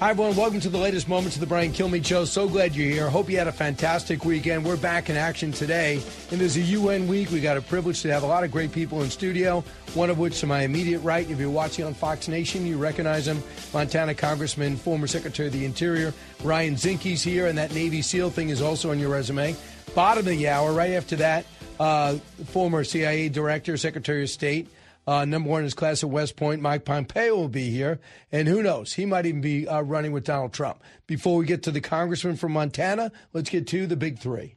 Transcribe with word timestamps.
Hi, 0.00 0.10
everyone. 0.10 0.36
Welcome 0.36 0.60
to 0.60 0.68
the 0.68 0.78
latest 0.78 1.08
moments 1.08 1.34
of 1.34 1.40
the 1.40 1.46
Brian 1.48 1.72
Kilmeade 1.72 2.06
Show. 2.06 2.24
So 2.24 2.48
glad 2.48 2.76
you're 2.76 2.88
here. 2.88 3.10
Hope 3.10 3.28
you 3.28 3.36
had 3.36 3.48
a 3.48 3.52
fantastic 3.52 4.24
weekend. 4.24 4.64
We're 4.64 4.76
back 4.76 5.10
in 5.10 5.16
action 5.16 5.50
today. 5.50 6.00
And 6.30 6.40
there's 6.40 6.56
a 6.56 6.60
UN 6.60 7.08
week. 7.08 7.32
We 7.32 7.40
got 7.40 7.56
a 7.56 7.60
privilege 7.60 8.02
to 8.02 8.12
have 8.12 8.22
a 8.22 8.26
lot 8.26 8.44
of 8.44 8.52
great 8.52 8.70
people 8.70 9.02
in 9.02 9.10
studio, 9.10 9.64
one 9.94 10.08
of 10.08 10.20
which 10.20 10.38
to 10.38 10.46
my 10.46 10.60
immediate 10.62 11.00
right. 11.00 11.28
If 11.28 11.40
you're 11.40 11.50
watching 11.50 11.84
on 11.84 11.94
Fox 11.94 12.28
Nation, 12.28 12.64
you 12.64 12.78
recognize 12.78 13.26
him. 13.26 13.42
Montana 13.74 14.14
Congressman, 14.14 14.76
former 14.76 15.08
Secretary 15.08 15.48
of 15.48 15.52
the 15.52 15.64
Interior, 15.64 16.14
Ryan 16.44 16.76
Zinke's 16.76 17.20
here, 17.20 17.48
and 17.48 17.58
that 17.58 17.74
Navy 17.74 18.00
SEAL 18.00 18.30
thing 18.30 18.50
is 18.50 18.62
also 18.62 18.92
on 18.92 19.00
your 19.00 19.10
resume. 19.10 19.56
Bottom 19.96 20.20
of 20.20 20.26
the 20.26 20.48
hour, 20.48 20.72
right 20.72 20.92
after 20.92 21.16
that, 21.16 21.44
uh, 21.80 22.18
former 22.46 22.84
CIA 22.84 23.30
Director, 23.30 23.76
Secretary 23.76 24.22
of 24.22 24.30
State, 24.30 24.68
uh, 25.08 25.24
number 25.24 25.48
one 25.48 25.60
in 25.60 25.64
his 25.64 25.72
class 25.72 26.04
at 26.04 26.10
West 26.10 26.36
Point, 26.36 26.60
Mike 26.60 26.84
Pompeo 26.84 27.34
will 27.34 27.48
be 27.48 27.70
here. 27.70 27.98
And 28.30 28.46
who 28.46 28.62
knows, 28.62 28.92
he 28.92 29.06
might 29.06 29.24
even 29.24 29.40
be 29.40 29.66
uh, 29.66 29.80
running 29.80 30.12
with 30.12 30.24
Donald 30.24 30.52
Trump. 30.52 30.82
Before 31.06 31.38
we 31.38 31.46
get 31.46 31.62
to 31.62 31.70
the 31.70 31.80
congressman 31.80 32.36
from 32.36 32.52
Montana, 32.52 33.10
let's 33.32 33.48
get 33.48 33.66
to 33.68 33.86
the 33.86 33.96
big 33.96 34.18
three. 34.18 34.56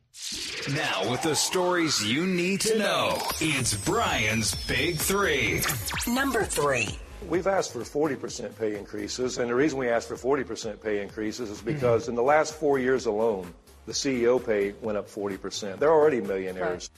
Now, 0.75 1.09
with 1.09 1.21
the 1.21 1.35
stories 1.35 2.05
you 2.05 2.27
need 2.27 2.59
to 2.61 2.77
know, 2.77 3.17
it's 3.39 3.73
Brian's 3.85 4.53
Big 4.65 4.97
Three. 4.97 5.61
Number 6.05 6.43
three. 6.43 6.99
We've 7.29 7.47
asked 7.47 7.71
for 7.71 7.79
40% 7.79 8.57
pay 8.59 8.77
increases, 8.77 9.37
and 9.37 9.49
the 9.49 9.55
reason 9.55 9.79
we 9.79 9.87
asked 9.87 10.09
for 10.09 10.17
40% 10.17 10.83
pay 10.83 11.01
increases 11.01 11.49
is 11.49 11.61
because 11.61 12.09
in 12.09 12.15
the 12.15 12.23
last 12.23 12.55
four 12.55 12.77
years 12.77 13.05
alone, 13.05 13.53
the 13.85 13.93
CEO 13.93 14.43
pay 14.45 14.73
went 14.81 14.97
up 14.97 15.09
40%. 15.09 15.79
They're 15.79 15.91
already 15.91 16.19
millionaires. 16.19 16.89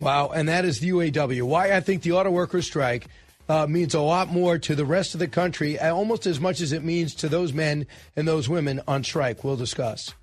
Wow, 0.00 0.30
and 0.34 0.48
that 0.48 0.64
is 0.64 0.80
the 0.80 0.90
UAW. 0.90 1.42
Why 1.42 1.72
I 1.72 1.80
think 1.80 2.02
the 2.02 2.12
auto 2.12 2.30
workers 2.30 2.66
strike 2.66 3.06
uh, 3.50 3.66
means 3.66 3.94
a 3.94 4.00
lot 4.00 4.28
more 4.28 4.58
to 4.58 4.74
the 4.74 4.86
rest 4.86 5.14
of 5.14 5.20
the 5.20 5.28
country, 5.28 5.78
uh, 5.78 5.94
almost 5.94 6.26
as 6.26 6.40
much 6.40 6.60
as 6.60 6.72
it 6.72 6.82
means 6.82 7.14
to 7.16 7.28
those 7.28 7.52
men 7.52 7.86
and 8.16 8.26
those 8.26 8.48
women 8.48 8.80
on 8.88 9.04
strike. 9.04 9.44
We'll 9.44 9.56
discuss. 9.56 10.14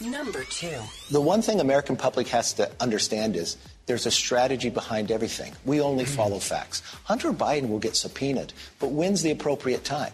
Number 0.00 0.44
two. 0.44 0.80
The 1.10 1.20
one 1.20 1.42
thing 1.42 1.60
American 1.60 1.96
public 1.96 2.28
has 2.28 2.52
to 2.54 2.70
understand 2.80 3.36
is 3.36 3.56
there's 3.86 4.06
a 4.06 4.10
strategy 4.10 4.70
behind 4.70 5.10
everything. 5.10 5.52
We 5.64 5.80
only 5.80 6.04
follow 6.04 6.38
facts. 6.38 6.82
Hunter 7.04 7.32
Biden 7.32 7.68
will 7.68 7.78
get 7.78 7.96
subpoenaed, 7.96 8.52
but 8.78 8.90
when's 8.90 9.22
the 9.22 9.30
appropriate 9.30 9.84
time? 9.84 10.12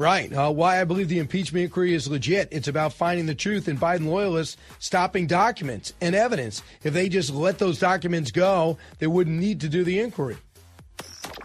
Right. 0.00 0.32
Uh, 0.32 0.50
why 0.50 0.80
I 0.80 0.84
believe 0.84 1.10
the 1.10 1.18
impeachment 1.18 1.64
inquiry 1.64 1.92
is 1.92 2.08
legit. 2.08 2.48
It's 2.52 2.68
about 2.68 2.94
finding 2.94 3.26
the 3.26 3.34
truth 3.34 3.68
and 3.68 3.78
Biden 3.78 4.06
loyalists 4.06 4.56
stopping 4.78 5.26
documents 5.26 5.92
and 6.00 6.14
evidence. 6.14 6.62
If 6.82 6.94
they 6.94 7.10
just 7.10 7.34
let 7.34 7.58
those 7.58 7.78
documents 7.78 8.30
go, 8.30 8.78
they 8.98 9.06
wouldn't 9.06 9.38
need 9.38 9.60
to 9.60 9.68
do 9.68 9.84
the 9.84 10.00
inquiry. 10.00 10.38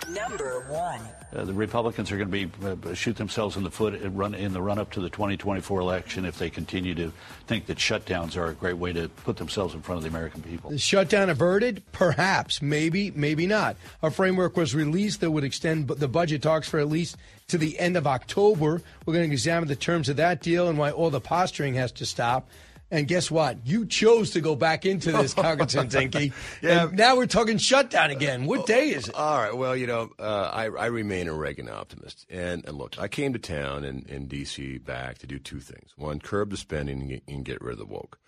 Number 0.10 0.66
one. 0.70 1.02
Uh, 1.36 1.44
the 1.44 1.54
Republicans 1.54 2.12
are 2.12 2.18
going 2.18 2.32
to 2.32 2.48
be 2.48 2.90
uh, 2.90 2.94
shoot 2.94 3.18
themselves 3.18 3.58
in 3.58 3.64
the 3.64 3.72
foot 3.72 3.94
and 3.94 4.18
run 4.18 4.34
in 4.34 4.54
the 4.54 4.62
run 4.62 4.80
up 4.80 4.92
to 4.92 5.02
the 5.02 5.10
2024 5.10 5.80
election 5.80 6.26
if 6.26 6.38
they 6.38 6.50
continue 6.50 6.96
to 6.96 7.12
think 7.48 7.66
that 7.66 7.78
shutdowns 7.78 8.38
are 8.38 8.48
a 8.48 8.54
great 8.54 8.78
way 8.78 8.94
to 8.94 9.10
put 9.10 9.38
themselves 9.38 9.74
in 9.74 9.82
front 9.82 9.98
of 9.98 10.04
the 10.04 10.10
American 10.10 10.42
people. 10.42 10.78
Shutdown 10.78 11.30
averted? 11.30 11.84
Perhaps, 11.92 12.62
maybe, 12.62 13.12
maybe 13.12 13.48
not. 13.48 13.76
A 14.02 14.10
framework 14.10 14.56
was 14.56 14.74
released 14.74 15.22
that 15.22 15.32
would 15.32 15.44
extend 15.44 15.88
the 15.88 16.08
budget 16.08 16.42
talks 16.42 16.70
for 16.70 16.80
at 16.80 16.88
least 16.88 17.18
to 17.48 17.58
the 17.58 17.78
end 17.80 17.98
of 17.98 18.08
October. 18.08 18.82
We're 19.06 19.14
going 19.14 19.30
to 19.30 19.34
examine 19.34 19.68
the 19.68 19.76
terms 19.76 20.10
of 20.10 20.18
that 20.18 20.42
deal 20.42 20.70
and 20.70 20.78
why 20.78 20.92
all 20.92 21.10
the 21.10 21.22
posturing 21.22 21.76
has 21.76 21.92
to 21.94 22.06
stop. 22.06 22.48
And 22.92 23.08
guess 23.08 23.32
what? 23.32 23.66
You 23.66 23.86
chose 23.86 24.32
to 24.32 24.42
go 24.42 24.56
back 24.56 24.86
into 24.86 25.12
this, 25.12 25.34
Congressman 25.36 25.88
Zinke. 25.88 26.32
Yeah. 26.62 26.86
And 26.86 26.98
now 26.98 27.16
we're 27.18 27.26
talking 27.26 27.58
shutdown 27.58 28.12
again. 28.12 28.46
What 28.46 28.68
day 28.68 28.90
is 28.90 29.10
it? 29.10 29.16
All 29.16 29.40
right. 29.40 29.56
Well, 29.56 29.76
you 29.76 29.88
know, 29.88 30.12
uh, 30.20 30.52
I, 30.54 30.66
I 30.66 30.86
remain 30.86 31.28
a 31.28 31.34
Reagan 31.34 31.68
optimist. 31.68 32.28
And, 32.30 32.64
and 32.66 32.78
look, 32.78 33.00
I 33.00 33.08
came 33.08 33.34
to 33.34 33.40
town 33.40 33.84
in, 33.84 34.06
in 34.08 34.28
D.C. 34.28 34.78
back 34.78 35.18
to 35.20 35.28
do 35.28 35.40
two 35.40 35.60
things. 35.60 35.94
One, 35.98 36.20
curb 36.20 36.52
the 36.52 36.58
spending 36.58 37.02
and 37.02 37.10
get, 37.10 37.24
and 37.28 37.44
get 37.44 37.62
rid 37.62 37.74
of 37.74 37.80
the 37.80 37.86
woke. 37.86 38.20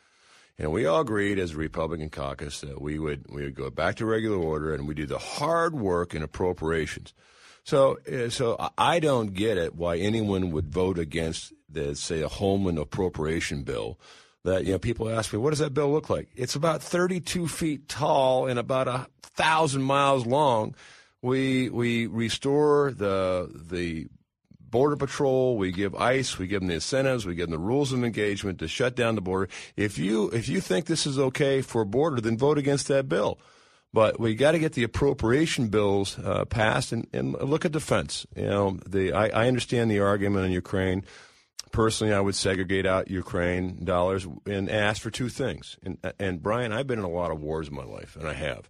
And 0.59 0.71
we 0.71 0.87
all 0.87 1.01
agreed 1.01 1.37
as 1.37 1.51
a 1.51 1.57
Republican 1.57 2.09
caucus 2.09 2.61
that 2.61 2.81
we 2.81 2.97
would 2.97 3.25
we 3.29 3.43
would 3.43 3.55
go 3.55 3.69
back 3.69 3.95
to 3.97 4.05
regular 4.05 4.37
order 4.37 4.73
and 4.73 4.87
we 4.87 4.95
do 4.95 5.05
the 5.05 5.19
hard 5.19 5.75
work 5.75 6.15
in 6.15 6.23
appropriations. 6.23 7.13
So 7.63 7.99
uh, 8.11 8.29
so 8.29 8.71
I 8.75 8.99
don't 8.99 9.33
get 9.35 9.57
it 9.57 9.75
why 9.75 9.97
anyone 9.97 10.51
would 10.51 10.67
vote 10.67 10.97
against 10.97 11.53
the 11.69 11.95
say 11.95 12.21
a 12.21 12.27
homeland 12.27 12.79
appropriation 12.79 13.63
bill. 13.63 13.99
That 14.47 14.63
you 14.63 14.71
know 14.71 14.79
people 14.79 15.09
ask 15.09 15.33
me, 15.33 15.39
what 15.39 15.49
does 15.49 15.59
that 15.59 15.73
bill 15.73 15.91
look 15.91 16.09
like? 16.09 16.29
It's 16.33 16.55
about 16.55 16.81
32 16.81 17.49
feet 17.49 17.89
tall 17.89 18.47
and 18.47 18.57
about 18.57 18.87
a 18.87 19.07
thousand 19.21 19.83
miles 19.83 20.25
long. 20.25 20.73
We 21.21 21.69
we 21.69 22.07
restore 22.07 22.91
the 22.91 23.51
the 23.53 24.07
Border 24.69 24.95
Patrol, 24.95 25.57
we 25.57 25.73
give 25.73 25.93
ICE, 25.95 26.37
we 26.37 26.47
give 26.47 26.61
them 26.61 26.69
the 26.69 26.75
incentives, 26.75 27.25
we 27.25 27.35
give 27.35 27.49
them 27.49 27.59
the 27.59 27.65
rules 27.65 27.91
of 27.91 28.05
engagement 28.05 28.59
to 28.59 28.69
shut 28.69 28.95
down 28.95 29.15
the 29.15 29.21
border. 29.21 29.49
If 29.75 29.97
you 29.97 30.29
if 30.29 30.47
you 30.47 30.61
think 30.61 30.85
this 30.85 31.05
is 31.05 31.19
okay 31.19 31.61
for 31.61 31.83
border, 31.83 32.21
then 32.21 32.37
vote 32.37 32.57
against 32.57 32.87
that 32.87 33.09
bill. 33.09 33.39
But 33.91 34.17
we 34.17 34.33
got 34.33 34.51
to 34.51 34.59
get 34.59 34.73
the 34.73 34.83
appropriation 34.83 35.67
bills 35.67 36.17
uh, 36.19 36.45
passed 36.45 36.93
and, 36.93 37.05
and 37.11 37.33
look 37.33 37.65
at 37.65 37.73
defense. 37.73 38.25
You 38.33 38.45
know, 38.45 38.79
the 38.85 39.11
I, 39.11 39.27
I 39.27 39.47
understand 39.49 39.91
the 39.91 39.99
argument 39.99 40.45
on 40.45 40.51
Ukraine. 40.51 41.03
Personally, 41.71 42.13
I 42.13 42.19
would 42.19 42.35
segregate 42.35 42.85
out 42.85 43.09
Ukraine 43.09 43.83
dollars 43.83 44.27
and 44.45 44.69
ask 44.69 45.01
for 45.01 45.11
two 45.11 45.29
things. 45.29 45.77
And, 45.83 45.97
and 46.19 46.41
Brian, 46.41 46.71
I've 46.71 46.87
been 46.87 46.99
in 46.99 47.05
a 47.05 47.09
lot 47.09 47.31
of 47.31 47.41
wars 47.41 47.67
in 47.67 47.75
my 47.75 47.83
life, 47.83 48.15
and 48.15 48.27
I 48.27 48.33
have. 48.33 48.69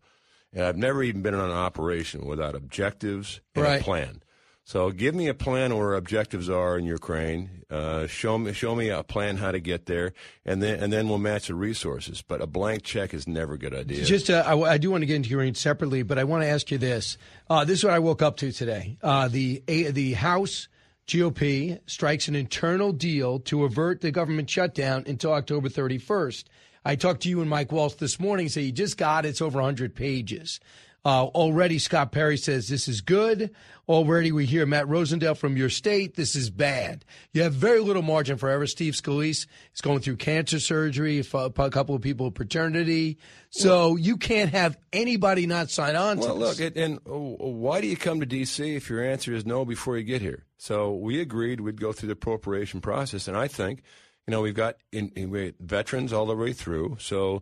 And 0.54 0.64
I've 0.66 0.78
never 0.78 1.04
even 1.04 1.22
been 1.22 1.34
on 1.36 1.50
an 1.50 1.56
operation 1.56 2.26
without 2.26 2.56
objectives 2.56 3.42
and 3.56 3.64
Right. 3.64 3.82
a 3.82 3.84
plan. 3.84 4.24
So 4.64 4.92
give 4.92 5.16
me 5.16 5.30
a 5.30 5.34
plan 5.34 5.78
where 5.78 5.94
objectives 5.96 6.50
are 6.50 6.78
in 6.78 6.84
Ukraine. 6.84 7.64
Uh, 7.70 8.06
show 8.08 8.38
me 8.38 8.52
show 8.52 8.76
me 8.76 8.90
a 8.90 9.02
plan 9.02 9.38
how 9.38 9.52
to 9.52 9.62
get 9.62 9.86
there, 9.86 10.12
and 10.46 10.62
then 10.62 10.82
and 10.84 10.92
then 10.92 11.08
we'll 11.08 11.20
match 11.20 11.48
the 11.48 11.56
resources. 11.56 12.22
But 12.22 12.42
a 12.42 12.48
blank 12.48 12.84
check 12.84 13.14
is 13.14 13.30
never 13.30 13.54
a 13.54 13.58
good 13.58 13.74
idea. 13.74 14.04
Just, 14.04 14.30
uh, 14.30 14.44
I, 14.46 14.60
I 14.74 14.78
do 14.78 14.92
want 14.92 15.04
to 15.04 15.06
get 15.06 15.16
into 15.16 15.30
Ukraine 15.30 15.56
separately, 15.56 16.04
but 16.04 16.20
I 16.20 16.26
want 16.26 16.44
to 16.44 16.50
ask 16.50 16.70
you 16.70 16.78
this. 16.78 17.18
Uh, 17.50 17.64
this 17.64 17.80
is 17.80 17.86
what 17.86 17.94
I 17.94 18.00
woke 18.00 18.22
up 18.22 18.36
to 18.38 18.52
today. 18.52 18.98
Uh, 19.02 19.30
the 19.30 19.64
a, 19.70 19.92
the 19.92 20.14
House 20.14 20.68
GOP 21.08 21.80
strikes 21.86 22.28
an 22.28 22.36
internal 22.36 22.92
deal 22.92 23.40
to 23.40 23.64
avert 23.64 24.02
the 24.02 24.12
government 24.12 24.50
shutdown 24.50 25.06
until 25.08 25.32
October 25.32 25.70
31st. 25.70 26.44
I 26.84 26.96
talked 26.96 27.22
to 27.22 27.30
you 27.30 27.40
and 27.40 27.50
Mike 27.50 27.72
Waltz 27.72 27.96
this 27.96 28.20
morning. 28.20 28.50
Say 28.50 28.62
you 28.64 28.72
just 28.74 28.98
got 28.98 29.26
it. 29.26 29.30
it's 29.30 29.42
over 29.42 29.60
100 29.60 29.96
pages. 29.96 30.60
Uh, 31.06 31.24
already, 31.28 31.80
Scott 31.80 32.12
Perry 32.12 32.36
says 32.36 32.68
this 32.68 32.90
is 32.90 33.00
good. 33.00 33.52
Already, 33.88 34.34
we 34.34 34.46
hear 34.46 34.66
Matt 34.66 34.88
Rosendale 34.88 35.38
from 35.38 35.56
your 35.56 35.70
state. 35.70 36.16
This 36.16 36.36
is 36.36 36.50
bad. 36.50 37.06
You 37.32 37.44
have 37.44 37.54
very 37.54 37.80
little 37.80 38.02
margin 38.02 38.38
for 38.38 38.50
error. 38.50 38.68
Steve 38.68 38.94
Scalise 38.94 39.48
is 39.74 39.82
going 39.82 40.02
through 40.02 40.18
cancer 40.18 40.60
surgery. 40.60 41.20
A 41.20 41.50
couple 41.70 41.96
of 41.96 42.02
people 42.02 42.30
paternity. 42.32 43.18
So 43.50 43.96
you 43.96 44.18
can't 44.18 44.52
have 44.52 44.78
anybody 44.92 45.48
not 45.48 45.70
sign 45.70 45.96
on 45.96 46.18
to 46.18 46.24
Well, 46.24 46.36
look, 46.36 46.60
it, 46.60 46.76
and 46.76 46.98
uh, 47.10 47.18
why 47.18 47.80
do 47.80 47.88
you 47.88 47.96
come 47.96 48.20
to 48.20 48.26
D.C. 48.26 48.76
if 48.76 48.90
your 48.90 49.02
answer 49.02 49.34
is 49.34 49.46
no 49.46 49.64
before 49.64 49.98
you 49.98 50.04
get 50.04 50.22
here? 50.22 50.47
So 50.58 50.94
we 50.94 51.22
agreed 51.22 51.62
we'd 51.62 51.80
go 51.80 51.92
through 51.94 52.08
the 52.08 52.14
appropriation 52.14 52.82
process, 52.82 53.28
and 53.28 53.38
I 53.38 53.48
think, 53.48 53.84
you 54.26 54.32
know, 54.32 54.42
we've 54.42 54.56
got 54.56 54.78
in, 54.92 55.10
in, 55.16 55.30
we- 55.30 55.54
veterans 55.60 56.12
all 56.12 56.26
the 56.26 56.36
way 56.36 56.54
through, 56.54 56.98
so 57.00 57.42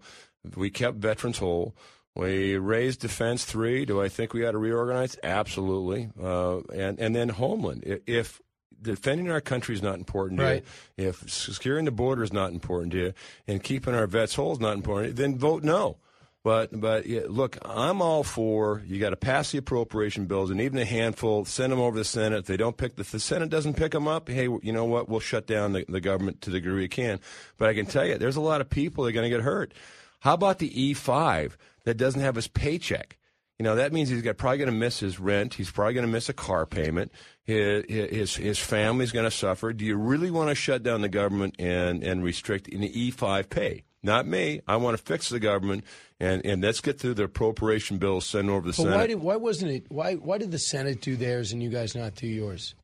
we 0.55 0.69
kept 0.69 0.97
veterans 0.97 1.37
whole. 1.37 1.75
We 2.15 2.57
raised 2.57 3.01
defense 3.01 3.43
three. 3.43 3.83
Do 3.85 4.01
I 4.01 4.07
think 4.09 4.33
we 4.33 4.45
ought 4.45 4.51
to 4.51 4.57
reorganize? 4.57 5.17
Absolutely. 5.21 6.09
Uh, 6.21 6.59
and 6.73 6.97
and 6.99 7.13
then 7.15 7.27
Homeland. 7.29 7.83
If 8.05 8.41
defending 8.81 9.29
our 9.31 9.41
country 9.41 9.75
is 9.75 9.81
not 9.81 9.95
important 9.97 10.39
Right. 10.39 10.63
to 10.97 11.03
you, 11.03 11.09
if 11.09 11.29
securing 11.29 11.83
the 11.85 11.91
border 11.91 12.23
is 12.23 12.31
not 12.31 12.51
important 12.51 12.91
to 12.93 12.97
you, 12.99 13.13
and 13.47 13.61
keeping 13.61 13.93
our 13.95 14.07
vets 14.07 14.35
whole 14.35 14.53
is 14.53 14.59
not 14.59 14.75
important, 14.75 15.15
then 15.17 15.37
vote 15.37 15.63
no. 15.63 15.97
But 16.45 16.79
but 16.79 17.07
yeah, 17.07 17.23
look, 17.27 17.57
I'm 17.65 18.03
all 18.03 18.23
for 18.23 18.83
you. 18.85 18.99
Got 18.99 19.09
to 19.09 19.15
pass 19.15 19.51
the 19.51 19.57
appropriation 19.57 20.27
bills, 20.27 20.51
and 20.51 20.61
even 20.61 20.77
a 20.77 20.85
handful, 20.85 21.43
send 21.43 21.73
them 21.73 21.79
over 21.79 21.95
to 21.95 22.01
the 22.01 22.05
Senate. 22.05 22.37
If 22.37 22.45
they 22.45 22.55
don't 22.55 22.77
pick, 22.77 22.99
if 22.99 23.09
the 23.09 23.19
Senate 23.19 23.49
doesn't 23.49 23.73
pick 23.73 23.93
them 23.93 24.07
up, 24.07 24.29
hey, 24.29 24.43
you 24.43 24.71
know 24.71 24.85
what? 24.85 25.09
We'll 25.09 25.19
shut 25.19 25.47
down 25.47 25.73
the, 25.73 25.85
the 25.89 25.99
government 25.99 26.41
to 26.41 26.51
the 26.51 26.59
degree 26.59 26.81
we 26.81 26.87
can. 26.87 27.19
But 27.57 27.69
I 27.69 27.73
can 27.73 27.87
tell 27.87 28.05
you, 28.05 28.19
there's 28.19 28.35
a 28.35 28.41
lot 28.41 28.61
of 28.61 28.69
people 28.69 29.03
that 29.03 29.09
are 29.09 29.13
going 29.13 29.27
to 29.27 29.35
get 29.35 29.43
hurt. 29.43 29.73
How 30.19 30.35
about 30.35 30.59
the 30.59 30.69
E5 30.69 31.53
that 31.85 31.97
doesn't 31.97 32.21
have 32.21 32.35
his 32.35 32.47
paycheck? 32.47 33.17
you 33.57 33.63
know, 33.63 33.75
that 33.75 33.93
means 33.93 34.09
he's 34.09 34.21
got, 34.21 34.37
probably 34.37 34.57
going 34.57 34.71
to 34.71 34.77
miss 34.77 34.99
his 34.99 35.17
rent. 35.17 35.53
He's 35.53 35.71
probably 35.71 35.93
going 35.93 36.05
to 36.05 36.11
miss 36.11 36.27
a 36.27 36.33
car 36.33 36.65
payment. 36.65 37.11
His, 37.43 37.85
his, 37.87 38.35
his 38.35 38.59
family's 38.59 39.13
going 39.13 39.23
to 39.23 39.31
suffer. 39.31 39.71
Do 39.71 39.85
you 39.85 39.95
really 39.95 40.29
want 40.29 40.49
to 40.49 40.55
shut 40.55 40.83
down 40.83 41.01
the 41.01 41.09
government 41.09 41.55
and, 41.57 42.03
and 42.03 42.21
restrict 42.21 42.67
an 42.67 42.81
E5 42.81 43.49
pay? 43.49 43.83
Not 44.03 44.27
me. 44.27 44.61
I 44.67 44.75
want 44.75 44.97
to 44.97 45.03
fix 45.03 45.29
the 45.29 45.39
government 45.39 45.83
and, 46.19 46.45
and 46.45 46.61
let's 46.61 46.81
get 46.81 46.99
through 46.99 47.15
the 47.15 47.23
appropriation 47.23 47.97
bill 47.97 48.21
sent 48.21 48.49
over 48.49 48.61
the 48.61 48.67
but 48.67 48.75
Senate. 48.75 48.95
Why, 48.95 49.07
did, 49.07 49.21
why 49.21 49.35
wasn't 49.35 49.71
it? 49.71 49.85
Why 49.89 50.15
why 50.15 50.37
did 50.37 50.51
the 50.51 50.59
Senate 50.59 51.01
do 51.01 51.15
theirs 51.15 51.51
and 51.51 51.61
you 51.61 51.69
guys 51.69 51.95
not 51.95 52.15
do 52.15 52.27
yours? 52.27 52.75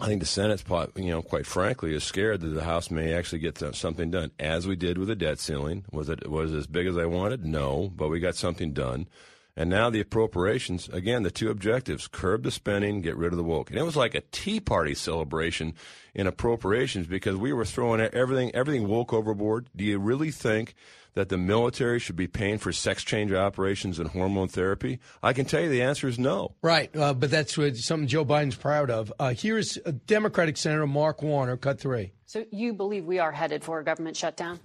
I 0.00 0.06
think 0.06 0.20
the 0.20 0.26
Senate's, 0.26 0.62
you 0.94 1.10
know, 1.10 1.22
quite 1.22 1.44
frankly, 1.44 1.92
is 1.92 2.04
scared 2.04 2.40
that 2.42 2.48
the 2.48 2.62
House 2.62 2.88
may 2.88 3.12
actually 3.12 3.40
get 3.40 3.58
something 3.74 4.12
done, 4.12 4.30
as 4.38 4.64
we 4.64 4.76
did 4.76 4.96
with 4.96 5.08
the 5.08 5.16
debt 5.16 5.40
ceiling. 5.40 5.84
Was 5.90 6.08
it 6.08 6.30
was 6.30 6.54
it 6.54 6.58
as 6.58 6.66
big 6.68 6.86
as 6.86 6.96
I 6.96 7.06
wanted? 7.06 7.44
No, 7.44 7.90
but 7.94 8.08
we 8.08 8.20
got 8.20 8.36
something 8.36 8.72
done. 8.72 9.08
And 9.56 9.68
now 9.68 9.90
the 9.90 9.98
appropriations, 9.98 10.88
again, 10.90 11.24
the 11.24 11.32
two 11.32 11.50
objectives 11.50 12.06
curb 12.06 12.44
the 12.44 12.52
spending, 12.52 13.00
get 13.00 13.16
rid 13.16 13.32
of 13.32 13.36
the 13.36 13.42
woke. 13.42 13.70
And 13.70 13.78
it 13.80 13.82
was 13.82 13.96
like 13.96 14.14
a 14.14 14.20
Tea 14.30 14.60
Party 14.60 14.94
celebration 14.94 15.74
in 16.14 16.28
appropriations 16.28 17.08
because 17.08 17.34
we 17.34 17.52
were 17.52 17.64
throwing 17.64 18.00
everything, 18.00 18.54
everything 18.54 18.86
woke 18.86 19.12
overboard. 19.12 19.68
Do 19.74 19.84
you 19.84 19.98
really 19.98 20.30
think 20.30 20.76
that 21.18 21.30
the 21.30 21.36
military 21.36 21.98
should 21.98 22.14
be 22.14 22.28
paying 22.28 22.58
for 22.58 22.72
sex 22.72 23.02
change 23.02 23.32
operations 23.32 23.98
and 23.98 24.08
hormone 24.10 24.46
therapy? 24.46 25.00
I 25.20 25.32
can 25.32 25.46
tell 25.46 25.60
you 25.60 25.68
the 25.68 25.82
answer 25.82 26.06
is 26.06 26.16
no. 26.16 26.54
Right, 26.62 26.96
uh, 26.96 27.12
but 27.12 27.28
that's 27.28 27.58
what, 27.58 27.76
something 27.76 28.06
Joe 28.06 28.24
Biden's 28.24 28.54
proud 28.54 28.88
of. 28.88 29.12
Uh, 29.18 29.34
here's 29.36 29.74
Democratic 30.06 30.56
Senator 30.56 30.86
Mark 30.86 31.20
Warner, 31.20 31.56
cut 31.56 31.80
three. 31.80 32.12
So 32.26 32.44
you 32.52 32.72
believe 32.72 33.04
we 33.04 33.18
are 33.18 33.32
headed 33.32 33.64
for 33.64 33.80
a 33.80 33.84
government 33.84 34.16
shutdown? 34.16 34.60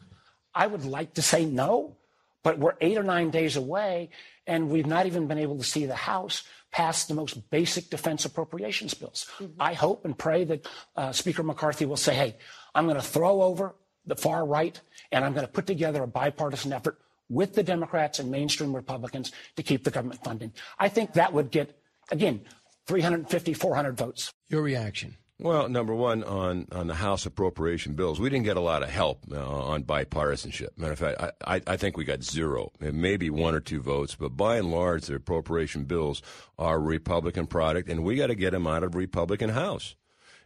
I 0.54 0.68
would 0.68 0.86
like 0.86 1.16
to 1.16 1.24
say 1.24 1.44
no, 1.44 1.98
but 2.44 2.60
we're 2.60 2.76
eight 2.82 3.00
or 3.00 3.04
nine 3.04 3.32
days 3.32 3.56
away, 3.56 4.12
and 4.46 4.70
we've 4.70 4.86
not 4.86 5.08
even 5.08 5.26
been 5.26 5.40
able 5.40 5.58
to 5.58 5.64
see 5.64 5.88
the 5.88 5.96
House 5.96 6.44
pass 6.72 7.06
the 7.06 7.16
most 7.16 7.50
basic 7.50 7.90
defense 7.90 8.26
appropriations 8.26 8.94
bills. 8.94 9.26
Mm-hmm. 9.40 9.60
I 9.60 9.74
hope 9.74 10.06
and 10.06 10.16
pray 10.16 10.44
that 10.44 10.68
uh, 10.96 11.14
Speaker 11.14 11.42
McCarthy 11.42 11.86
will 11.86 11.98
say, 11.98 12.14
hey, 12.14 12.36
I'm 12.76 12.86
going 12.86 12.98
to 12.98 13.02
throw 13.02 13.42
over 13.42 13.74
the 14.06 14.16
far 14.16 14.46
right, 14.46 14.80
and 15.12 15.24
I'm 15.24 15.34
going 15.34 15.46
to 15.46 15.52
put 15.52 15.68
together 15.68 16.04
a 16.04 16.08
bipartisan 16.08 16.74
effort 16.74 17.00
with 17.30 17.54
the 17.54 17.64
Democrats 17.64 18.20
and 18.20 18.30
mainstream 18.30 18.76
Republicans 18.76 19.32
to 19.56 19.64
keep 19.64 19.84
the 19.84 19.92
government 19.92 20.24
funding. 20.24 20.54
I 20.80 20.90
think 20.90 21.14
that 21.14 21.34
would 21.34 21.52
get, 21.52 21.78
again, 22.12 22.42
350, 22.88 23.54
400 23.54 23.98
votes. 23.98 24.34
Your 24.50 24.62
reaction? 24.62 25.18
Well, 25.40 25.68
number 25.68 25.96
one, 25.96 26.24
on, 26.24 26.68
on 26.72 26.88
the 26.88 26.94
House 26.94 27.26
appropriation 27.26 27.96
bills, 27.96 28.20
we 28.20 28.30
didn't 28.30 28.46
get 28.46 28.56
a 28.56 28.62
lot 28.62 28.84
of 28.84 28.90
help 28.90 29.26
uh, 29.32 29.46
on 29.46 29.84
bipartisanship. 29.84 30.70
Matter 30.78 30.94
of 30.94 31.00
fact, 31.00 31.22
I, 31.22 31.56
I, 31.56 31.62
I, 31.68 31.78
think 31.78 31.98
we 31.98 32.06
got 32.06 32.24
zero, 32.24 32.72
maybe 32.80 33.30
one 33.30 33.56
or 33.56 33.60
two 33.60 33.82
votes, 33.82 34.16
but 34.16 34.38
by 34.38 34.58
and 34.58 34.70
large, 34.70 35.08
the 35.08 35.16
appropriation 35.16 35.86
bills 35.86 36.22
are 36.58 36.80
Republican 36.80 37.48
product, 37.48 37.90
and 37.90 38.04
we 38.04 38.16
got 38.16 38.28
to 38.28 38.36
get 38.36 38.52
them 38.52 38.68
out 38.68 38.84
of 38.84 38.96
Republican 38.96 39.50
House. 39.50 39.96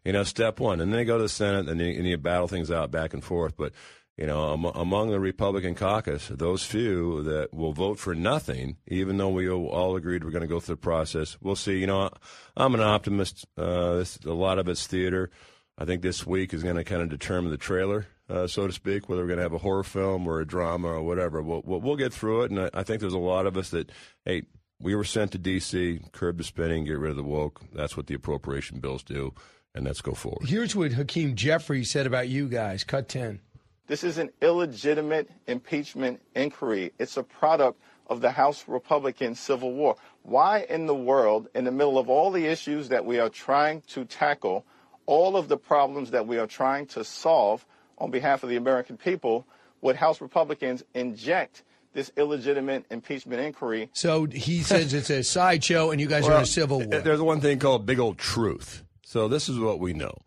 You 0.06 0.14
know, 0.14 0.24
step 0.24 0.60
one, 0.60 0.80
and 0.80 0.92
then 0.92 0.98
they 0.98 1.06
go 1.06 1.18
to 1.18 1.24
the 1.24 1.30
Senate, 1.30 1.68
and 1.68 1.80
you, 1.80 1.88
and 1.88 2.06
you 2.06 2.18
battle 2.18 2.48
things 2.48 2.72
out 2.72 2.92
back 2.92 3.14
and 3.14 3.24
forth. 3.24 3.58
But 3.58 3.74
you 4.18 4.26
know, 4.26 4.54
among 4.74 5.12
the 5.12 5.20
Republican 5.20 5.76
caucus, 5.76 6.30
those 6.30 6.64
few 6.64 7.22
that 7.24 7.54
will 7.54 7.74
vote 7.74 8.00
for 8.00 8.16
nothing, 8.16 8.78
even 8.88 9.18
though 9.18 9.30
we 9.30 9.48
all 9.48 9.96
agreed 9.96 10.24
we're 10.24 10.32
going 10.32 10.42
to 10.42 10.48
go 10.48 10.60
through 10.60 10.76
the 10.76 10.82
process, 10.82 11.38
we'll 11.40 11.56
see. 11.56 11.78
You 11.78 11.88
know, 11.88 12.10
I'm 12.56 12.74
an 12.74 12.82
optimist. 12.82 13.46
Uh, 13.56 13.98
this, 13.98 14.18
a 14.26 14.34
lot 14.34 14.58
of 14.58 14.68
it's 14.68 14.88
theater. 14.88 15.30
I 15.78 15.86
think 15.86 16.02
this 16.02 16.26
week 16.26 16.54
is 16.54 16.64
going 16.64 16.78
to 16.78 16.84
kind 16.84 17.04
of 17.04 17.10
determine 17.10 17.52
the 17.52 17.58
trailer, 17.58 18.08
uh, 18.28 18.48
so 18.48 18.66
to 18.66 18.74
speak, 18.74 19.08
whether 19.08 19.22
we're 19.22 19.28
going 19.28 19.38
to 19.38 19.44
have 19.44 19.54
a 19.54 19.60
horror 19.60 19.84
film 19.84 20.28
or 20.28 20.40
a 20.40 20.48
drama 20.48 20.88
or 20.88 21.04
whatever. 21.04 21.44
We'll, 21.44 21.62
we'll, 21.64 21.82
we'll 21.82 21.96
get 21.96 22.12
through 22.12 22.44
it, 22.44 22.52
and 22.52 22.62
I, 22.62 22.70
I 22.74 22.84
think 22.84 23.00
there's 23.00 23.14
a 23.14 23.20
lot 23.20 23.46
of 23.46 23.56
us 23.56 23.70
that, 23.70 23.92
hey, 24.26 24.44
we 24.80 24.96
were 24.96 25.04
sent 25.04 25.34
to 25.34 25.38
D.C., 25.38 26.00
curb 26.12 26.40
the 26.40 26.44
spending, 26.44 26.86
get 26.86 26.98
rid 26.98 27.12
of 27.12 27.18
the 27.18 27.24
woke. 27.24 27.62
That's 27.74 27.96
what 27.96 28.08
the 28.08 28.16
appropriation 28.16 28.80
bills 28.80 29.04
do, 29.04 29.36
and 29.78 29.86
let's 29.86 30.02
go 30.02 30.14
forward. 30.14 30.48
Here's 30.48 30.76
what 30.76 30.92
Hakeem 30.92 31.36
Jeffries 31.36 31.90
said 31.92 32.06
about 32.06 32.28
you 32.28 32.50
guys. 32.50 32.84
Cut 32.84 33.08
10. 33.08 33.40
This 33.88 34.04
is 34.04 34.18
an 34.18 34.32
illegitimate 34.42 35.30
impeachment 35.48 36.22
inquiry. 36.36 36.92
It's 37.00 37.16
a 37.16 37.24
product 37.24 37.80
of 38.08 38.20
the 38.22 38.32
House 38.32 38.66
Republican 38.68 39.36
Civil 39.36 39.74
War. 39.74 39.96
Why 40.24 40.66
in 40.70 40.88
the 40.88 40.96
world, 40.96 41.48
in 41.56 41.64
the 41.64 41.72
middle 41.72 41.98
of 41.98 42.10
all 42.10 42.32
the 42.32 42.46
issues 42.46 42.90
that 42.90 43.06
we 43.06 43.20
are 43.20 43.30
trying 43.30 43.82
to 43.88 44.04
tackle, 44.04 44.66
all 45.06 45.38
of 45.38 45.48
the 45.48 45.58
problems 45.58 46.12
that 46.12 46.28
we 46.28 46.38
are 46.38 46.48
trying 46.48 46.88
to 46.88 47.04
solve 47.04 47.66
on 47.98 48.12
behalf 48.12 48.44
of 48.44 48.50
the 48.50 48.58
American 48.58 48.98
people, 48.98 49.46
would 49.82 49.96
House 49.96 50.20
Republicans 50.20 50.84
inject 50.94 51.64
this 51.94 52.12
illegitimate 52.18 52.86
impeachment 52.92 53.42
inquiry? 53.42 53.90
So 53.94 54.26
he 54.26 54.64
says 54.64 54.94
it's 54.94 55.10
a 55.10 55.24
sideshow 55.24 55.92
and 55.92 56.02
you 56.02 56.08
guys 56.08 56.24
well, 56.24 56.34
are 56.34 56.38
in 56.38 56.44
a 56.44 56.46
civil 56.46 56.80
war. 56.80 57.00
There's 57.00 57.22
one 57.22 57.42
thing 57.42 57.60
called 57.60 57.86
big 57.86 58.00
old 58.00 58.18
truth. 58.18 58.84
So 59.08 59.30
this 59.30 59.48
is 59.48 59.58
what 59.58 59.80
we 59.80 59.94
know 59.94 60.18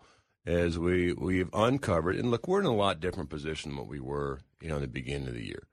as 0.47 0.79
we 0.79 1.12
we've 1.12 1.50
uncovered 1.53 2.17
and 2.17 2.31
look 2.31 2.49
we're 2.49 2.61
in 2.61 2.67
a 2.67 2.75
lot 2.75 2.99
different 2.99 3.29
position 3.29 3.73
than 3.73 3.79
what 3.79 3.88
we 3.88 4.00
were 4.00 4.41
you 4.59 4.71
know 4.71 4.77
in 4.77 4.81
the 4.81 4.88
beginning 4.88 5.29
of 5.29 5.35
the 5.35 5.44
year. 5.44 5.65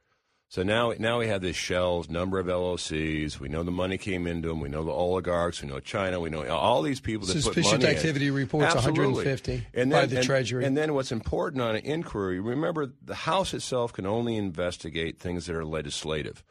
So 0.49 0.61
now 0.61 0.91
now 0.99 1.19
we 1.19 1.29
have 1.29 1.39
this 1.41 1.55
shells 1.55 2.09
number 2.09 2.37
of 2.37 2.47
LLCs 2.47 3.39
we 3.39 3.47
know 3.47 3.63
the 3.63 3.71
money 3.71 3.97
came 3.97 4.27
into 4.27 4.49
them 4.49 4.59
we 4.59 4.67
know 4.67 4.83
the 4.83 4.91
oligarchs. 4.91 5.61
We 5.61 5.69
know 5.69 5.79
China. 5.79 6.19
We 6.19 6.29
know 6.29 6.45
all 6.49 6.81
these 6.81 6.99
people 6.99 7.25
that 7.27 7.31
suspicious 7.31 7.71
put 7.71 7.81
money 7.81 7.95
activity 7.95 8.27
in. 8.27 8.33
reports 8.33 8.75
Absolutely. 8.75 9.23
150 9.25 9.67
and 9.73 9.89
then, 9.89 10.01
by 10.01 10.05
the 10.05 10.17
and, 10.17 10.25
treasury. 10.25 10.65
and 10.65 10.75
then 10.75 10.93
what's 10.93 11.13
important 11.13 11.61
on 11.61 11.77
an 11.77 11.85
inquiry 11.85 12.41
remember 12.41 12.91
the 13.01 13.15
house 13.15 13.53
itself 13.53 13.93
can 13.93 14.05
only 14.05 14.35
investigate 14.35 15.17
things 15.17 15.45
that 15.45 15.55
are 15.55 15.63
legislative 15.63 16.43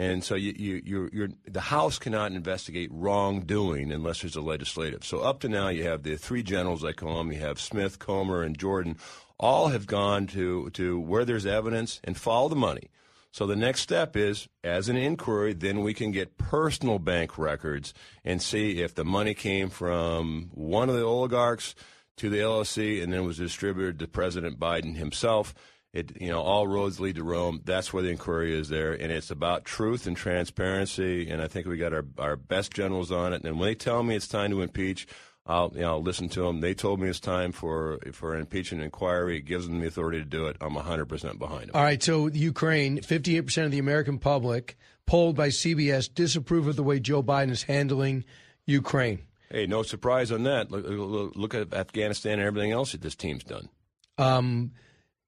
and 0.00 0.24
so 0.24 0.34
you, 0.34 0.54
you, 0.56 0.82
you're, 0.82 1.10
you're, 1.12 1.28
the 1.44 1.60
House 1.60 1.98
cannot 1.98 2.32
investigate 2.32 2.88
wrongdoing 2.90 3.92
unless 3.92 4.22
there's 4.22 4.34
a 4.34 4.40
legislative. 4.40 5.04
So 5.04 5.20
up 5.20 5.40
to 5.40 5.48
now, 5.50 5.68
you 5.68 5.84
have 5.84 6.04
the 6.04 6.16
three 6.16 6.42
generals, 6.42 6.82
I 6.82 6.92
call 6.92 7.18
them. 7.18 7.30
You 7.30 7.40
have 7.40 7.60
Smith, 7.60 7.98
Comer, 7.98 8.42
and 8.42 8.58
Jordan. 8.58 8.96
All 9.38 9.68
have 9.68 9.86
gone 9.86 10.26
to, 10.28 10.70
to 10.70 10.98
where 10.98 11.26
there's 11.26 11.44
evidence 11.44 12.00
and 12.02 12.16
follow 12.16 12.48
the 12.48 12.56
money. 12.56 12.88
So 13.30 13.46
the 13.46 13.56
next 13.56 13.82
step 13.82 14.16
is, 14.16 14.48
as 14.64 14.88
an 14.88 14.96
inquiry, 14.96 15.52
then 15.52 15.82
we 15.82 15.92
can 15.92 16.12
get 16.12 16.38
personal 16.38 16.98
bank 16.98 17.36
records 17.36 17.92
and 18.24 18.40
see 18.40 18.80
if 18.80 18.94
the 18.94 19.04
money 19.04 19.34
came 19.34 19.68
from 19.68 20.48
one 20.54 20.88
of 20.88 20.94
the 20.94 21.04
oligarchs 21.04 21.74
to 22.16 22.30
the 22.30 22.38
LLC 22.38 23.02
and 23.02 23.12
then 23.12 23.26
was 23.26 23.36
distributed 23.36 23.98
to 23.98 24.08
President 24.08 24.58
Biden 24.58 24.96
himself. 24.96 25.52
It, 25.92 26.20
you 26.20 26.28
know, 26.28 26.40
all 26.40 26.68
roads 26.68 27.00
lead 27.00 27.16
to 27.16 27.24
Rome. 27.24 27.62
That's 27.64 27.92
where 27.92 28.02
the 28.02 28.10
inquiry 28.10 28.56
is 28.56 28.68
there, 28.68 28.92
and 28.92 29.10
it's 29.10 29.30
about 29.30 29.64
truth 29.64 30.06
and 30.06 30.16
transparency. 30.16 31.28
And 31.28 31.42
I 31.42 31.48
think 31.48 31.66
we 31.66 31.76
got 31.76 31.92
our 31.92 32.04
our 32.16 32.36
best 32.36 32.72
generals 32.72 33.10
on 33.10 33.32
it. 33.32 33.42
And 33.44 33.58
when 33.58 33.68
they 33.68 33.74
tell 33.74 34.02
me 34.04 34.14
it's 34.14 34.28
time 34.28 34.52
to 34.52 34.62
impeach, 34.62 35.08
I'll 35.46 35.72
you 35.74 35.80
know 35.80 35.94
I'll 35.94 36.02
listen 36.02 36.28
to 36.30 36.42
them. 36.42 36.60
They 36.60 36.74
told 36.74 37.00
me 37.00 37.08
it's 37.08 37.18
time 37.18 37.50
for 37.50 37.98
for 38.12 38.34
an 38.34 38.40
impeachment 38.40 38.84
inquiry. 38.84 39.38
It 39.38 39.46
gives 39.46 39.66
them 39.66 39.80
the 39.80 39.88
authority 39.88 40.20
to 40.20 40.24
do 40.24 40.46
it. 40.46 40.56
I'm 40.60 40.74
100 40.74 41.06
percent 41.06 41.40
behind 41.40 41.62
them. 41.62 41.70
All 41.74 41.82
right. 41.82 42.00
So 42.00 42.28
Ukraine, 42.28 43.02
58 43.02 43.40
percent 43.40 43.64
of 43.64 43.72
the 43.72 43.80
American 43.80 44.18
public 44.18 44.78
polled 45.06 45.34
by 45.34 45.48
CBS 45.48 46.12
disapprove 46.12 46.68
of 46.68 46.76
the 46.76 46.84
way 46.84 47.00
Joe 47.00 47.20
Biden 47.20 47.50
is 47.50 47.64
handling 47.64 48.24
Ukraine. 48.64 49.22
Hey, 49.50 49.66
no 49.66 49.82
surprise 49.82 50.30
on 50.30 50.44
that. 50.44 50.70
Look, 50.70 50.84
look, 50.86 51.32
look 51.34 51.54
at 51.54 51.74
Afghanistan 51.74 52.34
and 52.38 52.42
everything 52.42 52.70
else 52.70 52.92
that 52.92 53.00
this 53.00 53.16
team's 53.16 53.42
done. 53.42 53.68
Um, 54.16 54.70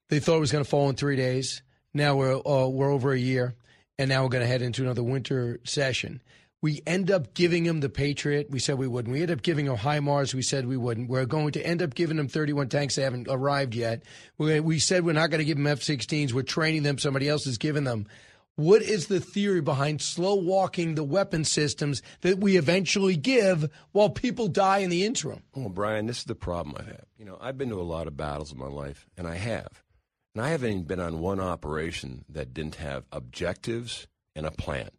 they 0.09 0.21
thought 0.21 0.37
it 0.37 0.41
was 0.41 0.53
going 0.53 0.65
to 0.65 0.71
fall 0.71 0.89
in 0.89 0.97
three 0.97 1.17
days. 1.17 1.63
Now 1.95 2.17
we're 2.17 2.37
uh, 2.37 2.69
we're 2.69 2.93
over 2.93 3.13
a 3.13 3.19
year, 3.19 3.55
and 3.99 4.09
now 4.09 4.23
we're 4.23 4.31
going 4.31 4.43
to 4.43 4.49
head 4.49 4.63
into 4.63 4.83
another 4.83 5.03
winter 5.03 5.61
session. 5.65 6.23
We 6.63 6.81
end 6.87 7.11
up 7.11 7.35
giving 7.35 7.65
them 7.65 7.81
the 7.81 7.89
Patriot. 7.89 8.49
We 8.49 8.61
said 8.61 8.79
we 8.79 8.87
wouldn't. 8.87 9.13
We 9.13 9.23
end 9.23 9.33
up 9.33 9.43
giving 9.43 9.67
them 9.67 9.77
HIMARS. 9.77 10.33
We 10.33 10.43
said 10.43 10.67
we 10.67 10.77
wouldn't. 10.77 11.11
We're 11.11 11.27
going 11.27 11.51
to 11.53 11.67
end 11.67 11.83
up 11.83 11.95
giving 11.95 12.17
them 12.17 12.29
31 12.29 12.69
tanks. 12.69 12.95
They 12.95 13.03
haven't 13.03 13.27
arrived 13.29 13.75
yet. 13.75 14.05
We, 14.39 14.61
we 14.61 14.79
said 14.79 15.05
we're 15.05 15.13
not 15.13 15.31
going 15.31 15.41
to 15.41 15.45
give 15.45 15.57
them 15.57 15.67
F-16s. 15.67 16.33
We're 16.33 16.43
training 16.43 16.85
them. 16.85 16.99
Somebody 16.99 17.29
else 17.29 17.49
is 17.49 17.59
giving 17.59 17.83
them. 17.83 18.07
What 18.55 18.83
is 18.83 19.07
the 19.07 19.19
theory 19.19 19.61
behind 19.63 20.03
slow 20.03 20.35
walking 20.35 20.95
the 20.95 21.03
weapon 21.03 21.45
systems 21.45 22.03
that 22.21 22.39
we 22.39 22.59
eventually 22.59 23.17
give 23.17 23.71
while 23.93 24.11
people 24.11 24.47
die 24.47 24.79
in 24.79 24.91
the 24.91 25.05
interim? 25.05 25.43
Well, 25.57 25.71
Brian, 25.71 26.07
this 26.07 26.19
is 26.19 26.25
the 26.25 26.35
problem 26.35 26.77
I 26.79 26.85
have. 26.85 27.07
You 27.19 27.25
know, 27.25 27.39
I've 27.41 27.57
been 27.57 27.71
to 27.71 27.81
a 27.81 27.83
lot 27.83 28.07
of 28.07 28.17
battles 28.17 28.53
in 28.53 28.59
my 28.59 28.67
life, 28.67 29.07
and 29.17 29.27
I 29.27 29.37
have. 29.37 29.82
And 30.35 30.45
I 30.45 30.49
haven't 30.49 30.89
been 30.89 31.01
on 31.01 31.21
one 31.21 31.41
operation 31.41 32.25
that 32.29 32.55
didn't 32.55 32.77
have 32.77 33.05
objectives 33.13 34.07
and 34.35 34.47
a 34.47 34.51
plan. 34.51 34.91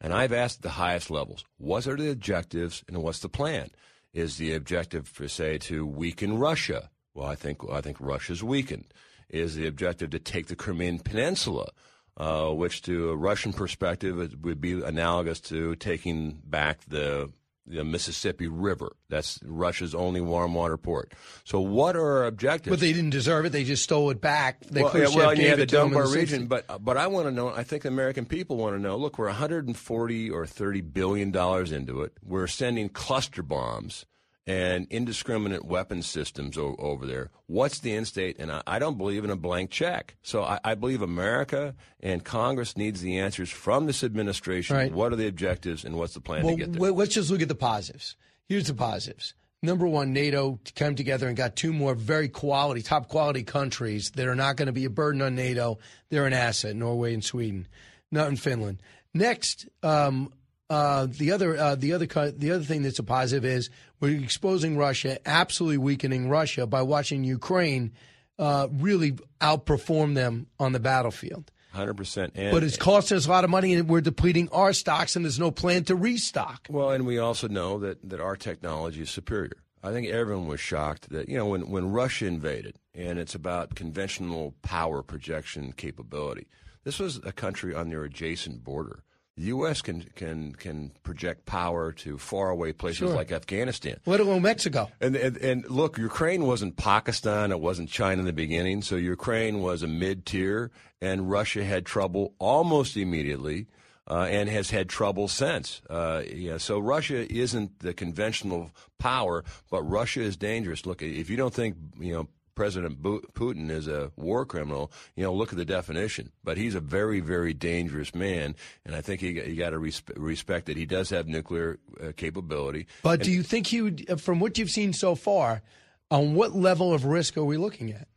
And 0.00 0.12
I've 0.12 0.32
asked 0.32 0.62
the 0.62 0.70
highest 0.70 1.10
levels, 1.10 1.44
what 1.56 1.86
are 1.86 1.96
the 1.96 2.10
objectives 2.10 2.84
and 2.86 3.02
what's 3.02 3.20
the 3.20 3.28
plan? 3.28 3.70
Is 4.12 4.36
the 4.36 4.54
objective, 4.54 5.08
for 5.08 5.28
say, 5.28 5.58
to 5.58 5.86
weaken 5.86 6.38
Russia? 6.38 6.90
Well, 7.14 7.26
I 7.26 7.34
think 7.34 7.58
I 7.70 7.80
think 7.80 7.98
Russia's 8.00 8.42
weakened. 8.42 8.92
Is 9.28 9.54
the 9.54 9.66
objective 9.66 10.10
to 10.10 10.18
take 10.18 10.46
the 10.46 10.56
Crimean 10.56 11.00
Peninsula, 11.00 11.68
uh, 12.16 12.50
which 12.50 12.80
to 12.82 13.10
a 13.10 13.16
Russian 13.16 13.52
perspective 13.52 14.16
would 14.42 14.60
be 14.60 14.80
analogous 14.82 15.40
to 15.40 15.74
taking 15.76 16.40
back 16.44 16.80
the 16.88 17.30
the 17.68 17.84
Mississippi 17.84 18.48
River. 18.48 18.96
That's 19.08 19.38
Russia's 19.44 19.94
only 19.94 20.20
warm 20.20 20.54
water 20.54 20.76
port. 20.76 21.12
So, 21.44 21.60
what 21.60 21.96
are 21.96 22.18
our 22.18 22.24
objectives? 22.26 22.70
But 22.70 22.80
they 22.80 22.92
didn't 22.92 23.10
deserve 23.10 23.46
it. 23.46 23.50
They 23.50 23.64
just 23.64 23.82
stole 23.82 24.10
it 24.10 24.20
back. 24.20 24.64
They 24.66 24.82
well, 24.82 24.98
yeah, 24.98 25.08
well, 25.14 25.30
and 25.30 25.40
you 25.40 25.48
have 25.48 25.58
the 25.58 25.66
to 25.66 25.76
Donbas 25.76 26.14
region, 26.14 26.46
but 26.46 26.82
but 26.84 26.96
I 26.96 27.06
want 27.06 27.26
to 27.26 27.30
know. 27.30 27.48
I 27.48 27.64
think 27.64 27.82
the 27.82 27.88
American 27.88 28.26
people 28.26 28.56
want 28.56 28.76
to 28.76 28.82
know. 28.82 28.96
Look, 28.96 29.18
we're 29.18 29.26
140 29.26 30.30
or 30.30 30.46
30 30.46 30.80
billion 30.80 31.30
dollars 31.30 31.72
into 31.72 32.02
it. 32.02 32.12
We're 32.22 32.46
sending 32.46 32.88
cluster 32.88 33.42
bombs 33.42 34.06
and 34.48 34.86
indiscriminate 34.88 35.62
weapon 35.62 36.02
systems 36.02 36.56
o- 36.56 36.74
over 36.78 37.04
there. 37.04 37.30
What's 37.46 37.80
the 37.80 37.94
end 37.94 38.08
state? 38.08 38.36
And 38.38 38.50
I, 38.50 38.62
I 38.66 38.78
don't 38.78 38.96
believe 38.96 39.22
in 39.22 39.30
a 39.30 39.36
blank 39.36 39.70
check. 39.70 40.16
So 40.22 40.42
I, 40.42 40.58
I 40.64 40.74
believe 40.74 41.02
America 41.02 41.74
and 42.00 42.24
Congress 42.24 42.74
needs 42.74 43.02
the 43.02 43.18
answers 43.18 43.50
from 43.50 43.84
this 43.86 44.02
administration. 44.02 44.74
Right. 44.74 44.90
What 44.90 45.12
are 45.12 45.16
the 45.16 45.28
objectives 45.28 45.84
and 45.84 45.96
what's 45.96 46.14
the 46.14 46.20
plan 46.20 46.44
well, 46.44 46.54
to 46.54 46.58
get 46.58 46.72
there? 46.72 46.78
w- 46.78 46.94
let's 46.94 47.12
just 47.14 47.30
look 47.30 47.42
at 47.42 47.48
the 47.48 47.54
positives. 47.54 48.16
Here's 48.48 48.66
the 48.66 48.74
positives. 48.74 49.34
Number 49.62 49.86
one, 49.86 50.14
NATO 50.14 50.58
came 50.74 50.94
together 50.94 51.28
and 51.28 51.36
got 51.36 51.54
two 51.54 51.72
more 51.72 51.94
very 51.94 52.28
quality, 52.28 52.80
top 52.80 53.08
quality 53.08 53.42
countries 53.42 54.12
that 54.12 54.26
are 54.26 54.36
not 54.36 54.56
going 54.56 54.66
to 54.66 54.72
be 54.72 54.86
a 54.86 54.90
burden 54.90 55.20
on 55.20 55.34
NATO. 55.34 55.78
They're 56.08 56.26
an 56.26 56.32
asset, 56.32 56.74
Norway 56.74 57.12
and 57.12 57.22
Sweden, 57.24 57.68
not 58.10 58.28
in 58.28 58.36
Finland. 58.36 58.80
Next, 59.12 59.68
um, 59.82 60.32
uh, 60.70 61.06
the 61.08 61.32
other 61.32 61.56
uh, 61.56 61.74
the 61.74 61.92
other 61.92 62.06
the 62.06 62.50
other 62.50 62.64
thing 62.64 62.82
that's 62.82 62.98
a 62.98 63.04
positive 63.04 63.44
is 63.44 63.70
we're 64.00 64.20
exposing 64.20 64.76
Russia, 64.76 65.18
absolutely 65.26 65.78
weakening 65.78 66.28
Russia 66.28 66.66
by 66.66 66.82
watching 66.82 67.24
Ukraine 67.24 67.92
uh, 68.38 68.68
really 68.72 69.12
outperform 69.40 70.14
them 70.14 70.46
on 70.58 70.72
the 70.72 70.80
battlefield. 70.80 71.50
100%. 71.74 72.30
And, 72.34 72.50
But 72.50 72.64
it's 72.64 72.76
costing 72.76 73.16
us 73.16 73.26
a 73.26 73.30
lot 73.30 73.44
of 73.44 73.50
money, 73.50 73.74
and 73.74 73.88
we're 73.88 74.00
depleting 74.00 74.48
our 74.50 74.72
stocks, 74.72 75.16
and 75.16 75.24
there's 75.24 75.38
no 75.38 75.50
plan 75.50 75.84
to 75.84 75.94
restock. 75.94 76.66
Well, 76.70 76.90
and 76.90 77.06
we 77.06 77.18
also 77.18 77.46
know 77.46 77.78
that, 77.80 78.08
that 78.08 78.20
our 78.20 78.36
technology 78.36 79.02
is 79.02 79.10
superior. 79.10 79.52
I 79.82 79.92
think 79.92 80.08
everyone 80.08 80.46
was 80.48 80.60
shocked 80.60 81.10
that, 81.10 81.28
you 81.28 81.36
know, 81.36 81.46
when, 81.46 81.68
when 81.68 81.92
Russia 81.92 82.26
invaded, 82.26 82.76
and 82.94 83.18
it's 83.18 83.34
about 83.34 83.74
conventional 83.74 84.54
power 84.62 85.02
projection 85.02 85.72
capability, 85.72 86.48
this 86.84 86.98
was 86.98 87.20
a 87.24 87.32
country 87.32 87.74
on 87.74 87.90
their 87.90 88.04
adjacent 88.04 88.64
border. 88.64 89.04
The 89.38 89.44
U.S. 89.44 89.82
can, 89.82 90.04
can, 90.16 90.52
can 90.56 90.90
project 91.04 91.46
power 91.46 91.92
to 91.92 92.18
faraway 92.18 92.72
places 92.72 92.98
Sure. 92.98 93.14
like 93.14 93.30
Afghanistan. 93.30 94.00
Let 94.04 94.18
alone 94.18 94.42
Mexico. 94.42 94.90
And, 95.00 95.14
and 95.14 95.36
and 95.36 95.70
look, 95.70 95.96
Ukraine 95.96 96.42
wasn't 96.44 96.76
Pakistan. 96.76 97.52
It 97.52 97.60
wasn't 97.60 97.88
China 97.88 98.18
in 98.18 98.26
the 98.26 98.32
beginning. 98.32 98.82
So 98.82 98.96
Ukraine 98.96 99.60
was 99.60 99.84
a 99.84 99.86
mid 99.86 100.26
tier, 100.26 100.72
and 101.00 101.30
Russia 101.30 101.62
had 101.64 101.86
trouble 101.86 102.34
almost 102.40 102.96
immediately, 102.96 103.68
uh, 104.10 104.26
and 104.28 104.48
has 104.48 104.70
had 104.70 104.88
trouble 104.88 105.28
since. 105.28 105.82
Uh, 105.88 106.22
yeah. 106.34 106.56
So 106.58 106.80
Russia 106.80 107.32
isn't 107.32 107.78
the 107.78 107.94
conventional 107.94 108.72
power, 108.98 109.44
but 109.70 109.82
Russia 109.84 110.20
is 110.20 110.36
dangerous. 110.36 110.84
Look, 110.84 111.00
if 111.00 111.30
you 111.30 111.36
don't 111.36 111.54
think 111.54 111.76
you 112.00 112.12
know. 112.12 112.28
President 112.58 113.00
Putin 113.00 113.70
is 113.70 113.86
a 113.86 114.10
war 114.16 114.44
criminal. 114.44 114.90
You 115.14 115.22
know, 115.22 115.32
look 115.32 115.52
at 115.52 115.58
the 115.58 115.64
definition. 115.64 116.32
But 116.42 116.56
he's 116.56 116.74
a 116.74 116.80
very, 116.80 117.20
very 117.20 117.54
dangerous 117.54 118.16
man, 118.16 118.56
and 118.84 118.96
I 118.96 119.00
think 119.00 119.22
you, 119.22 119.30
you 119.30 119.54
got 119.54 119.70
to 119.70 119.78
respe- 119.78 120.10
respect 120.16 120.66
that 120.66 120.76
he 120.76 120.84
does 120.84 121.08
have 121.10 121.28
nuclear 121.28 121.78
uh, 122.02 122.10
capability. 122.16 122.88
But 123.04 123.20
And- 123.20 123.22
do 123.22 123.30
you 123.30 123.44
think 123.44 123.68
he 123.68 123.80
would, 123.80 124.10
uh, 124.10 124.16
from 124.16 124.40
what 124.40 124.58
you've 124.58 124.70
seen 124.72 124.92
so 124.92 125.14
far, 125.14 125.62
on 126.10 126.34
what 126.34 126.56
level 126.56 126.92
of 126.92 127.04
risk 127.04 127.36
are 127.36 127.44
we 127.44 127.56
looking 127.56 127.92
at? 127.92 128.08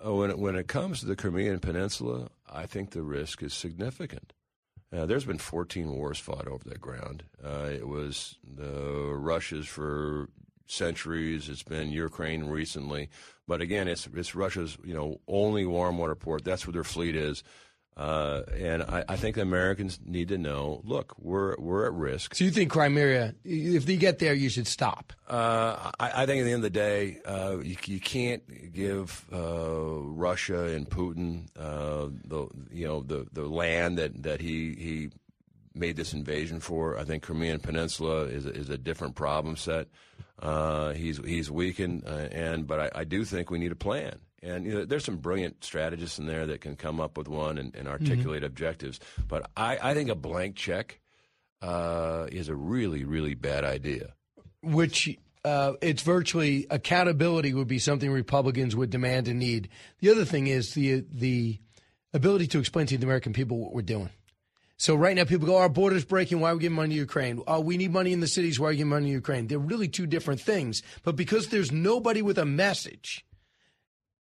Oh, 0.00 0.20
when 0.20 0.30
it, 0.30 0.38
when 0.38 0.56
it 0.56 0.66
comes 0.66 1.00
to 1.00 1.06
the 1.06 1.14
Crimean 1.14 1.58
Peninsula, 1.58 2.28
I 2.50 2.64
think 2.64 2.92
the 2.92 3.02
risk 3.02 3.42
is 3.42 3.52
significant. 3.52 4.32
Uh, 4.90 5.04
there's 5.04 5.26
been 5.26 5.36
14 5.36 5.92
wars 5.94 6.18
fought 6.18 6.48
over 6.48 6.66
that 6.70 6.80
ground. 6.80 7.24
Uh, 7.44 7.68
it 7.70 7.86
was 7.86 8.38
the 8.42 9.12
Russia's 9.14 9.66
for 9.66 10.30
centuries. 10.70 11.48
It's 11.48 11.62
been 11.62 11.90
Ukraine 11.90 12.44
recently, 12.44 13.10
but 13.46 13.60
again, 13.60 13.88
it's 13.88 14.08
it's 14.14 14.34
Russia's 14.34 14.78
you 14.84 14.94
know 14.94 15.20
only 15.28 15.66
warm 15.66 15.98
water 15.98 16.14
port. 16.14 16.44
That's 16.44 16.66
where 16.66 16.72
their 16.72 16.84
fleet 16.84 17.16
is. 17.16 17.42
Uh, 17.96 18.44
and 18.56 18.82
I, 18.82 19.04
I 19.10 19.16
think 19.16 19.36
the 19.36 19.42
Americans 19.42 20.00
need 20.04 20.28
to 20.28 20.38
know. 20.38 20.80
Look, 20.84 21.14
we're 21.18 21.54
we're 21.58 21.84
at 21.86 21.92
risk. 21.92 22.34
So 22.34 22.44
you 22.44 22.50
think 22.50 22.70
Crimea, 22.70 23.34
if 23.44 23.84
they 23.84 23.96
get 23.96 24.20
there, 24.20 24.32
you 24.32 24.48
should 24.48 24.66
stop? 24.66 25.12
Uh, 25.28 25.90
I, 26.00 26.22
I 26.22 26.26
think 26.26 26.40
at 26.40 26.44
the 26.44 26.52
end 26.52 26.54
of 26.54 26.62
the 26.62 26.70
day, 26.70 27.18
uh, 27.26 27.58
you, 27.62 27.76
you 27.84 28.00
can't 28.00 28.72
give 28.72 29.26
uh, 29.30 29.38
Russia 29.38 30.66
and 30.68 30.88
Putin 30.88 31.48
uh, 31.58 32.08
the 32.24 32.46
you 32.70 32.86
know 32.86 33.02
the, 33.02 33.26
the 33.32 33.46
land 33.46 33.98
that, 33.98 34.22
that 34.22 34.40
he 34.40 34.74
he 34.74 35.10
made 35.80 35.96
this 35.96 36.12
invasion 36.12 36.60
for. 36.60 36.98
I 36.98 37.04
think 37.04 37.22
Crimean 37.22 37.60
Peninsula 37.60 38.24
is 38.24 38.46
a, 38.46 38.50
is 38.50 38.70
a 38.70 38.78
different 38.78 39.16
problem 39.16 39.56
set. 39.56 39.88
Uh, 40.38 40.92
he's 40.92 41.18
he's 41.18 41.50
weakened, 41.50 42.04
uh, 42.06 42.28
and 42.30 42.66
but 42.66 42.80
I, 42.80 43.00
I 43.00 43.04
do 43.04 43.24
think 43.24 43.50
we 43.50 43.58
need 43.58 43.72
a 43.72 43.76
plan. 43.76 44.20
And 44.42 44.64
you 44.64 44.72
know, 44.72 44.84
there's 44.84 45.04
some 45.04 45.18
brilliant 45.18 45.64
strategists 45.64 46.18
in 46.18 46.26
there 46.26 46.46
that 46.46 46.60
can 46.60 46.76
come 46.76 47.00
up 47.00 47.18
with 47.18 47.28
one 47.28 47.58
and, 47.58 47.74
and 47.74 47.88
articulate 47.88 48.42
objectives. 48.42 49.00
But 49.28 49.50
I, 49.56 49.78
I 49.82 49.94
think 49.94 50.08
a 50.08 50.14
blank 50.14 50.56
check 50.56 51.00
uh, 51.60 52.26
is 52.30 52.48
a 52.48 52.54
really 52.54 53.04
really 53.04 53.34
bad 53.34 53.64
idea. 53.64 54.14
Which 54.62 55.14
uh, 55.44 55.74
it's 55.82 56.02
virtually 56.02 56.66
accountability 56.70 57.52
would 57.54 57.68
be 57.68 57.78
something 57.78 58.10
Republicans 58.10 58.74
would 58.76 58.90
demand 58.90 59.28
and 59.28 59.38
need. 59.38 59.68
The 60.00 60.10
other 60.10 60.24
thing 60.24 60.46
is 60.46 60.72
the 60.74 61.04
the 61.12 61.58
ability 62.14 62.46
to 62.48 62.58
explain 62.58 62.86
to 62.86 62.96
the 62.98 63.04
American 63.04 63.32
people 63.32 63.58
what 63.58 63.72
we're 63.72 63.82
doing. 63.82 64.10
So 64.80 64.94
right 64.94 65.14
now, 65.14 65.24
people 65.24 65.46
go, 65.46 65.58
"Our 65.58 65.68
border's 65.68 66.06
breaking. 66.06 66.40
Why 66.40 66.52
are 66.52 66.54
we 66.54 66.62
giving 66.62 66.76
money 66.76 66.94
to 66.94 67.00
Ukraine? 67.00 67.42
Oh, 67.46 67.60
we 67.60 67.76
need 67.76 67.92
money 67.92 68.14
in 68.14 68.20
the 68.20 68.26
cities. 68.26 68.58
Why 68.58 68.68
are 68.68 68.70
we 68.70 68.76
giving 68.76 68.88
money 68.88 69.08
to 69.08 69.12
Ukraine?" 69.12 69.46
They're 69.46 69.58
really 69.58 69.88
two 69.88 70.06
different 70.06 70.40
things. 70.40 70.82
But 71.02 71.16
because 71.16 71.48
there's 71.48 71.70
nobody 71.70 72.22
with 72.22 72.38
a 72.38 72.46
message, 72.46 73.26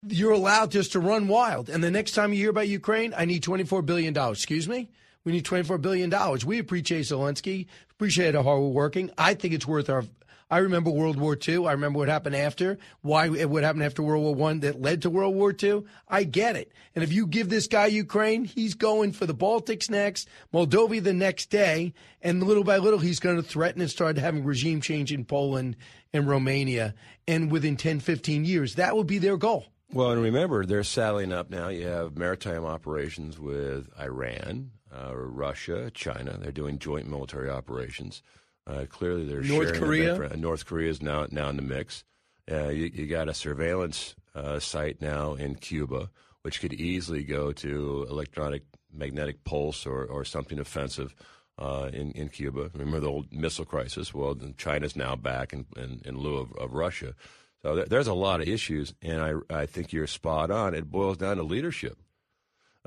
you're 0.07 0.31
allowed 0.31 0.71
just 0.71 0.93
to 0.93 0.99
run 0.99 1.27
wild. 1.27 1.69
And 1.69 1.83
the 1.83 1.91
next 1.91 2.13
time 2.13 2.33
you 2.33 2.39
hear 2.39 2.49
about 2.49 2.67
Ukraine, 2.67 3.13
I 3.15 3.25
need 3.25 3.43
$24 3.43 3.85
billion. 3.85 4.17
Excuse 4.17 4.67
me? 4.67 4.89
We 5.23 5.31
need 5.31 5.45
$24 5.45 5.79
billion. 5.79 6.11
We 6.43 6.57
appreciate 6.57 7.01
Zelensky, 7.05 7.67
appreciate 7.91 8.33
how 8.33 8.41
hard 8.41 8.59
we're 8.59 8.69
working. 8.69 9.11
I 9.15 9.35
think 9.35 9.53
it's 9.53 9.67
worth 9.67 9.91
our. 9.91 10.05
I 10.49 10.59
remember 10.59 10.89
World 10.89 11.19
War 11.19 11.37
II. 11.47 11.67
I 11.67 11.73
remember 11.73 11.99
what 11.99 12.07
happened 12.07 12.35
after, 12.35 12.77
why 13.01 13.27
what 13.27 13.63
happened 13.63 13.83
after 13.83 14.01
World 14.01 14.23
War 14.23 14.35
One 14.35 14.61
that 14.61 14.81
led 14.81 15.01
to 15.01 15.09
World 15.09 15.35
War 15.35 15.53
II. 15.61 15.83
I 16.07 16.23
get 16.23 16.55
it. 16.55 16.71
And 16.95 17.03
if 17.03 17.11
you 17.11 17.27
give 17.27 17.49
this 17.49 17.67
guy 17.67 17.87
Ukraine, 17.87 18.45
he's 18.45 18.73
going 18.73 19.11
for 19.11 19.25
the 19.25 19.35
Baltics 19.35 19.89
next, 19.89 20.29
Moldova 20.53 21.03
the 21.03 21.13
next 21.13 21.49
day, 21.49 21.93
and 22.21 22.43
little 22.43 22.63
by 22.63 22.77
little 22.77 22.99
he's 22.99 23.19
going 23.19 23.35
to 23.35 23.43
threaten 23.43 23.81
and 23.81 23.91
start 23.91 24.17
having 24.17 24.45
regime 24.45 24.79
change 24.79 25.11
in 25.11 25.25
Poland 25.25 25.75
and 26.13 26.27
Romania. 26.29 26.93
And 27.27 27.51
within 27.51 27.75
10, 27.75 27.99
15 27.99 28.45
years, 28.45 28.75
that 28.75 28.95
would 28.95 29.07
be 29.07 29.17
their 29.17 29.37
goal. 29.37 29.65
Well, 29.91 30.11
and 30.11 30.21
remember, 30.21 30.65
they're 30.65 30.83
saddling 30.83 31.31
up 31.31 31.49
now. 31.49 31.69
You 31.69 31.87
have 31.87 32.17
maritime 32.17 32.65
operations 32.65 33.39
with 33.39 33.89
Iran, 33.99 34.71
uh, 34.93 35.15
Russia, 35.15 35.91
China. 35.93 36.37
They're 36.37 36.51
doing 36.51 36.77
joint 36.77 37.09
military 37.09 37.49
operations. 37.49 38.21
Uh, 38.67 38.85
clearly, 38.89 39.25
they're 39.25 39.41
North 39.41 39.73
Korea? 39.73 40.35
North 40.35 40.65
Korea 40.65 40.89
is 40.89 41.01
now 41.01 41.25
now 41.31 41.47
in 41.49 41.55
the 41.55 41.61
mix. 41.61 42.03
Uh, 42.51 42.67
you, 42.67 42.91
you 42.93 43.07
got 43.07 43.29
a 43.29 43.33
surveillance 43.33 44.15
uh, 44.35 44.59
site 44.59 45.01
now 45.01 45.33
in 45.33 45.55
Cuba, 45.55 46.09
which 46.41 46.59
could 46.59 46.73
easily 46.73 47.23
go 47.23 47.51
to 47.53 48.05
electronic 48.09 48.63
magnetic 48.93 49.43
pulse 49.43 49.85
or, 49.85 50.05
or 50.05 50.25
something 50.25 50.59
offensive 50.59 51.15
uh, 51.57 51.89
in, 51.93 52.11
in 52.11 52.29
Cuba. 52.29 52.69
Remember 52.73 52.99
the 52.99 53.09
old 53.09 53.33
missile 53.33 53.65
crisis? 53.65 54.13
Well, 54.13 54.35
China's 54.57 54.95
now 54.95 55.15
back 55.15 55.53
in, 55.53 55.65
in, 55.75 56.01
in 56.05 56.17
lieu 56.17 56.37
of, 56.37 56.51
of 56.53 56.73
Russia. 56.73 57.15
So 57.61 57.75
there, 57.75 57.85
there's 57.85 58.07
a 58.07 58.13
lot 58.13 58.41
of 58.41 58.47
issues, 58.47 58.93
and 59.01 59.21
I, 59.21 59.61
I 59.61 59.65
think 59.65 59.91
you're 59.91 60.07
spot 60.07 60.51
on. 60.51 60.73
It 60.73 60.91
boils 60.91 61.17
down 61.17 61.37
to 61.37 61.43
leadership. 61.43 61.97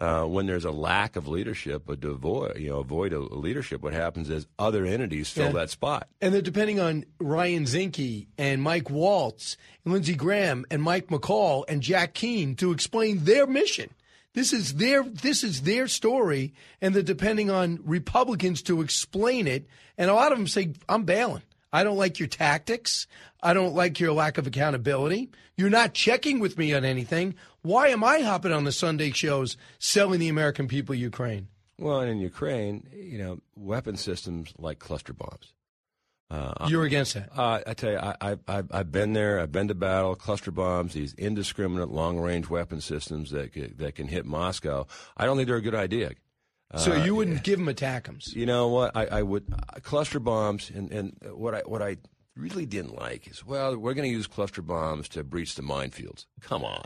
Uh, 0.00 0.24
when 0.24 0.46
there's 0.46 0.64
a 0.64 0.70
lack 0.70 1.14
of 1.16 1.28
leadership, 1.28 1.86
a 1.88 1.94
devoid, 1.94 2.56
you 2.58 2.70
know, 2.70 2.82
void 2.82 3.12
of 3.12 3.30
leadership, 3.32 3.82
what 3.82 3.92
happens 3.92 4.30
is 4.30 4.46
other 4.58 4.86
entities 4.86 5.28
fill 5.28 5.46
Yeah. 5.46 5.52
that 5.52 5.68
spot. 5.70 6.08
And 6.22 6.32
they're 6.32 6.40
depending 6.40 6.80
on 6.80 7.04
Ryan 7.18 7.64
Zinke 7.64 8.26
and 8.38 8.62
Mike 8.62 8.88
Waltz 8.88 9.58
and 9.84 9.92
Lindsey 9.92 10.14
Graham 10.14 10.64
and 10.70 10.82
Mike 10.82 11.08
McCaul 11.08 11.64
and 11.68 11.82
Jack 11.82 12.14
Keane 12.14 12.54
to 12.56 12.72
explain 12.72 13.24
their 13.24 13.46
mission. 13.46 13.90
This 14.32 14.52
is 14.54 14.74
their 14.76 15.02
this 15.02 15.42
is 15.44 15.62
their 15.62 15.86
story, 15.88 16.54
and 16.80 16.94
they're 16.94 17.02
depending 17.02 17.50
on 17.50 17.80
Republicans 17.84 18.62
to 18.62 18.80
explain 18.80 19.46
it. 19.48 19.66
And 19.98 20.08
a 20.08 20.14
lot 20.14 20.30
of 20.32 20.38
them 20.38 20.46
say, 20.46 20.72
"I'm 20.88 21.02
bailing. 21.02 21.42
I 21.72 21.84
don't 21.84 21.96
like 21.96 22.18
your 22.18 22.28
tactics. 22.28 23.06
I 23.42 23.54
don't 23.54 23.74
like 23.74 24.00
your 24.00 24.12
lack 24.12 24.38
of 24.38 24.46
accountability. 24.46 25.30
You're 25.56 25.70
not 25.70 25.94
checking 25.94 26.40
with 26.40 26.58
me 26.58 26.74
on 26.74 26.84
anything. 26.84 27.34
Why 27.62 27.88
am 27.88 28.02
I 28.02 28.20
hopping 28.20 28.52
on 28.52 28.64
the 28.64 28.72
Sunday 28.72 29.10
shows 29.10 29.56
selling 29.78 30.20
the 30.20 30.28
American 30.28 30.68
people 30.68 30.94
Ukraine?" 30.94 31.48
Well, 31.78 32.00
in 32.02 32.18
Ukraine, 32.18 32.86
you 32.92 33.18
know, 33.18 33.38
weapon 33.56 33.96
systems 33.96 34.52
like 34.58 34.78
cluster 34.78 35.12
bombs. 35.14 35.54
Uh, 36.30 36.68
You're 36.68 36.84
against 36.84 37.14
that. 37.14 37.30
Uh, 37.36 37.60
I 37.66 37.74
tell 37.74 37.90
you, 37.90 37.98
I, 37.98 38.14
I, 38.20 38.36
I've, 38.46 38.68
I've 38.70 38.92
been 38.92 39.14
there. 39.14 39.40
I've 39.40 39.50
been 39.50 39.66
to 39.68 39.74
battle. 39.74 40.14
Cluster 40.14 40.52
bombs, 40.52 40.92
these 40.92 41.12
indiscriminate 41.14 41.90
long-range 41.90 42.48
weapon 42.48 42.80
systems 42.80 43.30
that 43.32 43.52
that 43.78 43.96
can 43.96 44.06
hit 44.06 44.26
Moscow. 44.26 44.86
I 45.16 45.26
don't 45.26 45.36
think 45.36 45.48
they're 45.48 45.56
a 45.56 45.62
good 45.62 45.74
idea. 45.74 46.12
So 46.76 46.92
Uh, 46.92 47.04
you 47.04 47.14
wouldn't 47.16 47.42
give 47.42 47.58
them 47.58 47.68
ATACMs. 47.68 48.34
You 48.34 48.46
know 48.46 48.68
what? 48.68 48.96
I, 48.96 49.06
I 49.06 49.22
would 49.22 49.44
uh, 49.52 49.80
cluster 49.80 50.20
bombs, 50.20 50.70
and, 50.70 50.92
and 50.92 51.16
what 51.32 51.54
I 51.54 51.60
what 51.66 51.82
I 51.82 51.96
really 52.36 52.66
didn't 52.66 52.94
like 52.94 53.26
is 53.26 53.44
well, 53.44 53.76
we're 53.76 53.94
going 53.94 54.08
to 54.08 54.16
use 54.16 54.26
cluster 54.26 54.62
bombs 54.62 55.08
to 55.10 55.24
breach 55.24 55.56
the 55.56 55.62
minefields. 55.62 56.26
Come 56.40 56.64
on. 56.64 56.84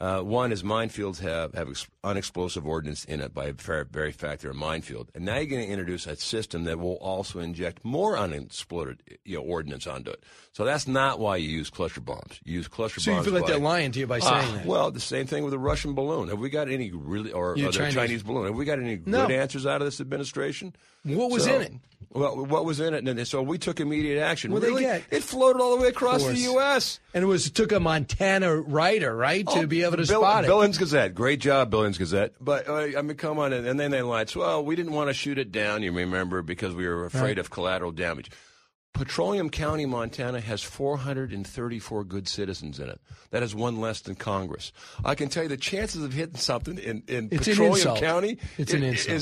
Uh, 0.00 0.20
one 0.20 0.52
is 0.52 0.62
minefields 0.62 1.18
have 1.18 1.52
have 1.54 1.68
ex- 1.68 1.88
unexplosive 2.04 2.64
ordnance 2.64 3.04
in 3.04 3.20
it 3.20 3.34
by 3.34 3.50
very, 3.50 3.84
very 3.84 4.12
fact 4.12 4.42
they're 4.42 4.52
a 4.52 4.54
minefield, 4.54 5.10
and 5.12 5.24
now 5.24 5.34
you're 5.36 5.46
going 5.46 5.66
to 5.66 5.72
introduce 5.72 6.06
a 6.06 6.14
system 6.14 6.62
that 6.62 6.78
will 6.78 6.98
also 6.98 7.40
inject 7.40 7.84
more 7.84 8.16
unexploded 8.16 9.02
you 9.24 9.36
know, 9.36 9.42
ordnance 9.42 9.88
onto 9.88 10.12
it. 10.12 10.22
So 10.58 10.64
that's 10.64 10.88
not 10.88 11.20
why 11.20 11.36
you 11.36 11.48
use 11.48 11.70
cluster 11.70 12.00
bombs. 12.00 12.40
You 12.44 12.54
use 12.54 12.66
cluster 12.66 12.98
So 12.98 13.12
you 13.12 13.16
bombs. 13.18 13.26
feel 13.26 13.34
like 13.34 13.44
by- 13.44 13.50
they're 13.52 13.60
lying 13.60 13.92
to 13.92 14.00
you 14.00 14.08
by 14.08 14.18
saying 14.18 14.34
Ah, 14.34 14.52
that. 14.56 14.66
Well, 14.66 14.90
the 14.90 14.98
same 14.98 15.24
thing 15.28 15.44
with 15.44 15.52
the 15.52 15.58
Russian 15.58 15.94
balloon. 15.94 16.30
Have 16.30 16.40
we 16.40 16.48
got 16.50 16.68
any 16.68 16.90
really, 16.90 17.30
or, 17.30 17.52
or 17.52 17.54
the 17.56 17.70
Chinese. 17.70 17.94
Chinese. 17.94 18.22
balloon? 18.24 18.46
Have 18.46 18.56
we 18.56 18.64
got 18.64 18.80
any 18.80 19.00
No. 19.06 19.28
good 19.28 19.36
answers 19.36 19.66
out 19.66 19.80
of 19.82 19.86
this 19.86 20.00
administration? 20.00 20.74
What 21.04 21.30
was 21.30 21.44
So- 21.44 21.54
in 21.54 21.62
it? 21.62 21.72
Well, 22.12 22.44
what 22.44 22.64
was 22.64 22.80
in 22.80 22.92
it? 22.92 23.06
And 23.06 23.28
so 23.28 23.40
we 23.40 23.56
took 23.58 23.78
immediate 23.78 24.20
action. 24.20 24.50
They 24.52 24.58
really, 24.58 24.82
get? 24.82 25.04
it 25.12 25.22
floated 25.22 25.60
all 25.62 25.76
the 25.76 25.82
way 25.82 25.88
across 25.90 26.24
the. 26.24 26.34
U.S. 26.36 26.98
And 27.14 27.22
it 27.22 27.26
was 27.28 27.46
it 27.46 27.54
took 27.54 27.70
a 27.70 27.78
Montana 27.78 28.56
writer, 28.56 29.14
right, 29.14 29.46
to 29.46 29.60
Oh, 29.60 29.66
be 29.66 29.84
able 29.84 29.98
to 29.98 30.06
Bill, 30.08 30.22
spot 30.22 30.42
it. 30.42 30.48
Billings 30.48 30.76
Gazette, 30.78 31.14
great 31.14 31.38
job, 31.38 31.70
Billings 31.70 31.98
Gazette. 31.98 32.32
But 32.40 32.68
uh, 32.68 32.98
I 32.98 33.02
mean, 33.02 33.16
come 33.16 33.38
on, 33.38 33.52
and, 33.52 33.64
and 33.64 33.78
then 33.78 33.92
they 33.92 34.02
lied. 34.02 34.28
So, 34.30 34.40
well, 34.40 34.64
we 34.64 34.74
didn't 34.74 34.92
want 34.92 35.08
to 35.08 35.14
shoot 35.14 35.38
it 35.38 35.52
down. 35.52 35.84
You 35.84 35.92
remember 35.92 36.42
because 36.42 36.74
we 36.74 36.88
were 36.88 37.04
afraid 37.04 37.22
Right. 37.22 37.38
of 37.38 37.50
collateral 37.50 37.92
damage. 37.92 38.30
Petroleum 38.92 39.48
County, 39.50 39.86
Montana 39.86 40.40
has 40.40 40.62
434 40.62 42.04
good 42.04 42.26
citizens 42.26 42.80
in 42.80 42.88
it. 42.88 43.00
That 43.30 43.42
is 43.42 43.54
one 43.54 43.80
less 43.80 44.00
than 44.00 44.16
Congress. 44.16 44.72
I 45.04 45.14
can 45.14 45.28
tell 45.28 45.44
you 45.44 45.48
the 45.48 45.56
chances 45.56 46.02
of 46.02 46.12
hitting 46.12 46.36
something 46.36 46.78
in, 46.78 47.04
in 47.06 47.28
It's 47.30 47.46
Petroleum. 47.46 47.96
County 47.96 48.38
It's 48.56 48.74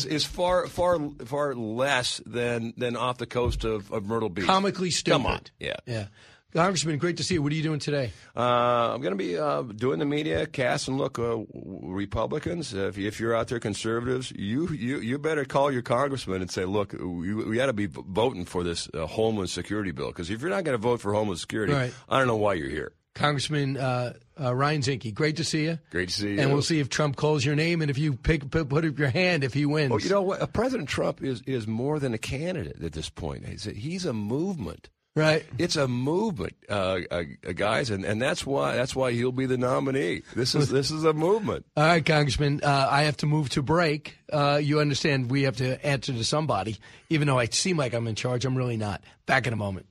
is 0.06 0.24
far 0.24 0.66
far 0.66 0.98
far 1.24 1.54
less 1.54 2.22
than 2.24 2.72
than 2.76 2.96
off 2.96 3.18
the 3.18 3.26
coast 3.26 3.64
of, 3.64 3.92
of 3.92 4.06
Myrtle 4.06 4.30
Beach. 4.30 4.46
Comically 4.46 4.90
stupid. 4.90 5.14
Come 5.14 5.26
on, 5.26 5.40
yeah. 5.58 5.76
Yeah. 5.86 6.06
Congressman, 6.52 6.98
great 6.98 7.18
to 7.18 7.24
see 7.24 7.34
you. 7.34 7.42
What 7.42 7.52
are 7.52 7.56
you 7.56 7.62
doing 7.62 7.80
today? 7.80 8.12
Uh, 8.34 8.94
I'm 8.94 9.00
going 9.02 9.12
to 9.12 9.16
be 9.18 9.36
uh, 9.36 9.62
doing 9.62 9.98
the 9.98 10.04
media 10.06 10.46
cast 10.46 10.88
and 10.88 10.96
look, 10.96 11.18
uh, 11.18 11.38
Republicans. 11.52 12.72
If, 12.72 12.96
if 12.98 13.20
you're 13.20 13.34
out 13.34 13.48
there, 13.48 13.58
conservatives, 13.60 14.32
you, 14.34 14.68
you 14.70 15.00
you 15.00 15.18
better 15.18 15.44
call 15.44 15.70
your 15.70 15.82
congressman 15.82 16.40
and 16.40 16.50
say, 16.50 16.64
look, 16.64 16.92
we, 16.92 17.34
we 17.34 17.56
got 17.56 17.66
to 17.66 17.72
be 17.72 17.86
voting 17.86 18.44
for 18.44 18.62
this 18.64 18.88
uh, 18.94 19.06
homeland 19.06 19.50
security 19.50 19.90
bill 19.90 20.08
because 20.08 20.30
if 20.30 20.40
you're 20.40 20.50
not 20.50 20.64
going 20.64 20.74
to 20.78 20.82
vote 20.82 21.00
for 21.00 21.12
homeland 21.12 21.40
security, 21.40 21.72
Right. 21.72 21.92
I 22.08 22.18
don't 22.18 22.26
know 22.28 22.36
why 22.36 22.54
you're 22.54 22.70
here. 22.70 22.92
Congressman 23.14 23.78
uh, 23.78 24.12
uh, 24.38 24.54
Ryan 24.54 24.82
Zinke, 24.82 25.12
great 25.14 25.36
to 25.36 25.44
see 25.44 25.64
you. 25.64 25.78
Great 25.90 26.10
to 26.10 26.14
see 26.14 26.34
you. 26.34 26.40
And 26.40 26.52
we'll 26.52 26.60
see 26.60 26.80
if 26.80 26.90
Trump 26.90 27.16
calls 27.16 27.44
your 27.46 27.54
name 27.56 27.80
and 27.80 27.90
if 27.90 27.96
you 27.96 28.12
pick, 28.14 28.50
put, 28.50 28.68
put 28.68 28.84
up 28.84 28.98
your 28.98 29.08
hand 29.08 29.42
if 29.42 29.54
he 29.54 29.64
wins. 29.64 29.90
Well, 29.90 30.00
you 30.00 30.10
know 30.10 30.20
what? 30.22 30.42
Uh, 30.42 30.46
President 30.46 30.88
Trump 30.88 31.22
is 31.22 31.40
is 31.46 31.66
more 31.66 31.98
than 31.98 32.12
a 32.14 32.18
candidate 32.18 32.82
at 32.82 32.92
this 32.92 33.08
point. 33.08 33.46
He's 33.46 33.66
a, 33.66 33.72
he's 33.72 34.04
a 34.04 34.12
movement. 34.12 34.90
Right. 35.16 35.46
It's 35.56 35.76
a 35.76 35.88
movement, 35.88 36.52
uh, 36.68 36.98
uh, 37.10 37.22
guys, 37.54 37.88
and, 37.88 38.04
and 38.04 38.20
that's 38.20 38.44
why 38.44 38.76
that's 38.76 38.94
why 38.94 39.12
he'll 39.12 39.32
be 39.32 39.46
the 39.46 39.56
nominee. 39.56 40.20
This 40.34 40.54
is 40.54 40.68
this 40.68 40.90
is 40.90 41.04
a 41.04 41.14
movement. 41.14 41.64
All 41.76 41.84
right, 41.84 42.04
Congressman, 42.04 42.60
uh, 42.62 42.88
I 42.90 43.04
have 43.04 43.16
to 43.18 43.26
move 43.26 43.48
to 43.50 43.62
break. 43.62 44.18
Uh, 44.30 44.60
you 44.62 44.78
understand 44.78 45.30
we 45.30 45.44
have 45.44 45.56
to 45.56 45.84
answer 45.84 46.12
to 46.12 46.22
somebody. 46.22 46.76
Even 47.08 47.28
though 47.28 47.38
I 47.38 47.46
seem 47.46 47.78
like 47.78 47.94
I'm 47.94 48.06
in 48.06 48.14
charge, 48.14 48.44
I'm 48.44 48.56
really 48.56 48.76
not. 48.76 49.02
Back 49.24 49.46
in 49.46 49.54
a 49.54 49.56
moment. 49.56 49.86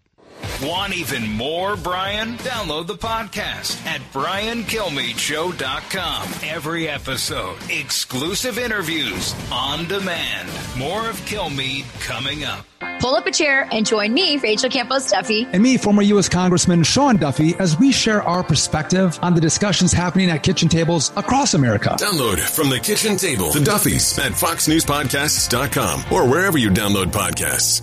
Want 0.63 0.95
even 0.95 1.29
more 1.31 1.75
Brian? 1.75 2.37
Download 2.37 2.87
the 2.87 2.95
podcast 2.95 3.85
at 3.85 3.99
briankilmeadshow.com. 4.13 6.29
Every 6.49 6.87
episode, 6.87 7.57
exclusive 7.69 8.57
interviews 8.57 9.35
on 9.51 9.85
demand. 9.87 10.47
More 10.77 11.09
of 11.09 11.17
Kilmeade 11.21 11.83
coming 12.01 12.43
up. 12.45 12.65
Pull 12.99 13.15
up 13.15 13.25
a 13.27 13.31
chair 13.31 13.67
and 13.71 13.85
join 13.85 14.13
me, 14.13 14.37
Rachel 14.37 14.69
Campos 14.69 15.11
Duffy. 15.11 15.45
and 15.51 15.61
me, 15.61 15.77
former 15.77 16.01
U.S. 16.03 16.29
Congressman 16.29 16.83
Sean 16.83 17.17
Duffy, 17.17 17.53
as 17.55 17.77
we 17.77 17.91
share 17.91 18.23
our 18.23 18.41
perspective 18.43 19.19
on 19.21 19.35
the 19.35 19.41
discussions 19.41 19.91
happening 19.91 20.29
at 20.29 20.41
kitchen 20.43 20.69
tables 20.69 21.11
across 21.17 21.53
America. 21.53 21.89
Download 21.99 22.39
from 22.39 22.69
the 22.69 22.79
kitchen 22.79 23.17
table 23.17 23.51
the 23.51 23.59
Duffys 23.59 24.17
at 24.17 24.31
foxnewspodcasts.com 24.31 26.13
or 26.13 26.29
wherever 26.29 26.57
you 26.57 26.69
download 26.69 27.07
podcasts. 27.07 27.81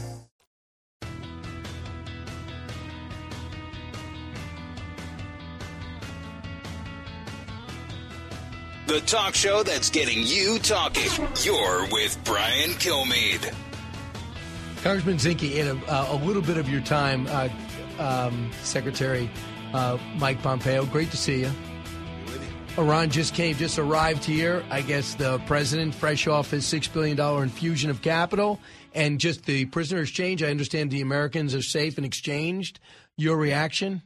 The 8.86 9.00
talk 9.02 9.34
show 9.34 9.62
that's 9.62 9.90
getting 9.90 10.18
you 10.24 10.58
talking. 10.58 11.10
You're 11.42 11.86
with 11.92 12.18
Brian 12.24 12.70
Kilmeade. 12.70 13.54
Congressman 14.82 15.18
Zinke, 15.18 15.54
in 15.54 15.68
a, 15.68 15.84
uh, 15.86 16.08
a 16.10 16.16
little 16.26 16.42
bit 16.42 16.56
of 16.56 16.68
your 16.68 16.80
time, 16.80 17.26
uh, 17.30 17.48
um, 18.00 18.50
Secretary 18.62 19.30
uh, 19.72 19.98
Mike 20.16 20.42
Pompeo, 20.42 20.84
great 20.86 21.12
to 21.12 21.16
see 21.16 21.40
you. 21.42 21.50
Iran 22.76 23.10
just 23.10 23.34
came, 23.34 23.54
just 23.54 23.78
arrived 23.78 24.24
here. 24.24 24.64
I 24.70 24.80
guess 24.80 25.14
the 25.14 25.38
president, 25.40 25.94
fresh 25.94 26.26
off 26.26 26.50
his 26.50 26.64
$6 26.64 26.92
billion 26.92 27.20
infusion 27.42 27.90
of 27.90 28.02
capital 28.02 28.58
and 28.94 29.20
just 29.20 29.44
the 29.44 29.66
prisoner 29.66 30.00
exchange. 30.00 30.42
I 30.42 30.48
understand 30.48 30.90
the 30.90 31.02
Americans 31.02 31.54
are 31.54 31.62
safe 31.62 31.98
and 31.98 32.06
exchanged. 32.06 32.80
Your 33.16 33.36
reaction? 33.36 34.02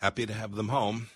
Happy 0.00 0.26
to 0.26 0.34
have 0.34 0.54
them 0.54 0.68
home. 0.68 1.08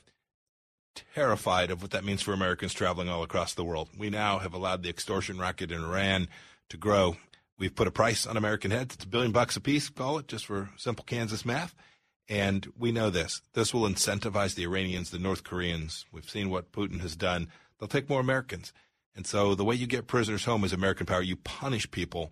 Terrified 1.15 1.71
of 1.71 1.83
what 1.83 1.91
that 1.93 2.05
means 2.05 2.23
for 2.23 2.33
Americans 2.33 2.75
traveling 2.75 3.09
all 3.09 3.23
across 3.23 3.55
the 3.55 3.65
world. 3.65 3.89
We 3.97 4.11
now 4.11 4.39
have 4.39 4.55
allowed 4.55 4.83
the 4.83 4.89
extortion 4.89 5.39
racket 5.39 5.71
in 5.71 5.83
Iran 5.83 6.29
to 6.69 6.77
grow. 6.77 7.17
We've 7.59 7.75
put 7.75 7.89
a 7.89 7.93
price 7.93 8.27
on 8.27 8.37
American 8.37 8.71
heads. 8.71 8.95
It's 8.95 9.05
a 9.05 9.09
billion 9.09 9.33
bucks 9.33 9.57
a 9.57 9.61
piece, 9.61 9.89
call 9.89 10.19
it, 10.19 10.29
just 10.29 10.47
for 10.47 10.71
simple 10.77 11.05
Kansas 11.05 11.45
math. 11.45 11.75
And 12.29 12.71
we 12.79 12.93
know 12.93 13.11
this. 13.11 13.43
This 13.55 13.73
will 13.73 13.89
incentivize 13.89 14.55
the 14.55 14.65
Iranians, 14.65 15.11
the 15.11 15.19
North 15.19 15.45
Koreans. 15.45 16.05
We've 16.13 16.29
seen 16.29 16.51
what 16.51 16.73
Putin 16.73 17.01
has 17.01 17.17
done. 17.17 17.49
They'll 17.79 17.89
take 17.89 18.09
more 18.09 18.21
Americans. 18.21 18.73
And 19.17 19.27
so 19.27 19.55
the 19.55 19.65
way 19.65 19.75
you 19.75 19.87
get 19.87 20.07
prisoners 20.07 20.45
home 20.45 20.63
is 20.63 20.73
American 20.73 21.07
power. 21.07 21.23
You 21.23 21.37
punish 21.37 21.91
people 21.91 22.31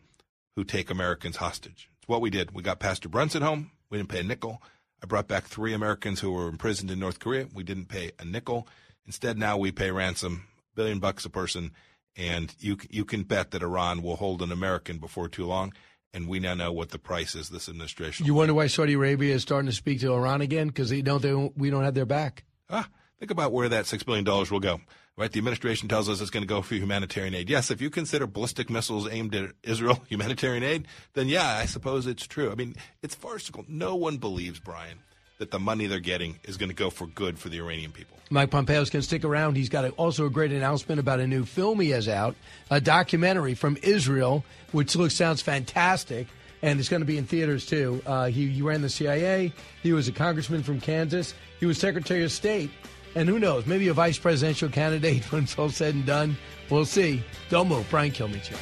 who 0.54 0.64
take 0.64 0.90
Americans 0.90 1.36
hostage. 1.36 1.88
It's 1.98 2.08
what 2.08 2.20
we 2.20 2.30
did. 2.30 2.52
We 2.52 2.62
got 2.62 2.78
Pastor 2.78 3.08
Brunson 3.08 3.42
home. 3.42 3.72
We 3.90 3.98
didn't 3.98 4.10
pay 4.10 4.20
a 4.20 4.22
nickel. 4.22 4.62
I 5.02 5.06
brought 5.06 5.28
back 5.28 5.44
three 5.44 5.74
Americans 5.74 6.20
who 6.20 6.32
were 6.32 6.48
imprisoned 6.48 6.90
in 6.90 6.98
North 6.98 7.18
Korea. 7.18 7.46
We 7.52 7.62
didn't 7.62 7.86
pay 7.86 8.12
a 8.18 8.24
nickel. 8.24 8.66
Instead, 9.06 9.38
now 9.38 9.56
we 9.56 9.70
pay 9.70 9.90
ransom, 9.90 10.46
billion 10.74 10.98
bucks 10.98 11.24
a 11.24 11.30
person, 11.30 11.72
and 12.16 12.54
you 12.58 12.76
you 12.90 13.04
can 13.04 13.22
bet 13.22 13.50
that 13.52 13.62
Iran 13.62 14.02
will 14.02 14.16
hold 14.16 14.42
an 14.42 14.50
American 14.52 14.98
before 14.98 15.28
too 15.28 15.46
long. 15.46 15.72
And 16.14 16.28
we 16.28 16.40
now 16.40 16.54
know 16.54 16.72
what 16.72 16.90
the 16.90 16.98
price 16.98 17.34
is. 17.34 17.50
This 17.50 17.68
administration. 17.68 18.24
You 18.24 18.34
wonder 18.34 18.54
why 18.54 18.68
Saudi 18.68 18.94
Arabia 18.94 19.34
is 19.34 19.42
starting 19.42 19.66
to 19.66 19.76
speak 19.76 20.00
to 20.00 20.14
Iran 20.14 20.40
again? 20.40 20.68
Because 20.68 20.88
they 20.88 21.02
don't, 21.02 21.20
they 21.20 21.34
we 21.34 21.68
don't 21.68 21.84
have 21.84 21.94
their 21.94 22.06
back. 22.06 22.44
Ah, 22.70 22.88
think 23.18 23.30
about 23.30 23.52
where 23.52 23.68
that 23.68 23.86
six 23.86 24.02
billion 24.02 24.24
dollars 24.24 24.50
will 24.50 24.60
go. 24.60 24.80
Right, 25.18 25.32
the 25.32 25.38
administration 25.38 25.88
tells 25.88 26.10
us 26.10 26.20
it's 26.20 26.28
going 26.28 26.42
to 26.42 26.46
go 26.46 26.60
for 26.60 26.74
humanitarian 26.74 27.34
aid. 27.34 27.48
Yes, 27.48 27.70
if 27.70 27.80
you 27.80 27.88
consider 27.88 28.26
ballistic 28.26 28.68
missiles 28.68 29.08
aimed 29.10 29.34
at 29.34 29.52
Israel 29.62 30.02
humanitarian 30.10 30.62
aid, 30.62 30.86
then 31.14 31.26
yeah, 31.26 31.56
I 31.56 31.64
suppose 31.64 32.06
it's 32.06 32.26
true. 32.26 32.52
I 32.52 32.54
mean, 32.54 32.76
it's 33.02 33.14
farcical. 33.14 33.64
No 33.66 33.94
one 33.94 34.18
believes, 34.18 34.60
Brian, 34.60 34.98
that 35.38 35.50
the 35.50 35.58
money 35.58 35.86
they're 35.86 36.00
getting 36.00 36.38
is 36.44 36.58
going 36.58 36.68
to 36.68 36.74
go 36.74 36.90
for 36.90 37.06
good 37.06 37.38
for 37.38 37.48
the 37.48 37.56
Iranian 37.56 37.92
people. 37.92 38.18
Mike 38.28 38.50
Pompeo's 38.50 38.90
going 38.90 39.00
to 39.00 39.06
stick 39.06 39.24
around. 39.24 39.56
He's 39.56 39.70
got 39.70 39.88
also 39.92 40.26
a 40.26 40.30
great 40.30 40.52
announcement 40.52 41.00
about 41.00 41.18
a 41.20 41.26
new 41.26 41.46
film 41.46 41.80
he 41.80 41.90
has 41.90 42.08
out, 42.08 42.36
a 42.70 42.78
documentary 42.78 43.54
from 43.54 43.78
Israel, 43.82 44.44
which 44.72 44.96
looks 44.96 45.14
sounds 45.14 45.40
fantastic, 45.40 46.26
and 46.60 46.78
it's 46.78 46.90
going 46.90 47.00
to 47.00 47.06
be 47.06 47.16
in 47.16 47.24
theaters 47.24 47.64
too. 47.64 48.02
Uh, 48.04 48.26
he, 48.26 48.48
he 48.48 48.60
ran 48.60 48.82
the 48.82 48.90
CIA. 48.90 49.50
He 49.82 49.94
was 49.94 50.08
a 50.08 50.12
congressman 50.12 50.62
from 50.62 50.78
Kansas. 50.78 51.32
He 51.58 51.64
was 51.64 51.78
Secretary 51.78 52.22
of 52.22 52.32
State, 52.32 52.70
and 53.16 53.28
who 53.28 53.40
knows, 53.40 53.66
maybe 53.66 53.88
a 53.88 53.94
vice 53.94 54.18
presidential 54.18 54.68
candidate 54.68 55.24
when 55.32 55.42
it's 55.44 55.58
all 55.58 55.70
said 55.70 55.94
and 55.94 56.06
done. 56.06 56.36
We'll 56.70 56.84
see. 56.84 57.22
Don't 57.48 57.68
move. 57.68 57.88
Brian 57.90 58.12
Kilmeade. 58.12 58.56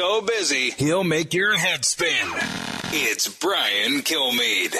So 0.00 0.22
busy, 0.22 0.70
he'll 0.70 1.04
make 1.04 1.34
your 1.34 1.58
head 1.58 1.84
spin. 1.84 2.26
It's 2.84 3.28
Brian 3.28 4.00
Kilmeade. 4.00 4.74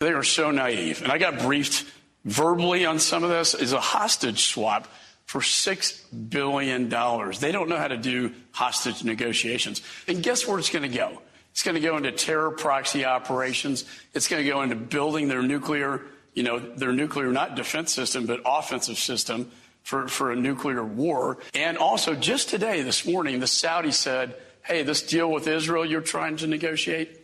They 0.00 0.10
are 0.10 0.24
so 0.24 0.50
naive. 0.50 1.00
And 1.00 1.12
I 1.12 1.18
got 1.18 1.38
briefed 1.38 1.86
verbally 2.24 2.84
on 2.86 2.98
some 2.98 3.22
of 3.22 3.30
this 3.30 3.54
is 3.54 3.72
a 3.72 3.78
hostage 3.78 4.46
swap 4.46 4.88
for 5.26 5.40
$6 5.40 6.28
billion. 6.28 6.88
They 6.88 7.52
don't 7.52 7.68
know 7.68 7.76
how 7.76 7.86
to 7.86 7.96
do 7.96 8.32
hostage 8.50 9.04
negotiations. 9.04 9.80
And 10.08 10.24
guess 10.24 10.44
where 10.44 10.58
it's 10.58 10.70
going 10.70 10.90
to 10.90 10.98
go? 10.98 11.22
It's 11.52 11.62
going 11.62 11.76
to 11.76 11.80
go 11.80 11.96
into 11.96 12.10
terror 12.10 12.50
proxy 12.50 13.04
operations. 13.04 13.84
It's 14.12 14.26
going 14.26 14.42
to 14.42 14.50
go 14.50 14.62
into 14.62 14.74
building 14.74 15.28
their 15.28 15.42
nuclear, 15.42 16.02
you 16.34 16.42
know, 16.42 16.58
their 16.58 16.92
nuclear, 16.92 17.30
not 17.30 17.54
defense 17.54 17.92
system, 17.92 18.26
but 18.26 18.40
offensive 18.44 18.98
system 18.98 19.52
for, 19.82 20.08
for 20.08 20.32
a 20.32 20.36
nuclear 20.36 20.84
war. 20.84 21.38
And 21.54 21.76
also, 21.78 22.14
just 22.14 22.48
today, 22.48 22.82
this 22.82 23.06
morning, 23.06 23.40
the 23.40 23.46
Saudis 23.46 23.94
said, 23.94 24.36
hey, 24.62 24.82
this 24.82 25.02
deal 25.02 25.30
with 25.30 25.46
Israel 25.46 25.84
you're 25.84 26.00
trying 26.00 26.36
to 26.38 26.46
negotiate, 26.46 27.20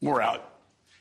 we're 0.00 0.20
out. 0.20 0.52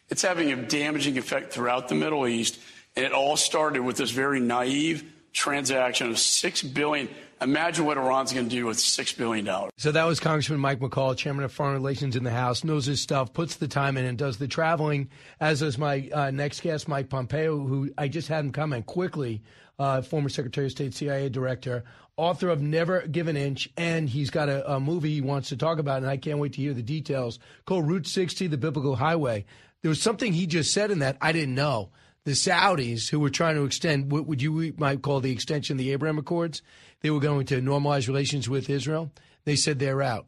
It's 0.10 0.22
having 0.22 0.52
a 0.52 0.56
damaging 0.56 1.18
effect 1.18 1.52
throughout 1.54 1.88
the 1.88 1.96
Middle 1.96 2.28
East. 2.28 2.60
And 2.96 3.06
it 3.06 3.12
all 3.12 3.38
started 3.38 3.82
with 3.82 3.98
this 3.98 4.12
very 4.12 4.39
naive 4.39 5.12
transaction 5.34 6.10
of 6.10 6.20
6 6.20 6.63
billion. 6.63 7.10
Imagine 7.41 7.86
what 7.86 7.98
Iran's 7.98 8.32
going 8.32 8.48
to 8.48 8.56
do 8.56 8.65
with 8.65 8.80
six 8.80 9.12
billion 9.12 9.44
dollars. 9.44 9.72
So 9.78 9.91
that 9.91 10.06
was 10.06 10.22
Congressman 10.22 10.60
Mike 10.60 10.80
McCaul, 10.80 11.18
chairman 11.18 11.44
of 11.44 11.52
Foreign 11.52 11.74
Relations 11.74 12.15
in 12.15 12.24
the 12.24 12.32
House, 12.32 12.63
knows 12.63 12.86
his 12.86 13.02
stuff, 13.02 13.34
puts 13.34 13.56
the 13.56 13.68
time 13.68 13.98
in, 13.98 14.06
and 14.06 14.18
does 14.18 14.38
the 14.38 14.48
traveling. 14.48 15.10
As 15.41 15.60
does 15.60 15.78
my 15.78 16.10
uh, 16.13 16.32
next 16.32 16.62
guest, 16.62 16.88
Mike 16.88 17.10
Pompeo, 17.10 17.60
who 17.60 17.91
I 17.98 18.08
just 18.08 18.30
had 18.30 18.46
him 18.46 18.54
comment 18.54 18.86
quickly, 18.86 19.41
uh, 19.79 20.01
former 20.01 20.29
Secretary 20.29 20.67
of 20.67 20.71
State, 20.71 20.93
CIA 20.93 21.29
director, 21.29 21.83
author 22.17 22.49
of 22.49 22.61
Never 22.61 23.07
Give 23.07 23.27
an 23.27 23.38
Inch, 23.38 23.69
and 23.77 24.09
he's 24.09 24.29
got 24.29 24.49
a, 24.49 24.73
a 24.73 24.79
movie 24.79 25.13
he 25.13 25.21
wants 25.21 25.49
to 25.49 25.57
talk 25.57 25.79
about, 25.79 25.97
and 25.97 26.09
I 26.09 26.17
can't 26.17 26.39
wait 26.39 26.53
to 26.53 26.61
hear 26.61 26.73
the 26.73 26.81
details. 26.81 27.39
Called 27.65 27.88
Route 27.88 28.07
60, 28.07 28.47
the 28.47 28.57
Biblical 28.57 28.95
Highway. 28.95 29.45
There 29.81 29.89
was 29.89 30.01
something 30.01 30.33
he 30.33 30.47
just 30.47 30.73
said 30.73 30.91
in 30.91 30.99
that 30.99 31.17
I 31.21 31.31
didn't 31.31 31.55
know 31.55 31.89
the 32.25 32.31
Saudis, 32.31 33.09
who 33.09 33.19
were 33.19 33.29
trying 33.29 33.55
to 33.55 33.65
extend 33.65 34.11
what 34.11 34.25
would 34.25 34.41
you 34.41 34.73
might 34.77 35.01
call 35.01 35.19
the 35.19 35.31
extension 35.31 35.75
of 35.75 35.77
the 35.77 35.91
Abraham 35.91 36.17
Accords, 36.17 36.61
they 37.01 37.11
were 37.11 37.19
going 37.19 37.45
to 37.47 37.61
normalize 37.61 38.07
relations 38.07 38.49
with 38.49 38.69
Israel. 38.69 39.11
They 39.45 39.55
said 39.55 39.77
they're 39.77 40.01
out. 40.01 40.25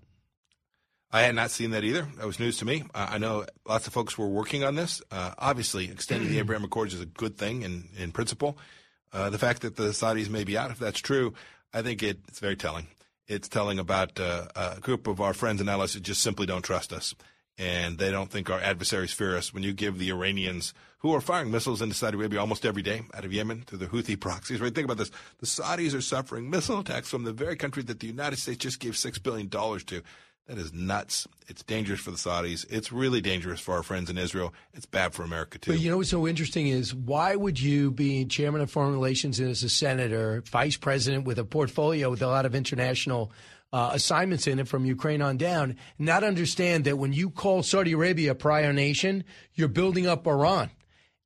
I 1.11 1.21
had 1.21 1.35
not 1.35 1.51
seen 1.51 1.71
that 1.71 1.83
either. 1.83 2.07
That 2.17 2.27
was 2.27 2.39
news 2.39 2.57
to 2.57 2.65
me. 2.65 2.83
Uh, 2.93 3.07
I 3.11 3.17
know 3.17 3.45
lots 3.67 3.87
of 3.87 3.93
folks 3.93 4.17
were 4.17 4.27
working 4.27 4.63
on 4.63 4.75
this. 4.75 5.01
Uh, 5.09 5.33
obviously, 5.39 5.89
extending 5.89 6.29
the 6.29 6.37
Abraham 6.39 6.65
Accords 6.65 6.93
is 6.93 7.01
a 7.01 7.05
good 7.05 7.37
thing 7.37 7.63
in, 7.63 7.89
in 7.97 8.11
principle. 8.11 8.57
Uh, 9.13 9.29
the 9.29 9.37
fact 9.37 9.61
that 9.61 9.75
the 9.75 9.89
Saudis 9.89 10.29
may 10.29 10.43
be 10.43 10.57
out, 10.57 10.71
if 10.71 10.79
that's 10.79 10.99
true, 10.99 11.33
I 11.73 11.81
think 11.81 12.03
it, 12.03 12.19
it's 12.27 12.39
very 12.39 12.55
telling. 12.55 12.87
It's 13.27 13.47
telling 13.47 13.79
about 13.79 14.19
uh, 14.19 14.47
a 14.55 14.79
group 14.79 15.07
of 15.07 15.19
our 15.19 15.33
friends 15.33 15.59
and 15.61 15.69
allies 15.69 15.93
who 15.93 15.99
just 15.99 16.21
simply 16.21 16.45
don't 16.45 16.63
trust 16.63 16.93
us 16.93 17.13
and 17.57 17.97
they 17.97 18.11
don't 18.11 18.29
think 18.29 18.49
our 18.49 18.59
adversaries 18.59 19.11
fear 19.11 19.35
us. 19.35 19.53
When 19.53 19.63
you 19.63 19.73
give 19.73 19.97
the 19.97 20.11
Iranians, 20.11 20.73
who 20.99 21.13
are 21.13 21.21
firing 21.21 21.51
missiles 21.51 21.81
into 21.81 21.95
Saudi 21.95 22.17
Arabia 22.17 22.39
almost 22.39 22.65
every 22.65 22.81
day 22.81 23.01
out 23.13 23.25
of 23.25 23.33
Yemen 23.33 23.63
through 23.65 23.79
the 23.79 23.87
Houthi 23.87 24.19
proxies, 24.19 24.59
right? 24.59 24.73
Think 24.73 24.85
about 24.85 24.97
this. 24.97 25.11
The 25.39 25.45
Saudis 25.45 25.95
are 25.95 26.01
suffering 26.01 26.49
missile 26.49 26.79
attacks 26.79 27.09
from 27.09 27.23
the 27.23 27.33
very 27.33 27.55
country 27.55 27.83
that 27.83 27.99
the 27.99 28.07
United 28.07 28.37
States 28.37 28.59
just 28.59 28.79
gave 28.79 28.93
$6 28.93 29.21
billion 29.21 29.49
to. 29.49 30.03
That 30.47 30.57
is 30.57 30.73
nuts. 30.73 31.27
It's 31.49 31.61
dangerous 31.61 31.99
for 31.99 32.11
the 32.11 32.17
Saudis. 32.17 32.65
It's 32.69 32.91
really 32.91 33.19
dangerous 33.19 33.59
for 33.59 33.73
our 33.75 33.83
friends 33.83 34.09
in 34.09 34.17
Israel. 34.17 34.53
It's 34.73 34.85
bad 34.85 35.13
for 35.13 35.23
America, 35.23 35.59
too. 35.59 35.71
But 35.71 35.81
you 35.81 35.91
know 35.91 35.97
what's 35.97 36.09
so 36.09 36.25
interesting 36.25 36.69
is 36.69 36.95
why 36.95 37.35
would 37.35 37.59
you 37.59 37.91
be 37.91 38.23
chairman 38.23 38.61
of 38.61 38.71
foreign 38.71 38.93
relations 38.93 39.39
and 39.39 39.49
as 39.49 39.63
a 39.63 39.69
senator, 39.69 40.41
vice 40.49 40.77
president 40.77 41.25
with 41.25 41.37
a 41.37 41.43
portfolio 41.43 42.09
with 42.09 42.21
a 42.21 42.27
lot 42.27 42.45
of 42.45 42.55
international 42.55 43.31
uh, 43.73 43.91
assignments 43.93 44.47
in 44.47 44.59
it 44.59 44.69
from 44.69 44.85
Ukraine 44.85 45.21
on 45.21 45.35
down, 45.35 45.75
not 45.99 46.23
understand 46.23 46.85
that 46.85 46.97
when 46.97 47.11
you 47.11 47.29
call 47.29 47.61
Saudi 47.61 47.91
Arabia 47.91 48.31
a 48.31 48.35
prior 48.35 48.71
nation, 48.71 49.25
you're 49.53 49.67
building 49.67 50.07
up 50.07 50.25
Iran. 50.25 50.71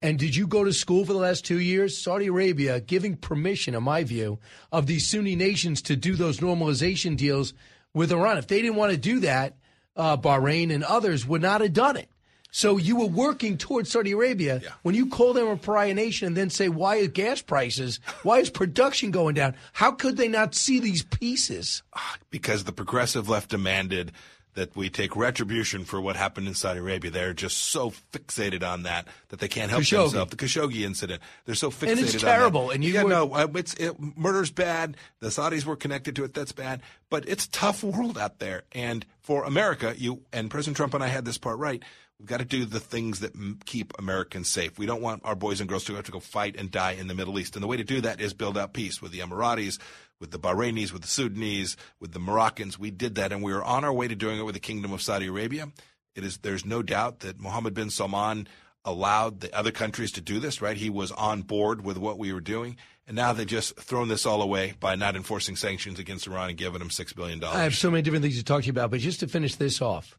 And 0.01 0.17
did 0.17 0.35
you 0.35 0.47
go 0.47 0.63
to 0.63 0.73
school 0.73 1.05
for 1.05 1.13
the 1.13 1.19
last 1.19 1.45
two 1.45 1.59
years? 1.59 1.95
Saudi 1.95 2.25
Arabia 2.25 2.81
giving 2.81 3.15
permission, 3.15 3.75
in 3.75 3.83
my 3.83 4.03
view, 4.03 4.39
of 4.71 4.87
these 4.87 5.07
Sunni 5.07 5.35
nations 5.35 5.83
to 5.83 5.95
do 5.95 6.15
those 6.15 6.39
normalization 6.39 7.15
deals 7.15 7.53
with 7.93 8.11
Iran. 8.11 8.37
If 8.37 8.47
they 8.47 8.61
didn't 8.61 8.77
want 8.77 8.91
to 8.91 8.97
do 8.97 9.19
that, 9.21 9.55
uh, 9.95 10.17
Bahrain 10.17 10.73
and 10.73 10.83
others 10.83 11.25
would 11.27 11.41
not 11.41 11.61
have 11.61 11.73
done 11.73 11.97
it. 11.97 12.09
So 12.53 12.75
you 12.75 12.97
were 12.97 13.05
working 13.05 13.57
towards 13.57 13.89
Saudi 13.89 14.11
Arabia 14.11 14.59
yeah. 14.61 14.69
when 14.81 14.93
you 14.93 15.07
call 15.07 15.31
them 15.31 15.47
a 15.47 15.55
pariah 15.55 15.93
nation 15.93 16.27
and 16.27 16.37
then 16.37 16.49
say, 16.49 16.67
why 16.67 16.95
is 16.97 17.07
gas 17.07 17.41
prices, 17.41 18.01
why 18.23 18.39
is 18.39 18.49
production 18.49 19.11
going 19.11 19.35
down? 19.35 19.55
How 19.71 19.91
could 19.91 20.17
they 20.17 20.27
not 20.27 20.53
see 20.53 20.79
these 20.79 21.03
pieces? 21.03 21.81
Because 22.29 22.65
the 22.65 22.73
progressive 22.73 23.29
left 23.29 23.51
demanded 23.51 24.11
that 24.53 24.75
we 24.75 24.89
take 24.89 25.15
retribution 25.15 25.85
for 25.85 26.01
what 26.01 26.15
happened 26.15 26.47
in 26.47 26.53
Saudi 26.53 26.79
Arabia. 26.79 27.11
They're 27.11 27.33
just 27.33 27.57
so 27.57 27.91
fixated 28.11 28.63
on 28.63 28.83
that 28.83 29.07
that 29.29 29.39
they 29.39 29.47
can't 29.47 29.69
help 29.69 29.83
Khashoggi. 29.83 30.11
themselves. 30.11 30.31
The 30.31 30.37
Khashoggi 30.37 30.81
incident. 30.81 31.21
They're 31.45 31.55
so 31.55 31.69
fixated 31.69 31.91
and 31.91 31.99
it's 32.01 32.21
terrible. 32.21 32.69
And 32.69 32.83
you 32.83 32.93
yeah, 32.93 33.03
were... 33.03 33.09
no, 33.09 33.33
uh, 33.33 33.47
it's 33.55 33.73
it, 33.75 33.95
murder's 33.99 34.51
bad. 34.51 34.97
The 35.19 35.27
Saudis 35.27 35.65
were 35.65 35.75
connected 35.75 36.15
to 36.17 36.23
it. 36.23 36.33
That's 36.33 36.51
bad. 36.51 36.81
But 37.09 37.27
it's 37.27 37.47
tough 37.47 37.83
world 37.83 38.17
out 38.17 38.39
there. 38.39 38.63
And 38.71 39.05
for 39.21 39.45
America, 39.45 39.93
you 39.97 40.21
and 40.31 40.49
President 40.49 40.77
Trump 40.77 40.93
and 40.93 41.03
I 41.03 41.07
had 41.07 41.25
this 41.25 41.37
part 41.37 41.57
right. 41.57 41.83
We've 42.21 42.27
got 42.27 42.37
to 42.37 42.45
do 42.45 42.65
the 42.65 42.79
things 42.79 43.21
that 43.21 43.33
m- 43.33 43.57
keep 43.65 43.93
Americans 43.97 44.47
safe. 44.47 44.77
We 44.77 44.85
don't 44.85 45.01
want 45.01 45.23
our 45.25 45.33
boys 45.33 45.59
and 45.59 45.67
girls 45.67 45.85
to 45.85 45.95
have 45.95 46.05
to 46.05 46.11
go 46.11 46.19
fight 46.19 46.55
and 46.55 46.69
die 46.69 46.91
in 46.91 47.07
the 47.07 47.15
Middle 47.15 47.39
East. 47.39 47.55
And 47.55 47.63
the 47.63 47.67
way 47.67 47.77
to 47.77 47.83
do 47.83 47.99
that 48.01 48.21
is 48.21 48.35
build 48.35 48.59
out 48.59 48.73
peace 48.73 49.01
with 49.01 49.11
the 49.11 49.21
Emiratis, 49.21 49.79
with 50.21 50.31
the 50.31 50.39
Bahrainis, 50.39 50.93
with 50.93 51.01
the 51.01 51.09
Sudanese, 51.09 51.75
with 51.99 52.13
the 52.13 52.19
Moroccans. 52.19 52.79
We 52.79 52.91
did 52.91 53.15
that, 53.15 53.33
and 53.33 53.43
we 53.43 53.51
are 53.51 53.63
on 53.63 53.83
our 53.83 53.91
way 53.91 54.07
to 54.07 54.15
doing 54.15 54.39
it 54.39 54.43
with 54.43 54.53
the 54.53 54.61
Kingdom 54.61 54.93
of 54.93 55.01
Saudi 55.01 55.27
Arabia. 55.27 55.69
It 56.15 56.23
is 56.23 56.37
there's 56.37 56.65
no 56.65 56.81
doubt 56.81 57.19
that 57.21 57.39
Mohammed 57.39 57.73
bin 57.73 57.89
Salman 57.89 58.47
allowed 58.85 59.41
the 59.41 59.55
other 59.55 59.71
countries 59.71 60.11
to 60.13 60.21
do 60.21 60.39
this, 60.39 60.61
right? 60.61 60.77
He 60.77 60.89
was 60.89 61.11
on 61.11 61.41
board 61.41 61.83
with 61.83 61.97
what 61.97 62.17
we 62.17 62.31
were 62.33 62.41
doing. 62.41 62.77
And 63.07 63.15
now 63.15 63.33
they've 63.33 63.45
just 63.45 63.75
thrown 63.77 64.07
this 64.07 64.25
all 64.25 64.41
away 64.41 64.73
by 64.79 64.95
not 64.95 65.15
enforcing 65.15 65.55
sanctions 65.55 65.99
against 65.99 66.27
Iran 66.27 66.49
and 66.49 66.57
giving 66.57 66.79
them 66.79 66.89
$6 66.89 67.15
billion. 67.15 67.43
I 67.43 67.63
have 67.63 67.75
so 67.75 67.91
many 67.91 68.01
different 68.01 68.23
things 68.23 68.37
to 68.37 68.43
talk 68.43 68.61
to 68.61 68.67
you 68.67 68.71
about, 68.71 68.91
but 68.91 68.99
just 68.99 69.19
to 69.19 69.27
finish 69.27 69.55
this 69.55 69.81
off, 69.81 70.17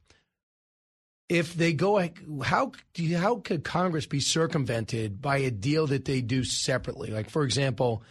if 1.28 1.54
they 1.54 1.72
go, 1.72 1.98
how 2.42 2.72
how 3.16 3.36
could 3.36 3.64
Congress 3.64 4.06
be 4.06 4.20
circumvented 4.20 5.22
by 5.22 5.38
a 5.38 5.50
deal 5.50 5.86
that 5.86 6.04
they 6.04 6.20
do 6.20 6.44
separately? 6.44 7.10
Like, 7.10 7.30
for 7.30 7.44
example, 7.44 8.02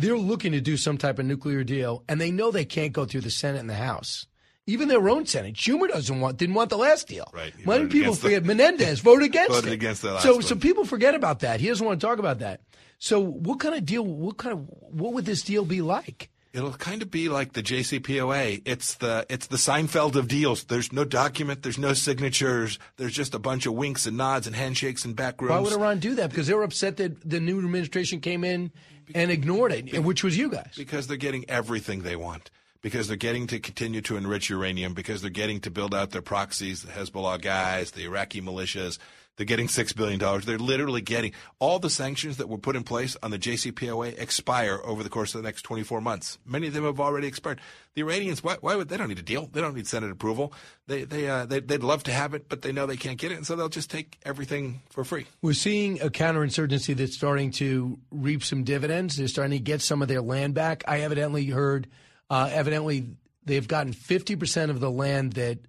they're 0.00 0.18
looking 0.18 0.52
to 0.52 0.60
do 0.60 0.76
some 0.76 0.98
type 0.98 1.18
of 1.18 1.26
nuclear 1.26 1.64
deal, 1.64 2.04
and 2.08 2.20
they 2.20 2.30
know 2.30 2.50
they 2.50 2.64
can't 2.64 2.92
go 2.92 3.04
through 3.04 3.22
the 3.22 3.30
Senate 3.30 3.60
and 3.60 3.70
the 3.70 3.74
House. 3.74 4.26
Even 4.66 4.88
their 4.88 5.08
own 5.08 5.26
Senate, 5.26 5.54
Schumer 5.54 5.88
doesn't 5.88 6.20
want, 6.20 6.36
didn't 6.36 6.54
want 6.54 6.70
the 6.70 6.78
last 6.78 7.08
deal. 7.08 7.28
Right. 7.32 7.52
Many 7.66 7.86
people 7.86 8.14
forget? 8.14 8.42
The, 8.42 8.46
Menendez 8.54 9.00
voted 9.00 9.26
against 9.26 9.52
voted 9.52 9.72
it. 9.72 9.74
against 9.74 10.02
the 10.02 10.12
last 10.12 10.22
so, 10.22 10.34
one. 10.34 10.42
so 10.42 10.54
people 10.54 10.84
forget 10.84 11.14
about 11.14 11.40
that. 11.40 11.60
He 11.60 11.68
doesn't 11.68 11.84
want 11.84 12.00
to 12.00 12.06
talk 12.06 12.18
about 12.18 12.38
that. 12.38 12.60
So, 12.98 13.20
what 13.20 13.58
kind 13.58 13.74
of 13.74 13.84
deal? 13.84 14.04
What 14.04 14.36
kind 14.36 14.52
of 14.52 14.66
what 14.68 15.14
would 15.14 15.24
this 15.24 15.42
deal 15.42 15.64
be 15.64 15.80
like? 15.80 16.30
It'll 16.52 16.72
kind 16.72 17.00
of 17.00 17.10
be 17.10 17.28
like 17.28 17.52
the 17.52 17.62
JCPOA. 17.62 18.62
It's 18.64 18.94
the 18.94 19.24
it's 19.28 19.46
the 19.46 19.56
Seinfeld 19.56 20.16
of 20.16 20.28
deals. 20.28 20.64
There's 20.64 20.92
no 20.92 21.04
document. 21.04 21.62
There's 21.62 21.78
no 21.78 21.94
signatures. 21.94 22.78
There's 22.96 23.12
just 23.12 23.34
a 23.34 23.38
bunch 23.38 23.66
of 23.66 23.74
winks 23.74 24.06
and 24.06 24.16
nods 24.16 24.46
and 24.46 24.54
handshakes 24.54 25.04
and 25.04 25.14
back 25.14 25.40
rooms. 25.40 25.50
Why 25.50 25.60
would 25.60 25.72
Iran 25.72 25.98
do 26.00 26.16
that? 26.16 26.30
Because 26.30 26.48
they 26.48 26.54
were 26.54 26.64
upset 26.64 26.96
that 26.98 27.28
the 27.28 27.40
new 27.40 27.58
administration 27.58 28.20
came 28.20 28.44
in 28.44 28.72
and 29.14 29.30
ignored 29.30 29.72
it, 29.72 30.02
which 30.02 30.24
was 30.24 30.36
you 30.36 30.50
guys. 30.50 30.74
Because 30.76 31.06
they're 31.06 31.16
getting 31.16 31.48
everything 31.48 32.02
they 32.02 32.16
want. 32.16 32.50
Because 32.82 33.08
they're 33.08 33.16
getting 33.16 33.46
to 33.48 33.60
continue 33.60 34.00
to 34.02 34.16
enrich 34.16 34.48
uranium. 34.48 34.94
Because 34.94 35.20
they're 35.20 35.30
getting 35.30 35.60
to 35.60 35.70
build 35.70 35.94
out 35.94 36.10
their 36.10 36.22
proxies, 36.22 36.82
the 36.82 36.92
Hezbollah 36.92 37.40
guys, 37.42 37.90
the 37.90 38.04
Iraqi 38.04 38.40
militias. 38.40 38.98
They're 39.40 39.46
getting 39.46 39.68
$6 39.68 39.96
billion. 39.96 40.18
They're 40.44 40.58
literally 40.58 41.00
getting 41.00 41.32
all 41.60 41.78
the 41.78 41.88
sanctions 41.88 42.36
that 42.36 42.50
were 42.50 42.58
put 42.58 42.76
in 42.76 42.82
place 42.82 43.16
on 43.22 43.30
the 43.30 43.38
JCPOA 43.38 44.20
expire 44.20 44.78
over 44.84 45.02
the 45.02 45.08
course 45.08 45.34
of 45.34 45.40
the 45.40 45.48
next 45.48 45.62
24 45.62 46.02
months. 46.02 46.38
Many 46.44 46.66
of 46.66 46.74
them 46.74 46.84
have 46.84 47.00
already 47.00 47.26
expired. 47.26 47.58
The 47.94 48.02
Iranians, 48.02 48.44
why, 48.44 48.58
why 48.60 48.76
would 48.76 48.90
they 48.90 48.98
don't 48.98 49.08
need 49.08 49.18
a 49.18 49.22
deal? 49.22 49.48
They 49.50 49.62
don't 49.62 49.74
need 49.74 49.86
Senate 49.86 50.10
approval. 50.10 50.52
They, 50.88 51.04
they, 51.04 51.26
uh, 51.26 51.46
they, 51.46 51.60
would 51.60 51.82
love 51.82 52.02
to 52.02 52.12
have 52.12 52.34
it, 52.34 52.50
but 52.50 52.60
they 52.60 52.70
know 52.70 52.84
they 52.84 52.98
can't 52.98 53.16
get 53.16 53.32
it, 53.32 53.36
and 53.36 53.46
so 53.46 53.56
they'll 53.56 53.70
just 53.70 53.90
take 53.90 54.18
everything 54.26 54.82
for 54.90 55.04
free. 55.04 55.26
We're 55.40 55.54
seeing 55.54 56.02
a 56.02 56.10
counterinsurgency 56.10 56.94
that's 56.94 57.14
starting 57.14 57.50
to 57.52 57.98
reap 58.10 58.44
some 58.44 58.62
dividends. 58.62 59.16
They're 59.16 59.26
starting 59.26 59.56
to 59.56 59.64
get 59.64 59.80
some 59.80 60.02
of 60.02 60.08
their 60.08 60.20
land 60.20 60.52
back. 60.52 60.84
I 60.86 61.00
evidently 61.00 61.46
heard, 61.46 61.86
uh, 62.28 62.50
evidently, 62.52 63.06
they've 63.46 63.66
gotten 63.66 63.94
50% 63.94 64.68
of 64.68 64.80
the 64.80 64.90
land 64.90 65.32
that 65.32 65.60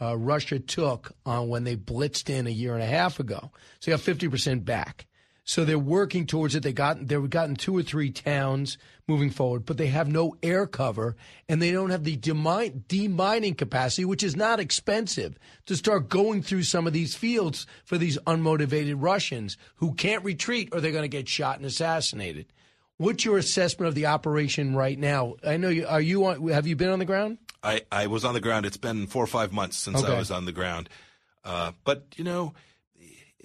uh, 0.00 0.16
Russia 0.16 0.58
took 0.58 1.12
on 1.26 1.48
when 1.48 1.64
they 1.64 1.76
blitzed 1.76 2.30
in 2.30 2.46
a 2.46 2.50
year 2.50 2.74
and 2.74 2.82
a 2.82 2.86
half 2.86 3.20
ago. 3.20 3.50
So 3.80 3.90
you 3.90 3.92
have 3.92 4.02
50% 4.02 4.64
back. 4.64 5.06
So 5.48 5.64
they're 5.64 5.78
working 5.78 6.26
towards 6.26 6.54
it. 6.54 6.62
They 6.62 6.74
got 6.74 7.06
they've 7.08 7.30
gotten 7.30 7.56
two 7.56 7.74
or 7.74 7.82
three 7.82 8.10
towns 8.10 8.76
moving 9.06 9.30
forward, 9.30 9.64
but 9.64 9.78
they 9.78 9.86
have 9.86 10.06
no 10.06 10.36
air 10.42 10.66
cover 10.66 11.16
and 11.48 11.62
they 11.62 11.72
don't 11.72 11.88
have 11.88 12.04
the 12.04 12.18
demine, 12.18 12.84
demining 12.86 13.56
capacity, 13.56 14.04
which 14.04 14.22
is 14.22 14.36
not 14.36 14.60
expensive, 14.60 15.38
to 15.64 15.74
start 15.74 16.10
going 16.10 16.42
through 16.42 16.64
some 16.64 16.86
of 16.86 16.92
these 16.92 17.14
fields 17.14 17.66
for 17.86 17.96
these 17.96 18.18
unmotivated 18.26 18.96
Russians 18.98 19.56
who 19.76 19.94
can't 19.94 20.22
retreat 20.22 20.68
or 20.72 20.82
they're 20.82 20.92
going 20.92 21.00
to 21.00 21.08
get 21.08 21.30
shot 21.30 21.56
and 21.56 21.64
assassinated. 21.64 22.52
What's 22.98 23.24
your 23.24 23.38
assessment 23.38 23.88
of 23.88 23.94
the 23.94 24.04
operation 24.04 24.76
right 24.76 24.98
now? 24.98 25.36
I 25.42 25.56
know 25.56 25.70
you 25.70 25.86
are 25.86 26.00
you 26.00 26.26
on. 26.26 26.46
Have 26.48 26.66
you 26.66 26.76
been 26.76 26.90
on 26.90 26.98
the 26.98 27.06
ground? 27.06 27.38
I, 27.62 27.82
I 27.90 28.06
was 28.06 28.24
on 28.24 28.34
the 28.34 28.40
ground. 28.40 28.66
It's 28.66 28.76
been 28.76 29.06
four 29.06 29.24
or 29.24 29.28
five 29.28 29.52
months 29.52 29.76
since 29.76 30.02
okay. 30.02 30.14
I 30.14 30.18
was 30.18 30.30
on 30.30 30.44
the 30.44 30.52
ground. 30.52 30.88
Uh, 31.44 31.72
but, 31.84 32.04
you 32.16 32.24
know, 32.24 32.54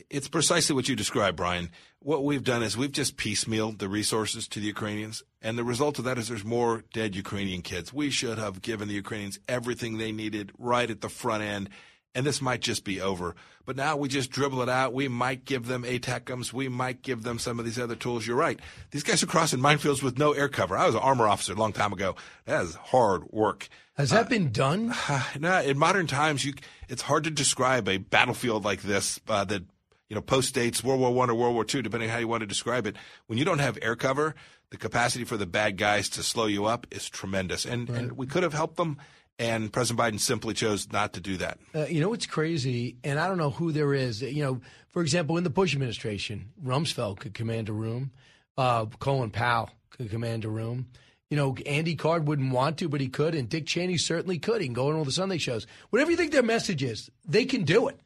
it's 0.09 0.27
precisely 0.27 0.75
what 0.75 0.87
you 0.87 0.95
described, 0.95 1.37
Brian. 1.37 1.69
what 2.03 2.23
we've 2.23 2.43
done 2.43 2.61
is 2.61 2.75
we've 2.77 2.91
just 2.91 3.17
piecemealed 3.17 3.79
the 3.79 3.87
resources 3.87 4.47
to 4.49 4.59
the 4.59 4.67
Ukrainians. 4.67 5.23
And 5.41 5.57
the 5.57 5.63
result 5.63 5.99
of 5.99 6.05
that 6.05 6.17
is 6.17 6.27
there's 6.27 6.43
more 6.43 6.83
dead 6.93 7.15
Ukrainian 7.15 7.61
kids. 7.61 7.93
We 7.93 8.09
should 8.09 8.37
have 8.37 8.61
given 8.61 8.87
the 8.87 8.93
Ukrainians 8.93 9.39
everything 9.47 9.97
they 9.97 10.11
needed 10.11 10.51
right 10.57 10.89
at 10.89 11.01
the 11.01 11.09
front 11.09 11.43
end. 11.43 11.69
And 12.15 12.25
this 12.25 12.41
might 12.41 12.61
just 12.61 12.83
be 12.83 13.01
over. 13.01 13.35
But 13.65 13.75
now 13.75 13.97
we 13.97 14.07
just 14.07 14.29
dribble 14.29 14.61
it 14.61 14.69
out. 14.69 14.93
We 14.93 15.07
might 15.07 15.45
give 15.45 15.65
them 15.65 15.83
ATACMs. 15.83 16.53
We 16.53 16.69
might 16.69 17.01
give 17.01 17.23
them 17.23 17.39
some 17.39 17.57
of 17.57 17.65
these 17.65 17.79
other 17.79 17.95
tools. 17.95 18.27
You're 18.27 18.35
right. 18.35 18.59
These 18.91 19.03
guys 19.03 19.23
are 19.23 19.27
crossing 19.27 19.59
minefields 19.59 20.03
with 20.03 20.19
no 20.19 20.33
air 20.33 20.49
cover. 20.49 20.77
I 20.77 20.85
was 20.85 20.95
an 20.95 21.01
armor 21.01 21.27
officer 21.27 21.53
a 21.53 21.55
long 21.55 21.73
time 21.73 21.91
ago. 21.91 22.15
That 22.45 22.63
is 22.65 22.75
hard 22.75 23.23
work. 23.31 23.67
Has 23.95 24.11
that 24.11 24.25
uh, 24.25 24.29
been 24.29 24.51
done? 24.51 24.93
No, 25.39 25.61
in 25.61 25.77
modern 25.77 26.07
times, 26.07 26.45
you, 26.45 26.53
it's 26.89 27.01
hard 27.01 27.23
to 27.23 27.31
describe 27.31 27.87
a 27.87 27.97
battlefield 27.97 28.63
like 28.63 28.81
this 28.81 29.19
uh, 29.27 29.43
that 29.45 29.63
you 30.09 30.15
know, 30.15 30.21
post 30.21 30.53
dates 30.53 30.83
World 30.83 30.99
War 30.99 31.11
One 31.11 31.31
or 31.31 31.33
World 31.33 31.55
War 31.55 31.65
Two, 31.65 31.81
depending 31.81 32.09
on 32.09 32.13
how 32.13 32.19
you 32.19 32.27
want 32.27 32.41
to 32.41 32.47
describe 32.47 32.85
it. 32.85 32.95
When 33.25 33.39
you 33.39 33.45
don't 33.45 33.57
have 33.57 33.79
air 33.81 33.95
cover, 33.95 34.35
the 34.69 34.77
capacity 34.77 35.23
for 35.23 35.37
the 35.37 35.45
bad 35.45 35.77
guys 35.77 36.09
to 36.09 36.23
slow 36.23 36.45
you 36.45 36.65
up 36.65 36.85
is 36.91 37.09
tremendous. 37.09 37.65
And, 37.65 37.89
right. 37.89 37.99
and 37.99 38.11
we 38.13 38.27
could 38.27 38.43
have 38.43 38.53
helped 38.53 38.77
them, 38.77 38.97
and 39.39 39.71
President 39.71 39.99
Biden 39.99 40.19
simply 40.19 40.53
chose 40.53 40.91
not 40.91 41.13
to 41.13 41.19
do 41.19 41.37
that. 41.37 41.59
Uh, 41.73 41.85
you 41.85 42.01
know 42.01 42.09
what's 42.09 42.25
crazy, 42.25 42.97
and 43.03 43.19
I 43.19 43.27
don't 43.27 43.37
know 43.37 43.49
who 43.49 43.71
there 43.71 43.93
is. 43.93 44.21
You 44.21 44.43
know, 44.43 44.61
for 44.91 45.01
example, 45.01 45.37
in 45.37 45.43
the 45.43 45.49
Bush 45.49 45.73
administration, 45.73 46.49
Rumsfeld 46.63 47.19
could 47.19 47.33
command 47.33 47.69
a 47.69 47.73
room, 47.73 48.11
uh, 48.57 48.85
Colin 48.99 49.31
Powell 49.31 49.69
could 49.89 50.09
command 50.09 50.45
a 50.45 50.49
room. 50.49 50.87
You 51.29 51.37
know, 51.37 51.55
Andy 51.65 51.95
Card 51.95 52.27
wouldn't 52.27 52.53
want 52.53 52.77
to, 52.77 52.89
but 52.89 53.01
he 53.01 53.07
could, 53.07 53.33
and 53.33 53.49
Dick 53.49 53.65
Cheney 53.65 53.97
certainly 53.97 54.37
could. 54.37 54.61
He 54.61 54.67
can 54.67 54.73
go 54.75 54.89
on 54.89 54.95
all 54.95 55.03
the 55.03 55.11
Sunday 55.11 55.39
shows. 55.39 55.65
Whatever 55.89 56.11
you 56.11 56.17
think 56.17 56.31
their 56.31 56.43
message 56.43 56.83
is, 56.83 57.09
they 57.25 57.45
can 57.45 57.63
do 57.63 57.87
it. 57.87 57.99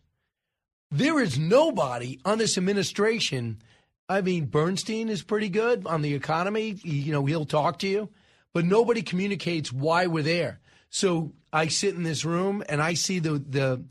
There 0.92 1.20
is 1.20 1.38
nobody 1.38 2.20
on 2.24 2.38
this 2.38 2.58
administration. 2.58 3.62
I 4.08 4.22
mean, 4.22 4.46
Bernstein 4.46 5.10
is 5.10 5.24
pretty 5.24 5.50
good 5.50 5.86
on 5.86 6.02
the 6.02 6.14
economy. 6.14 6.80
You 6.84 7.12
know, 7.12 7.26
he'll 7.26 7.46
talk 7.46 7.80
to 7.80 7.88
you, 7.88 8.08
but 8.54 8.64
nobody 8.64 9.02
communicates 9.02 9.74
why 9.74 10.08
we're 10.08 10.24
there. 10.24 10.62
So 10.90 11.34
I 11.52 11.68
sit 11.68 11.96
in 11.96 12.04
this 12.04 12.26
room 12.26 12.64
and 12.68 12.82
I 12.82 12.94
see 12.94 13.20
the 13.20 13.40
the 13.40 13.84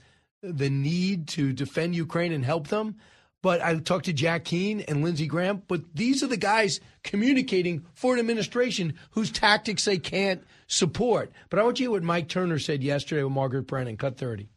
the 0.42 0.70
need 0.70 1.28
to 1.28 1.52
defend 1.52 1.94
Ukraine 1.94 2.32
and 2.32 2.44
help 2.44 2.68
them. 2.68 2.96
But 3.42 3.61
I 3.61 3.76
talked 3.76 4.06
to 4.06 4.12
Jack 4.12 4.44
Keane 4.44 4.80
and 4.80 5.04
Lindsey 5.04 5.26
Graham, 5.26 5.62
but 5.68 5.82
these 5.94 6.24
are 6.24 6.26
the 6.26 6.37
guys 6.37 6.80
communicating 7.04 7.87
for 7.94 8.14
an 8.14 8.18
administration 8.18 8.94
whose 9.11 9.30
tactics 9.30 9.85
they 9.85 9.98
can't 9.98 10.42
support. 10.66 11.30
But 11.48 11.61
I 11.61 11.62
want 11.62 11.78
you 11.78 11.87
to 11.87 11.90
hear 11.92 11.98
what 11.98 12.02
Mike 12.02 12.28
Turner 12.28 12.59
said 12.59 12.82
yesterday 12.82 13.22
with 13.22 13.32
Margaret 13.32 13.68
Brennan, 13.68 13.98
cut 13.98 14.16
30 14.16 14.48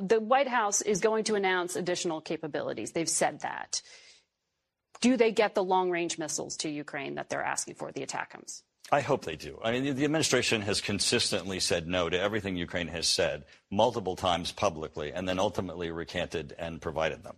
the 0.00 0.20
White 0.20 0.48
House 0.48 0.82
is 0.82 1.00
going 1.00 1.24
to 1.24 1.34
announce 1.34 1.76
additional 1.76 2.20
capabilities. 2.20 2.92
They've 2.92 3.08
said 3.08 3.40
that. 3.40 3.82
Do 5.00 5.16
they 5.16 5.32
get 5.32 5.54
the 5.54 5.64
long 5.64 5.90
range 5.90 6.18
missiles 6.18 6.56
to 6.58 6.68
Ukraine 6.68 7.16
that 7.16 7.28
they're 7.28 7.42
asking 7.42 7.74
for, 7.74 7.92
the 7.92 8.04
ATACMs? 8.04 8.62
I 8.92 9.00
hope 9.00 9.24
they 9.24 9.36
do. 9.36 9.58
I 9.64 9.72
mean, 9.72 9.96
the 9.96 10.04
administration 10.04 10.62
has 10.62 10.80
consistently 10.80 11.58
said 11.58 11.88
no 11.88 12.08
to 12.08 12.20
everything 12.20 12.56
Ukraine 12.56 12.88
has 12.88 13.08
said 13.08 13.44
multiple 13.70 14.14
times 14.14 14.52
publicly 14.52 15.12
and 15.12 15.28
then 15.28 15.40
ultimately 15.40 15.90
recanted 15.90 16.54
and 16.58 16.80
provided 16.80 17.24
them. 17.24 17.36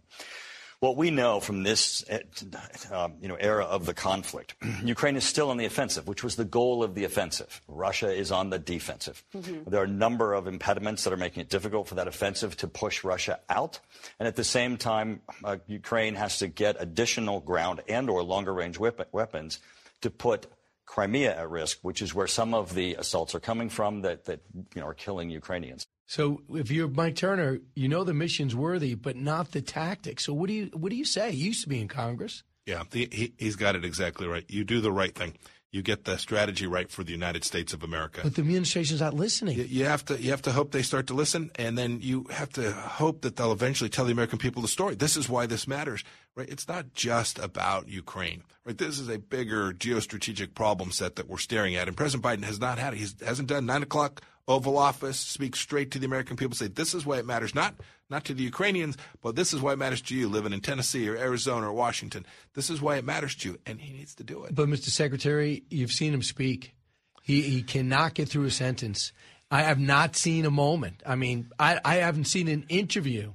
What 0.80 0.96
we 0.96 1.10
know 1.10 1.40
from 1.40 1.64
this 1.64 2.04
uh, 2.08 3.08
you 3.20 3.26
know, 3.26 3.34
era 3.34 3.64
of 3.64 3.84
the 3.84 3.94
conflict, 3.94 4.54
Ukraine 4.84 5.16
is 5.16 5.24
still 5.24 5.50
on 5.50 5.56
the 5.56 5.64
offensive, 5.64 6.06
which 6.06 6.22
was 6.22 6.36
the 6.36 6.44
goal 6.44 6.84
of 6.84 6.94
the 6.94 7.02
offensive. 7.02 7.60
Russia 7.66 8.12
is 8.12 8.30
on 8.30 8.50
the 8.50 8.60
defensive. 8.60 9.24
Mm-hmm. 9.34 9.68
There 9.68 9.80
are 9.80 9.84
a 9.84 9.88
number 9.88 10.34
of 10.34 10.46
impediments 10.46 11.02
that 11.02 11.12
are 11.12 11.16
making 11.16 11.40
it 11.40 11.48
difficult 11.48 11.88
for 11.88 11.96
that 11.96 12.06
offensive 12.06 12.56
to 12.58 12.68
push 12.68 13.02
Russia 13.02 13.40
out. 13.48 13.80
And 14.20 14.28
at 14.28 14.36
the 14.36 14.44
same 14.44 14.76
time, 14.76 15.22
uh, 15.42 15.56
Ukraine 15.66 16.14
has 16.14 16.38
to 16.38 16.46
get 16.46 16.76
additional 16.78 17.40
ground 17.40 17.80
and 17.88 18.08
or 18.08 18.22
longer 18.22 18.54
range 18.54 18.78
weapons 18.78 19.58
to 20.02 20.10
put 20.10 20.46
Crimea 20.88 21.36
at 21.36 21.50
risk, 21.50 21.78
which 21.82 22.00
is 22.00 22.14
where 22.14 22.26
some 22.26 22.54
of 22.54 22.74
the 22.74 22.94
assaults 22.94 23.34
are 23.34 23.40
coming 23.40 23.68
from 23.68 24.00
that, 24.02 24.24
that 24.24 24.40
you 24.54 24.80
know, 24.80 24.86
are 24.86 24.94
killing 24.94 25.28
Ukrainians. 25.28 25.86
So 26.06 26.40
if 26.48 26.70
you're 26.70 26.88
Mike 26.88 27.14
Turner, 27.14 27.58
you 27.74 27.88
know 27.88 28.02
the 28.04 28.14
mission's 28.14 28.56
worthy, 28.56 28.94
but 28.94 29.14
not 29.14 29.52
the 29.52 29.60
tactics. 29.60 30.24
So 30.24 30.32
what 30.32 30.48
do 30.48 30.54
you 30.54 30.70
what 30.72 30.88
do 30.88 30.96
you 30.96 31.04
say? 31.04 31.32
He 31.32 31.44
used 31.44 31.62
to 31.64 31.68
be 31.68 31.80
in 31.80 31.88
Congress. 31.88 32.42
Yeah, 32.64 32.84
he, 32.90 33.34
he's 33.38 33.56
got 33.56 33.76
it 33.76 33.84
exactly 33.84 34.26
right. 34.26 34.44
You 34.48 34.64
do 34.64 34.80
the 34.80 34.92
right 34.92 35.14
thing. 35.14 35.34
You 35.70 35.82
get 35.82 36.04
the 36.04 36.16
strategy 36.16 36.66
right 36.66 36.90
for 36.90 37.04
the 37.04 37.12
United 37.12 37.44
States 37.44 37.74
of 37.74 37.82
America. 37.82 38.20
But 38.22 38.34
the 38.34 38.40
administration's 38.40 39.02
not 39.02 39.12
listening. 39.12 39.58
You, 39.58 39.64
you 39.64 39.84
have 39.84 40.02
to 40.06 40.20
you 40.20 40.30
have 40.30 40.40
to 40.42 40.52
hope 40.52 40.72
they 40.72 40.82
start 40.82 41.06
to 41.08 41.14
listen, 41.14 41.50
and 41.56 41.76
then 41.76 42.00
you 42.00 42.24
have 42.30 42.48
to 42.54 42.72
hope 42.72 43.20
that 43.20 43.36
they'll 43.36 43.52
eventually 43.52 43.90
tell 43.90 44.06
the 44.06 44.12
American 44.12 44.38
people 44.38 44.62
the 44.62 44.68
story. 44.68 44.94
This 44.94 45.16
is 45.16 45.28
why 45.28 45.44
this 45.44 45.68
matters, 45.68 46.04
right? 46.34 46.48
It's 46.48 46.68
not 46.68 46.94
just 46.94 47.38
about 47.38 47.86
Ukraine, 47.88 48.44
right? 48.64 48.78
This 48.78 48.98
is 48.98 49.10
a 49.10 49.18
bigger 49.18 49.72
geostrategic 49.72 50.54
problem 50.54 50.90
set 50.90 51.16
that 51.16 51.28
we're 51.28 51.36
staring 51.36 51.76
at, 51.76 51.86
and 51.86 51.96
President 51.96 52.24
Biden 52.24 52.44
has 52.44 52.58
not 52.58 52.78
had 52.78 52.94
it. 52.94 53.00
He 53.00 53.06
hasn't 53.22 53.48
done 53.48 53.66
nine 53.66 53.82
o'clock 53.82 54.22
Oval 54.48 54.78
Office, 54.78 55.18
speak 55.18 55.54
straight 55.54 55.90
to 55.90 55.98
the 55.98 56.06
American 56.06 56.36
people, 56.36 56.56
say 56.56 56.68
this 56.68 56.94
is 56.94 57.04
why 57.04 57.18
it 57.18 57.26
matters, 57.26 57.54
not 57.54 57.74
not 58.10 58.24
to 58.24 58.34
the 58.34 58.42
Ukrainians, 58.42 58.96
but 59.22 59.36
this 59.36 59.52
is 59.52 59.60
why 59.60 59.74
it 59.74 59.78
matters 59.78 60.00
to 60.02 60.14
you 60.14 60.28
living 60.28 60.54
in 60.54 60.60
Tennessee 60.60 61.06
or 61.08 61.16
Arizona 61.16 61.68
or 61.68 61.74
Washington. 61.74 62.24
This 62.54 62.70
is 62.70 62.80
why 62.80 62.96
it 62.96 63.04
matters 63.04 63.34
to 63.36 63.50
you, 63.50 63.58
and 63.66 63.78
he 63.78 63.92
needs 63.92 64.14
to 64.14 64.24
do 64.24 64.44
it. 64.44 64.54
But 64.54 64.68
Mr. 64.68 64.88
Secretary, 64.88 65.62
you've 65.68 65.92
seen 65.92 66.14
him 66.14 66.22
speak. 66.22 66.74
He 67.22 67.42
he 67.42 67.62
cannot 67.62 68.14
get 68.14 68.30
through 68.30 68.44
a 68.46 68.50
sentence. 68.50 69.12
I 69.50 69.62
have 69.62 69.78
not 69.78 70.16
seen 70.16 70.46
a 70.46 70.50
moment. 70.50 71.02
I 71.06 71.14
mean, 71.14 71.50
I, 71.58 71.80
I 71.84 71.96
haven't 71.96 72.24
seen 72.24 72.48
an 72.48 72.64
interview 72.68 73.32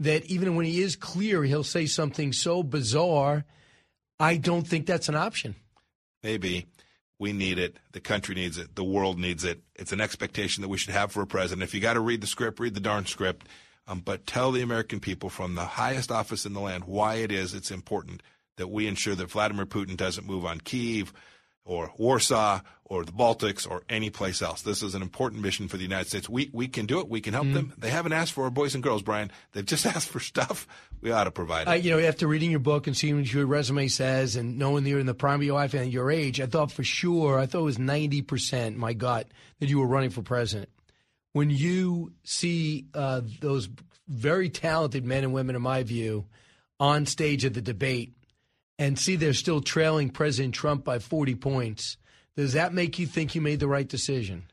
that 0.00 0.24
even 0.26 0.56
when 0.56 0.66
he 0.66 0.80
is 0.80 0.96
clear, 0.96 1.44
he'll 1.44 1.64
say 1.64 1.86
something 1.86 2.32
so 2.32 2.62
bizarre. 2.62 3.44
I 4.18 4.36
don't 4.36 4.66
think 4.66 4.86
that's 4.86 5.08
an 5.08 5.14
option. 5.14 5.54
Maybe. 6.22 6.66
We 7.18 7.32
need 7.32 7.58
it. 7.58 7.76
The 7.92 8.00
country 8.00 8.34
needs 8.34 8.58
it. 8.58 8.74
The 8.74 8.84
world 8.84 9.18
needs 9.18 9.44
it. 9.44 9.62
It's 9.76 9.92
an 9.92 10.00
expectation 10.00 10.62
that 10.62 10.68
we 10.68 10.78
should 10.78 10.94
have 10.94 11.12
for 11.12 11.22
a 11.22 11.26
president. 11.26 11.62
If 11.62 11.74
you 11.74 11.80
got 11.80 11.94
to 11.94 12.00
read 12.00 12.20
the 12.20 12.26
script, 12.26 12.60
read 12.60 12.74
the 12.74 12.80
darn 12.80 13.06
script. 13.06 13.46
Um, 13.86 14.00
but 14.00 14.26
tell 14.26 14.50
the 14.50 14.62
American 14.62 14.98
people 14.98 15.28
from 15.28 15.54
the 15.54 15.64
highest 15.64 16.10
office 16.10 16.46
in 16.46 16.54
the 16.54 16.60
land 16.60 16.84
why 16.84 17.16
it 17.16 17.30
is 17.30 17.52
it's 17.52 17.70
important 17.70 18.22
that 18.56 18.68
we 18.68 18.86
ensure 18.86 19.14
that 19.14 19.30
Vladimir 19.30 19.66
Putin 19.66 19.96
doesn't 19.96 20.26
move 20.26 20.44
on 20.46 20.60
Kiev, 20.60 21.12
or 21.64 21.92
Warsaw 21.96 22.60
or 22.84 23.04
the 23.04 23.12
Baltics 23.12 23.68
or 23.68 23.82
any 23.88 24.10
place 24.10 24.42
else. 24.42 24.62
This 24.62 24.82
is 24.82 24.94
an 24.94 25.02
important 25.02 25.42
mission 25.42 25.68
for 25.68 25.76
the 25.76 25.82
United 25.82 26.08
States. 26.08 26.28
We 26.28 26.50
we 26.52 26.68
can 26.68 26.86
do 26.86 27.00
it. 27.00 27.08
We 27.08 27.20
can 27.20 27.32
help 27.32 27.46
mm-hmm. 27.46 27.54
them. 27.54 27.72
They 27.78 27.90
haven't 27.90 28.12
asked 28.12 28.32
for 28.32 28.48
boys 28.50 28.74
and 28.74 28.84
girls, 28.84 29.02
Brian. 29.02 29.30
They've 29.52 29.64
just 29.64 29.86
asked 29.96 30.08
for 30.08 30.20
stuff. 30.20 30.66
We 31.00 31.10
ought 31.10 31.24
to 31.24 31.30
provide 31.30 31.62
it. 31.62 31.68
Uh, 31.68 31.72
you 31.74 31.90
know, 31.90 31.98
after 31.98 32.26
reading 32.26 32.50
your 32.50 32.60
book 32.60 32.86
and 32.86 32.96
seeing 32.96 33.16
what 33.16 33.32
your 33.32 33.46
resume 33.46 33.88
says 33.88 34.36
and 34.36 34.58
knowing 34.58 34.84
that 34.84 34.90
you're 34.90 35.00
in 35.00 35.06
the 35.06 35.14
prime 35.14 35.40
of 35.40 35.44
your 35.44 35.54
life 35.54 35.74
and 35.74 35.92
your 35.92 36.10
age, 36.10 36.40
I 36.40 36.46
thought 36.46 36.72
for 36.72 36.84
sure, 36.84 37.38
I 37.38 37.46
thought 37.46 37.60
it 37.60 37.62
was 37.62 37.78
90%, 37.78 38.76
my 38.76 38.92
gut, 38.92 39.28
that 39.60 39.68
you 39.68 39.80
were 39.80 39.86
running 39.86 40.10
for 40.10 40.22
president. 40.22 40.70
When 41.32 41.50
you 41.50 42.12
see 42.22 42.86
uh, 42.94 43.22
those 43.40 43.68
very 44.08 44.48
talented 44.50 45.04
men 45.04 45.24
and 45.24 45.32
women, 45.32 45.56
in 45.56 45.62
my 45.62 45.82
view, 45.82 46.26
on 46.78 47.06
stage 47.06 47.44
at 47.44 47.54
the 47.54 47.62
debate 47.62 48.14
and 48.78 48.98
see 48.98 49.16
they're 49.16 49.32
still 49.32 49.60
trailing 49.60 50.10
President 50.10 50.54
Trump 50.54 50.84
by 50.84 50.98
40 50.98 51.34
points, 51.36 51.96
does 52.36 52.52
that 52.54 52.74
make 52.74 52.98
you 52.98 53.06
think 53.06 53.34
you 53.34 53.40
made 53.40 53.60
the 53.60 53.68
right 53.68 53.88
decision? 53.88 54.44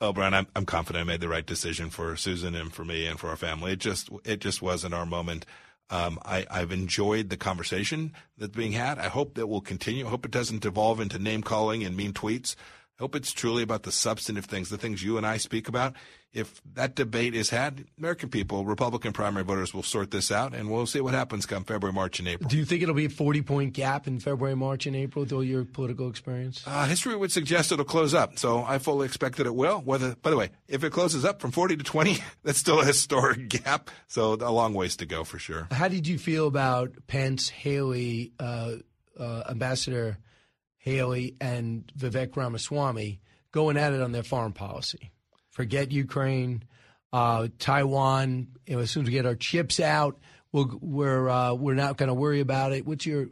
Oh, 0.00 0.12
Brian, 0.12 0.32
I'm, 0.32 0.46
I'm 0.56 0.64
confident 0.64 1.02
I 1.02 1.04
made 1.04 1.20
the 1.20 1.28
right 1.28 1.44
decision 1.44 1.90
for 1.90 2.16
Susan 2.16 2.54
and 2.54 2.72
for 2.72 2.84
me 2.84 3.06
and 3.06 3.20
for 3.20 3.28
our 3.28 3.36
family. 3.36 3.72
It 3.72 3.80
just 3.80 4.08
it 4.24 4.40
just 4.40 4.62
wasn't 4.62 4.94
our 4.94 5.04
moment. 5.04 5.44
Um, 5.90 6.18
I, 6.24 6.46
I've 6.50 6.72
enjoyed 6.72 7.28
the 7.28 7.36
conversation 7.36 8.12
that's 8.38 8.56
being 8.56 8.72
had. 8.72 8.98
I 8.98 9.08
hope 9.08 9.34
that 9.34 9.48
will 9.48 9.60
continue. 9.60 10.06
I 10.06 10.10
hope 10.10 10.24
it 10.24 10.30
doesn't 10.30 10.62
devolve 10.62 11.00
into 11.00 11.18
name 11.18 11.42
calling 11.42 11.84
and 11.84 11.96
mean 11.96 12.12
tweets. 12.12 12.54
I 13.00 13.02
hope 13.02 13.16
it's 13.16 13.32
truly 13.32 13.62
about 13.62 13.84
the 13.84 13.92
substantive 13.92 14.44
things, 14.44 14.68
the 14.68 14.76
things 14.76 15.02
you 15.02 15.16
and 15.16 15.26
I 15.26 15.38
speak 15.38 15.68
about 15.68 15.94
if 16.32 16.60
that 16.74 16.94
debate 16.94 17.34
is 17.34 17.50
had, 17.50 17.86
American 17.98 18.28
people, 18.28 18.64
Republican 18.64 19.12
primary 19.12 19.44
voters 19.44 19.74
will 19.74 19.82
sort 19.82 20.10
this 20.10 20.30
out, 20.30 20.54
and 20.54 20.70
we'll 20.70 20.86
see 20.86 21.00
what 21.00 21.12
happens 21.12 21.44
come 21.44 21.64
February, 21.64 21.92
March, 21.92 22.20
and 22.20 22.28
April. 22.28 22.48
Do 22.48 22.56
you 22.56 22.64
think 22.64 22.82
it'll 22.82 22.94
be 22.94 23.06
a 23.06 23.10
40 23.10 23.42
point 23.42 23.72
gap 23.72 24.06
in 24.06 24.20
February, 24.20 24.54
March, 24.54 24.86
and 24.86 24.94
April 24.94 25.24
with 25.24 25.32
all 25.32 25.42
your 25.42 25.64
political 25.64 26.08
experience? 26.08 26.62
Uh, 26.66 26.84
history 26.84 27.16
would 27.16 27.32
suggest 27.32 27.72
it'll 27.72 27.84
close 27.84 28.14
up, 28.14 28.38
so 28.38 28.62
I 28.62 28.78
fully 28.78 29.06
expect 29.06 29.38
that 29.38 29.46
it 29.46 29.54
will. 29.54 29.78
Whether, 29.78 30.14
by 30.16 30.30
the 30.30 30.36
way, 30.36 30.50
if 30.68 30.84
it 30.84 30.92
closes 30.92 31.24
up 31.24 31.40
from 31.40 31.50
40 31.50 31.78
to 31.78 31.84
20, 31.84 32.18
that's 32.44 32.58
still 32.58 32.80
a 32.80 32.84
historic 32.84 33.48
gap, 33.64 33.90
so 34.06 34.34
a 34.34 34.52
long 34.52 34.74
ways 34.74 34.96
to 34.96 35.06
go 35.06 35.24
for 35.24 35.38
sure. 35.38 35.66
How 35.72 35.88
did 35.88 36.06
you 36.06 36.18
feel 36.18 36.46
about 36.46 36.92
Pence, 37.08 37.48
Haley, 37.48 38.32
uh, 38.38 38.74
uh, 39.18 39.42
Ambassador 39.48 40.18
Haley, 40.80 41.36
and 41.40 41.90
Vivek 41.96 42.36
Ramaswamy 42.36 43.20
going 43.52 43.76
at 43.76 43.92
it 43.92 44.02
on 44.02 44.12
their 44.12 44.22
foreign 44.22 44.52
policy? 44.52 45.12
forget 45.50 45.92
Ukraine, 45.92 46.62
uh, 47.12 47.48
Taiwan. 47.58 48.48
You 48.66 48.76
know, 48.76 48.82
as 48.82 48.90
soon 48.90 49.02
as 49.02 49.08
we 49.08 49.12
get 49.12 49.26
our 49.26 49.34
chips 49.34 49.78
out, 49.80 50.18
we'll, 50.52 50.78
we're 50.80 51.28
uh, 51.28 51.52
we're 51.54 51.74
not 51.74 51.96
going 51.96 52.08
to 52.08 52.14
worry 52.14 52.40
about 52.40 52.72
it. 52.72 52.86
What's 52.86 53.04
your 53.04 53.28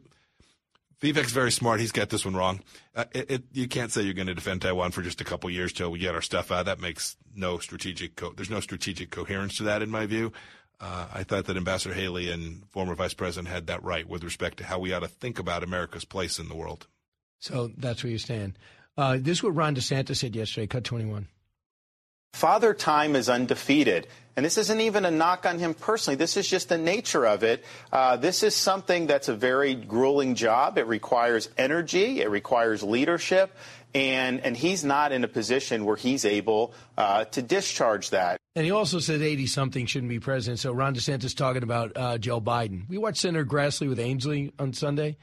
Vivek's 1.01 1.31
very 1.31 1.53
smart. 1.53 1.79
He's 1.79 1.93
got 1.93 2.09
this 2.09 2.25
one 2.25 2.35
wrong. 2.35 2.61
Uh, 2.95 3.05
it, 3.13 3.31
it, 3.31 3.45
you 3.53 3.69
can't 3.69 3.93
say 3.93 4.03
you're 4.03 4.15
going 4.15 4.27
to 4.27 4.35
defend 4.35 4.63
Taiwan 4.63 4.91
for 4.91 5.01
just 5.01 5.21
a 5.21 5.25
couple 5.25 5.49
years 5.49 5.73
till 5.73 5.91
we 5.91 6.01
get 6.01 6.15
our 6.15 6.21
stuff 6.21 6.51
out. 6.51 6.67
That 6.67 6.81
makes 6.81 7.17
no 7.35 7.59
strategic. 7.59 8.17
Co- 8.17 8.33
there's 8.33 8.51
no 8.51 8.59
strategic 8.59 9.11
coherence 9.11 9.57
to 9.59 9.63
that, 9.63 9.81
in 9.81 9.91
my 9.91 10.07
view. 10.07 10.33
uh, 10.81 11.07
I 11.15 11.23
thought 11.23 11.45
that 11.45 11.57
Ambassador 11.57 11.95
Haley 11.95 12.31
and 12.31 12.69
former 12.71 12.97
Vice 12.97 13.15
President 13.15 13.47
had 13.47 13.69
that 13.69 13.85
right 13.85 14.09
with 14.09 14.25
respect 14.25 14.59
to 14.59 14.65
how 14.65 14.81
we 14.81 14.93
ought 14.93 15.01
to 15.01 15.09
think 15.09 15.39
about 15.39 15.63
America's 15.63 16.05
place 16.05 16.41
in 16.41 16.49
the 16.49 16.57
world. 16.57 16.89
So 17.41 17.71
that's 17.77 18.03
where 18.03 18.11
you 18.11 18.19
stand. 18.19 18.59
Uh, 18.97 19.17
this 19.21 19.39
is 19.39 19.43
what 19.43 19.55
Ron 19.55 19.75
DeSantis 19.77 20.17
said 20.17 20.35
yesterday, 20.35 20.67
cut 20.67 20.85
21. 20.85 21.29
Father 22.35 22.75
Time 22.75 23.17
is 23.17 23.29
undefeated. 23.29 24.07
And 24.37 24.45
this 24.45 24.57
isn't 24.59 24.81
even 24.81 25.05
a 25.05 25.11
knock 25.11 25.47
on 25.47 25.59
him 25.59 25.75
personally. 25.75 26.15
This 26.15 26.37
is 26.37 26.49
just 26.49 26.69
the 26.69 26.79
nature 26.79 27.27
of 27.27 27.43
it. 27.43 27.65
Uh, 27.93 28.17
this 28.17 28.45
is 28.45 28.55
something 28.55 29.09
that's 29.09 29.29
a 29.29 29.35
very 29.35 29.75
grueling 29.75 30.37
job. 30.37 30.79
It 30.79 30.87
requires 30.87 31.49
energy, 31.59 32.21
it 32.21 32.31
requires 32.31 32.85
leadership. 32.85 33.57
And, 33.95 34.41
and 34.41 34.57
he's 34.57 34.85
not 34.85 35.13
in 35.13 35.25
a 35.25 35.29
position 35.29 35.85
where 35.85 35.97
he's 35.97 36.25
able 36.25 36.75
uh, 36.97 37.25
to 37.25 37.43
discharge 37.43 38.11
that. 38.11 38.39
And 38.55 38.65
he 38.65 38.71
also 38.71 39.01
said 39.01 39.23
80 39.23 39.47
something 39.47 39.87
shouldn't 39.87 40.11
be 40.11 40.21
president. 40.21 40.61
So 40.61 40.73
Ron 40.73 40.95
DeSantis 40.95 41.35
talking 41.35 41.63
about 41.63 41.93
uh, 41.97 42.19
Joe 42.19 42.41
Biden. 42.41 42.89
We 42.89 42.99
watched 42.99 43.19
Senator 43.19 43.47
Grassley 43.47 43.89
with 43.89 43.99
Ainsley 43.99 44.53
on 44.59 44.73
Sunday. 44.73 45.17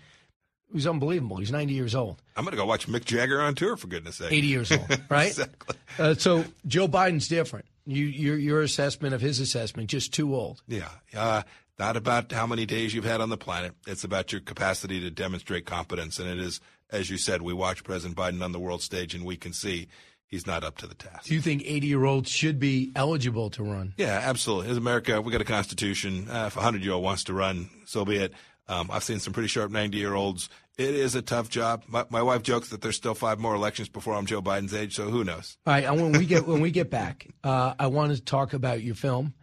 Was 0.74 0.88
unbelievable. 0.88 1.38
He's 1.38 1.52
90 1.52 1.74
years 1.74 1.96
old. 1.96 2.22
I'm 2.36 2.44
going 2.44 2.52
to 2.52 2.58
go 2.58 2.66
watch 2.66 2.88
Mick 2.88 3.06
Jagger 3.06 3.42
on 3.42 3.56
tour, 3.56 3.78
for 3.78 3.88
goodness 3.88 4.18
sake. 4.18 4.32
80 4.32 4.48
years 4.48 4.72
old, 4.72 5.02
right? 5.10 5.28
exactly. 5.28 5.76
Uh, 5.98 6.14
so 6.16 6.44
Joe 6.68 6.88
Biden's 6.88 7.28
different. 7.28 7.66
You, 7.86 8.06
your, 8.06 8.38
your 8.38 8.62
assessment 8.62 9.14
of 9.14 9.22
his 9.22 9.40
assessment, 9.40 9.90
just 9.90 10.14
too 10.14 10.36
old. 10.36 10.64
Yeah. 10.68 10.90
Uh, 11.16 11.44
not 11.78 11.98
about 11.98 12.32
how 12.32 12.48
many 12.48 12.66
days 12.66 12.94
you've 12.94 13.06
had 13.06 13.22
on 13.22 13.30
the 13.30 13.38
planet. 13.38 13.74
It's 13.86 14.04
about 14.04 14.32
your 14.32 14.42
capacity 14.42 15.00
to 15.02 15.12
demonstrate 15.12 15.66
competence. 15.66 16.20
And 16.20 16.30
it 16.30 16.40
is, 16.40 16.62
as 16.90 17.10
you 17.10 17.18
said, 17.18 17.42
we 17.42 17.54
watch 17.54 17.84
President 17.84 18.18
Biden 18.18 18.44
on 18.44 18.52
the 18.52 18.60
world 18.60 18.82
stage 18.82 19.14
and 19.14 19.26
we 19.26 19.36
can 19.38 19.54
see 19.54 19.88
he's 20.28 20.48
not 20.48 20.64
up 20.64 20.78
to 20.78 20.88
the 20.88 20.96
task. 20.96 21.26
Do 21.26 21.34
you 21.34 21.42
think 21.42 21.64
80 21.66 21.88
year 21.88 22.06
olds 22.06 22.30
should 22.30 22.60
be 22.60 22.92
eligible 22.96 23.50
to 23.52 23.64
run? 23.64 23.94
Yeah, 23.98 24.20
absolutely. 24.24 24.72
As 24.72 24.78
America, 24.78 25.22
we 25.22 25.32
got 25.32 25.42
a 25.42 25.46
constitution. 25.46 26.30
Uh, 26.30 26.46
if 26.48 26.56
a 26.56 26.60
100 26.60 26.82
year 26.84 26.94
old 26.94 27.04
wants 27.04 27.26
to 27.26 27.34
run, 27.34 27.70
so 27.86 28.06
be 28.06 28.18
it. 28.18 28.34
Um, 28.68 28.90
I've 28.92 29.04
seen 29.04 29.20
some 29.20 29.34
pretty 29.34 29.48
sharp 29.48 29.72
90 29.72 29.98
year 29.98 30.14
olds. 30.14 30.50
It 30.78 30.94
is 30.96 31.16
a 31.16 31.22
tough 31.22 31.50
job. 31.50 31.84
My, 31.88 32.06
my, 32.10 32.22
wife 32.22 32.44
jokes 32.44 32.70
that 32.70 32.82
there's 32.82 32.96
still 32.98 33.14
five 33.14 33.40
more 33.40 33.56
elections 33.56 33.88
before 33.88 34.14
I'm 34.14 34.26
Joe 34.26 34.42
Biden's 34.42 34.74
age, 34.74 34.96
so 34.96 35.06
who 35.06 35.24
knows? 35.24 35.58
All 35.66 35.74
right. 35.74 35.90
When 35.90 36.12
we 36.12 36.26
get 36.26 36.46
when 36.48 36.60
we 36.60 36.72
get 36.72 36.90
back, 36.90 37.28
uh, 37.44 37.76
I 37.80 37.88
want 37.88 38.14
to 38.14 38.22
talk 38.22 38.54
about 38.54 38.84
your 38.84 38.96
film 38.96 39.34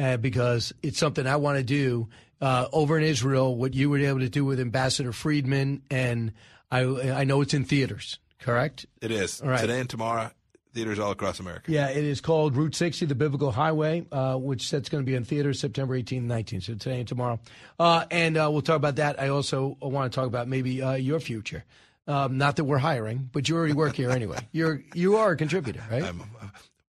uh, 0.00 0.16
because 0.16 0.72
it's 0.82 0.98
something 0.98 1.26
I 1.26 1.36
want 1.36 1.58
to 1.58 1.64
do 1.64 2.08
uh, 2.40 2.66
over 2.72 2.98
in 2.98 3.04
Israel. 3.04 3.54
What 3.54 3.74
you 3.74 3.88
were 3.88 3.98
able 3.98 4.20
to 4.20 4.28
do 4.28 4.44
with 4.44 4.58
Ambassador 4.58 5.12
Friedman, 5.12 5.82
and 5.90 6.32
I 6.70 6.80
I 6.80 7.24
know 7.24 7.40
it's 7.42 7.54
in 7.54 7.64
theaters. 7.64 8.18
Correct. 8.40 8.86
It 9.00 9.12
is 9.12 9.40
All 9.42 9.48
right. 9.48 9.60
today 9.60 9.80
and 9.80 9.88
tomorrow 9.88 10.32
theaters 10.72 10.98
all 10.98 11.10
across 11.10 11.40
America. 11.40 11.70
Yeah, 11.70 11.88
it 11.88 12.04
is 12.04 12.20
called 12.20 12.56
Route 12.56 12.74
60, 12.74 13.06
the 13.06 13.14
Biblical 13.14 13.52
Highway, 13.52 14.06
uh, 14.12 14.36
which 14.36 14.70
that's 14.70 14.88
going 14.88 15.04
to 15.04 15.06
be 15.06 15.14
in 15.14 15.24
theaters 15.24 15.60
September 15.60 15.98
18th 15.98 16.18
and 16.18 16.30
19th, 16.30 16.62
so 16.64 16.74
today 16.74 17.00
and 17.00 17.08
tomorrow. 17.08 17.38
Uh, 17.78 18.04
and 18.10 18.36
uh, 18.36 18.48
we'll 18.50 18.62
talk 18.62 18.76
about 18.76 18.96
that. 18.96 19.20
I 19.20 19.28
also 19.28 19.76
want 19.80 20.12
to 20.12 20.16
talk 20.16 20.26
about 20.26 20.48
maybe 20.48 20.82
uh, 20.82 20.94
your 20.94 21.20
future. 21.20 21.64
Um, 22.06 22.38
not 22.38 22.56
that 22.56 22.64
we're 22.64 22.78
hiring, 22.78 23.28
but 23.32 23.48
you 23.48 23.56
already 23.56 23.74
work 23.74 23.94
here 23.94 24.10
anyway. 24.10 24.38
You're 24.52 24.82
you 24.94 25.16
are 25.16 25.32
a 25.32 25.36
contributor, 25.36 25.82
right? 25.90 26.02
I'm 26.02 26.22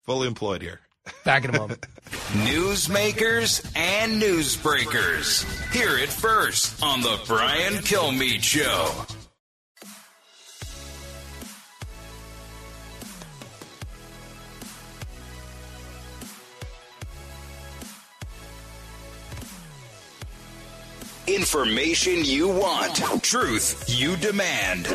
fully 0.04 0.28
employed 0.28 0.62
here. 0.62 0.80
Back 1.26 1.44
in 1.44 1.56
a 1.56 1.58
moment. 1.58 1.86
Newsmakers 2.46 3.70
and 3.76 4.22
newsbreakers. 4.22 5.44
Hear 5.74 5.98
it 5.98 6.10
first 6.10 6.82
on 6.84 7.02
the 7.02 7.20
Brian 7.26 7.74
Kilmeade 7.74 8.44
Show. 8.44 9.19
Information 21.30 22.26
you 22.26 22.48
want, 22.48 22.96
truth 23.22 23.86
you 23.88 24.18
demand. 24.18 24.86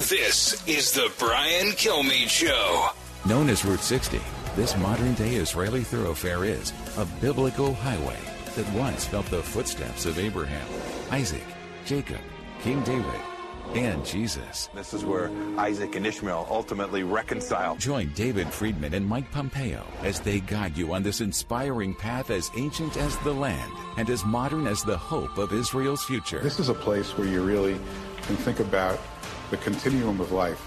This 0.00 0.66
is 0.66 0.90
the 0.90 1.12
Brian 1.20 1.68
Kilmeade 1.68 2.28
Show. 2.28 2.88
Known 3.24 3.48
as 3.48 3.64
Route 3.64 3.78
60, 3.78 4.20
this 4.56 4.76
modern 4.76 5.14
day 5.14 5.36
Israeli 5.36 5.84
thoroughfare 5.84 6.44
is 6.44 6.72
a 6.98 7.04
biblical 7.20 7.74
highway 7.74 8.18
that 8.56 8.68
once 8.72 9.04
felt 9.04 9.26
the 9.26 9.40
footsteps 9.40 10.04
of 10.04 10.18
Abraham, 10.18 10.66
Isaac, 11.12 11.46
Jacob, 11.84 12.20
King 12.60 12.82
David, 12.82 13.20
and 13.74 14.04
Jesus. 14.04 14.68
This 14.74 14.94
is 14.94 15.04
where 15.04 15.30
Isaac 15.58 15.96
and 15.96 16.06
Ishmael 16.06 16.46
ultimately 16.50 17.02
reconcile. 17.02 17.76
Join 17.76 18.12
David 18.14 18.48
Friedman 18.48 18.94
and 18.94 19.06
Mike 19.06 19.30
Pompeo 19.32 19.84
as 20.02 20.20
they 20.20 20.40
guide 20.40 20.76
you 20.76 20.92
on 20.92 21.02
this 21.02 21.20
inspiring 21.20 21.94
path 21.94 22.30
as 22.30 22.50
ancient 22.56 22.96
as 22.96 23.16
the 23.18 23.32
land 23.32 23.72
and 23.96 24.08
as 24.10 24.24
modern 24.24 24.66
as 24.66 24.82
the 24.82 24.96
hope 24.96 25.38
of 25.38 25.52
Israel's 25.52 26.04
future. 26.04 26.40
This 26.40 26.60
is 26.60 26.68
a 26.68 26.74
place 26.74 27.16
where 27.16 27.26
you 27.26 27.42
really 27.42 27.74
can 28.22 28.36
think 28.36 28.60
about 28.60 28.98
the 29.50 29.56
continuum 29.58 30.20
of 30.20 30.32
life. 30.32 30.60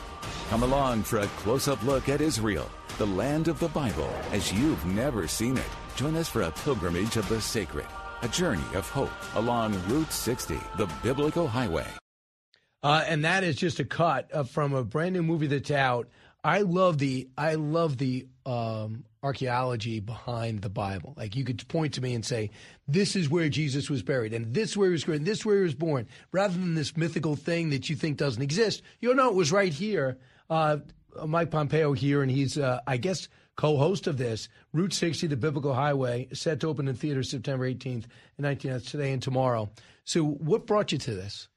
Come 0.50 0.64
along 0.64 1.04
for 1.04 1.20
a 1.20 1.28
close 1.28 1.68
up 1.68 1.82
look 1.84 2.10
at 2.10 2.22
Israel, 2.22 2.70
the 2.98 3.08
land 3.08 3.48
of 3.48 3.60
the 3.60 3.70
Bible, 3.70 4.10
as 4.32 4.52
you've 4.52 4.86
never 4.86 5.28
seen 5.28 5.58
it. 5.58 5.70
Join 5.96 6.16
us 6.16 6.30
for 6.30 6.44
a 6.44 6.52
pilgrimage 6.52 7.18
of 7.18 7.28
the 7.30 7.42
sacred, 7.42 7.88
a 8.22 8.28
journey 8.28 8.64
of 8.76 8.90
hope 8.90 9.12
along 9.36 9.74
Route 9.88 10.12
60, 10.12 10.58
the 10.78 10.90
biblical 11.04 11.48
highway. 11.48 11.88
Uh, 12.88 13.04
and 13.06 13.26
that 13.26 13.44
is 13.44 13.58
just 13.58 13.82
a 13.82 13.84
cut 13.84 14.34
uh, 14.34 14.44
from 14.44 14.74
a 14.74 14.82
brand 14.82 15.12
new 15.12 15.22
movie 15.22 15.48
that's 15.48 15.72
out. 15.72 16.08
I 16.42 16.62
love 16.62 17.00
the 17.00 17.28
I 17.38 17.56
love 17.56 17.98
the 17.98 18.28
um, 18.46 19.04
archaeology 19.22 20.00
behind 20.00 20.62
the 20.62 20.70
Bible. 20.70 21.14
Like 21.18 21.36
you 21.36 21.44
could 21.44 21.68
point 21.68 21.96
to 21.96 22.02
me 22.02 22.14
and 22.14 22.24
say, 22.24 22.50
"This 22.88 23.18
is 23.18 23.30
where 23.30 23.50
Jesus 23.50 23.90
was 23.90 24.04
buried, 24.04 24.34
and 24.34 24.54
this 24.54 24.70
is 24.70 24.78
where 24.78 24.88
he 24.88 24.94
was 24.94 25.04
buried, 25.04 25.18
and 25.18 25.28
this 25.28 25.40
is 25.40 25.46
where 25.46 25.58
he 25.58 25.64
was 25.64 25.76
born," 25.76 26.08
rather 26.32 26.54
than 26.54 26.76
this 26.76 26.96
mythical 26.96 27.36
thing 27.36 27.72
that 27.72 27.90
you 27.90 27.98
think 27.98 28.16
doesn't 28.16 28.42
exist. 28.42 28.82
You'll 29.02 29.16
know 29.16 29.28
it 29.28 29.36
was 29.36 29.52
right 29.52 29.74
here. 29.74 30.18
Uh, 30.50 30.78
Mike 31.26 31.52
Pompeo 31.52 31.92
here, 31.92 32.22
and 32.22 32.32
he's 32.32 32.58
uh, 32.58 32.80
I 32.88 32.96
guess 32.96 33.28
co-host 33.58 34.08
of 34.08 34.18
this 34.18 34.48
Route 34.72 34.94
60, 34.94 35.28
the 35.28 35.36
Biblical 35.36 35.74
Highway, 35.74 36.30
set 36.32 36.62
to 36.62 36.70
open 36.70 36.88
in 36.88 36.96
theaters 36.96 37.32
September 37.32 37.70
18th 37.70 38.06
and 38.38 38.46
19th 38.48 38.90
today 38.90 39.12
and 39.12 39.22
tomorrow. 39.22 39.70
So, 40.06 40.24
what 40.24 40.66
brought 40.66 40.94
you 40.94 41.00
to 41.00 41.16
this? 41.16 41.50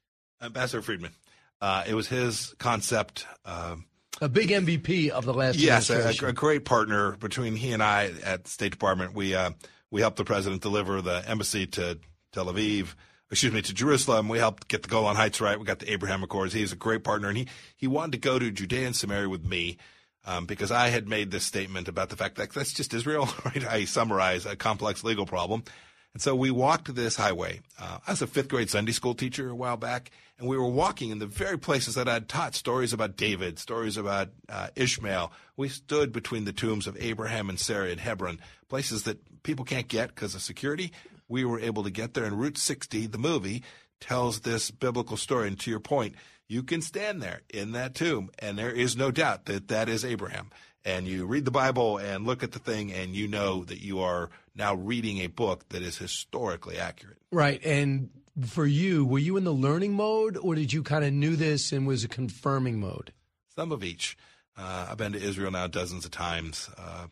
Ambassador 0.42 0.82
Friedman. 0.82 1.12
Uh, 1.60 1.84
it 1.86 1.94
was 1.94 2.08
his 2.08 2.54
concept. 2.58 3.26
Um, 3.44 3.84
a 4.20 4.28
big 4.28 4.50
MVP 4.50 5.10
of 5.10 5.24
the 5.24 5.34
last 5.34 5.58
year. 5.58 5.68
yes, 5.68 5.90
a, 5.90 6.26
a 6.26 6.32
great 6.32 6.64
partner 6.64 7.16
between 7.16 7.56
he 7.56 7.72
and 7.72 7.82
I 7.82 8.12
at 8.24 8.44
the 8.44 8.50
State 8.50 8.72
Department. 8.72 9.14
We 9.14 9.34
uh, 9.34 9.52
we 9.90 10.00
helped 10.00 10.16
the 10.16 10.24
president 10.24 10.62
deliver 10.62 11.00
the 11.00 11.22
embassy 11.26 11.66
to 11.68 11.98
Tel 12.32 12.46
Aviv. 12.46 12.94
Excuse 13.30 13.52
me, 13.52 13.62
to 13.62 13.72
Jerusalem. 13.72 14.28
We 14.28 14.38
helped 14.38 14.66
get 14.66 14.82
the 14.82 14.88
Golan 14.88 15.14
Heights 15.14 15.40
right. 15.40 15.58
We 15.58 15.64
got 15.64 15.78
the 15.78 15.92
Abraham 15.92 16.24
Accords. 16.24 16.52
He's 16.52 16.72
a 16.72 16.76
great 16.76 17.04
partner, 17.04 17.28
and 17.28 17.38
he 17.38 17.48
he 17.76 17.86
wanted 17.86 18.12
to 18.12 18.18
go 18.18 18.38
to 18.38 18.50
Judea 18.50 18.86
and 18.86 18.96
Samaria 18.96 19.28
with 19.28 19.44
me. 19.44 19.78
Um, 20.26 20.44
because 20.44 20.70
I 20.70 20.88
had 20.88 21.08
made 21.08 21.30
this 21.30 21.44
statement 21.44 21.88
about 21.88 22.10
the 22.10 22.16
fact 22.16 22.36
that 22.36 22.52
that's 22.52 22.74
just 22.74 22.92
Israel, 22.92 23.26
right? 23.44 23.66
I 23.66 23.84
summarize 23.86 24.44
a 24.44 24.54
complex 24.54 25.02
legal 25.02 25.24
problem. 25.24 25.64
And 26.12 26.22
so 26.22 26.34
we 26.34 26.50
walked 26.50 26.92
this 26.94 27.16
highway. 27.16 27.60
Uh, 27.78 27.98
I 28.06 28.10
was 28.10 28.22
a 28.22 28.26
fifth 28.26 28.48
grade 28.48 28.68
Sunday 28.68 28.92
school 28.92 29.14
teacher 29.14 29.48
a 29.48 29.54
while 29.54 29.76
back, 29.76 30.10
and 30.38 30.48
we 30.48 30.56
were 30.56 30.68
walking 30.68 31.10
in 31.10 31.20
the 31.20 31.26
very 31.26 31.58
places 31.58 31.94
that 31.94 32.08
I'd 32.08 32.28
taught 32.28 32.54
stories 32.54 32.92
about 32.92 33.16
David, 33.16 33.58
stories 33.60 33.96
about 33.96 34.30
uh, 34.48 34.68
Ishmael. 34.74 35.32
We 35.56 35.68
stood 35.68 36.12
between 36.12 36.44
the 36.44 36.52
tombs 36.52 36.88
of 36.88 36.96
Abraham 37.00 37.48
and 37.48 37.60
Sarah 37.60 37.90
in 37.90 37.98
Hebron, 37.98 38.40
places 38.68 39.04
that 39.04 39.42
people 39.44 39.64
can't 39.64 39.86
get 39.86 40.08
because 40.08 40.34
of 40.34 40.42
security. 40.42 40.92
We 41.28 41.44
were 41.44 41.60
able 41.60 41.84
to 41.84 41.90
get 41.90 42.14
there, 42.14 42.24
and 42.24 42.40
Route 42.40 42.58
60, 42.58 43.06
the 43.06 43.18
movie, 43.18 43.62
tells 44.00 44.40
this 44.40 44.72
biblical 44.72 45.16
story. 45.16 45.46
And 45.46 45.60
to 45.60 45.70
your 45.70 45.78
point, 45.78 46.16
you 46.48 46.64
can 46.64 46.82
stand 46.82 47.22
there 47.22 47.42
in 47.48 47.70
that 47.72 47.94
tomb, 47.94 48.30
and 48.40 48.58
there 48.58 48.72
is 48.72 48.96
no 48.96 49.12
doubt 49.12 49.44
that 49.44 49.68
that 49.68 49.88
is 49.88 50.04
Abraham 50.04 50.50
and 50.84 51.06
you 51.06 51.26
read 51.26 51.44
the 51.44 51.50
Bible 51.50 51.98
and 51.98 52.26
look 52.26 52.42
at 52.42 52.52
the 52.52 52.58
thing, 52.58 52.92
and 52.92 53.14
you 53.14 53.28
know 53.28 53.64
that 53.64 53.80
you 53.80 54.00
are 54.00 54.30
now 54.60 54.74
reading 54.74 55.18
a 55.18 55.26
book 55.26 55.68
that 55.70 55.82
is 55.82 55.98
historically 55.98 56.78
accurate. 56.78 57.16
Right. 57.32 57.60
And 57.64 58.10
for 58.46 58.66
you, 58.66 59.04
were 59.04 59.18
you 59.18 59.36
in 59.36 59.44
the 59.44 59.52
learning 59.52 59.94
mode, 59.94 60.36
or 60.36 60.54
did 60.54 60.72
you 60.72 60.82
kind 60.82 61.04
of 61.04 61.12
knew 61.12 61.34
this 61.34 61.72
and 61.72 61.86
was 61.86 62.04
a 62.04 62.08
confirming 62.08 62.78
mode? 62.78 63.12
Some 63.56 63.72
of 63.72 63.82
each. 63.82 64.16
Uh, 64.56 64.88
I've 64.90 64.98
been 64.98 65.12
to 65.12 65.22
Israel 65.22 65.50
now 65.50 65.66
dozens 65.66 66.04
of 66.04 66.10
times. 66.10 66.68
Uh, 66.78 67.06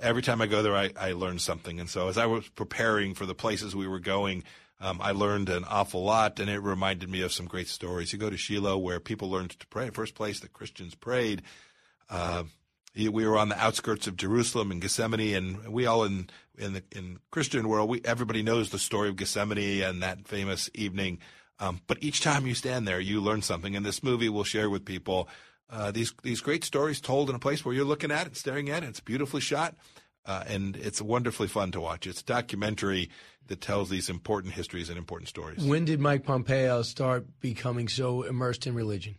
every 0.00 0.22
time 0.22 0.40
I 0.40 0.46
go 0.46 0.62
there, 0.62 0.76
I, 0.76 0.90
I 0.98 1.12
learn 1.12 1.38
something. 1.38 1.80
And 1.80 1.90
so 1.90 2.08
as 2.08 2.16
I 2.16 2.26
was 2.26 2.48
preparing 2.48 3.14
for 3.14 3.26
the 3.26 3.34
places 3.34 3.74
we 3.74 3.88
were 3.88 3.98
going, 3.98 4.44
um, 4.80 5.00
I 5.02 5.10
learned 5.10 5.48
an 5.48 5.64
awful 5.64 6.04
lot, 6.04 6.38
and 6.38 6.48
it 6.48 6.60
reminded 6.60 7.08
me 7.08 7.22
of 7.22 7.32
some 7.32 7.46
great 7.46 7.68
stories. 7.68 8.12
You 8.12 8.18
go 8.18 8.30
to 8.30 8.36
Shiloh, 8.36 8.78
where 8.78 9.00
people 9.00 9.30
learned 9.30 9.58
to 9.58 9.66
pray. 9.66 9.90
First 9.90 10.14
place 10.14 10.40
that 10.40 10.52
Christians 10.52 10.94
prayed. 10.94 11.42
Uh, 12.10 12.44
we 12.96 13.26
were 13.26 13.36
on 13.36 13.50
the 13.50 13.58
outskirts 13.58 14.06
of 14.06 14.16
Jerusalem 14.16 14.70
and 14.70 14.80
Gethsemane, 14.80 15.34
and 15.34 15.68
we 15.68 15.86
all 15.86 16.04
in 16.04 16.30
in 16.58 16.72
the 16.72 16.82
in 16.92 17.18
Christian 17.30 17.68
world, 17.68 17.90
we 17.90 18.00
everybody 18.04 18.42
knows 18.42 18.70
the 18.70 18.78
story 18.78 19.08
of 19.08 19.16
Gethsemane 19.16 19.82
and 19.82 20.02
that 20.02 20.26
famous 20.26 20.70
evening. 20.74 21.18
Um, 21.58 21.80
but 21.86 22.02
each 22.02 22.20
time 22.20 22.46
you 22.46 22.54
stand 22.54 22.86
there, 22.86 23.00
you 23.00 23.20
learn 23.20 23.42
something. 23.42 23.76
And 23.76 23.84
this 23.84 24.02
movie 24.02 24.28
will 24.28 24.44
share 24.44 24.68
with 24.68 24.84
people 24.84 25.28
uh, 25.70 25.90
these 25.90 26.12
these 26.22 26.40
great 26.40 26.64
stories 26.64 27.00
told 27.00 27.28
in 27.28 27.36
a 27.36 27.40
place 27.40 27.64
where 27.64 27.74
you're 27.74 27.84
looking 27.84 28.10
at 28.10 28.26
it, 28.26 28.36
staring 28.36 28.70
at 28.70 28.82
it. 28.82 28.88
It's 28.88 29.00
beautifully 29.00 29.40
shot. 29.40 29.74
Uh, 30.24 30.42
and 30.48 30.76
it's 30.76 31.00
wonderfully 31.00 31.46
fun 31.46 31.70
to 31.70 31.80
watch. 31.80 32.04
It's 32.04 32.20
a 32.20 32.24
documentary 32.24 33.10
that 33.46 33.60
tells 33.60 33.90
these 33.90 34.10
important 34.10 34.54
histories 34.54 34.88
and 34.88 34.98
important 34.98 35.28
stories. 35.28 35.64
When 35.64 35.84
did 35.84 36.00
Mike 36.00 36.24
Pompeo 36.24 36.82
start 36.82 37.26
becoming 37.38 37.86
so 37.86 38.22
immersed 38.22 38.66
in 38.66 38.74
religion? 38.74 39.16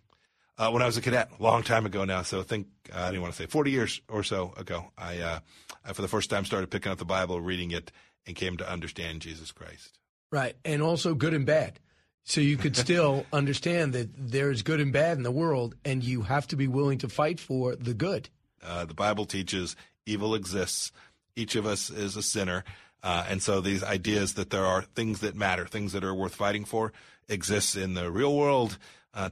Uh, 0.57 0.71
when 0.71 0.81
I 0.81 0.87
was 0.87 0.97
a 0.97 1.01
cadet, 1.01 1.29
a 1.39 1.43
long 1.43 1.61
time 1.61 1.85
ago 1.85 2.03
now. 2.03 2.23
So 2.23 2.39
I 2.39 2.43
think 2.43 2.67
uh, 2.91 3.03
I 3.03 3.07
didn't 3.07 3.21
want 3.21 3.33
to 3.33 3.37
say 3.37 3.45
40 3.45 3.69
years 3.69 4.01
or 4.09 4.23
so 4.23 4.53
ago. 4.57 4.91
I, 4.97 5.19
uh, 5.19 5.39
I, 5.85 5.93
for 5.93 6.01
the 6.01 6.07
first 6.07 6.31
time, 6.31 6.45
started 6.45 6.71
picking 6.71 6.91
up 6.91 6.97
the 6.97 7.05
Bible, 7.05 7.39
reading 7.39 7.71
it, 7.71 7.91
and 8.25 8.35
came 8.35 8.57
to 8.57 8.69
understand 8.69 9.21
Jesus 9.21 9.51
Christ. 9.51 9.99
Right, 10.31 10.55
and 10.65 10.81
also 10.81 11.13
good 11.13 11.33
and 11.33 11.45
bad. 11.45 11.79
So 12.23 12.41
you 12.41 12.57
could 12.57 12.75
still 12.75 13.25
understand 13.33 13.93
that 13.93 14.09
there's 14.17 14.63
good 14.63 14.81
and 14.81 14.91
bad 14.91 15.17
in 15.17 15.23
the 15.23 15.31
world, 15.31 15.75
and 15.85 16.03
you 16.03 16.23
have 16.23 16.47
to 16.47 16.55
be 16.55 16.67
willing 16.67 16.97
to 16.99 17.09
fight 17.09 17.39
for 17.39 17.75
the 17.75 17.93
good. 17.93 18.29
Uh, 18.65 18.85
the 18.85 18.95
Bible 18.95 19.25
teaches 19.25 19.75
evil 20.05 20.33
exists. 20.33 20.91
Each 21.35 21.55
of 21.55 21.67
us 21.67 21.91
is 21.91 22.17
a 22.17 22.23
sinner. 22.23 22.63
Uh, 23.03 23.25
and 23.29 23.43
so 23.43 23.61
these 23.61 23.83
ideas 23.83 24.33
that 24.33 24.49
there 24.49 24.65
are 24.65 24.81
things 24.81 25.19
that 25.19 25.35
matter, 25.35 25.67
things 25.67 25.93
that 25.93 26.03
are 26.03 26.15
worth 26.15 26.35
fighting 26.35 26.65
for, 26.65 26.91
exists 27.29 27.75
in 27.75 27.93
the 27.93 28.11
real 28.11 28.35
world 28.35 28.77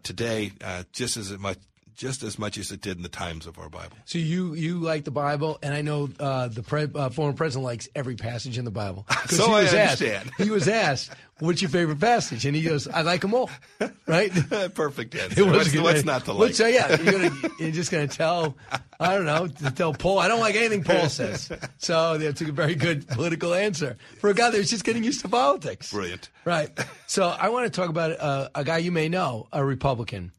today 0.01 0.51
uh, 0.63 0.83
just 0.91 1.15
as 1.17 1.31
much 1.37 1.57
just 1.95 2.23
as 2.23 2.37
much 2.37 2.57
as 2.57 2.71
it 2.71 2.81
did 2.81 2.97
in 2.97 3.03
the 3.03 3.09
times 3.09 3.45
of 3.47 3.57
our 3.57 3.69
Bible. 3.69 3.97
So 4.05 4.17
you 4.17 4.53
you 4.53 4.79
like 4.79 5.03
the 5.05 5.11
Bible, 5.11 5.57
and 5.63 5.73
I 5.73 5.81
know 5.81 6.09
uh, 6.19 6.47
the 6.49 6.63
pre- 6.63 6.87
uh, 6.93 7.09
former 7.09 7.33
president 7.33 7.65
likes 7.65 7.87
every 7.95 8.15
passage 8.15 8.57
in 8.57 8.65
the 8.65 8.71
Bible. 8.71 9.05
so 9.27 9.45
he 9.47 9.51
was 9.51 9.73
I 9.73 9.77
asked, 9.79 10.03
he 10.37 10.49
was 10.49 10.67
asked, 10.67 11.11
"What's 11.39 11.61
your 11.61 11.69
favorite 11.69 11.99
passage?" 11.99 12.45
And 12.45 12.55
he 12.55 12.61
goes, 12.63 12.87
"I 12.87 13.01
like 13.01 13.21
them 13.21 13.33
all." 13.33 13.49
Right? 14.07 14.31
Perfect 14.75 15.15
answer. 15.19 15.41
It 15.41 15.45
was 15.47 15.73
What's, 15.73 15.79
what's 15.79 16.05
not 16.05 16.25
to 16.25 16.33
like? 16.33 16.39
What's- 16.39 16.59
uh, 16.59 16.67
yeah, 16.67 17.01
you're, 17.01 17.11
gonna, 17.11 17.31
you're 17.59 17.71
just 17.71 17.91
going 17.91 18.07
to 18.07 18.15
tell, 18.15 18.55
I 18.99 19.15
don't 19.15 19.25
know, 19.25 19.47
to 19.47 19.71
tell 19.71 19.93
Paul, 19.93 20.19
I 20.19 20.27
don't 20.27 20.39
like 20.39 20.53
anything 20.55 20.83
Paul 20.83 21.09
says. 21.09 21.51
So 21.79 22.19
that's 22.19 22.39
a 22.41 22.51
very 22.51 22.75
good 22.75 23.07
political 23.07 23.55
answer 23.55 23.97
for 24.19 24.29
a 24.29 24.35
guy 24.35 24.51
that's 24.51 24.69
just 24.69 24.83
getting 24.83 25.03
used 25.03 25.21
to 25.21 25.27
politics. 25.27 25.91
Brilliant. 25.91 26.29
Right. 26.45 26.69
So 27.07 27.27
I 27.27 27.49
want 27.49 27.65
to 27.65 27.71
talk 27.75 27.89
about 27.89 28.11
uh, 28.19 28.49
a 28.53 28.63
guy 28.63 28.77
you 28.77 28.91
may 28.91 29.09
know, 29.09 29.47
a 29.51 29.65
Republican. 29.65 30.31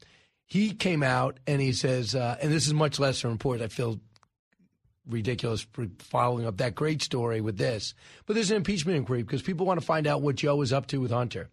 He 0.46 0.72
came 0.72 1.02
out 1.02 1.38
and 1.46 1.60
he 1.60 1.72
says, 1.72 2.14
uh, 2.14 2.36
and 2.40 2.52
this 2.52 2.66
is 2.66 2.74
much 2.74 2.98
lesser 2.98 3.28
important. 3.28 3.64
I 3.64 3.74
feel 3.74 4.00
ridiculous 5.08 5.66
for 5.72 5.86
following 5.98 6.46
up 6.46 6.56
that 6.58 6.74
great 6.74 7.02
story 7.02 7.40
with 7.40 7.58
this, 7.58 7.94
but 8.26 8.34
there's 8.34 8.50
an 8.50 8.56
impeachment 8.56 8.96
inquiry 8.96 9.22
because 9.22 9.42
people 9.42 9.66
want 9.66 9.80
to 9.80 9.86
find 9.86 10.06
out 10.06 10.22
what 10.22 10.36
Joe 10.36 10.62
is 10.62 10.72
up 10.72 10.86
to 10.88 11.00
with 11.00 11.10
Hunter. 11.10 11.48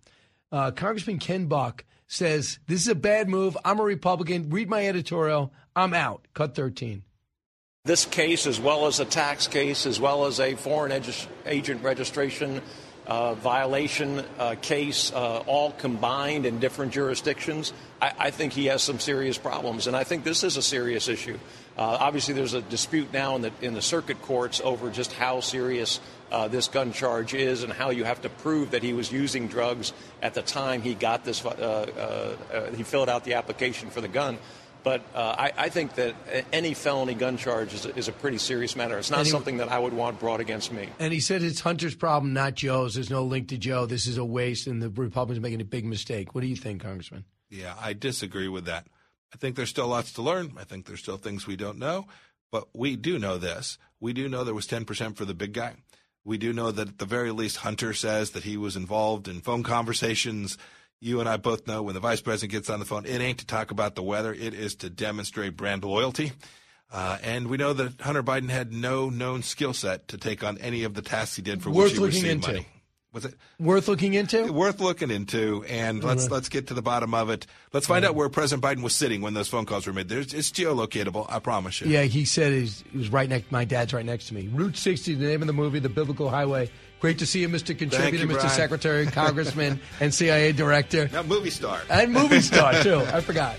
Uh, 0.52 0.72
Congressman 0.72 1.18
Ken 1.18 1.48
Buck 1.48 1.84
says 2.08 2.60
this 2.68 2.82
is 2.82 2.88
a 2.88 2.96
bad 2.96 3.28
move. 3.28 3.58
I'm 3.66 3.80
a 3.80 3.84
Republican. 3.84 4.50
Read 4.52 4.70
my 4.70 4.88
editorial. 4.88 5.52
I'm 5.76 5.94
out. 5.94 6.28
Cut 6.36 6.54
13. 6.56 7.04
This 7.86 8.06
case, 8.06 8.48
as 8.48 8.62
well 8.62 8.86
as 8.86 9.02
a 9.02 9.06
tax 9.06 9.48
case, 9.48 9.86
as 9.86 10.00
well 10.00 10.26
as 10.26 10.40
a 10.40 10.56
foreign 10.56 11.04
agent 11.46 11.84
registration 11.84 12.62
uh, 13.06 13.34
violation 13.36 14.24
uh, 14.40 14.56
case, 14.62 15.12
uh, 15.12 15.40
all 15.40 15.72
combined 15.72 16.46
in 16.46 16.60
different 16.60 16.94
jurisdictions, 16.94 17.74
I, 18.02 18.14
I 18.18 18.32
think 18.32 18.54
he 18.54 18.68
has 18.68 18.82
some 18.82 19.00
serious 19.00 19.38
problems. 19.38 19.88
And 19.88 19.96
I 19.96 20.04
think 20.04 20.24
this 20.24 20.44
is 20.44 20.58
a 20.58 20.62
serious 20.62 21.08
issue. 21.08 21.38
Uh, 21.78 21.98
obviously, 22.00 22.34
there's 22.34 22.54
a 22.54 22.62
dispute 22.62 23.12
now 23.12 23.36
in 23.36 23.42
the, 23.42 23.52
in 23.62 23.74
the 23.74 23.82
circuit 23.82 24.22
courts 24.22 24.62
over 24.64 24.90
just 24.90 25.12
how 25.12 25.40
serious 25.40 26.00
uh, 26.32 26.48
this 26.48 26.68
gun 26.68 26.94
charge 26.94 27.34
is 27.34 27.64
and 27.64 27.74
how 27.74 27.90
you 27.90 28.04
have 28.04 28.22
to 28.22 28.30
prove 28.30 28.72
that 28.72 28.84
he 28.84 28.94
was 28.94 29.12
using 29.12 29.48
drugs 29.48 29.94
at 30.22 30.34
the 30.34 30.42
time 30.42 30.82
he 30.82 30.94
got 30.94 31.26
this, 31.26 31.46
uh, 31.46 32.36
he 32.76 32.84
filled 32.84 33.10
out 33.10 33.24
the 33.24 33.34
application 33.34 33.90
for 33.90 34.02
the 34.02 34.08
gun. 34.08 34.38
But 34.84 35.02
uh, 35.16 35.36
I, 35.38 35.54
I 35.58 35.70
think 35.70 35.96
that 35.96 36.14
any 36.52 36.74
felony 36.74 37.14
gun 37.14 37.38
charge 37.38 37.74
is 37.74 37.86
a, 37.86 37.96
is 37.96 38.08
a 38.10 38.12
pretty 38.12 38.38
serious 38.38 38.76
matter. 38.76 38.98
It's 38.98 39.10
not 39.10 39.26
he- 39.26 39.32
something 39.32 39.58
that 39.58 39.72
I 39.72 39.80
would 39.80 39.94
want 39.94 40.20
brought 40.20 40.42
against 40.42 40.74
me. 40.74 40.90
And 41.00 41.14
he 41.14 41.22
said 41.22 41.42
it's 41.42 41.62
Hunter's 41.62 41.96
problem, 41.96 42.34
not 42.34 42.56
Joe's. 42.56 42.96
There's 42.96 43.10
no 43.10 43.24
link 43.24 43.48
to 43.50 43.58
Joe. 43.58 43.86
This 43.86 44.08
is 44.08 44.18
a 44.18 44.26
waste, 44.26 44.68
and 44.68 44.82
the 44.82 44.90
Republicans 44.90 45.38
are 45.38 45.42
making 45.42 45.62
a 45.62 45.66
big 45.66 45.86
mistake. 45.86 46.36
What 46.36 46.42
do 46.42 46.48
you 46.48 46.56
think, 46.56 46.82
Congressman? 46.82 47.24
Yeah, 47.50 47.76
I 47.80 47.94
disagree 47.94 48.48
with 48.48 48.66
that. 48.66 48.88
I 49.34 49.38
think 49.38 49.56
there's 49.56 49.70
still 49.70 49.88
lots 49.88 50.12
to 50.14 50.22
learn. 50.22 50.54
I 50.60 50.64
think 50.64 50.86
there's 50.86 51.00
still 51.00 51.18
things 51.18 51.48
we 51.48 51.56
don't 51.56 51.80
know, 51.80 52.08
but 52.52 52.68
we 52.74 52.96
do 52.96 53.18
know 53.18 53.38
this. 53.38 53.78
We 54.00 54.12
do 54.14 54.28
know 54.28 54.44
there 54.44 54.54
was 54.54 54.68
10% 54.68 55.16
for 55.16 55.26
the 55.26 55.34
big 55.34 55.54
guy. 55.54 55.76
We 56.26 56.38
do 56.38 56.54
know 56.54 56.72
that 56.72 56.88
at 56.88 56.98
the 57.00 57.06
very 57.06 57.32
least, 57.32 57.58
Hunter 57.58 57.94
says 57.94 58.32
that 58.32 58.44
he 58.44 58.58
was 58.58 58.76
involved 58.76 59.28
in 59.28 59.42
phone 59.42 59.64
conversations. 59.64 60.58
You 61.04 61.20
and 61.20 61.28
I 61.28 61.36
both 61.36 61.68
know 61.68 61.84
when 61.84 61.96
the 61.96 62.00
vice 62.00 62.22
president 62.22 62.54
gets 62.54 62.70
on 62.70 62.80
the 62.80 62.86
phone, 62.86 63.06
it 63.06 63.20
ain't 63.20 63.40
to 63.40 63.46
talk 63.46 63.72
about 63.72 63.96
the 63.96 64.02
weather, 64.04 64.34
it 64.34 64.54
is 64.54 64.76
to 64.76 64.90
demonstrate 64.90 65.58
brand 65.58 65.84
loyalty. 65.84 66.32
Uh, 66.92 67.18
and 67.22 67.48
we 67.48 67.58
know 67.58 67.74
that 67.74 68.00
Hunter 68.00 68.24
Biden 68.24 68.50
had 68.50 68.72
no 68.72 69.10
known 69.10 69.42
skill 69.44 69.74
set 69.74 70.08
to 70.10 70.18
take 70.18 70.44
on 70.46 70.58
any 70.60 70.84
of 70.86 70.94
the 70.94 71.02
tasks 71.02 71.36
he 71.36 71.42
did 71.42 71.62
for 71.62 71.72
Worth 71.72 71.86
which 71.86 71.94
he 71.94 72.00
looking 72.00 72.22
received 72.22 72.32
into. 72.36 72.48
money. 72.54 72.68
Was 73.12 73.26
it 73.26 73.36
Worth 73.60 73.88
looking 73.90 74.14
into? 74.14 74.52
worth 74.54 74.80
looking 74.80 75.12
into? 75.12 75.64
And 75.70 76.04
let's 76.04 76.32
let's 76.32 76.50
get 76.50 76.68
to 76.68 76.74
the 76.74 76.82
bottom 76.82 77.14
of 77.14 77.30
it. 77.30 77.46
Let's 77.74 77.86
find 77.86 78.06
out 78.06 78.16
where 78.16 78.28
President 78.30 78.64
Biden 78.64 78.82
was 78.82 78.96
sitting 78.96 79.22
when 79.22 79.34
those 79.36 79.48
phone 79.50 79.66
calls 79.66 79.86
were 79.86 79.94
made. 79.94 80.08
There's, 80.10 80.34
it's 80.34 80.50
geolocatable, 80.52 81.28
I 81.30 81.38
promise 81.40 81.80
you. 81.82 81.88
Yeah, 81.92 82.04
he 82.04 82.26
said 82.26 82.54
he 82.54 82.98
was 82.98 83.10
right 83.10 83.30
next. 83.30 83.52
My 83.52 83.66
dad's 83.66 83.94
right 83.94 84.06
next 84.06 84.30
to 84.30 84.34
me. 84.34 84.48
Route 84.48 84.78
60, 84.78 85.14
the 85.16 85.28
name 85.28 85.42
of 85.42 85.48
the 85.48 85.54
movie, 85.54 85.78
The 85.80 85.90
Biblical 85.90 86.30
Highway. 86.30 86.72
Great 87.04 87.20
to 87.20 87.26
see 87.26 87.42
you, 87.42 87.50
Mr. 87.50 87.78
Contributor, 87.78 88.16
you, 88.16 88.28
Mr. 88.28 88.36
Brian. 88.36 88.50
Secretary, 88.50 89.06
Congressman, 89.22 89.78
and 90.00 90.14
CIA 90.14 90.54
Director, 90.54 91.10
Now, 91.12 91.24
movie 91.24 91.50
star. 91.50 91.82
and 91.90 92.14
movie 92.14 92.40
star 92.40 92.72
too. 92.82 92.96
I 93.00 93.20
forgot. 93.20 93.58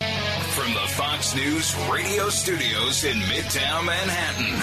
From 0.00 0.72
the 0.74 0.86
Fox 0.94 1.34
News 1.34 1.74
radio 1.90 2.28
studios 2.28 3.02
in 3.02 3.16
Midtown 3.22 3.84
Manhattan, 3.86 4.54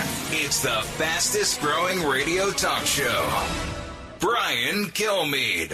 it's 0.41 0.61
the 0.61 0.69
fastest 0.97 1.59
growing 1.59 2.01
radio 2.05 2.51
talk 2.51 2.85
show. 2.85 3.27
Brian 4.19 4.85
Kilmeade. 4.91 5.73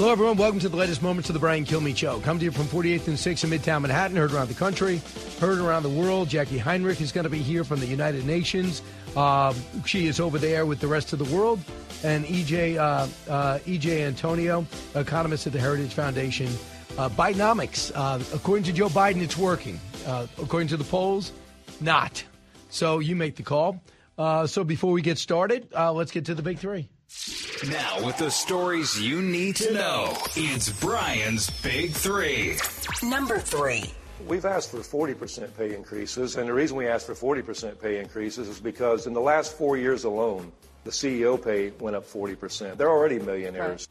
Hello, 0.00 0.12
everyone. 0.12 0.38
Welcome 0.38 0.60
to 0.60 0.70
the 0.70 0.78
latest 0.78 1.02
moments 1.02 1.28
of 1.28 1.34
the 1.34 1.38
Brian 1.38 1.66
Kilmeade 1.66 1.94
Show. 1.94 2.20
Come 2.20 2.38
to 2.38 2.44
you 2.46 2.50
from 2.50 2.64
48th 2.64 3.08
and 3.08 3.18
6th 3.18 3.44
in 3.44 3.50
Midtown 3.50 3.82
Manhattan. 3.82 4.16
Heard 4.16 4.32
around 4.32 4.48
the 4.48 4.54
country, 4.54 5.02
heard 5.38 5.58
around 5.58 5.82
the 5.82 5.90
world. 5.90 6.30
Jacqui 6.30 6.58
Heinrich 6.58 7.02
is 7.02 7.12
going 7.12 7.24
to 7.24 7.30
be 7.30 7.40
here 7.40 7.64
from 7.64 7.80
the 7.80 7.86
United 7.86 8.24
Nations. 8.24 8.80
Um, 9.14 9.54
she 9.84 10.06
is 10.06 10.18
over 10.18 10.38
there 10.38 10.64
with 10.64 10.80
the 10.80 10.86
rest 10.86 11.12
of 11.12 11.18
the 11.18 11.26
world. 11.26 11.60
And 12.02 12.24
EJ, 12.24 12.78
uh, 12.78 13.08
uh, 13.30 13.58
EJ 13.66 14.10
Antoni, 14.10 14.64
economist 14.96 15.46
at 15.46 15.52
the 15.52 15.60
Heritage 15.60 15.92
Foundation. 15.92 16.48
Uh, 16.96 17.10
Bidenomics. 17.10 17.92
Uh, 17.94 18.24
according 18.34 18.64
to 18.64 18.72
Joe 18.72 18.88
Biden, 18.88 19.20
it's 19.20 19.36
working. 19.36 19.78
Uh, 20.06 20.26
according 20.38 20.68
to 20.68 20.78
the 20.78 20.84
polls, 20.84 21.30
not. 21.82 22.24
So 22.70 23.00
you 23.00 23.16
make 23.16 23.36
the 23.36 23.42
call. 23.42 23.82
Uh, 24.16 24.46
so 24.46 24.64
before 24.64 24.92
we 24.92 25.02
get 25.02 25.18
started, 25.18 25.68
uh, 25.76 25.92
let's 25.92 26.10
get 26.10 26.24
to 26.24 26.34
the 26.34 26.42
big 26.42 26.58
three. 26.58 26.88
Now, 27.68 28.04
with 28.06 28.16
the 28.18 28.30
stories 28.30 29.00
you 29.00 29.20
need 29.20 29.56
to 29.56 29.72
know, 29.74 30.16
it's 30.36 30.70
Brian's 30.80 31.50
Big 31.60 31.92
Three. 31.92 32.56
Number 33.02 33.38
three. 33.38 33.92
We've 34.26 34.44
asked 34.44 34.70
for 34.70 34.78
40% 34.78 35.56
pay 35.56 35.74
increases, 35.74 36.36
and 36.36 36.48
the 36.48 36.52
reason 36.52 36.76
we 36.76 36.86
asked 36.86 37.06
for 37.06 37.14
40% 37.14 37.80
pay 37.80 37.98
increases 37.98 38.48
is 38.48 38.60
because 38.60 39.06
in 39.06 39.12
the 39.12 39.20
last 39.20 39.56
four 39.56 39.76
years 39.76 40.04
alone, 40.04 40.52
the 40.84 40.90
CEO 40.90 41.42
pay 41.42 41.70
went 41.80 41.96
up 41.96 42.04
40%. 42.04 42.76
They're 42.76 42.90
already 42.90 43.18
millionaires. 43.18 43.88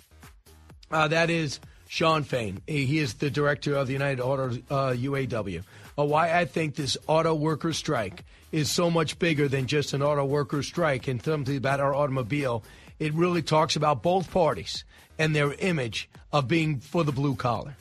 Uh, 0.91 1.07
that 1.07 1.29
is 1.29 1.59
Shawn 1.87 2.23
Fain. 2.23 2.61
He 2.67 2.85
he 2.85 2.99
is 2.99 3.15
the 3.15 3.29
director 3.29 3.75
of 3.75 3.87
the 3.87 3.93
United 3.93 4.21
Auto 4.21 4.49
uh, 4.69 4.93
UAW. 4.93 5.63
Uh, 5.97 6.05
why 6.05 6.33
I 6.33 6.45
think 6.45 6.75
this 6.75 6.97
auto 7.07 7.33
worker 7.33 7.73
strike 7.73 8.23
is 8.51 8.71
so 8.71 8.89
much 8.89 9.19
bigger 9.19 9.47
than 9.47 9.67
just 9.67 9.93
an 9.93 10.01
auto 10.01 10.25
worker 10.25 10.63
strike 10.63 11.07
and 11.07 11.21
something 11.21 11.57
about 11.57 11.79
our 11.79 11.93
automobile. 11.93 12.63
It 12.99 13.13
really 13.13 13.41
talks 13.41 13.75
about 13.75 14.03
both 14.03 14.29
parties 14.29 14.83
and 15.17 15.35
their 15.35 15.53
image 15.53 16.09
of 16.31 16.47
being 16.47 16.79
for 16.79 17.03
the 17.03 17.11
blue 17.11 17.35
collar. 17.35 17.75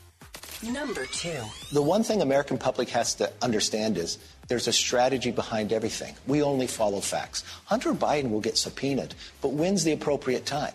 Number 0.63 1.07
two. 1.07 1.41
The 1.73 1.83
one 1.83 2.03
thing 2.03 2.23
American 2.23 2.59
public 2.59 2.89
has 2.89 3.15
to 3.17 3.31
understand 3.43 3.97
is 3.97 4.19
there's 4.49 4.67
a 4.67 4.73
strategy 4.73 5.31
behind 5.31 5.73
everything. 5.73 6.15
We 6.27 6.43
only 6.43 6.67
follow 6.67 7.01
facts. 7.01 7.45
Hunter 7.67 7.93
Biden 7.93 8.31
will 8.31 8.41
get 8.41 8.57
subpoenaed, 8.57 9.15
but 9.41 9.53
when's 9.53 9.85
the 9.85 9.93
appropriate 9.93 10.47
time? 10.47 10.73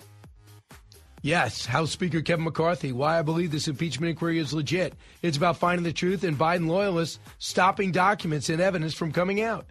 Yes, 1.22 1.66
House 1.66 1.92
Speaker 1.92 2.22
Kevin 2.22 2.44
McCarthy. 2.44 2.92
Why 2.92 3.18
I 3.18 3.22
believe 3.22 3.52
this 3.52 3.70
impeachment 3.70 4.10
inquiry 4.10 4.40
is 4.40 4.54
legit. 4.54 4.94
It's 5.22 5.38
about 5.38 5.58
finding 5.58 5.86
the 5.86 5.94
truth 5.94 6.24
and 6.26 6.38
Biden 6.38 6.68
loyalists 6.68 7.18
stopping 7.40 7.94
documents 7.94 8.50
and 8.50 8.62
evidence 8.62 8.94
from 8.94 9.14
coming 9.14 9.42
out. 9.42 9.66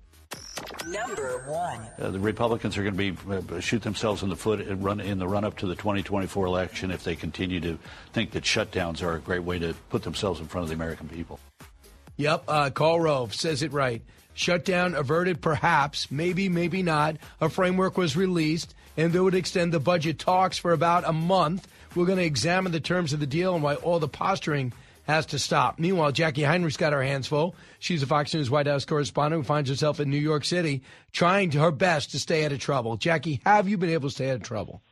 Number 0.86 1.42
one. 1.46 1.80
Uh, 2.00 2.10
the 2.10 2.18
Republicans 2.18 2.76
are 2.76 2.82
going 2.82 2.96
to 2.96 3.12
be 3.12 3.56
uh, 3.56 3.60
shoot 3.60 3.82
themselves 3.82 4.22
in 4.22 4.28
the 4.28 4.36
foot 4.36 4.60
and 4.60 4.82
run 4.82 5.00
in 5.00 5.18
the 5.18 5.28
run 5.28 5.44
up 5.44 5.56
to 5.58 5.66
the 5.66 5.74
2024 5.74 6.46
election 6.46 6.90
if 6.90 7.04
they 7.04 7.14
continue 7.14 7.60
to 7.60 7.78
think 8.12 8.32
that 8.32 8.44
shutdowns 8.44 9.02
are 9.02 9.14
a 9.14 9.20
great 9.20 9.42
way 9.42 9.58
to 9.58 9.74
put 9.90 10.02
themselves 10.02 10.40
in 10.40 10.46
front 10.46 10.64
of 10.64 10.68
the 10.68 10.74
American 10.74 11.08
people. 11.08 11.38
Yep, 12.16 12.44
uh, 12.48 12.70
Karl 12.70 13.00
Rove 13.00 13.34
says 13.34 13.62
it 13.62 13.72
right. 13.72 14.02
Shutdown 14.34 14.94
averted, 14.94 15.40
perhaps, 15.40 16.10
maybe, 16.10 16.48
maybe 16.48 16.82
not. 16.82 17.16
A 17.40 17.48
framework 17.48 17.96
was 17.96 18.16
released, 18.16 18.74
and 18.96 19.12
they 19.12 19.20
would 19.20 19.34
extend 19.34 19.72
the 19.72 19.80
budget 19.80 20.18
talks 20.18 20.58
for 20.58 20.72
about 20.72 21.04
a 21.06 21.12
month. 21.12 21.68
We're 21.94 22.06
going 22.06 22.18
to 22.18 22.24
examine 22.24 22.72
the 22.72 22.80
terms 22.80 23.12
of 23.12 23.20
the 23.20 23.26
deal 23.26 23.54
and 23.54 23.62
why 23.62 23.74
all 23.76 23.98
the 23.98 24.08
posturing 24.08 24.72
has 25.04 25.26
to 25.26 25.38
stop. 25.38 25.78
Meanwhile, 25.78 26.12
Jacqui 26.12 26.46
Heinrich's 26.46 26.76
got 26.76 26.92
her 26.92 27.02
hands 27.02 27.26
full. 27.26 27.54
She's 27.78 28.02
a 28.02 28.06
Fox 28.06 28.32
News 28.34 28.50
White 28.50 28.66
House 28.66 28.84
correspondent 28.84 29.40
who 29.40 29.46
finds 29.46 29.68
herself 29.68 30.00
in 30.00 30.10
New 30.10 30.16
York 30.18 30.44
City 30.44 30.82
trying 31.12 31.50
to, 31.50 31.60
her 31.60 31.70
best 31.70 32.12
to 32.12 32.18
stay 32.18 32.44
out 32.44 32.52
of 32.52 32.58
trouble. 32.58 32.96
Jacqui, 32.96 33.40
have 33.44 33.68
you 33.68 33.76
been 33.78 33.90
able 33.90 34.08
to 34.08 34.14
stay 34.14 34.30
out 34.30 34.36
of 34.36 34.42
trouble? 34.42 34.82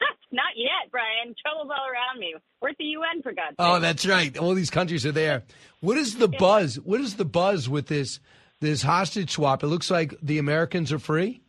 Not 0.32 0.52
yet, 0.56 0.90
Brian. 0.90 1.34
Trouble's 1.40 1.70
all 1.70 1.86
around 1.86 2.20
me. 2.20 2.34
We're 2.60 2.70
at 2.70 2.76
the 2.78 2.84
UN 2.84 3.22
for 3.22 3.32
God's 3.32 3.56
oh, 3.58 3.64
sake. 3.64 3.76
Oh, 3.76 3.80
that's 3.80 4.06
right. 4.06 4.38
All 4.38 4.54
these 4.54 4.70
countries 4.70 5.06
are 5.06 5.12
there. 5.12 5.44
What 5.80 5.96
is 5.96 6.16
the 6.16 6.28
buzz? 6.28 6.76
What 6.76 7.00
is 7.00 7.16
the 7.16 7.24
buzz 7.24 7.68
with 7.68 7.86
this 7.86 8.20
this 8.60 8.82
hostage 8.82 9.30
swap? 9.30 9.62
It 9.62 9.68
looks 9.68 9.90
like 9.90 10.14
the 10.22 10.38
Americans 10.38 10.92
are 10.92 10.98
free. 10.98 11.42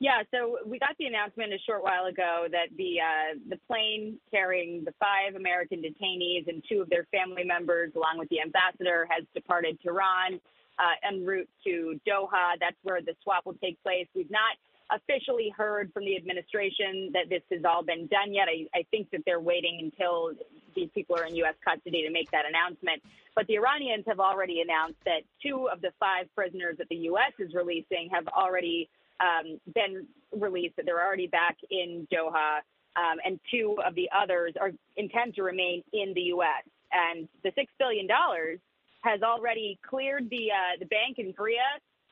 Yeah, 0.00 0.22
so 0.32 0.56
we 0.64 0.78
got 0.78 0.96
the 0.98 1.04
announcement 1.04 1.52
a 1.52 1.58
short 1.66 1.82
while 1.82 2.06
ago 2.06 2.46
that 2.50 2.74
the 2.78 3.00
uh, 3.00 3.38
the 3.50 3.58
plane 3.68 4.18
carrying 4.30 4.82
the 4.82 4.94
five 4.98 5.36
American 5.36 5.82
detainees 5.82 6.48
and 6.48 6.64
two 6.66 6.80
of 6.80 6.88
their 6.88 7.06
family 7.12 7.44
members, 7.44 7.92
along 7.94 8.16
with 8.16 8.30
the 8.30 8.40
ambassador, 8.40 9.06
has 9.10 9.26
departed 9.34 9.78
Tehran 9.82 10.40
uh, 10.78 11.06
en 11.06 11.22
route 11.22 11.48
to 11.64 12.00
Doha. 12.08 12.56
That's 12.58 12.78
where 12.82 13.02
the 13.02 13.12
swap 13.22 13.44
will 13.44 13.58
take 13.62 13.80
place. 13.82 14.06
We've 14.14 14.30
not 14.30 14.56
officially 14.90 15.52
heard 15.54 15.92
from 15.92 16.06
the 16.06 16.16
administration 16.16 17.10
that 17.12 17.28
this 17.28 17.42
has 17.52 17.64
all 17.66 17.84
been 17.84 18.06
done 18.06 18.32
yet. 18.32 18.48
I, 18.48 18.66
I 18.74 18.86
think 18.90 19.10
that 19.10 19.20
they're 19.26 19.38
waiting 19.38 19.80
until 19.82 20.32
these 20.74 20.88
people 20.94 21.14
are 21.16 21.26
in 21.26 21.36
U.S. 21.36 21.54
custody 21.62 22.02
to 22.06 22.10
make 22.10 22.30
that 22.30 22.46
announcement. 22.48 23.02
But 23.36 23.46
the 23.48 23.56
Iranians 23.56 24.04
have 24.08 24.18
already 24.18 24.62
announced 24.62 24.98
that 25.04 25.22
two 25.42 25.68
of 25.70 25.82
the 25.82 25.92
five 26.00 26.26
prisoners 26.34 26.76
that 26.78 26.88
the 26.88 26.96
U.S. 27.12 27.32
is 27.38 27.52
releasing 27.54 28.08
have 28.12 28.26
already 28.28 28.88
um, 29.20 29.58
been 29.74 30.06
released, 30.32 30.76
that 30.76 30.86
they're 30.86 31.04
already 31.04 31.26
back 31.26 31.56
in 31.70 32.06
Doha, 32.12 32.58
um, 32.96 33.18
and 33.24 33.38
two 33.50 33.76
of 33.86 33.94
the 33.94 34.08
others 34.16 34.54
are 34.60 34.72
intend 34.96 35.34
to 35.36 35.42
remain 35.42 35.82
in 35.92 36.12
the 36.14 36.22
U.S. 36.34 36.64
And 36.92 37.28
the 37.44 37.52
six 37.54 37.72
billion 37.78 38.06
dollars 38.06 38.58
has 39.02 39.22
already 39.22 39.78
cleared 39.88 40.28
the 40.30 40.50
uh, 40.50 40.78
the 40.78 40.86
bank 40.86 41.18
in 41.18 41.32
Korea 41.32 41.60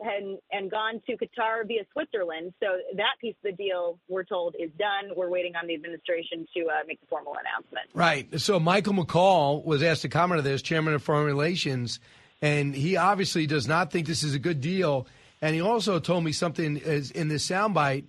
and 0.01 0.39
and 0.53 0.71
gone 0.71 1.03
to 1.07 1.17
Qatar 1.17 1.67
via 1.67 1.83
Switzerland. 1.93 2.55
So 2.61 2.67
that 2.97 3.15
piece 3.21 3.35
of 3.45 3.51
the 3.51 3.63
deal, 3.63 3.99
we're 4.09 4.25
told, 4.25 4.55
is 4.59 4.71
done. 4.79 5.17
We're 5.17 5.29
waiting 5.29 5.57
on 5.57 5.67
the 5.67 5.75
administration 5.75 6.47
to 6.57 6.67
uh, 6.67 6.73
make 6.87 7.01
the 7.01 7.07
formal 7.07 7.33
announcement. 7.33 7.89
Right. 7.95 8.41
So 8.41 8.61
Michael 8.61 8.95
McCaul 8.95 9.65
was 9.65 9.83
asked 9.83 10.03
to 10.03 10.09
comment 10.09 10.39
on 10.39 10.45
this, 10.45 10.63
chairman 10.63 10.95
of 10.95 11.03
Foreign 11.03 11.27
Relations, 11.27 12.01
and 12.41 12.75
he 12.75 12.97
obviously 12.97 13.47
does 13.47 13.67
not 13.67 13.91
think 13.91 14.07
this 14.07 14.23
is 14.23 14.35
a 14.35 14.39
good 14.39 14.61
deal. 14.61 15.07
And 15.41 15.55
he 15.55 15.61
also 15.61 15.99
told 15.99 16.25
me 16.25 16.33
something 16.33 16.77
is 16.77 17.11
in 17.11 17.29
this 17.29 17.47
soundbite 17.47 18.05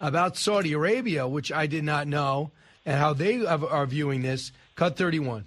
about 0.00 0.36
Saudi 0.36 0.72
Arabia, 0.72 1.28
which 1.28 1.52
I 1.52 1.66
did 1.66 1.84
not 1.84 2.08
know, 2.08 2.50
and 2.84 2.98
how 2.98 3.12
they 3.12 3.44
are 3.46 3.86
viewing 3.86 4.22
this. 4.22 4.52
Cut 4.74 4.96
31. 4.96 5.44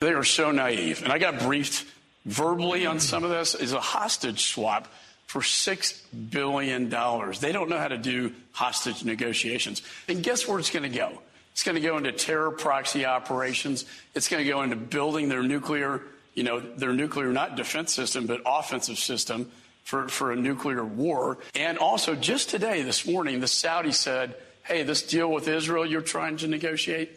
They 0.00 0.12
are 0.12 0.24
so 0.24 0.50
naive. 0.50 1.02
And 1.02 1.12
I 1.12 1.18
got 1.18 1.40
briefed 1.40 1.86
verbally 2.26 2.84
on 2.86 3.00
some 3.00 3.24
of 3.24 3.30
this 3.30 3.54
is 3.54 3.72
a 3.72 3.80
hostage 3.80 4.44
swap 4.44 4.88
for 5.26 5.40
$6 5.40 6.02
billion. 6.30 6.88
They 6.88 7.52
don't 7.52 7.68
know 7.68 7.78
how 7.78 7.88
to 7.88 7.98
do 7.98 8.32
hostage 8.52 9.04
negotiations. 9.04 9.82
And 10.08 10.22
guess 10.22 10.46
where 10.46 10.58
it's 10.58 10.70
going 10.70 10.90
to 10.90 10.96
go? 10.96 11.20
It's 11.52 11.62
going 11.62 11.76
to 11.76 11.80
go 11.80 11.96
into 11.96 12.12
terror 12.12 12.50
proxy 12.50 13.06
operations. 13.06 13.84
It's 14.14 14.28
going 14.28 14.44
to 14.44 14.50
go 14.50 14.62
into 14.62 14.76
building 14.76 15.28
their 15.28 15.42
nuclear, 15.42 16.02
you 16.34 16.42
know, 16.42 16.60
their 16.60 16.92
nuclear, 16.92 17.32
not 17.32 17.56
defense 17.56 17.92
system, 17.92 18.26
but 18.26 18.42
offensive 18.44 18.98
system 18.98 19.50
for, 19.84 20.08
for 20.08 20.32
a 20.32 20.36
nuclear 20.36 20.84
war. 20.84 21.38
And 21.54 21.78
also, 21.78 22.14
just 22.14 22.50
today, 22.50 22.82
this 22.82 23.06
morning, 23.06 23.40
the 23.40 23.46
Saudis 23.46 23.94
said, 23.94 24.34
hey, 24.64 24.82
this 24.82 25.02
deal 25.02 25.30
with 25.30 25.46
Israel 25.46 25.86
you're 25.86 26.00
trying 26.00 26.38
to 26.38 26.48
negotiate, 26.48 27.10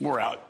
we're 0.00 0.20
out. 0.20 0.42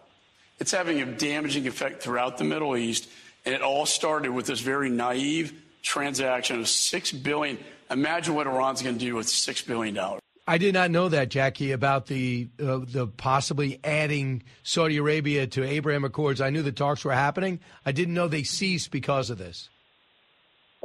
It's 0.59 0.72
having 0.72 1.00
a 1.00 1.07
damaging 1.07 1.66
effect 1.66 2.02
throughout 2.02 2.38
the 2.38 2.44
Middle 2.44 2.76
East. 2.76 3.09
And 3.44 3.54
it 3.54 3.62
all 3.62 3.86
started 3.86 4.30
with 4.32 4.46
this 4.46 4.61
very 4.61 4.90
naive 4.90 5.52
transaction 5.82 6.61
of 6.61 6.68
6 6.68 7.12
billion. 7.12 7.59
Imagine 7.90 8.34
what 8.34 8.46
Iran's 8.46 8.82
going 8.82 8.98
to 8.98 9.04
do 9.04 9.14
with 9.14 9.28
six 9.28 9.62
billion 9.62 9.94
dollars. 9.94 10.20
I 10.48 10.59
did 10.59 10.74
not 10.74 10.90
know 10.90 11.09
that, 11.09 11.28
Jacqui, 11.28 11.72
about 11.72 12.07
the 12.07 12.48
uh, 12.61 12.80
the 12.86 13.07
possibly 13.09 13.80
adding 13.82 14.42
Saudi 14.62 14.96
Arabia 14.96 15.46
to 15.48 15.64
Abraham 15.64 16.04
Accords. 16.04 16.40
I 16.40 16.50
knew 16.50 16.62
the 16.62 16.72
talks 16.72 17.04
were 17.04 17.12
happening. 17.12 17.61
I 17.84 17.92
didn't 17.92 18.14
know 18.14 18.28
they 18.28 18.44
ceased 18.44 18.90
because 18.90 19.30
of 19.30 19.38
this. 19.38 19.68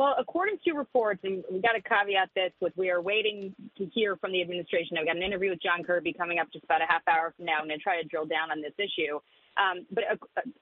Well, 0.02 0.16
according 0.18 0.58
to 0.66 0.72
reports, 0.72 1.20
and 1.24 1.44
we 1.52 1.62
got 1.62 1.74
to 1.74 1.82
caveat 1.82 2.32
this 2.34 2.52
with 2.60 2.74
we 2.76 2.90
are 2.90 3.00
waiting 3.00 3.54
to 3.78 3.86
hear 3.86 4.16
from 4.16 4.32
the 4.32 4.42
administration. 4.42 4.98
I've 4.98 5.06
got 5.06 5.16
an 5.16 5.22
interview 5.22 5.52
with 5.52 5.62
John 5.62 5.84
Kirby 5.84 6.12
coming 6.12 6.40
up 6.40 6.52
just 6.52 6.66
about 6.66 6.82
a 6.82 6.88
half 6.88 7.04
hour 7.08 7.36
from 7.38 7.46
now. 7.46 7.60
I'm 7.62 7.68
going 7.68 7.78
to 7.78 7.84
try 7.84 8.02
to 8.02 8.08
drill 8.08 8.26
down 8.26 8.50
on 8.50 8.64
this 8.64 8.74
issue. 8.80 9.20
Um, 9.62 9.86
but 9.92 10.06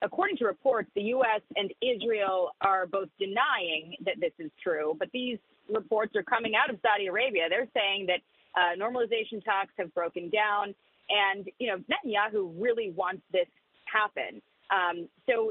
according 0.02 0.36
to 0.36 0.44
reports, 0.44 0.90
the 0.94 1.16
U.S. 1.16 1.40
and 1.56 1.72
Israel 1.80 2.50
are 2.60 2.86
both 2.86 3.08
denying 3.18 3.96
that 4.04 4.20
this 4.20 4.32
is 4.38 4.50
true. 4.62 4.94
But 4.98 5.08
these 5.14 5.38
reports 5.72 6.14
are 6.16 6.22
coming 6.22 6.52
out 6.54 6.68
of 6.68 6.78
Saudi 6.82 7.06
Arabia. 7.06 7.48
They're 7.48 7.70
saying 7.72 8.08
that 8.08 8.20
uh, 8.60 8.76
normalization 8.76 9.42
talks 9.42 9.72
have 9.78 9.94
broken 9.94 10.28
down, 10.28 10.74
and 11.08 11.48
you 11.58 11.68
know 11.68 11.78
Netanyahu 11.88 12.52
really 12.60 12.90
wants 12.90 13.22
this 13.32 13.48
happen. 13.86 14.42
Um, 14.68 15.08
so 15.26 15.50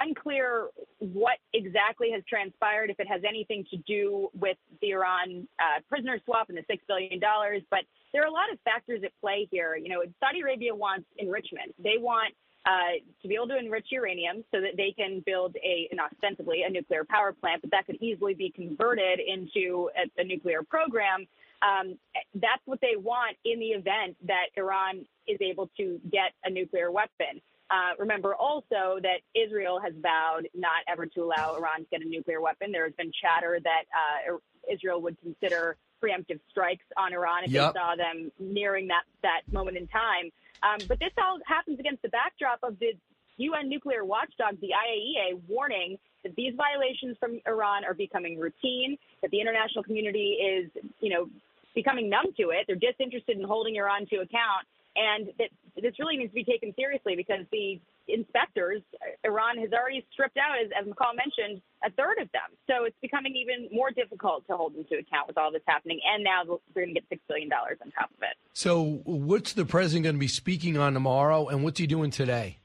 unclear 0.00 0.68
what 0.98 1.38
exactly 1.52 2.10
has 2.12 2.22
transpired, 2.28 2.90
if 2.90 2.98
it 2.98 3.06
has 3.08 3.22
anything 3.28 3.64
to 3.70 3.76
do 3.86 4.28
with 4.34 4.56
the 4.80 4.90
Iran 4.90 5.46
uh, 5.58 5.80
prisoner 5.88 6.18
swap 6.24 6.48
and 6.48 6.58
the 6.58 6.64
six 6.66 6.82
billion 6.88 7.20
dollars. 7.20 7.62
But 7.70 7.80
there 8.12 8.22
are 8.22 8.26
a 8.26 8.32
lot 8.32 8.52
of 8.52 8.58
factors 8.60 9.02
at 9.04 9.12
play 9.20 9.46
here. 9.50 9.76
You 9.76 9.88
know, 9.88 10.02
Saudi 10.18 10.40
Arabia 10.40 10.74
wants 10.74 11.06
enrichment. 11.18 11.74
They 11.78 11.96
want 11.98 12.34
uh, 12.66 13.00
to 13.22 13.28
be 13.28 13.34
able 13.34 13.48
to 13.48 13.58
enrich 13.58 13.86
uranium 13.90 14.44
so 14.52 14.60
that 14.60 14.76
they 14.76 14.92
can 14.96 15.22
build 15.24 15.56
a, 15.56 15.88
and 15.90 16.00
ostensibly 16.00 16.62
a 16.66 16.70
nuclear 16.70 17.04
power 17.04 17.32
plant, 17.32 17.62
but 17.62 17.70
that 17.70 17.86
could 17.86 17.96
easily 18.02 18.34
be 18.34 18.50
converted 18.50 19.18
into 19.18 19.90
a, 19.96 20.20
a 20.20 20.24
nuclear 20.24 20.62
program. 20.62 21.26
Um, 21.62 21.98
that's 22.34 22.62
what 22.64 22.80
they 22.80 22.96
want 22.96 23.36
in 23.44 23.58
the 23.60 23.68
event 23.68 24.16
that 24.26 24.46
Iran 24.56 25.04
is 25.26 25.38
able 25.40 25.70
to 25.76 26.00
get 26.10 26.32
a 26.44 26.50
nuclear 26.50 26.90
weapon. 26.90 27.40
Uh, 27.70 27.94
remember 27.98 28.34
also 28.34 28.98
that 29.00 29.20
Israel 29.34 29.78
has 29.80 29.92
vowed 30.02 30.48
not 30.54 30.82
ever 30.88 31.06
to 31.06 31.22
allow 31.22 31.54
Iran 31.56 31.80
to 31.80 31.86
get 31.90 32.02
a 32.02 32.08
nuclear 32.08 32.40
weapon. 32.40 32.72
There 32.72 32.84
has 32.84 32.94
been 32.94 33.12
chatter 33.12 33.60
that 33.62 33.84
uh, 33.94 34.38
Israel 34.70 35.00
would 35.02 35.16
consider 35.20 35.76
preemptive 36.02 36.40
strikes 36.50 36.84
on 36.96 37.12
Iran 37.12 37.44
if 37.44 37.50
yep. 37.50 37.72
they 37.72 37.78
saw 37.78 37.94
them 37.94 38.32
nearing 38.38 38.88
that, 38.88 39.04
that 39.22 39.42
moment 39.52 39.76
in 39.76 39.86
time. 39.86 40.30
Um, 40.62 40.78
but 40.88 40.98
this 40.98 41.12
all 41.18 41.38
happens 41.46 41.78
against 41.78 42.02
the 42.02 42.08
backdrop 42.08 42.58
of 42.62 42.78
the 42.80 42.92
UN 43.36 43.68
nuclear 43.68 44.04
watchdog, 44.04 44.60
the 44.60 44.70
IAEA, 44.74 45.40
warning 45.48 45.98
that 46.24 46.34
these 46.36 46.52
violations 46.56 47.16
from 47.18 47.40
Iran 47.46 47.84
are 47.84 47.94
becoming 47.94 48.38
routine, 48.38 48.98
that 49.22 49.30
the 49.30 49.40
international 49.40 49.84
community 49.84 50.36
is, 50.40 50.70
you 51.00 51.10
know, 51.10 51.28
becoming 51.74 52.10
numb 52.10 52.26
to 52.36 52.50
it. 52.50 52.66
They're 52.66 52.76
disinterested 52.76 53.38
in 53.38 53.44
holding 53.44 53.76
Iran 53.76 54.06
to 54.06 54.16
account, 54.16 54.66
and 55.00 55.32
that 55.38 55.48
this 55.80 55.98
really 55.98 56.16
needs 56.16 56.30
to 56.30 56.34
be 56.34 56.44
taken 56.44 56.74
seriously 56.76 57.16
because 57.16 57.46
the 57.50 57.80
inspectors, 58.08 58.82
Iran 59.24 59.56
has 59.58 59.72
already 59.72 60.04
stripped 60.12 60.36
out, 60.36 60.58
as, 60.62 60.70
as 60.78 60.86
McCaul 60.86 61.16
mentioned, 61.16 61.62
a 61.84 61.90
third 61.90 62.18
of 62.20 62.30
them. 62.32 62.50
So 62.66 62.84
it's 62.84 62.96
becoming 63.00 63.34
even 63.36 63.68
more 63.72 63.90
difficult 63.90 64.46
to 64.48 64.56
hold 64.56 64.74
them 64.74 64.84
to 64.90 64.96
account 64.96 65.28
with 65.28 65.38
all 65.38 65.50
this 65.50 65.62
happening. 65.66 66.00
And 66.04 66.22
now 66.22 66.44
they're 66.44 66.84
going 66.84 66.94
to 66.94 67.00
get 67.00 67.08
$6 67.10 67.20
billion 67.28 67.50
on 67.52 67.90
top 67.92 68.10
of 68.10 68.22
it. 68.22 68.36
So, 68.52 69.00
what's 69.04 69.52
the 69.54 69.64
president 69.64 70.04
going 70.04 70.16
to 70.16 70.20
be 70.20 70.28
speaking 70.28 70.76
on 70.76 70.92
tomorrow, 70.92 71.48
and 71.48 71.62
what's 71.64 71.78
he 71.78 71.86
doing 71.86 72.10
today? 72.10 72.58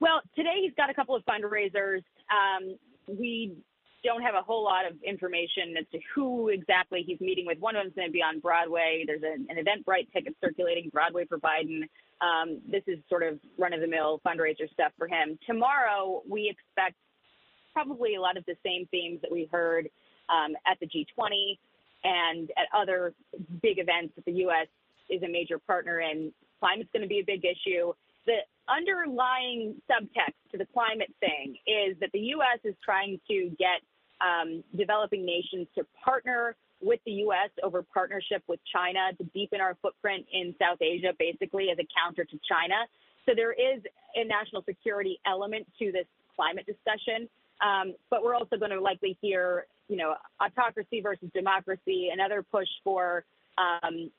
Well, 0.00 0.20
today 0.36 0.56
he's 0.60 0.74
got 0.76 0.90
a 0.90 0.94
couple 0.94 1.14
of 1.14 1.24
fundraisers. 1.24 2.02
Um, 2.28 2.76
we 3.06 3.56
don't 4.04 4.22
have 4.22 4.34
a 4.34 4.42
whole 4.42 4.62
lot 4.62 4.86
of 4.86 4.92
information 5.02 5.74
as 5.78 5.86
to 5.92 5.98
who 6.14 6.48
exactly 6.48 7.02
he's 7.06 7.20
meeting 7.20 7.46
with. 7.46 7.58
One 7.58 7.74
of 7.74 7.82
them's 7.82 7.94
going 7.94 8.08
to 8.08 8.12
be 8.12 8.22
on 8.22 8.38
Broadway. 8.38 9.04
There's 9.06 9.22
an, 9.22 9.46
an 9.48 9.56
Eventbrite 9.56 10.12
ticket 10.12 10.36
circulating 10.42 10.90
Broadway 10.92 11.24
for 11.26 11.38
Biden. 11.38 11.88
Um, 12.20 12.60
this 12.70 12.82
is 12.86 12.98
sort 13.08 13.22
of 13.22 13.38
run 13.58 13.72
of 13.72 13.80
the 13.80 13.86
mill 13.86 14.20
fundraiser 14.26 14.70
stuff 14.72 14.92
for 14.98 15.08
him. 15.08 15.38
Tomorrow, 15.46 16.22
we 16.28 16.48
expect 16.48 16.96
probably 17.72 18.14
a 18.14 18.20
lot 18.20 18.36
of 18.36 18.44
the 18.46 18.54
same 18.64 18.86
themes 18.90 19.20
that 19.22 19.32
we 19.32 19.48
heard 19.50 19.88
um, 20.28 20.54
at 20.70 20.78
the 20.80 20.86
G20 20.86 21.58
and 22.04 22.50
at 22.56 22.66
other 22.76 23.14
big 23.62 23.78
events 23.78 24.12
that 24.16 24.24
the 24.26 24.32
U.S. 24.44 24.68
is 25.10 25.22
a 25.22 25.28
major 25.28 25.58
partner 25.58 26.00
in. 26.00 26.32
Climate's 26.60 26.90
going 26.92 27.02
to 27.02 27.08
be 27.08 27.20
a 27.20 27.24
big 27.24 27.44
issue. 27.44 27.92
The 28.26 28.38
underlying 28.68 29.74
subtext 29.90 30.38
to 30.52 30.58
the 30.58 30.66
climate 30.72 31.12
thing 31.20 31.56
is 31.66 31.96
that 32.00 32.10
the 32.12 32.20
U.S. 32.36 32.60
is 32.64 32.74
trying 32.84 33.20
to 33.28 33.50
get 33.58 33.80
um, 34.20 34.62
developing 34.76 35.24
nations 35.24 35.66
to 35.76 35.86
partner 36.04 36.56
with 36.80 37.00
the 37.06 37.12
U.S. 37.26 37.50
over 37.62 37.82
partnership 37.82 38.42
with 38.46 38.60
China 38.72 39.10
to 39.18 39.24
deepen 39.32 39.60
our 39.60 39.76
footprint 39.80 40.26
in 40.32 40.54
South 40.60 40.78
Asia, 40.80 41.12
basically 41.18 41.70
as 41.70 41.78
a 41.78 41.86
counter 41.98 42.24
to 42.24 42.38
China. 42.48 42.74
So 43.26 43.32
there 43.34 43.52
is 43.52 43.82
a 44.14 44.24
national 44.24 44.62
security 44.64 45.18
element 45.26 45.66
to 45.78 45.92
this 45.92 46.06
climate 46.36 46.66
discussion. 46.66 47.28
Um, 47.64 47.94
but 48.10 48.22
we're 48.22 48.34
also 48.34 48.56
going 48.56 48.72
to 48.72 48.80
likely 48.80 49.16
hear, 49.20 49.66
you 49.88 49.96
know, 49.96 50.14
autocracy 50.40 51.00
versus 51.00 51.28
democracy, 51.34 52.10
another 52.12 52.42
push 52.42 52.68
for 52.82 53.24
um, 53.56 54.10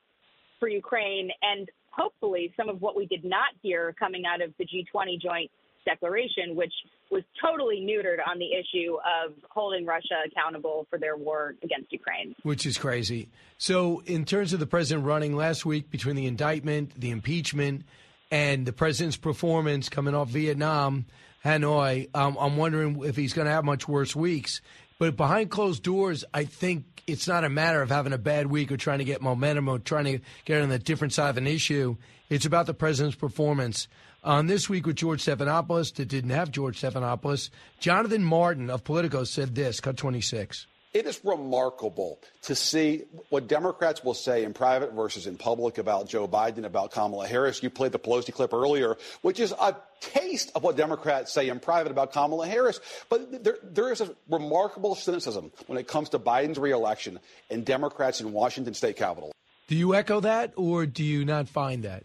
for 0.58 0.68
Ukraine, 0.68 1.30
and 1.42 1.68
hopefully 1.90 2.52
some 2.56 2.70
of 2.70 2.80
what 2.80 2.96
we 2.96 3.06
did 3.06 3.24
not 3.24 3.50
hear 3.62 3.94
coming 3.98 4.24
out 4.26 4.40
of 4.40 4.54
the 4.58 4.64
G20 4.64 5.20
joint 5.20 5.50
declaration, 5.86 6.54
which 6.54 6.72
was 7.10 7.22
totally 7.42 7.80
neutered 7.80 8.18
on 8.28 8.38
the 8.38 8.52
issue 8.52 8.96
of 8.96 9.32
holding 9.48 9.86
Russia 9.86 10.16
accountable 10.26 10.86
for 10.90 10.98
their 10.98 11.16
war 11.16 11.54
against 11.62 11.92
Ukraine. 11.92 12.34
Which 12.42 12.66
is 12.66 12.76
crazy. 12.76 13.28
So, 13.56 14.02
in 14.04 14.24
terms 14.24 14.52
of 14.52 14.60
the 14.60 14.66
president 14.66 15.06
running 15.06 15.34
last 15.34 15.64
week 15.64 15.90
between 15.90 16.16
the 16.16 16.26
indictment, 16.26 16.98
the 16.98 17.10
impeachment, 17.10 17.84
and 18.30 18.66
the 18.66 18.72
president's 18.72 19.16
performance 19.16 19.88
coming 19.88 20.14
off 20.14 20.28
Vietnam, 20.28 21.06
Hanoi, 21.44 22.08
um, 22.14 22.36
I'm 22.38 22.56
wondering 22.56 23.02
if 23.04 23.16
he's 23.16 23.32
going 23.32 23.46
to 23.46 23.52
have 23.52 23.64
much 23.64 23.86
worse 23.86 24.16
weeks. 24.16 24.60
But 24.98 25.16
behind 25.16 25.50
closed 25.50 25.82
doors, 25.82 26.24
I 26.34 26.44
think 26.44 26.96
it's 27.06 27.28
not 27.28 27.44
a 27.44 27.48
matter 27.48 27.82
of 27.82 27.90
having 27.90 28.12
a 28.12 28.18
bad 28.18 28.46
week 28.46 28.72
or 28.72 28.76
trying 28.76 28.98
to 28.98 29.04
get 29.04 29.22
momentum 29.22 29.68
or 29.68 29.78
trying 29.78 30.04
to 30.06 30.18
get 30.44 30.62
on 30.62 30.70
the 30.70 30.78
different 30.78 31.12
side 31.12 31.30
of 31.30 31.36
an 31.36 31.46
issue. 31.46 31.96
It's 32.28 32.46
about 32.46 32.66
the 32.66 32.74
president's 32.74 33.16
performance. 33.16 33.88
On 34.26 34.48
this 34.48 34.68
week 34.68 34.86
with 34.86 34.96
George 34.96 35.24
Stephanopoulos, 35.24 35.94
that 35.94 36.08
didn't 36.08 36.30
have 36.30 36.50
George 36.50 36.80
Stephanopoulos, 36.80 37.50
Jonathan 37.78 38.24
Martin 38.24 38.70
of 38.70 38.82
Politico 38.82 39.22
said 39.22 39.54
this, 39.54 39.78
cut 39.78 39.96
26. 39.96 40.66
It 40.92 41.06
is 41.06 41.20
remarkable 41.22 42.18
to 42.42 42.56
see 42.56 43.04
what 43.28 43.46
Democrats 43.46 44.02
will 44.02 44.14
say 44.14 44.42
in 44.42 44.52
private 44.52 44.94
versus 44.94 45.28
in 45.28 45.36
public 45.36 45.78
about 45.78 46.08
Joe 46.08 46.26
Biden, 46.26 46.64
about 46.64 46.90
Kamala 46.90 47.28
Harris. 47.28 47.62
You 47.62 47.70
played 47.70 47.92
the 47.92 48.00
Pelosi 48.00 48.32
clip 48.32 48.52
earlier, 48.52 48.96
which 49.22 49.38
is 49.38 49.52
a 49.52 49.76
taste 50.00 50.50
of 50.56 50.64
what 50.64 50.76
Democrats 50.76 51.32
say 51.32 51.48
in 51.48 51.60
private 51.60 51.92
about 51.92 52.12
Kamala 52.12 52.48
Harris. 52.48 52.80
But 53.08 53.44
there, 53.44 53.58
there 53.62 53.92
is 53.92 54.00
a 54.00 54.12
remarkable 54.28 54.96
cynicism 54.96 55.52
when 55.68 55.78
it 55.78 55.86
comes 55.86 56.08
to 56.08 56.18
Biden's 56.18 56.58
reelection 56.58 57.20
and 57.48 57.64
Democrats 57.64 58.20
in 58.20 58.32
Washington 58.32 58.74
state 58.74 58.96
capitol. 58.96 59.30
Do 59.68 59.76
you 59.76 59.94
echo 59.94 60.18
that, 60.18 60.52
or 60.56 60.84
do 60.84 61.04
you 61.04 61.24
not 61.24 61.46
find 61.46 61.84
that? 61.84 62.02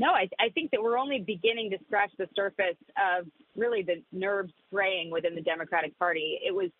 No, 0.00 0.12
I, 0.12 0.30
I 0.40 0.48
think 0.48 0.70
that 0.70 0.82
we're 0.82 0.96
only 0.96 1.18
beginning 1.18 1.68
to 1.72 1.78
scratch 1.86 2.10
the 2.16 2.26
surface 2.34 2.80
of 2.96 3.26
really 3.54 3.82
the 3.82 4.02
nerves 4.12 4.50
fraying 4.72 5.10
within 5.10 5.34
the 5.34 5.42
Democratic 5.42 5.96
Party. 5.98 6.40
It 6.42 6.54
was 6.54 6.70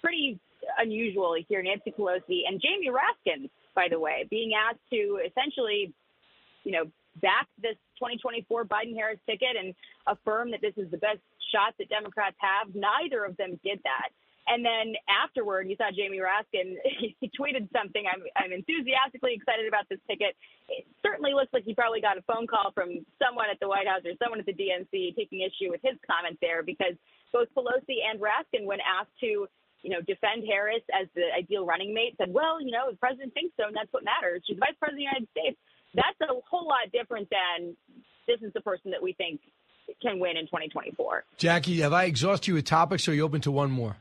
pretty 0.00 0.38
unusual 0.78 1.34
to 1.34 1.42
hear 1.48 1.64
Nancy 1.64 1.90
Pelosi 1.90 2.42
and 2.46 2.62
Jamie 2.62 2.88
Raskin, 2.88 3.50
by 3.74 3.88
the 3.90 3.98
way, 3.98 4.24
being 4.30 4.52
asked 4.54 4.78
to 4.92 5.18
essentially, 5.26 5.92
you 6.62 6.70
know, 6.70 6.84
back 7.20 7.48
this 7.60 7.74
2024 7.98 8.64
Biden 8.66 8.94
Harris 8.94 9.18
ticket 9.26 9.56
and 9.58 9.74
affirm 10.06 10.52
that 10.52 10.60
this 10.60 10.74
is 10.76 10.88
the 10.92 10.98
best 10.98 11.18
shot 11.50 11.74
that 11.80 11.88
Democrats 11.88 12.36
have. 12.38 12.72
Neither 12.72 13.24
of 13.24 13.36
them 13.36 13.58
did 13.64 13.80
that. 13.82 14.10
And 14.50 14.66
then 14.66 14.98
afterward, 15.06 15.70
you 15.70 15.78
saw 15.78 15.94
Jamie 15.94 16.18
Raskin. 16.18 16.74
He 17.20 17.30
tweeted 17.38 17.70
something. 17.70 18.02
I'm, 18.04 18.26
I'm 18.34 18.52
enthusiastically 18.52 19.38
excited 19.38 19.68
about 19.68 19.86
this 19.88 20.02
ticket. 20.10 20.34
It 20.68 20.84
certainly 21.04 21.32
looks 21.32 21.52
like 21.52 21.62
he 21.64 21.74
probably 21.74 22.00
got 22.00 22.18
a 22.18 22.24
phone 22.26 22.50
call 22.50 22.72
from 22.74 23.06
someone 23.22 23.46
at 23.52 23.60
the 23.60 23.68
White 23.68 23.86
House 23.86 24.02
or 24.04 24.12
someone 24.18 24.40
at 24.40 24.46
the 24.46 24.56
DNC 24.56 25.14
taking 25.14 25.46
issue 25.46 25.70
with 25.70 25.80
his 25.84 25.94
comment 26.02 26.36
there 26.42 26.62
because 26.64 26.98
both 27.32 27.46
Pelosi 27.54 28.02
and 28.02 28.18
Raskin, 28.18 28.66
when 28.66 28.80
asked 28.82 29.14
to 29.20 29.46
you 29.82 29.90
know, 29.90 30.00
defend 30.02 30.44
Harris 30.44 30.82
as 30.92 31.08
the 31.14 31.32
ideal 31.36 31.64
running 31.64 31.94
mate, 31.94 32.14
said, 32.18 32.32
well, 32.32 32.60
you 32.60 32.70
know, 32.70 32.90
the 32.90 32.96
president 32.96 33.32
thinks 33.32 33.54
so, 33.56 33.66
and 33.66 33.76
that's 33.76 33.92
what 33.92 34.04
matters. 34.04 34.42
She's 34.46 34.58
vice 34.58 34.76
president 34.78 35.00
of 35.00 35.04
the 35.04 35.08
United 35.08 35.28
States. 35.32 35.58
That's 35.94 36.18
a 36.20 36.34
whole 36.48 36.66
lot 36.66 36.90
different 36.92 37.28
than 37.30 37.76
this 38.26 38.40
is 38.42 38.52
the 38.52 38.60
person 38.60 38.90
that 38.90 39.02
we 39.02 39.12
think 39.14 39.40
can 40.02 40.20
win 40.20 40.36
in 40.36 40.46
2024. 40.46 41.24
Jackie, 41.36 41.80
have 41.80 41.92
I 41.92 42.04
exhausted 42.04 42.48
you 42.48 42.54
with 42.54 42.64
topics, 42.64 43.08
or 43.08 43.12
are 43.12 43.14
you 43.14 43.24
open 43.24 43.40
to 43.42 43.50
one 43.50 43.70
more? 43.70 43.96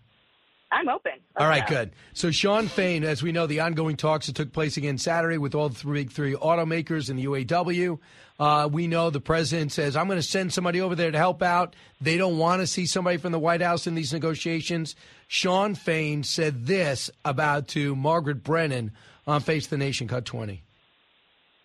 I'm 0.72 0.88
open. 0.88 1.14
All 1.36 1.48
right, 1.48 1.66
good. 1.66 1.92
So 2.14 2.30
Shawn 2.30 2.68
Fain, 2.68 3.04
as 3.04 3.24
we 3.24 3.32
know, 3.32 3.48
the 3.48 3.62
ongoing 3.62 3.98
talks 3.98 4.28
that 4.28 4.36
took 4.36 4.54
place 4.54 4.78
again 4.78 4.98
Saturday 4.98 5.38
with 5.38 5.56
all 5.56 5.70
the 5.70 5.76
three, 5.76 6.04
big 6.04 6.12
three 6.12 6.34
automakers 6.34 7.10
and 7.10 7.18
the 7.18 7.26
UAW. 7.26 8.00
Uh, 8.40 8.70
we 8.72 8.88
know 8.88 9.10
the 9.10 9.20
president 9.20 9.72
says, 9.72 9.96
I'm 9.96 10.08
going 10.08 10.20
to 10.20 10.24
send 10.24 10.54
somebody 10.54 10.80
over 10.80 10.96
there 10.96 11.12
to 11.12 11.18
help 11.18 11.42
out. 11.42 11.76
They 12.00 12.18
don't 12.18 12.38
want 12.38 12.62
to 12.62 12.68
see 12.68 12.86
somebody 12.86 13.18
from 13.18 13.32
the 13.32 13.40
White 13.40 13.62
House 13.62 13.86
in 13.86 13.96
these 13.96 14.14
negotiations. 14.14 14.96
Shawn 15.28 15.76
Fain 15.76 16.24
said 16.24 16.66
this 16.66 17.10
about 17.26 17.68
to 17.70 17.96
Margaret 17.96 18.44
Brennan 18.44 18.92
on 19.28 19.42
Face 19.42 19.68
the 19.68 19.78
Nation, 19.78 20.08
Cut 20.08 20.24
20. 20.24 20.64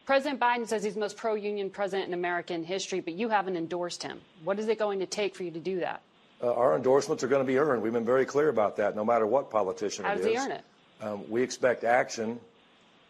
President 0.05 0.41
Biden 0.41 0.67
says 0.67 0.83
he's 0.83 0.95
the 0.95 1.01
most 1.01 1.17
pro 1.17 1.35
union 1.35 1.71
president 1.71 2.09
in 2.09 2.15
American 2.15 2.65
history, 2.65 3.01
but 3.01 3.15
you 3.15 3.29
haven't 3.29 3.57
endorsed 3.57 4.03
him. 4.03 4.21
What 4.43 4.59
is 4.59 4.69
it 4.69 4.79
going 4.79 4.99
to 4.99 5.07
take 5.07 5.35
for 5.35 5.45
you 5.45 5.51
to 5.53 5.61
do 5.61 5.81
that? 5.81 6.03
Uh, 6.43 6.53
our 6.53 6.77
endorsements 6.77 7.23
are 7.23 7.29
going 7.29 7.41
to 7.43 7.47
be 7.47 7.59
earned. 7.59 7.83
We've 7.83 7.93
been 7.93 8.05
very 8.05 8.27
clear 8.27 8.49
about 8.49 8.77
that, 8.77 8.95
no 8.97 9.05
matter 9.05 9.27
what 9.27 9.51
politician 9.51 10.05
How 10.05 10.13
it 10.13 10.17
does 10.17 10.27
he 10.27 10.37
earn 10.37 10.51
it? 10.53 10.65
Um, 11.01 11.31
we 11.31 11.43
expect 11.43 11.85
action. 11.85 12.39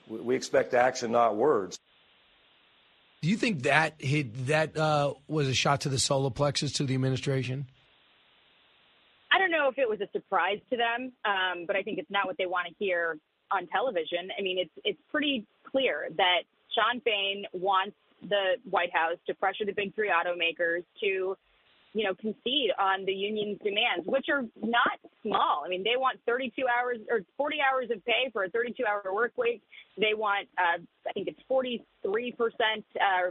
We- 0.07 0.21
We 0.21 0.35
expect 0.37 0.75
action, 0.75 1.11
not 1.13 1.37
words. 1.37 1.79
Do 3.23 3.31
you 3.31 3.37
think 3.37 3.63
that 3.63 3.95
hit, 3.99 4.47
that 4.49 4.77
uh, 4.77 5.15
was 5.27 5.49
a 5.49 5.55
shot 5.55 5.81
to 5.83 5.89
the 5.89 5.99
solar 5.99 6.31
plexus 6.31 6.73
to 6.73 6.85
the 6.85 6.95
administration? 6.95 7.67
I 9.33 9.39
don't 9.39 9.51
know 9.51 9.69
if 9.69 9.79
it 9.79 9.89
was 9.89 10.01
a 10.01 10.09
surprise 10.13 10.59
to 10.71 10.77
them, 10.77 11.11
um, 11.25 11.65
but 11.67 11.75
I 11.75 11.83
think 11.83 11.99
it's 11.99 12.11
not 12.11 12.27
what 12.27 12.37
they 12.37 12.47
want 12.47 12.69
to 12.69 12.75
hear 12.79 13.17
on 13.51 13.67
television. 13.69 14.29
I 14.39 14.43
mean, 14.43 14.59
it's 14.59 14.71
it's 14.85 15.01
pretty 15.11 15.47
clear 15.65 16.09
that 16.17 16.43
Shawn 16.75 17.01
Fain 17.01 17.47
wants 17.53 17.97
the 18.29 18.57
White 18.69 18.93
House 18.95 19.17
to 19.27 19.35
pressure 19.35 19.65
the 19.65 19.73
big 19.73 19.95
three 19.95 20.11
automakers 20.11 20.85
to, 21.01 21.37
you 21.95 22.03
know, 22.03 22.15
concede 22.15 22.75
on 22.79 23.07
the 23.07 23.13
union's 23.13 23.59
demands, 23.63 24.05
which 24.05 24.27
are 24.29 24.43
not 24.61 24.99
small. 25.23 25.63
I 25.65 25.69
mean, 25.69 25.85
they 25.85 25.97
want 25.97 26.19
32 26.27 26.67
hours 26.67 26.99
or 27.09 27.21
40 27.39 27.57
hours 27.63 27.89
of 27.95 28.05
pay 28.05 28.29
for 28.33 28.43
a 28.43 28.51
32-hour 28.51 29.15
work 29.15 29.33
week. 29.39 29.63
They 29.97 30.13
want, 30.13 30.49
uh, 30.59 30.83
I 31.09 31.13
think 31.13 31.29
it's 31.29 31.39
43 31.47 31.87
percent. 32.33 32.85
Uh, 32.99 33.31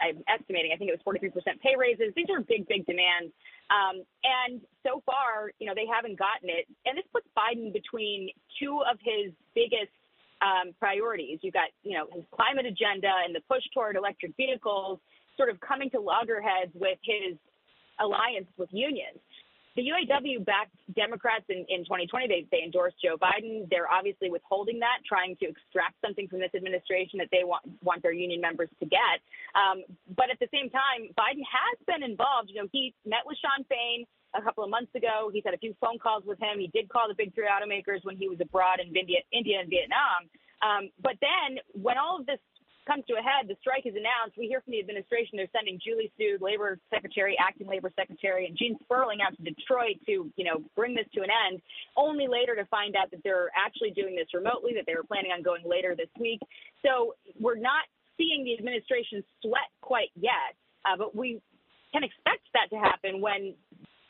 I'm 0.00 0.24
estimating. 0.26 0.72
I 0.74 0.76
think 0.80 0.88
it 0.88 0.96
was 0.96 1.04
43 1.04 1.28
percent 1.28 1.60
pay 1.60 1.76
raises. 1.76 2.16
These 2.16 2.32
are 2.32 2.40
big, 2.40 2.66
big 2.66 2.86
demands. 2.86 3.36
Um, 3.68 4.00
and 4.24 4.60
so 4.82 5.04
far, 5.04 5.52
you 5.60 5.68
know, 5.68 5.76
they 5.76 5.86
haven't 5.86 6.18
gotten 6.18 6.48
it. 6.48 6.64
And 6.88 6.96
this 6.96 7.04
puts 7.12 7.28
Biden 7.36 7.68
between 7.70 8.32
two 8.58 8.80
of 8.88 8.96
his 9.04 9.30
biggest 9.54 9.92
um, 10.40 10.72
priorities. 10.80 11.38
You've 11.42 11.54
got, 11.54 11.68
you 11.84 12.00
know, 12.00 12.08
his 12.16 12.24
climate 12.32 12.64
agenda 12.64 13.12
and 13.24 13.36
the 13.36 13.44
push 13.44 13.62
toward 13.76 13.96
electric 13.96 14.32
vehicles 14.36 14.98
sort 15.36 15.50
of 15.50 15.60
coming 15.60 15.90
to 15.90 16.00
loggerheads 16.00 16.72
with 16.74 16.98
his 17.04 17.36
alliance 18.00 18.48
with 18.56 18.68
unions. 18.72 19.18
The 19.74 19.90
UAW 19.90 20.44
backed 20.46 20.78
Democrats 20.94 21.50
in, 21.50 21.66
in 21.66 21.82
2020. 21.82 22.30
They, 22.30 22.46
they 22.54 22.62
endorsed 22.62 22.94
Joe 23.02 23.18
Biden. 23.18 23.66
They're 23.70 23.90
obviously 23.90 24.30
withholding 24.30 24.78
that, 24.78 25.02
trying 25.02 25.34
to 25.42 25.50
extract 25.50 25.98
something 25.98 26.30
from 26.30 26.38
this 26.38 26.54
administration 26.54 27.18
that 27.18 27.26
they 27.34 27.42
want, 27.42 27.66
want 27.82 27.98
their 28.02 28.14
union 28.14 28.40
members 28.40 28.70
to 28.78 28.86
get. 28.86 29.18
Um, 29.58 29.82
but 30.14 30.30
at 30.30 30.38
the 30.38 30.46
same 30.54 30.70
time, 30.70 31.10
Biden 31.18 31.42
has 31.42 31.76
been 31.90 32.06
involved. 32.06 32.54
You 32.54 32.62
know, 32.62 32.68
he 32.70 32.94
met 33.02 33.26
with 33.26 33.34
Shawn 33.42 33.66
Fain 33.66 34.06
a 34.38 34.42
couple 34.42 34.62
of 34.62 34.70
months 34.70 34.94
ago. 34.94 35.30
He's 35.34 35.42
had 35.42 35.54
a 35.54 35.58
few 35.58 35.74
phone 35.82 35.98
calls 35.98 36.22
with 36.22 36.38
him. 36.38 36.62
He 36.62 36.70
did 36.70 36.86
call 36.86 37.10
the 37.10 37.18
big 37.18 37.34
three 37.34 37.50
automakers 37.50 38.06
when 38.06 38.16
he 38.16 38.28
was 38.30 38.38
abroad 38.38 38.78
in 38.78 38.94
India, 38.94 39.26
India 39.34 39.58
and 39.58 39.66
Vietnam. 39.66 40.30
Um, 40.62 40.94
but 41.02 41.18
then 41.18 41.58
when 41.74 41.98
all 41.98 42.22
of 42.22 42.26
this 42.26 42.38
comes 42.86 43.04
to 43.06 43.14
a 43.14 43.22
head, 43.22 43.48
the 43.48 43.56
strike 43.60 43.86
is 43.86 43.94
announced. 43.96 44.36
We 44.36 44.46
hear 44.46 44.60
from 44.60 44.72
the 44.72 44.80
administration 44.80 45.36
they're 45.36 45.52
sending 45.52 45.80
Julie 45.80 46.12
Su, 46.16 46.38
Labor 46.40 46.78
Secretary, 46.92 47.36
Acting 47.40 47.66
Labor 47.66 47.90
Secretary, 47.96 48.46
and 48.46 48.56
Gene 48.56 48.78
Sperling 48.84 49.20
out 49.24 49.36
to 49.36 49.42
Detroit 49.42 50.00
to, 50.06 50.30
you 50.36 50.44
know, 50.44 50.62
bring 50.76 50.94
this 50.94 51.06
to 51.14 51.22
an 51.22 51.30
end. 51.30 51.60
Only 51.96 52.28
later 52.28 52.54
to 52.56 52.64
find 52.66 52.96
out 52.96 53.10
that 53.10 53.22
they're 53.24 53.50
actually 53.56 53.90
doing 53.90 54.14
this 54.16 54.28
remotely, 54.32 54.72
that 54.76 54.84
they 54.86 54.94
were 54.94 55.04
planning 55.04 55.32
on 55.32 55.42
going 55.42 55.64
later 55.64 55.94
this 55.96 56.12
week. 56.20 56.40
So 56.84 57.14
we're 57.40 57.60
not 57.60 57.88
seeing 58.16 58.44
the 58.44 58.54
administration 58.54 59.24
sweat 59.42 59.72
quite 59.80 60.12
yet, 60.14 60.54
uh, 60.84 60.96
but 60.96 61.16
we 61.16 61.40
can 61.92 62.04
expect 62.04 62.42
that 62.52 62.68
to 62.70 62.76
happen 62.76 63.20
when 63.20 63.54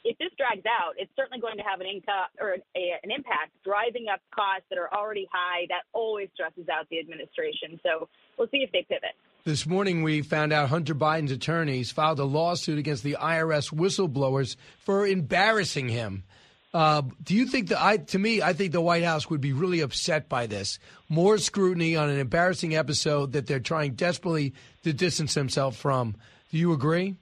if 0.04 0.18
this 0.18 0.30
drags 0.36 0.66
out, 0.66 0.94
it's 0.96 1.10
certainly 1.16 1.40
going 1.40 1.56
to 1.56 1.64
have 1.64 1.80
an 1.80 1.86
income 1.86 2.28
or 2.38 2.56
a, 2.76 2.84
an 3.02 3.10
impact, 3.10 3.52
driving 3.64 4.06
up 4.12 4.20
costs 4.34 4.66
that 4.68 4.78
are 4.78 4.92
already 4.92 5.26
high. 5.32 5.66
That 5.68 5.82
always 5.92 6.28
stresses 6.34 6.68
out 6.68 6.88
the 6.90 7.00
administration. 7.00 7.80
So 7.82 8.08
we'll 8.38 8.48
see 8.48 8.58
if 8.58 8.70
they 8.72 8.84
pivot. 8.88 9.16
This 9.44 9.66
morning, 9.66 10.02
we 10.02 10.22
found 10.22 10.52
out 10.52 10.68
Hunter 10.68 10.94
Biden's 10.94 11.32
attorneys 11.32 11.90
filed 11.90 12.18
a 12.18 12.24
lawsuit 12.24 12.78
against 12.78 13.02
the 13.02 13.16
IRS 13.20 13.72
whistleblowers 13.72 14.56
for 14.78 15.06
embarrassing 15.06 15.88
him. 15.88 16.24
Uh, 16.72 17.02
do 17.22 17.34
you 17.34 17.46
think 17.46 17.68
that 17.68 17.80
I, 17.80 17.98
to 17.98 18.18
me, 18.18 18.42
I 18.42 18.52
think 18.52 18.72
the 18.72 18.80
White 18.80 19.04
House 19.04 19.30
would 19.30 19.40
be 19.40 19.52
really 19.52 19.80
upset 19.80 20.28
by 20.28 20.46
this. 20.46 20.80
More 21.08 21.38
scrutiny 21.38 21.94
on 21.94 22.10
an 22.10 22.18
embarrassing 22.18 22.74
episode 22.74 23.32
that 23.32 23.46
they're 23.46 23.60
trying 23.60 23.94
desperately 23.94 24.54
to 24.82 24.92
distance 24.92 25.34
themselves 25.34 25.76
from. 25.76 26.16
Do 26.50 26.58
you 26.58 26.72
agree? 26.72 27.14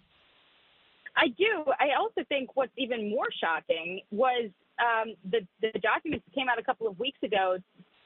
I 1.17 1.29
do. 1.29 1.65
I 1.79 1.99
also 1.99 2.25
think 2.29 2.57
what's 2.57 2.73
even 2.77 3.11
more 3.11 3.29
shocking 3.41 4.01
was 4.11 4.51
um, 4.81 5.15
the 5.31 5.47
the 5.61 5.79
documents 5.81 6.25
that 6.27 6.35
came 6.35 6.49
out 6.49 6.59
a 6.59 6.65
couple 6.65 6.87
of 6.87 6.99
weeks 6.99 7.19
ago. 7.23 7.59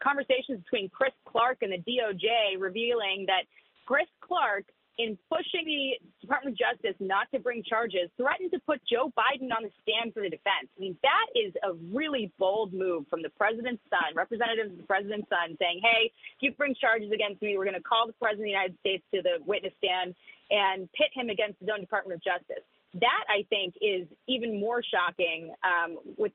Conversations 0.02 0.60
between 0.64 0.90
Chris 0.90 1.12
Clark 1.24 1.58
and 1.62 1.72
the 1.72 1.78
DOJ 1.78 2.60
revealing 2.60 3.24
that 3.26 3.44
Chris 3.86 4.06
Clark, 4.20 4.64
in 4.98 5.16
pushing 5.30 5.64
the 5.64 5.96
Department 6.20 6.52
of 6.52 6.58
Justice 6.58 6.96
not 7.00 7.30
to 7.32 7.38
bring 7.38 7.62
charges, 7.62 8.10
threatened 8.16 8.50
to 8.52 8.58
put 8.60 8.80
Joe 8.84 9.12
Biden 9.16 9.48
on 9.54 9.62
the 9.62 9.72
stand 9.80 10.12
for 10.12 10.20
the 10.20 10.28
defense. 10.28 10.68
I 10.76 10.80
mean, 10.80 10.96
that 11.02 11.26
is 11.36 11.52
a 11.64 11.72
really 11.94 12.32
bold 12.38 12.72
move 12.72 13.06
from 13.08 13.22
the 13.22 13.30
president's 13.30 13.82
son, 13.88 14.12
representatives 14.14 14.72
of 14.72 14.78
the 14.78 14.88
president's 14.88 15.28
son, 15.30 15.56
saying, 15.60 15.80
"Hey, 15.82 16.12
if 16.36 16.40
you 16.42 16.52
bring 16.52 16.74
charges 16.74 17.12
against 17.12 17.40
me, 17.40 17.56
we're 17.56 17.64
going 17.64 17.78
to 17.78 17.88
call 17.88 18.06
the 18.06 18.18
president 18.20 18.50
of 18.50 18.52
the 18.52 18.58
United 18.58 18.78
States 18.80 19.04
to 19.14 19.22
the 19.22 19.38
witness 19.46 19.72
stand 19.78 20.14
and 20.50 20.90
pit 20.92 21.08
him 21.14 21.30
against 21.30 21.60
his 21.60 21.68
own 21.72 21.80
Department 21.80 22.18
of 22.18 22.24
Justice." 22.24 22.66
That 23.00 23.24
I 23.28 23.44
think 23.48 23.74
is 23.80 24.06
even 24.28 24.60
more 24.60 24.82
shocking 24.82 25.52
um, 25.64 25.98
with 26.16 26.32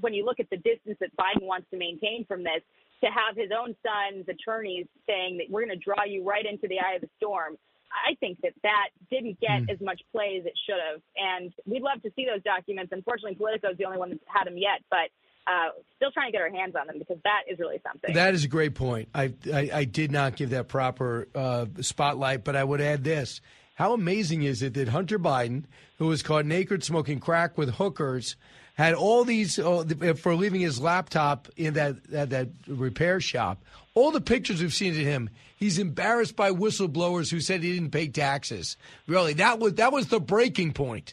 when 0.00 0.14
you 0.14 0.24
look 0.24 0.40
at 0.40 0.48
the 0.50 0.56
distance 0.56 0.96
that 1.00 1.10
Biden 1.16 1.42
wants 1.42 1.66
to 1.70 1.76
maintain 1.76 2.24
from 2.26 2.42
this. 2.42 2.62
To 3.04 3.08
have 3.08 3.36
his 3.36 3.50
own 3.52 3.76
son's 3.84 4.26
attorneys 4.26 4.86
saying 5.06 5.36
that 5.36 5.50
we're 5.50 5.66
going 5.66 5.78
to 5.78 5.84
draw 5.84 6.04
you 6.08 6.24
right 6.24 6.46
into 6.46 6.66
the 6.66 6.76
eye 6.80 6.94
of 6.94 7.02
the 7.02 7.10
storm. 7.18 7.58
I 7.92 8.14
think 8.20 8.40
that 8.40 8.52
that 8.62 8.88
didn't 9.10 9.38
get 9.38 9.60
Hmm. 9.64 9.70
as 9.70 9.78
much 9.82 10.00
play 10.12 10.38
as 10.40 10.46
it 10.46 10.54
should 10.64 10.80
have, 10.80 11.02
and 11.14 11.52
we'd 11.66 11.82
love 11.82 12.00
to 12.04 12.10
see 12.16 12.24
those 12.24 12.42
documents. 12.42 12.92
Unfortunately, 12.92 13.34
Politico 13.34 13.70
is 13.72 13.76
the 13.76 13.84
only 13.84 13.98
one 13.98 14.08
that's 14.10 14.22
had 14.26 14.44
them 14.46 14.56
yet, 14.56 14.80
but 14.90 15.10
uh, 15.46 15.68
still 15.96 16.10
trying 16.10 16.28
to 16.28 16.32
get 16.32 16.40
our 16.40 16.48
hands 16.50 16.74
on 16.74 16.86
them 16.86 16.98
because 16.98 17.18
that 17.24 17.42
is 17.52 17.58
really 17.58 17.80
something. 17.86 18.14
That 18.14 18.32
is 18.34 18.44
a 18.44 18.48
great 18.48 18.74
point. 18.74 19.10
I 19.14 19.34
I, 19.52 19.70
I 19.72 19.84
did 19.84 20.10
not 20.10 20.34
give 20.36 20.50
that 20.50 20.66
proper 20.66 21.28
uh, 21.34 21.66
spotlight, 21.82 22.44
but 22.44 22.56
I 22.56 22.64
would 22.64 22.80
add 22.80 23.04
this: 23.04 23.42
How 23.76 23.92
amazing 23.92 24.42
is 24.42 24.62
it 24.62 24.72
that 24.74 24.88
Hunter 24.88 25.18
Biden, 25.18 25.64
who 25.98 26.06
was 26.06 26.22
caught 26.22 26.46
naked 26.46 26.82
smoking 26.82 27.20
crack 27.20 27.58
with 27.58 27.74
hookers, 27.74 28.36
had 28.74 28.94
all 28.94 29.22
these 29.22 29.58
uh, 29.58 29.84
for 30.16 30.34
leaving 30.34 30.62
his 30.62 30.80
laptop 30.80 31.48
in 31.58 31.74
that 31.74 32.02
that, 32.04 32.30
that 32.30 32.48
repair 32.66 33.20
shop? 33.20 33.62
All 33.94 34.10
the 34.10 34.20
pictures 34.22 34.62
we've 34.62 34.72
seen 34.72 34.92
of 34.92 35.00
him, 35.00 35.28
he's 35.56 35.78
embarrassed 35.78 36.36
by 36.36 36.52
whistleblowers 36.52 37.30
who 37.30 37.38
said 37.38 37.62
he 37.62 37.74
didn't 37.74 37.90
pay 37.90 38.08
taxes. 38.08 38.78
Really, 39.06 39.34
that 39.34 39.58
was 39.58 39.74
that 39.74 39.92
was 39.92 40.08
the 40.08 40.20
breaking 40.20 40.72
point. 40.72 41.12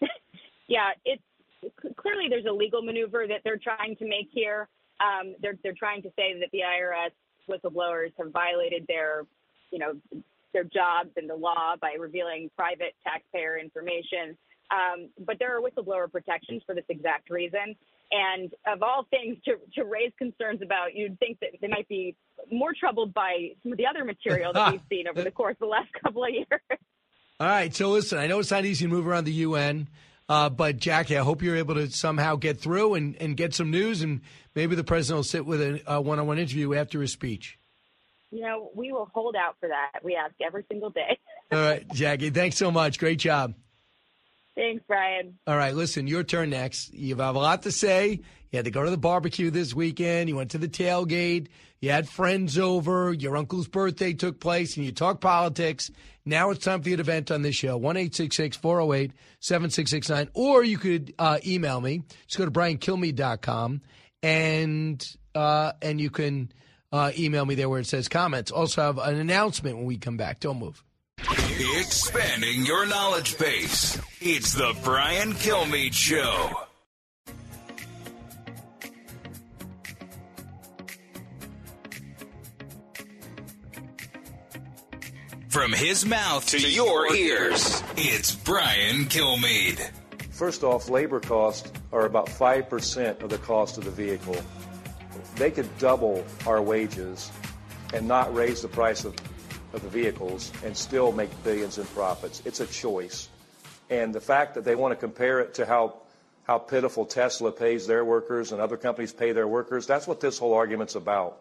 yeah, 0.68 0.92
it's 1.04 1.22
clearly 1.98 2.28
there's 2.30 2.46
a 2.46 2.52
legal 2.52 2.80
maneuver 2.80 3.26
that 3.28 3.42
they're 3.44 3.58
trying 3.58 3.94
to 3.96 4.06
make 4.06 4.30
here. 4.32 4.68
Um, 5.00 5.34
they're 5.42 5.58
they're 5.62 5.74
trying 5.74 6.00
to 6.00 6.08
say 6.16 6.32
that 6.40 6.48
the 6.50 6.60
IRS 6.60 7.10
whistleblowers 7.46 8.12
have 8.16 8.32
violated 8.32 8.86
their, 8.88 9.26
you 9.70 9.78
know, 9.78 9.92
their 10.52 10.64
jobs 10.64 11.10
and 11.16 11.28
the 11.28 11.34
law 11.34 11.74
by 11.80 11.94
revealing 11.98 12.50
private 12.56 12.94
taxpayer 13.04 13.58
information. 13.58 14.36
Um, 14.70 15.10
but 15.26 15.36
there 15.38 15.56
are 15.56 15.60
whistleblower 15.60 16.10
protections 16.10 16.62
for 16.66 16.74
this 16.74 16.84
exact 16.88 17.30
reason. 17.30 17.76
And 18.10 18.52
of 18.66 18.82
all 18.82 19.06
things 19.10 19.38
to, 19.44 19.56
to 19.74 19.84
raise 19.84 20.12
concerns 20.18 20.60
about, 20.62 20.94
you'd 20.94 21.18
think 21.18 21.40
that 21.40 21.50
they 21.60 21.68
might 21.68 21.88
be 21.88 22.14
more 22.50 22.72
troubled 22.78 23.14
by 23.14 23.50
some 23.62 23.72
of 23.72 23.78
the 23.78 23.86
other 23.86 24.04
material 24.04 24.52
that 24.52 24.72
we've 24.72 24.80
seen 24.90 25.08
over 25.08 25.22
the 25.22 25.30
course 25.30 25.54
of 25.54 25.60
the 25.60 25.66
last 25.66 25.88
couple 26.02 26.24
of 26.24 26.30
years. 26.30 26.60
All 27.40 27.46
right. 27.46 27.74
So 27.74 27.90
listen, 27.90 28.18
I 28.18 28.26
know 28.26 28.38
it's 28.38 28.50
not 28.50 28.64
easy 28.64 28.84
to 28.84 28.90
move 28.90 29.06
around 29.06 29.24
the 29.24 29.32
UN, 29.32 29.88
uh, 30.28 30.50
but 30.50 30.76
Jacqui, 30.76 31.18
I 31.18 31.22
hope 31.22 31.42
you're 31.42 31.56
able 31.56 31.74
to 31.74 31.90
somehow 31.90 32.36
get 32.36 32.60
through 32.60 32.94
and, 32.94 33.16
and 33.16 33.36
get 33.36 33.54
some 33.54 33.70
news, 33.70 34.02
and 34.02 34.20
maybe 34.54 34.76
the 34.76 34.84
president 34.84 35.16
will 35.16 35.24
sit 35.24 35.46
with 35.46 35.82
a 35.86 36.00
one 36.00 36.18
on 36.18 36.26
one 36.26 36.38
interview 36.38 36.74
after 36.74 37.00
his 37.00 37.12
speech. 37.12 37.58
You 38.32 38.40
know, 38.40 38.70
we 38.74 38.92
will 38.92 39.10
hold 39.12 39.36
out 39.36 39.56
for 39.60 39.68
that. 39.68 40.02
We 40.02 40.16
ask 40.16 40.34
every 40.44 40.64
single 40.68 40.90
day. 40.90 41.18
All 41.52 41.58
right, 41.58 41.86
Jacqui, 41.88 42.34
thanks 42.34 42.56
so 42.56 42.70
much. 42.70 42.98
Great 42.98 43.18
job. 43.18 43.54
Thanks, 44.54 44.82
Brian. 44.86 45.38
All 45.46 45.56
right, 45.56 45.74
listen, 45.74 46.06
your 46.06 46.24
turn 46.24 46.50
next. 46.50 46.92
You 46.92 47.14
have 47.16 47.36
a 47.36 47.38
lot 47.38 47.62
to 47.62 47.70
say. 47.70 48.20
You 48.50 48.56
had 48.56 48.64
to 48.64 48.70
go 48.70 48.82
to 48.84 48.90
the 48.90 48.98
barbecue 48.98 49.50
this 49.50 49.74
weekend. 49.74 50.28
You 50.28 50.36
went 50.36 50.50
to 50.50 50.58
the 50.58 50.68
tailgate. 50.68 51.48
You 51.80 51.90
had 51.90 52.08
friends 52.08 52.58
over. 52.58 53.12
Your 53.12 53.36
uncle's 53.36 53.68
birthday 53.68 54.12
took 54.12 54.40
place, 54.40 54.76
and 54.76 54.84
you 54.84 54.92
talk 54.92 55.20
politics. 55.20 55.90
Now 56.24 56.50
it's 56.50 56.64
time 56.64 56.82
for 56.82 56.88
you 56.88 56.96
to 56.96 57.02
vent 57.02 57.30
on 57.30 57.42
this 57.42 57.56
show. 57.56 57.76
1 57.76 57.94
408 58.10 59.12
7669. 59.40 60.28
Or 60.34 60.62
you 60.62 60.78
could 60.78 61.14
uh, 61.18 61.38
email 61.44 61.80
me. 61.80 62.02
Just 62.26 62.38
go 62.38 62.44
to 62.44 62.50
briankilmeade.com 62.50 63.80
and, 64.22 65.16
uh, 65.34 65.72
and 65.82 66.00
you 66.00 66.10
can 66.10 66.52
uh, 66.92 67.10
email 67.18 67.44
me 67.44 67.54
there 67.54 67.68
where 67.68 67.80
it 67.80 67.86
says 67.86 68.08
comments. 68.08 68.50
Also, 68.50 68.82
have 68.82 68.98
an 68.98 69.16
announcement 69.16 69.76
when 69.76 69.86
we 69.86 69.96
come 69.96 70.16
back. 70.16 70.40
Don't 70.40 70.58
move. 70.58 70.82
Expanding 71.78 72.66
your 72.66 72.86
knowledge 72.86 73.38
base. 73.38 74.00
It's 74.20 74.52
the 74.52 74.76
Brian 74.82 75.32
Kilmeade 75.32 75.94
Show. 75.94 76.50
From 85.48 85.72
his 85.72 86.06
mouth 86.06 86.46
to 86.48 86.58
your 86.58 87.14
ears, 87.14 87.82
it's 87.94 88.34
Brian 88.34 89.04
Kilmeade. 89.04 89.90
First 90.30 90.64
off, 90.64 90.88
labor 90.88 91.20
costs 91.20 91.70
are 91.92 92.06
about 92.06 92.26
5% 92.26 93.22
of 93.22 93.28
the 93.28 93.36
cost 93.36 93.76
of 93.76 93.84
the 93.84 93.90
vehicle. 93.90 94.36
They 95.42 95.50
could 95.50 95.76
double 95.78 96.24
our 96.46 96.62
wages 96.62 97.32
and 97.92 98.06
not 98.06 98.32
raise 98.32 98.62
the 98.62 98.68
price 98.68 99.04
of, 99.04 99.16
of 99.72 99.82
the 99.82 99.88
vehicles 99.88 100.52
and 100.64 100.76
still 100.76 101.10
make 101.10 101.30
billions 101.42 101.78
in 101.78 101.86
profits. 101.86 102.42
It's 102.44 102.60
a 102.60 102.66
choice. 102.68 103.28
And 103.90 104.14
the 104.14 104.20
fact 104.20 104.54
that 104.54 104.64
they 104.64 104.76
want 104.76 104.92
to 104.92 104.96
compare 104.96 105.40
it 105.40 105.54
to 105.54 105.66
how, 105.66 105.96
how 106.44 106.58
pitiful 106.58 107.06
Tesla 107.06 107.50
pays 107.50 107.88
their 107.88 108.04
workers 108.04 108.52
and 108.52 108.60
other 108.60 108.76
companies 108.76 109.12
pay 109.12 109.32
their 109.32 109.48
workers, 109.48 109.84
that's 109.84 110.06
what 110.06 110.20
this 110.20 110.38
whole 110.38 110.54
argument's 110.54 110.94
about. 110.94 111.40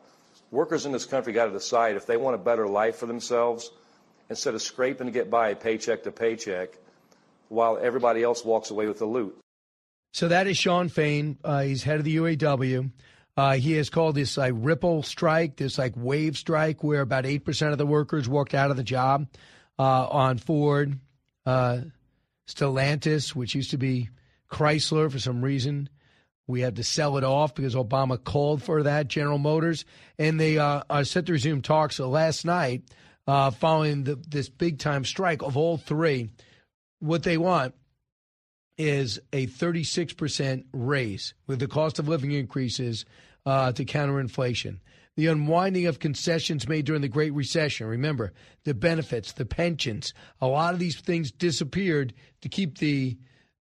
Workers 0.49 0.87
in 0.87 0.91
this 0.91 1.05
country 1.05 1.31
got 1.31 1.45
to 1.45 1.51
decide 1.51 1.95
if 1.95 2.07
they 2.07 2.17
want 2.17 2.33
a 2.33 2.39
better 2.39 2.67
life 2.67 2.95
for 2.95 3.05
themselves 3.05 3.69
instead 4.31 4.55
of 4.55 4.63
scraping 4.63 5.05
to 5.05 5.13
get 5.13 5.29
by 5.29 5.53
paycheck 5.53 6.01
to 6.05 6.11
paycheck 6.11 6.69
while 7.49 7.77
everybody 7.79 8.23
else 8.23 8.43
walks 8.43 8.71
away 8.71 8.87
with 8.87 8.97
the 8.97 9.05
loot. 9.05 9.37
So 10.13 10.27
that 10.27 10.47
is 10.47 10.57
Shawn 10.57 10.89
Fain. 10.89 11.37
Uh, 11.43 11.61
he's 11.61 11.83
head 11.83 11.99
of 11.99 12.03
the 12.03 12.17
UAW. 12.17 12.89
Uh, 13.37 13.53
he 13.53 13.73
has 13.73 13.89
called 13.89 14.15
this 14.15 14.37
like 14.37 14.53
ripple 14.55 15.03
strike, 15.03 15.55
this 15.55 15.77
like 15.77 15.93
wave 15.95 16.37
strike, 16.37 16.83
where 16.83 17.01
about 17.01 17.25
eight 17.25 17.45
percent 17.45 17.71
of 17.71 17.77
the 17.77 17.85
workers 17.85 18.27
walked 18.27 18.53
out 18.53 18.71
of 18.71 18.77
the 18.77 18.83
job 18.83 19.27
uh, 19.79 20.07
on 20.07 20.37
Ford, 20.37 20.99
uh, 21.45 21.79
Stellantis, 22.47 23.33
which 23.33 23.55
used 23.55 23.71
to 23.71 23.77
be 23.77 24.09
Chrysler 24.49 25.11
for 25.11 25.19
some 25.19 25.41
reason. 25.41 25.89
We 26.47 26.61
had 26.61 26.75
to 26.75 26.83
sell 26.83 27.17
it 27.17 27.23
off 27.23 27.55
because 27.55 27.75
Obama 27.75 28.21
called 28.21 28.61
for 28.61 28.83
that. 28.83 29.07
General 29.07 29.37
Motors, 29.37 29.85
and 30.19 30.37
they 30.39 30.57
uh, 30.57 30.83
are 30.89 31.05
set 31.05 31.27
to 31.27 31.31
resume 31.31 31.61
talks 31.61 31.99
last 31.99 32.43
night 32.43 32.83
uh, 33.27 33.51
following 33.51 34.03
the, 34.03 34.15
this 34.27 34.49
big 34.49 34.79
time 34.79 35.05
strike 35.05 35.41
of 35.41 35.55
all 35.55 35.77
three. 35.77 36.29
What 36.99 37.23
they 37.23 37.37
want 37.37 37.73
is 38.77 39.19
a 39.33 39.47
36% 39.47 40.65
raise 40.73 41.33
with 41.47 41.59
the 41.59 41.67
cost 41.67 41.99
of 41.99 42.07
living 42.07 42.31
increases 42.31 43.05
uh, 43.45 43.71
to 43.73 43.85
counter 43.85 44.19
inflation. 44.19 44.81
The 45.17 45.27
unwinding 45.27 45.87
of 45.87 45.99
concessions 45.99 46.67
made 46.67 46.85
during 46.85 47.01
the 47.01 47.09
Great 47.09 47.33
Recession. 47.33 47.87
Remember, 47.87 48.33
the 48.63 48.73
benefits, 48.73 49.33
the 49.33 49.45
pensions, 49.45 50.13
a 50.39 50.47
lot 50.47 50.73
of 50.73 50.79
these 50.79 50.99
things 50.99 51.31
disappeared 51.31 52.13
to 52.41 52.49
keep 52.49 52.77
the 52.77 53.17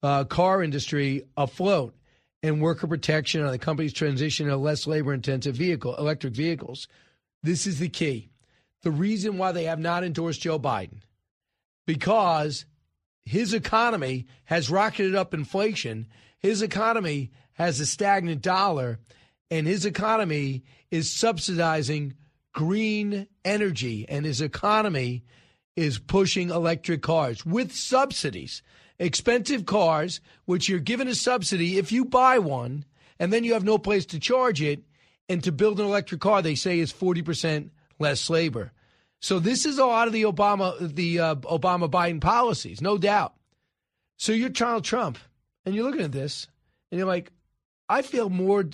uh, 0.03 0.25
car 0.25 0.61
industry 0.61 1.23
afloat 1.37 1.95
and 2.43 2.61
worker 2.61 2.85
protection 2.85 3.41
on 3.41 3.51
the 3.51 3.57
company's 3.57 3.93
transition 3.93 4.47
to 4.47 4.57
less 4.57 4.87
labor 4.87 5.13
intensive 5.13 5.55
vehicle, 5.55 5.95
electric 5.95 6.33
vehicles. 6.33 6.87
This 7.43 7.65
is 7.65 7.79
the 7.79 7.89
key. 7.89 8.29
The 8.83 8.91
reason 8.91 9.37
why 9.37 9.51
they 9.51 9.63
have 9.63 9.79
not 9.79 10.03
endorsed 10.03 10.41
Joe 10.41 10.59
Biden, 10.59 10.99
because 11.85 12.65
his 13.28 13.53
economy 13.53 14.25
has 14.45 14.69
rocketed 14.69 15.15
up 15.15 15.34
inflation. 15.34 16.07
His 16.39 16.61
economy 16.61 17.32
has 17.53 17.80
a 17.80 17.86
stagnant 17.86 18.41
dollar, 18.41 18.99
and 19.51 19.67
his 19.67 19.86
economy 19.86 20.63
is 20.91 21.11
subsidizing 21.11 22.13
green 22.53 23.28
energy, 23.43 24.05
and 24.07 24.25
his 24.25 24.41
economy 24.41 25.23
is 25.75 25.99
pushing 25.99 26.49
electric 26.49 27.01
cars 27.01 27.45
with 27.45 27.71
subsidies. 27.73 28.63
Expensive 28.99 29.65
cars, 29.65 30.21
which 30.45 30.67
you're 30.67 30.80
given 30.80 31.07
a 31.07 31.13
subsidy 31.13 31.78
if 31.78 31.91
you 31.91 32.05
buy 32.05 32.39
one, 32.39 32.86
and 33.19 33.32
then 33.32 33.43
you 33.43 33.53
have 33.53 33.63
no 33.63 33.78
place 33.78 34.05
to 34.07 34.19
charge 34.19 34.61
it. 34.61 34.84
And 35.30 35.43
to 35.43 35.51
build 35.51 35.80
an 35.80 35.86
electric 35.86 36.21
car, 36.21 36.41
they 36.41 36.55
say 36.55 36.80
is 36.80 36.93
40% 36.93 37.69
less 37.99 38.30
labor. 38.30 38.71
So 39.20 39.39
this 39.39 39.65
is 39.65 39.80
a 39.80 39.86
lot 39.86 40.07
of 40.07 40.13
the 40.13 40.24
Obama 40.24 40.93
the 40.93 41.20
uh, 41.20 41.36
Obama 41.36 41.89
Biden 41.89 42.22
policies, 42.22 42.82
no 42.82 42.97
doubt. 42.97 43.34
So 44.18 44.32
you're 44.32 44.49
Donald 44.49 44.84
Trump, 44.84 45.18
and 45.65 45.76
you're 45.76 45.86
looking 45.86 46.01
at 46.01 46.11
this, 46.11 46.47
and 46.91 46.97
you're 46.97 47.07
like, 47.07 47.32
I 47.89 48.01
feel 48.01 48.30
more 48.30 48.65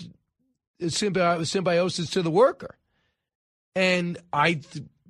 symbi- 0.82 1.46
symbiosis 1.48 2.10
to 2.12 2.22
the 2.22 2.32
worker, 2.32 2.78
and 3.76 4.18
I 4.32 4.62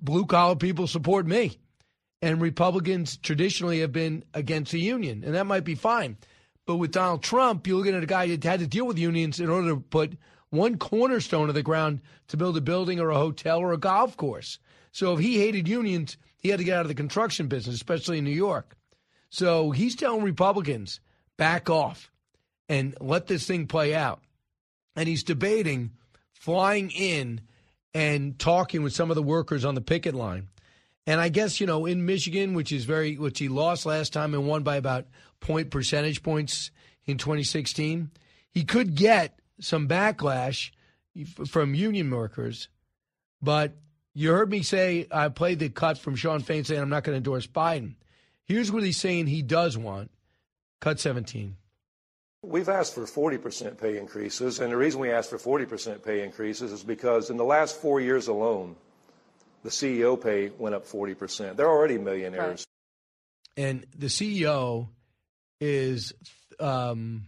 blue 0.01 0.25
collar 0.25 0.55
people 0.55 0.87
support 0.87 1.25
me, 1.25 1.59
and 2.21 2.41
Republicans 2.41 3.17
traditionally 3.17 3.79
have 3.79 3.91
been 3.91 4.23
against 4.33 4.71
the 4.71 4.79
union, 4.79 5.23
and 5.23 5.35
that 5.35 5.45
might 5.45 5.63
be 5.63 5.75
fine. 5.75 6.17
But 6.65 6.77
with 6.77 6.91
Donald 6.91 7.23
Trump, 7.23 7.67
you're 7.67 7.77
looking 7.77 7.95
at 7.95 8.03
a 8.03 8.07
guy 8.07 8.27
that 8.27 8.43
had 8.43 8.59
to 8.61 8.67
deal 8.67 8.85
with 8.85 8.97
unions 8.97 9.39
in 9.39 9.49
order 9.49 9.69
to 9.69 9.79
put 9.79 10.17
one 10.49 10.77
cornerstone 10.77 11.49
of 11.49 11.55
the 11.55 11.63
ground 11.63 12.01
to 12.27 12.37
build 12.37 12.55
a 12.55 12.61
building 12.61 12.99
or 12.99 13.09
a 13.09 13.17
hotel 13.17 13.59
or 13.59 13.73
a 13.73 13.77
golf 13.77 14.15
course. 14.15 14.59
So 14.93 15.13
if 15.13 15.19
he 15.19 15.39
hated 15.39 15.67
unions, 15.67 16.17
he 16.37 16.49
had 16.49 16.59
to 16.59 16.63
get 16.63 16.77
out 16.77 16.83
of 16.83 16.87
the 16.87 16.95
construction 16.95 17.47
business, 17.47 17.75
especially 17.75 18.19
in 18.19 18.23
New 18.23 18.29
York. 18.29 18.77
So 19.29 19.71
he's 19.71 19.95
telling 19.95 20.23
Republicans, 20.23 21.01
back 21.35 21.69
off 21.69 22.11
and 22.69 22.95
let 23.01 23.27
this 23.27 23.45
thing 23.45 23.67
play 23.67 23.95
out. 23.95 24.21
And 24.95 25.09
he's 25.09 25.23
debating 25.23 25.91
flying 26.31 26.91
in 26.91 27.41
and 27.93 28.37
talking 28.37 28.83
with 28.83 28.93
some 28.93 29.09
of 29.09 29.15
the 29.15 29.23
workers 29.23 29.65
on 29.65 29.75
the 29.75 29.81
picket 29.81 30.13
line. 30.13 30.49
And 31.07 31.19
I 31.19 31.29
guess 31.29 31.59
you 31.59 31.67
know 31.67 31.85
in 31.85 32.05
Michigan, 32.05 32.53
which 32.53 32.71
is 32.71 32.85
very 32.85 33.17
which 33.17 33.39
he 33.39 33.47
lost 33.49 33.85
last 33.85 34.13
time 34.13 34.33
and 34.33 34.47
won 34.47 34.63
by 34.63 34.75
about 34.75 35.07
point 35.39 35.71
percentage 35.71 36.21
points 36.21 36.69
in 37.05 37.17
2016, 37.17 38.11
he 38.51 38.63
could 38.63 38.95
get 38.95 39.39
some 39.59 39.87
backlash 39.87 40.71
from 41.47 41.73
union 41.73 42.09
workers. 42.11 42.69
But 43.41 43.73
you 44.13 44.31
heard 44.31 44.49
me 44.49 44.61
say 44.61 45.07
I 45.11 45.29
played 45.29 45.59
the 45.59 45.69
cut 45.69 45.97
from 45.97 46.15
Shawn 46.15 46.41
Fain 46.41 46.63
saying 46.63 46.81
I'm 46.81 46.89
not 46.89 47.03
going 47.03 47.13
to 47.13 47.17
endorse 47.17 47.47
Biden. 47.47 47.95
Here's 48.45 48.71
what 48.71 48.83
he's 48.83 48.97
saying 48.97 49.27
he 49.27 49.41
does 49.41 49.77
want. 49.77 50.11
Cut 50.81 50.99
17. 50.99 51.55
We've 52.41 52.67
asked 52.67 52.93
for 52.93 53.03
40% 53.03 53.79
pay 53.79 53.97
increases, 53.97 54.59
and 54.59 54.71
the 54.71 54.75
reason 54.75 54.99
we 54.99 55.09
asked 55.11 55.29
for 55.29 55.37
40% 55.37 56.03
pay 56.03 56.23
increases 56.23 56.73
is 56.73 56.83
because 56.83 57.29
in 57.29 57.37
the 57.37 57.45
last 57.45 57.79
four 57.79 58.01
years 58.01 58.27
alone, 58.27 58.75
the 59.63 59.69
CEO 59.69 60.21
pay 60.21 60.51
went 60.57 60.75
up 60.75 60.85
40%. 60.85 61.55
They're 61.55 61.69
already 61.69 61.97
millionaires. 61.97 62.65
Right. 63.57 63.65
And 63.65 63.85
the 63.97 64.07
CEO 64.07 64.89
is, 65.61 66.13
um, 66.59 67.27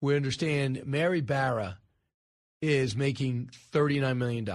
we 0.00 0.16
understand, 0.16 0.86
Mary 0.86 1.20
Barra 1.20 1.78
is 2.62 2.96
making 2.96 3.50
$39 3.72 4.16
million. 4.16 4.48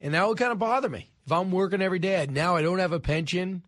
And 0.00 0.14
that 0.14 0.26
would 0.26 0.38
kind 0.38 0.52
of 0.52 0.58
bother 0.58 0.88
me. 0.88 1.10
If 1.24 1.32
I'm 1.32 1.50
working 1.50 1.82
every 1.82 1.98
day, 1.98 2.22
and 2.22 2.32
now 2.32 2.56
I 2.56 2.62
don't 2.62 2.78
have 2.78 2.92
a 2.92 3.00
pension 3.00 3.62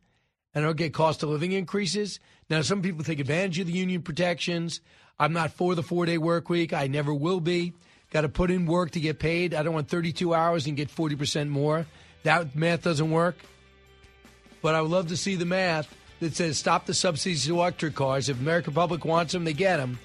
and 0.54 0.64
I 0.64 0.68
don't 0.68 0.76
get 0.76 0.92
cost 0.94 1.22
of 1.22 1.28
living 1.28 1.52
increases. 1.52 2.20
Now, 2.50 2.62
some 2.62 2.82
people 2.82 3.04
take 3.04 3.20
advantage 3.20 3.58
of 3.58 3.66
the 3.66 3.72
union 3.72 4.02
protections. 4.02 4.80
I'm 5.18 5.32
not 5.32 5.52
for 5.52 5.74
the 5.74 5.82
four 5.82 6.06
day 6.06 6.18
work 6.18 6.48
week. 6.48 6.72
I 6.72 6.86
never 6.86 7.12
will 7.12 7.40
be. 7.40 7.72
Got 8.10 8.22
to 8.22 8.28
put 8.28 8.50
in 8.50 8.66
work 8.66 8.92
to 8.92 9.00
get 9.00 9.18
paid. 9.18 9.54
I 9.54 9.62
don't 9.62 9.74
want 9.74 9.88
32 9.88 10.32
hours 10.32 10.66
and 10.66 10.76
get 10.76 10.88
40% 10.88 11.48
more. 11.48 11.86
That 12.22 12.54
math 12.56 12.82
doesn't 12.82 13.10
work. 13.10 13.36
But 14.62 14.74
I 14.74 14.82
would 14.82 14.90
love 14.90 15.08
to 15.08 15.16
see 15.16 15.36
the 15.36 15.44
math 15.44 15.94
that 16.20 16.34
says 16.34 16.58
stop 16.58 16.86
the 16.86 16.94
subsidies 16.94 17.44
to 17.46 17.54
electric 17.54 17.94
cars. 17.94 18.28
If 18.28 18.40
American 18.40 18.72
public 18.72 19.04
wants 19.04 19.32
them, 19.32 19.44
they 19.44 19.52
get 19.52 19.76
them. 19.76 19.98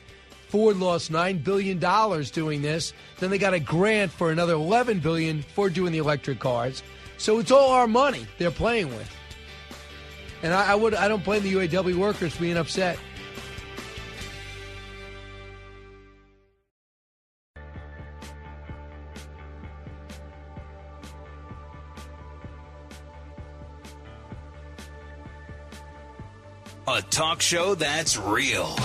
Ford 0.54 0.78
lost 0.78 1.10
nine 1.10 1.40
billion 1.40 1.80
dollars 1.80 2.30
doing 2.30 2.62
this. 2.62 2.94
Then 3.18 3.32
they 3.32 3.40
got 3.40 3.56
a 3.56 3.60
grant 3.60 4.12
for 4.12 4.30
another 4.30 4.54
eleven 4.54 5.00
billion 5.00 5.42
for 5.42 5.68
doing 5.68 5.92
the 5.92 5.98
electric 5.98 6.38
cars. 6.40 6.84
So 7.18 7.40
it's 7.40 7.50
all 7.50 7.72
our 7.72 7.88
money 7.88 8.28
they're 8.38 8.52
playing 8.52 8.90
with. 8.90 9.12
And 10.44 10.54
I, 10.54 10.74
I 10.74 10.76
would 10.76 10.94
I 10.94 11.08
don't 11.08 11.24
blame 11.24 11.42
the 11.42 11.52
UAW 11.54 11.96
workers 11.96 12.38
being 12.38 12.58
upset. 12.58 13.00
A 26.88 27.02
talk 27.02 27.42
show 27.42 27.74
that's 27.74 28.18
real. 28.18 28.76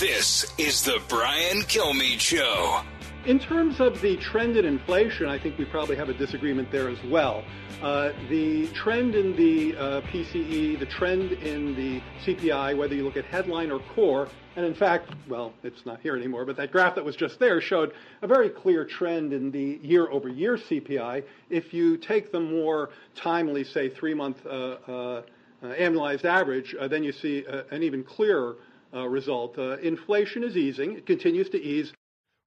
This 0.00 0.44
is 0.58 0.82
the 0.82 1.00
Brian 1.08 1.62
Kilmeade 1.62 2.20
Show. 2.20 2.82
In 3.24 3.38
terms 3.38 3.80
of 3.80 3.98
the 4.02 4.18
trend 4.18 4.58
in 4.58 4.66
inflation, 4.66 5.26
I 5.26 5.38
think 5.38 5.56
we 5.56 5.64
probably 5.64 5.96
have 5.96 6.10
a 6.10 6.12
disagreement 6.12 6.70
there 6.70 6.90
as 6.90 7.02
well. 7.04 7.42
Uh, 7.80 8.12
the 8.28 8.66
trend 8.74 9.14
in 9.14 9.34
the 9.36 9.74
uh, 9.74 10.00
PCE, 10.02 10.78
the 10.78 10.84
trend 10.84 11.32
in 11.32 11.74
the 11.76 12.02
CPI, 12.26 12.76
whether 12.76 12.94
you 12.94 13.04
look 13.04 13.16
at 13.16 13.24
headline 13.24 13.70
or 13.70 13.78
core, 13.94 14.28
and 14.56 14.66
in 14.66 14.74
fact, 14.74 15.12
well, 15.28 15.54
it's 15.62 15.86
not 15.86 15.98
here 16.02 16.14
anymore, 16.14 16.44
but 16.44 16.58
that 16.58 16.72
graph 16.72 16.94
that 16.96 17.04
was 17.04 17.16
just 17.16 17.38
there 17.38 17.58
showed 17.62 17.94
a 18.20 18.26
very 18.26 18.50
clear 18.50 18.84
trend 18.84 19.32
in 19.32 19.50
the 19.50 19.80
year 19.82 20.10
over 20.10 20.28
year 20.28 20.58
CPI. 20.58 21.24
If 21.48 21.72
you 21.72 21.96
take 21.96 22.32
the 22.32 22.40
more 22.40 22.90
timely, 23.14 23.64
say, 23.64 23.88
three 23.88 24.12
month 24.12 24.44
uh, 24.44 24.48
uh, 24.50 24.92
uh 24.92 25.22
annualized 25.62 26.26
average, 26.26 26.74
uh, 26.78 26.86
then 26.86 27.02
you 27.02 27.12
see 27.12 27.46
an 27.70 27.82
even 27.82 28.04
clearer 28.04 28.56
uh, 28.96 29.06
result. 29.06 29.58
Uh, 29.58 29.76
inflation 29.78 30.42
is 30.42 30.56
easing, 30.56 30.96
it 30.96 31.06
continues 31.06 31.50
to 31.50 31.62
ease. 31.62 31.92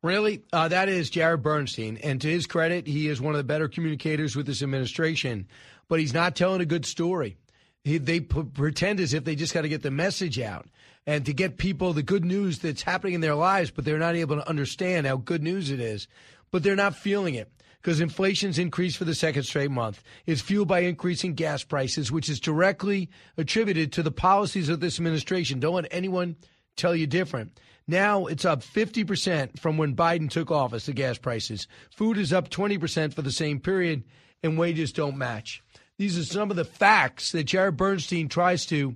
Really? 0.01 0.43
Uh, 0.53 0.69
that 0.69 0.87
is 0.87 1.09
Jared 1.09 1.43
Bernstein. 1.43 1.97
And 1.97 2.21
to 2.21 2.29
his 2.29 2.47
credit, 2.47 2.87
he 2.87 3.09
is 3.09 3.19
one 3.19 3.33
of 3.33 3.37
the 3.37 3.43
better 3.43 3.67
communicators 3.67 4.35
with 4.35 4.45
this 4.45 4.63
administration, 4.63 5.47
but 5.89 5.99
he's 5.99 6.13
not 6.13 6.35
telling 6.35 6.61
a 6.61 6.65
good 6.65 6.85
story. 6.85 7.37
He, 7.83 7.97
they 7.97 8.21
p- 8.21 8.43
pretend 8.43 8.99
as 9.01 9.13
if 9.13 9.25
they 9.25 9.35
just 9.35 9.53
got 9.53 9.61
to 9.61 9.69
get 9.69 9.83
the 9.83 9.91
message 9.91 10.39
out 10.39 10.67
and 11.05 11.25
to 11.25 11.33
get 11.33 11.57
people 11.57 11.91
the 11.91 12.03
good 12.03 12.23
news 12.23 12.59
that's 12.59 12.81
happening 12.81 13.13
in 13.13 13.21
their 13.21 13.35
lives, 13.35 13.71
but 13.71 13.83
they're 13.83 13.99
not 13.99 14.15
able 14.15 14.37
to 14.37 14.47
understand 14.47 15.05
how 15.05 15.17
good 15.17 15.43
news 15.43 15.69
it 15.69 15.79
is, 15.81 16.07
but 16.51 16.63
they're 16.63 16.75
not 16.75 16.95
feeling 16.95 17.35
it 17.35 17.51
because 17.81 18.01
inflation's 18.01 18.59
increased 18.59 18.97
for 18.97 19.05
the 19.05 19.15
second 19.15 19.43
straight 19.43 19.71
month. 19.71 20.03
It's 20.25 20.41
fueled 20.41 20.67
by 20.67 20.79
increasing 20.81 21.33
gas 21.33 21.63
prices, 21.63 22.11
which 22.11 22.29
is 22.29 22.39
directly 22.39 23.09
attributed 23.37 23.91
to 23.93 24.03
the 24.03 24.11
policies 24.11 24.69
of 24.69 24.79
this 24.79 24.99
administration. 24.99 25.59
Don't 25.59 25.75
let 25.75 25.87
anyone 25.91 26.35
tell 26.75 26.95
you 26.95 27.07
different. 27.07 27.59
Now 27.87 28.27
it's 28.27 28.45
up 28.45 28.61
50% 28.61 29.59
from 29.59 29.77
when 29.77 29.95
Biden 29.95 30.29
took 30.29 30.51
office, 30.51 30.85
the 30.85 30.93
gas 30.93 31.17
prices. 31.17 31.67
Food 31.89 32.17
is 32.17 32.33
up 32.33 32.49
20% 32.49 33.13
for 33.13 33.21
the 33.21 33.31
same 33.31 33.59
period, 33.59 34.03
and 34.43 34.57
wages 34.57 34.91
don't 34.91 35.17
match. 35.17 35.63
These 35.97 36.17
are 36.17 36.23
some 36.23 36.51
of 36.51 36.57
the 36.57 36.65
facts 36.65 37.31
that 37.31 37.45
Jared 37.45 37.77
Bernstein 37.77 38.29
tries 38.29 38.65
to 38.67 38.95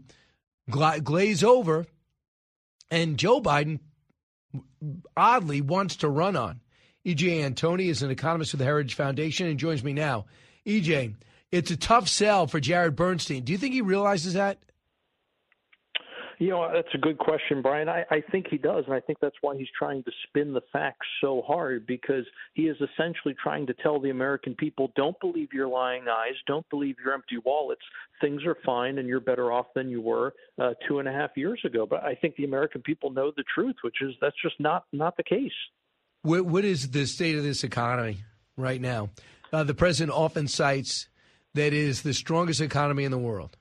gla- 0.70 1.02
glaze 1.02 1.44
over, 1.44 1.86
and 2.92 3.18
Joe 3.18 3.42
Biden 3.42 3.80
oddly 5.18 5.62
wants 5.62 5.96
to 5.98 6.10
run 6.10 6.36
on. 6.36 6.62
EJ 7.06 7.42
Antoni 7.44 7.90
is 7.90 8.02
an 8.02 8.12
economist 8.12 8.54
with 8.54 8.60
the 8.60 8.66
Heritage 8.66 8.94
Foundation 8.94 9.48
and 9.48 9.60
joins 9.60 9.84
me 9.84 9.92
now. 9.92 10.26
EJ, 10.66 11.16
it's 11.52 11.70
a 11.70 11.78
tough 11.78 12.08
sell 12.08 12.48
for 12.48 12.60
Jared 12.60 12.96
Bernstein. 12.96 13.44
Do 13.44 13.52
you 13.52 13.58
think 13.58 13.74
he 13.74 13.82
realizes 13.82 14.34
that? 14.34 14.60
You 16.40 16.50
know, 16.50 16.70
that's 16.74 16.94
a 16.94 16.98
good 16.98 17.18
question, 17.20 17.62
Brian. 17.62 17.88
I, 17.88 18.04
I 18.10 18.22
think 18.32 18.48
he 18.50 18.58
does, 18.58 18.86
and 18.86 18.94
I 18.94 19.00
think 19.00 19.20
that's 19.22 19.36
why 19.42 19.56
he's 19.56 19.68
trying 19.78 20.04
to 20.04 20.12
spin 20.28 20.54
the 20.54 20.64
facts 20.74 21.06
so 21.22 21.42
hard 21.46 21.86
because 21.86 22.26
he 22.54 22.64
is 22.64 22.76
essentially 22.78 23.36
trying 23.42 23.68
to 23.68 23.74
tell 23.74 24.00
the 24.00 24.10
American 24.10 24.56
people 24.56 24.92
don't 24.96 25.18
believe 25.20 25.54
your 25.54 25.68
lying 25.68 26.06
eyes, 26.10 26.34
don't 26.48 26.68
believe 26.70 26.96
your 27.04 27.14
empty 27.14 27.38
wallets. 27.46 27.84
Things 28.20 28.44
are 28.46 28.58
fine, 28.66 28.98
and 28.98 29.08
you're 29.08 29.20
better 29.20 29.52
off 29.52 29.68
than 29.76 29.90
you 29.90 30.02
were 30.02 30.34
uh, 30.60 30.74
two 30.88 31.00
and 31.00 31.08
a 31.08 31.12
half 31.12 31.32
years 31.36 31.62
ago. 31.66 31.86
But 31.86 32.04
I 32.04 32.16
think 32.16 32.36
the 32.36 32.46
American 32.46 32.82
people 32.82 33.12
know 33.12 33.32
the 33.36 33.44
truth, 33.54 33.76
which 33.84 34.02
is 34.02 34.14
that's 34.20 34.42
just 34.42 34.60
not 34.60 34.86
not 34.92 35.16
the 35.18 35.24
case. 35.24 35.52
What, 36.24 36.46
what 36.46 36.66
is 36.66 36.90
the 36.90 37.06
state 37.06 37.38
of 37.38 37.44
this 37.44 37.64
economy 37.64 38.24
right 38.58 38.80
now? 38.80 39.10
Uh, 39.52 39.64
the 39.64 39.74
president 39.74 40.18
often 40.18 40.48
cites 40.48 41.08
that 41.54 41.74
is 41.74 42.02
the 42.02 42.14
strongest 42.14 42.62
economy 42.62 43.04
in 43.04 43.12
the 43.12 43.18
world. 43.18 43.58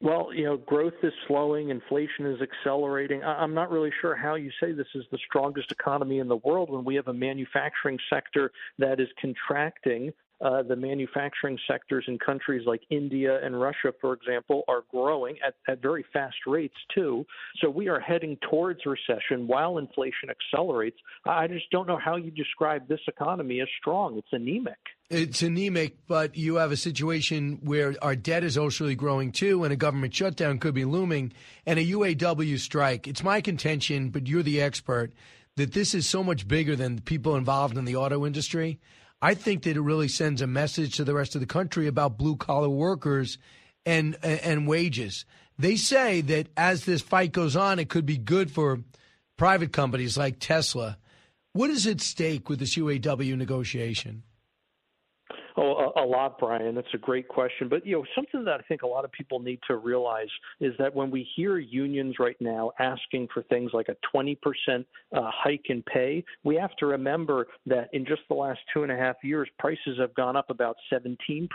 Well, 0.00 0.34
you 0.34 0.44
know, 0.44 0.56
growth 0.56 0.94
is 1.04 1.12
slowing, 1.28 1.70
inflation 1.70 2.26
is 2.26 2.40
accelerating. 2.42 3.22
I'm 3.22 3.54
not 3.54 3.70
really 3.70 3.92
sure 4.00 4.16
how 4.16 4.34
you 4.34 4.50
say 4.60 4.72
this 4.72 4.88
is 4.96 5.04
the 5.12 5.18
strongest 5.28 5.70
economy 5.70 6.18
in 6.18 6.26
the 6.26 6.38
world 6.38 6.70
when 6.70 6.84
we 6.84 6.96
have 6.96 7.06
a 7.06 7.14
manufacturing 7.14 7.98
sector 8.10 8.50
that 8.78 8.98
is 8.98 9.06
contracting 9.20 10.12
uh, 10.42 10.62
the 10.62 10.76
manufacturing 10.76 11.58
sectors 11.70 12.04
in 12.08 12.18
countries 12.18 12.62
like 12.66 12.80
India 12.90 13.38
and 13.44 13.60
Russia, 13.60 13.92
for 14.00 14.12
example, 14.12 14.64
are 14.68 14.82
growing 14.90 15.36
at, 15.46 15.54
at 15.68 15.80
very 15.80 16.04
fast 16.12 16.36
rates 16.46 16.74
too. 16.94 17.24
So 17.60 17.70
we 17.70 17.88
are 17.88 18.00
heading 18.00 18.36
towards 18.50 18.80
recession 18.84 19.46
while 19.46 19.78
inflation 19.78 20.30
accelerates. 20.30 20.96
I 21.24 21.46
just 21.46 21.70
don't 21.70 21.86
know 21.86 21.98
how 22.02 22.16
you 22.16 22.30
describe 22.30 22.88
this 22.88 23.00
economy 23.06 23.60
as 23.60 23.68
strong. 23.80 24.18
It's 24.18 24.32
anemic. 24.32 24.78
It's 25.10 25.42
anemic, 25.42 25.98
but 26.08 26.36
you 26.36 26.56
have 26.56 26.72
a 26.72 26.76
situation 26.76 27.60
where 27.62 27.94
our 28.02 28.16
debt 28.16 28.44
is 28.44 28.56
also 28.58 28.92
growing 28.94 29.30
too, 29.30 29.62
and 29.62 29.72
a 29.72 29.76
government 29.76 30.14
shutdown 30.14 30.58
could 30.58 30.74
be 30.74 30.86
looming, 30.86 31.32
and 31.66 31.78
a 31.78 31.84
UAW 31.84 32.58
strike. 32.58 33.06
It's 33.06 33.22
my 33.22 33.40
contention, 33.40 34.08
but 34.08 34.26
you're 34.26 34.42
the 34.42 34.62
expert, 34.62 35.12
that 35.56 35.72
this 35.72 35.94
is 35.94 36.08
so 36.08 36.24
much 36.24 36.48
bigger 36.48 36.74
than 36.74 37.00
people 37.00 37.36
involved 37.36 37.76
in 37.76 37.84
the 37.84 37.96
auto 37.96 38.24
industry. 38.24 38.80
I 39.24 39.34
think 39.34 39.62
that 39.62 39.76
it 39.76 39.80
really 39.80 40.08
sends 40.08 40.42
a 40.42 40.48
message 40.48 40.96
to 40.96 41.04
the 41.04 41.14
rest 41.14 41.36
of 41.36 41.40
the 41.40 41.46
country 41.46 41.86
about 41.86 42.18
blue 42.18 42.36
collar 42.36 42.68
workers 42.68 43.38
and 43.86 44.18
and 44.22 44.66
wages. 44.66 45.24
They 45.58 45.76
say 45.76 46.22
that 46.22 46.48
as 46.56 46.84
this 46.84 47.02
fight 47.02 47.30
goes 47.30 47.54
on, 47.54 47.78
it 47.78 47.88
could 47.88 48.04
be 48.04 48.18
good 48.18 48.50
for 48.50 48.80
private 49.38 49.72
companies 49.72 50.18
like 50.18 50.40
Tesla. 50.40 50.98
What 51.52 51.70
is 51.70 51.86
at 51.86 52.00
stake 52.00 52.48
with 52.48 52.58
this 52.58 52.76
UAW 52.76 53.36
negotiation? 53.36 54.24
Oh, 55.56 55.92
a, 55.96 56.04
a 56.04 56.06
lot, 56.06 56.38
Brian. 56.38 56.74
That's 56.74 56.94
a 56.94 56.98
great 56.98 57.28
question. 57.28 57.68
But 57.68 57.86
you 57.86 57.96
know, 57.96 58.04
something 58.14 58.44
that 58.44 58.60
I 58.60 58.62
think 58.68 58.82
a 58.82 58.86
lot 58.86 59.04
of 59.04 59.12
people 59.12 59.38
need 59.38 59.60
to 59.68 59.76
realize 59.76 60.28
is 60.60 60.72
that 60.78 60.94
when 60.94 61.10
we 61.10 61.28
hear 61.36 61.58
unions 61.58 62.16
right 62.18 62.36
now 62.40 62.72
asking 62.78 63.28
for 63.32 63.42
things 63.44 63.70
like 63.72 63.88
a 63.88 63.96
20% 64.16 64.36
uh, 64.68 64.84
hike 65.12 65.66
in 65.68 65.82
pay, 65.82 66.24
we 66.44 66.56
have 66.56 66.74
to 66.76 66.86
remember 66.86 67.46
that 67.66 67.88
in 67.92 68.06
just 68.06 68.22
the 68.28 68.34
last 68.34 68.60
two 68.72 68.82
and 68.82 68.92
a 68.92 68.96
half 68.96 69.16
years, 69.22 69.48
prices 69.58 69.98
have 69.98 70.14
gone 70.14 70.36
up 70.36 70.50
about 70.50 70.76
17%. 70.92 71.48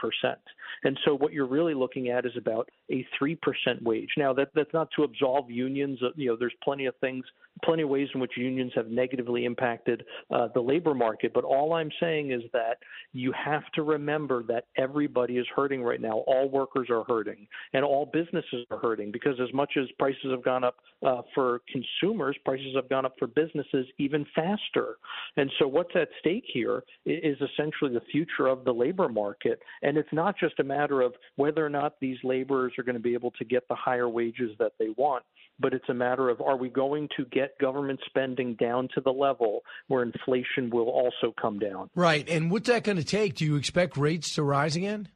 And 0.84 1.00
so 1.06 1.16
what 1.16 1.34
you're 1.34 1.48
really 1.48 1.74
looking 1.74 2.10
at 2.10 2.26
is 2.26 2.34
about 2.38 2.70
a 2.92 3.06
3% 3.22 3.38
wage. 3.82 4.10
Now, 4.18 4.34
that, 4.34 4.50
that's 4.54 4.74
not 4.74 4.90
to 4.96 5.04
absolve 5.04 5.50
unions. 5.50 6.00
You 6.16 6.30
know, 6.30 6.38
there's 6.40 6.54
plenty 6.64 6.86
of 6.86 6.96
things 7.02 7.26
plenty 7.64 7.84
of 7.84 7.90
ways 7.90 8.08
in 8.14 8.20
which 8.20 8.34
unions 8.38 8.72
have 8.76 8.88
negatively 8.88 9.46
impacted 9.46 10.04
uh, 10.32 10.48
the 10.54 10.62
labor 10.62 10.94
market. 10.94 11.34
But 11.34 11.44
all 11.44 11.74
I'm 11.74 11.92
saying 12.00 12.32
is 12.32 12.42
that 12.54 12.78
you 13.14 13.34
have 13.34 13.64
to 13.74 13.84
remember 13.88 14.44
that 14.44 14.66
everybody 14.78 15.38
is 15.38 15.48
hurting 15.56 15.84
right 15.84 16.02
now. 16.02 16.24
All 16.28 16.50
workers 16.50 16.90
are 16.90 17.04
hurting, 17.08 17.48
and 17.74 17.84
all 17.84 18.06
businesses 18.06 18.66
are 18.72 18.78
hurting 18.78 19.12
because 19.12 19.40
as 19.42 19.54
much 19.54 19.74
as 19.78 19.86
prices 19.98 20.32
have 20.32 20.44
gone 20.44 20.64
up 20.64 20.76
uh, 21.06 21.22
for 21.34 21.62
consumers, 21.72 22.38
prices 22.46 22.76
have 22.76 22.90
gone 22.90 23.06
up 23.06 23.14
for 23.18 23.28
businesses 23.28 23.88
even 23.98 24.26
faster. 24.36 24.98
And 25.38 25.50
so, 25.60 25.68
what's 25.68 25.96
at 25.96 26.10
stake 26.20 26.46
here 26.52 26.84
is 27.06 27.38
essentially 27.42 27.94
the 27.94 28.04
future 28.12 28.48
of 28.48 28.66
the 28.66 28.74
labor 28.74 29.10
market. 29.10 29.60
And 29.82 29.98
it's 29.98 30.12
not 30.12 30.36
just 30.38 30.60
a 30.60 30.64
matter 30.64 31.02
of 31.02 31.14
whether 31.36 31.66
or 31.66 31.70
not 31.70 31.94
these 32.00 32.18
laborers 32.24 32.74
are 32.78 32.84
going 32.84 32.96
to 32.96 33.02
be 33.02 33.14
able 33.14 33.32
to 33.32 33.46
get 33.46 33.68
the 33.68 33.76
higher 33.76 34.10
wages 34.10 34.52
that 34.60 34.74
they 34.80 34.90
want 34.98 35.24
but 35.60 35.74
it's 35.74 35.90
a 35.90 35.94
matter 35.94 36.30
of 36.30 36.42
are 36.42 36.58
we 36.58 36.70
going 36.70 37.10
to 37.18 37.26
get 37.26 37.58
government 37.60 38.00
spending 38.06 38.56
down 38.56 38.90
to 38.96 39.02
the 39.02 39.12
level 39.12 39.62
where 39.88 40.04
inflation 40.04 40.70
will 40.70 40.90
also 40.90 41.34
come 41.40 41.60
down? 41.60 41.90
Right. 41.96 42.28
And 42.30 42.52
what's 42.52 42.68
that 42.68 42.84
going 42.84 42.98
to 42.98 43.04
take? 43.04 43.36
Do 43.36 43.46
you 43.46 43.56
expect 43.56 43.98
rates 43.98 44.36
to 44.36 44.44
rise 44.44 44.76
again? 44.76 45.10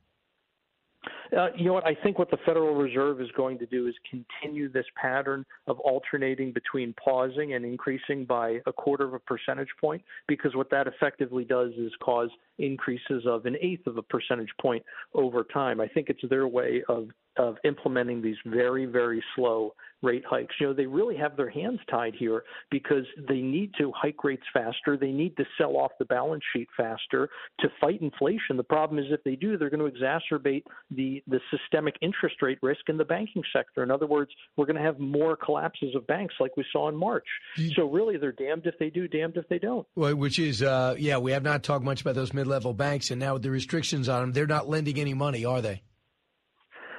Uh, 1.36 1.48
you 1.56 1.66
know 1.66 1.74
what? 1.74 1.88
I 1.88 1.96
think 1.96 2.20
what 2.20 2.30
the 2.30 2.38
Federal 2.46 2.76
Reserve 2.76 3.22
is 3.22 3.30
going 3.38 3.58
to 3.60 3.66
do 3.66 3.88
is 3.88 3.96
continue 4.10 4.70
this 4.70 4.86
pattern 5.02 5.46
of 5.66 5.80
alternating 5.80 6.52
between 6.52 6.94
pausing 6.94 7.54
and 7.54 7.64
increasing 7.64 8.26
by 8.26 8.60
a 8.66 8.74
quarter 8.74 9.06
of 9.06 9.14
a 9.14 9.20
percentage 9.20 9.70
point, 9.80 10.04
because 10.28 10.56
what 10.56 10.70
that 10.72 10.88
effectively 10.88 11.46
does 11.46 11.72
is 11.78 11.92
cause 12.04 12.30
increases 12.60 13.24
of 13.26 13.46
an 13.46 13.56
eighth 13.62 13.88
of 13.88 13.98
a 13.98 14.02
percentage 14.02 14.52
point 14.60 14.84
over 15.14 15.46
time. 15.46 15.80
I 15.80 15.88
think 15.88 16.10
it's 16.10 16.22
their 16.30 16.48
way 16.48 16.84
of 16.90 17.08
of 17.42 17.58
implementing 17.64 18.22
these 18.22 18.36
very, 18.46 18.86
very 18.86 19.24
slow 19.36 19.74
rate 20.04 20.24
hikes. 20.28 20.56
You 20.60 20.68
know, 20.68 20.74
they 20.74 20.88
really 20.88 21.16
have 21.18 21.38
their 21.38 21.50
hands 21.50 21.80
tied 21.90 22.16
here 22.18 22.44
because 22.72 23.06
they 23.30 23.40
need 23.40 23.72
to 23.78 23.92
hike 23.96 24.24
rates 24.24 24.44
faster. 24.52 24.98
They 24.98 25.12
need 25.12 25.38
to 25.38 25.46
sell 25.58 25.78
off 25.78 25.92
the 26.00 26.06
balance 26.06 26.44
sheet 26.54 26.68
faster 26.76 27.30
to 27.60 27.68
fight 27.80 28.02
inflation. 28.02 28.58
The 28.58 28.64
problem 28.64 28.98
is 28.98 29.06
if 29.12 29.24
they 29.24 29.36
do, 29.36 29.58
they're 29.58 29.70
going 29.70 29.92
to 29.92 29.98
exacerbate 29.98 30.64
the, 30.90 31.24
the 31.28 31.40
systemic 31.52 31.96
interest 32.02 32.38
rate 32.42 32.58
risk 32.62 32.82
in 32.88 32.98
the 32.98 33.06
banking 33.06 33.44
sector. 33.56 33.84
In 33.84 33.92
other 33.92 34.08
words, 34.08 34.32
we're 34.58 34.66
going 34.66 34.76
to 34.76 34.82
have 34.82 35.00
more 35.00 35.36
collapses 35.36 35.96
of 35.96 36.08
banks 36.08 36.34
like 36.40 36.58
we 36.58 36.66
saw 36.72 36.90
in 36.90 36.96
March. 36.96 37.28
So 37.76 37.88
really, 37.88 38.18
they're 38.18 38.32
damned 38.32 38.66
if 38.66 38.78
they 38.80 38.90
do, 38.90 39.08
damned 39.08 39.38
if 39.38 39.48
they 39.50 39.60
don't. 39.60 39.86
Well, 39.96 40.16
which 40.16 40.40
is, 40.40 40.64
uh, 40.64 40.96
yeah, 40.98 41.18
we 41.20 41.32
have 41.32 41.44
not 41.44 41.62
talked 41.64 41.86
much 41.86 42.02
about 42.02 42.16
those 42.16 42.34
mid-level 42.34 42.74
banks, 42.74 43.12
and 43.12 43.20
now 43.20 43.34
with 43.34 43.44
the 43.44 43.52
restrictions 43.52 44.10
on 44.10 44.22
them, 44.22 44.32
they're 44.34 44.48
not 44.48 44.68
lending 44.68 45.00
any 45.00 45.14
money, 45.14 45.46
are 45.46 45.62
they? 45.62 45.84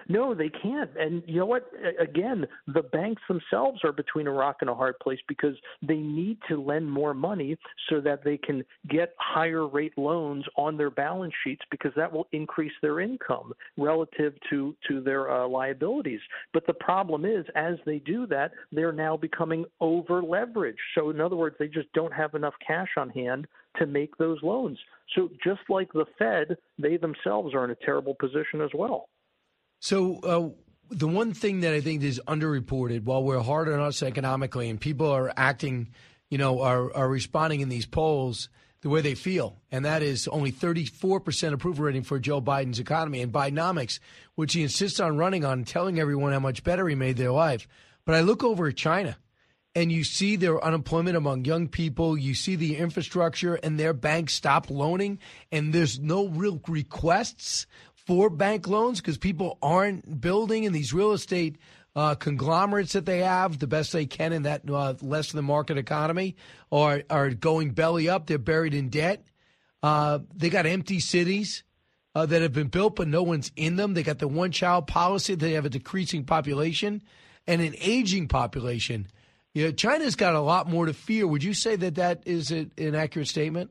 No, 0.09 0.35
they 0.35 0.49
can't. 0.49 0.91
And 0.99 1.23
you 1.27 1.39
know 1.39 1.47
what? 1.47 1.71
Again, 2.01 2.47
the 2.67 2.83
banks 2.83 3.23
themselves 3.29 3.81
are 3.85 3.93
between 3.93 4.27
a 4.27 4.33
rock 4.33 4.57
and 4.61 4.71
a 4.71 4.75
hard 4.75 4.99
place 5.01 5.19
because 5.29 5.55
they 5.87 5.97
need 5.97 6.39
to 6.49 6.63
lend 6.63 6.91
more 6.91 7.15
money 7.15 7.57
so 7.89 8.01
that 8.01 8.25
they 8.25 8.37
can 8.37 8.65
get 8.89 9.15
higher 9.19 9.67
rate 9.67 9.97
loans 9.97 10.45
on 10.57 10.77
their 10.77 10.91
balance 10.91 11.35
sheets 11.45 11.63
because 11.71 11.93
that 11.97 12.13
will 12.13 12.27
increase 12.33 12.73
their 12.83 13.01
income 13.01 13.53
relative 13.77 14.35
to 14.51 14.75
to 14.89 15.01
their 15.01 15.31
uh, 15.31 15.47
liabilities. 15.47 16.21
But 16.53 16.67
the 16.67 16.75
problem 16.75 17.25
is, 17.25 17.45
as 17.55 17.77
they 17.87 17.99
do 17.99 18.27
that, 18.29 18.53
they're 18.71 18.93
now 18.93 19.17
becoming 19.17 19.65
over 19.81 20.23
leveraged. 20.23 20.77
So 20.95 21.11
in 21.11 21.21
other 21.21 21.37
words, 21.37 21.57
they 21.59 21.69
just 21.69 21.93
don't 21.93 22.13
have 22.13 22.35
enough 22.35 22.55
cash 22.67 22.89
on 22.97 23.11
hand 23.11 23.47
to 23.77 23.87
make 23.87 24.17
those 24.17 24.39
loans. 24.43 24.79
So 25.15 25.31
just 25.45 25.61
like 25.69 25.93
the 25.93 26.07
Fed, 26.19 26.57
they 26.79 26.97
themselves 26.97 27.55
are 27.55 27.65
in 27.65 27.71
a 27.71 27.77
terrible 27.77 28.15
position 28.15 28.61
as 28.61 28.71
well. 28.75 29.09
So 29.83 30.21
uh, 30.21 30.49
the 30.91 31.09
one 31.09 31.35
thing 31.35 31.63
that 31.63 31.75
I 31.75 31.81
think 31.81 32.05
is 32.05 32.21
underreported, 32.29 33.03
while 33.03 33.25
we're 33.25 33.41
hard 33.41 33.69
on 33.69 33.81
us 33.81 34.01
economically, 34.01 34.71
and 34.71 34.81
people 34.81 35.11
are 35.11 35.33
acting, 35.37 35.89
you 36.31 36.39
know, 36.39 36.61
are 36.61 36.95
are 36.95 37.09
responding 37.09 37.63
in 37.63 37.69
these 37.69 37.85
polls 37.85 38.49
the 38.83 38.89
way 38.89 39.01
they 39.01 39.17
feel, 39.17 39.61
and 39.73 39.85
that 39.85 40.01
is 40.01 40.29
only 40.29 40.53
34% 40.53 41.53
approval 41.53 41.85
rating 41.85 42.05
for 42.05 42.21
Joe 42.21 42.41
Biden's 42.41 42.79
economy 42.79 43.23
and 43.23 43.33
Bidenomics, 43.33 43.99
which 44.37 44.53
he 44.53 44.63
insists 44.63 45.01
on 45.01 45.17
running 45.17 45.45
on, 45.45 45.65
telling 45.65 45.99
everyone 45.99 46.33
how 46.33 46.39
much 46.39 46.63
better 46.63 46.87
he 46.87 46.95
made 46.95 47.17
their 47.17 47.33
life. 47.33 47.67
But 48.05 48.15
I 48.15 48.21
look 48.21 48.45
over 48.45 48.69
at 48.69 48.77
China 48.77 49.17
and 49.75 49.91
you 49.91 50.05
see 50.05 50.37
their 50.37 50.63
unemployment 50.63 51.17
among 51.17 51.45
young 51.45 51.67
people, 51.67 52.17
you 52.17 52.35
see 52.35 52.55
the 52.57 52.77
infrastructure 52.77 53.55
and 53.55 53.81
their 53.81 53.95
banks 53.95 54.35
stop 54.35 54.71
loaning, 54.71 55.19
and 55.51 55.73
there's 55.73 55.99
no 55.99 56.29
real 56.29 56.61
requests 56.69 57.67
for 58.07 58.31
bank 58.31 58.67
loans 58.69 59.01
because 59.01 59.19
people 59.19 59.59
aren't 59.63 60.21
building 60.21 60.65
in 60.65 60.73
these 60.73 60.93
real 60.93 61.13
estate 61.13 61.57
uh, 61.95 62.15
conglomerates 62.15 62.95
that 62.95 63.07
they 63.07 63.19
have 63.19 63.59
the 63.59 63.67
best 63.67 63.93
they 63.93 64.07
can 64.07 64.33
in 64.33 64.43
that 64.43 64.63
uh, 64.69 64.95
less 65.03 65.33
than 65.33 65.45
market 65.45 65.77
economy 65.77 66.37
or 66.71 67.03
are 67.11 67.31
going 67.31 67.71
belly 67.71 68.09
up. 68.09 68.27
They're 68.27 68.39
buried 68.39 68.75
in 68.75 68.89
debt. 68.89 69.25
Uh, 69.83 70.21
they 70.35 70.49
got 70.49 70.65
empty 70.65 71.01
cities 71.01 71.65
uh, 72.15 72.27
that 72.27 72.43
have 72.43 72.53
been 72.53 72.69
built, 72.69 72.97
but 72.97 73.09
no 73.09 73.23
one's 73.23 73.53
in 73.57 73.77
them. 73.77 73.95
They 73.95 74.03
got 74.03 74.19
the 74.19 74.29
one 74.29 74.53
child 74.53 74.87
policy. 74.87 75.35
They 75.35 75.53
have 75.53 75.67
a 75.67 75.71
decreasing 75.71 76.25
population 76.25 77.03
and 77.47 77.61
an 77.61 77.75
aging 77.81 78.29
population. 78.29 79.09
You 79.55 79.67
know, 79.67 79.73
China's 79.73 80.17
got 80.17 80.35
a 80.35 80.41
lot 80.41 80.69
more 80.69 80.87
to 80.87 80.95
fear. 80.95 81.27
Would 81.27 81.45
you 81.45 81.53
say 81.53 81.77
that 81.77 81.97
that 81.97 82.23
is 82.25 82.51
an 82.51 82.95
accurate 82.95 83.29
statement? 83.29 83.71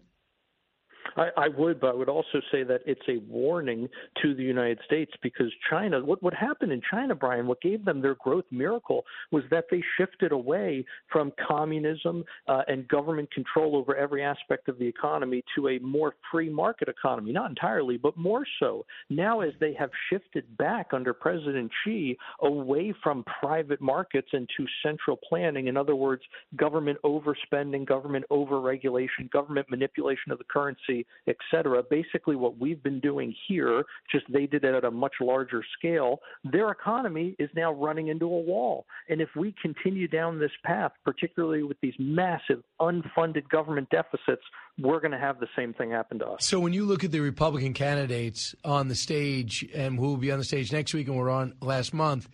I, 1.17 1.29
I 1.37 1.47
would, 1.49 1.79
but 1.79 1.91
I 1.91 1.93
would 1.93 2.09
also 2.09 2.41
say 2.51 2.63
that 2.63 2.81
it's 2.85 3.01
a 3.07 3.17
warning 3.29 3.89
to 4.21 4.33
the 4.33 4.43
United 4.43 4.79
States 4.85 5.11
because 5.21 5.51
China, 5.69 6.03
what, 6.03 6.21
what 6.23 6.33
happened 6.33 6.71
in 6.71 6.81
China, 6.89 7.15
Brian, 7.15 7.47
what 7.47 7.61
gave 7.61 7.85
them 7.85 8.01
their 8.01 8.15
growth 8.15 8.45
miracle 8.51 9.03
was 9.31 9.43
that 9.51 9.65
they 9.69 9.81
shifted 9.97 10.31
away 10.31 10.85
from 11.11 11.31
communism 11.47 12.23
uh, 12.47 12.61
and 12.67 12.87
government 12.87 13.31
control 13.31 13.75
over 13.75 13.95
every 13.95 14.23
aspect 14.23 14.67
of 14.67 14.77
the 14.79 14.85
economy 14.85 15.43
to 15.55 15.69
a 15.69 15.79
more 15.79 16.15
free 16.31 16.49
market 16.49 16.87
economy. 16.87 17.31
Not 17.31 17.49
entirely, 17.49 17.97
but 17.97 18.17
more 18.17 18.45
so. 18.59 18.85
Now, 19.09 19.41
as 19.41 19.53
they 19.59 19.73
have 19.73 19.89
shifted 20.09 20.57
back 20.57 20.87
under 20.93 21.13
President 21.13 21.71
Xi 21.83 22.17
away 22.41 22.93
from 23.03 23.23
private 23.39 23.81
markets 23.81 24.29
into 24.33 24.65
central 24.83 25.17
planning, 25.17 25.67
in 25.67 25.77
other 25.77 25.95
words, 25.95 26.23
government 26.55 26.97
overspending, 27.03 27.85
government 27.85 28.25
overregulation, 28.31 29.29
government 29.31 29.69
manipulation 29.69 30.31
of 30.31 30.37
the 30.37 30.43
currency, 30.45 31.00
et 31.27 31.37
cetera. 31.49 31.83
Basically, 31.83 32.35
what 32.35 32.57
we've 32.57 32.81
been 32.81 32.99
doing 32.99 33.33
here, 33.47 33.83
just 34.11 34.25
they 34.31 34.45
did 34.45 34.63
it 34.63 34.73
at 34.73 34.83
a 34.83 34.91
much 34.91 35.13
larger 35.21 35.63
scale, 35.77 36.19
their 36.43 36.71
economy 36.71 37.35
is 37.39 37.49
now 37.55 37.71
running 37.73 38.07
into 38.07 38.25
a 38.25 38.41
wall. 38.41 38.85
And 39.09 39.21
if 39.21 39.29
we 39.35 39.53
continue 39.61 40.07
down 40.07 40.39
this 40.39 40.51
path, 40.63 40.91
particularly 41.03 41.63
with 41.63 41.77
these 41.81 41.95
massive 41.99 42.63
unfunded 42.79 43.47
government 43.49 43.89
deficits, 43.89 44.43
we're 44.79 44.99
going 44.99 45.11
to 45.11 45.19
have 45.19 45.39
the 45.39 45.47
same 45.55 45.73
thing 45.73 45.91
happen 45.91 46.19
to 46.19 46.27
us. 46.27 46.45
So 46.45 46.59
when 46.59 46.73
you 46.73 46.85
look 46.85 47.03
at 47.03 47.11
the 47.11 47.19
Republican 47.19 47.73
candidates 47.73 48.55
on 48.63 48.87
the 48.87 48.95
stage 48.95 49.67
and 49.73 49.97
who 49.97 50.07
will 50.07 50.17
be 50.17 50.31
on 50.31 50.39
the 50.39 50.45
stage 50.45 50.71
next 50.71 50.93
week 50.93 51.07
and 51.07 51.17
we're 51.17 51.29
on 51.29 51.53
last 51.61 51.93
month, 51.93 52.29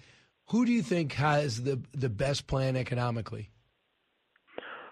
who 0.49 0.65
do 0.65 0.71
you 0.71 0.81
think 0.81 1.13
has 1.13 1.63
the 1.63 1.81
the 1.93 2.09
best 2.09 2.47
plan 2.47 2.77
economically? 2.77 3.49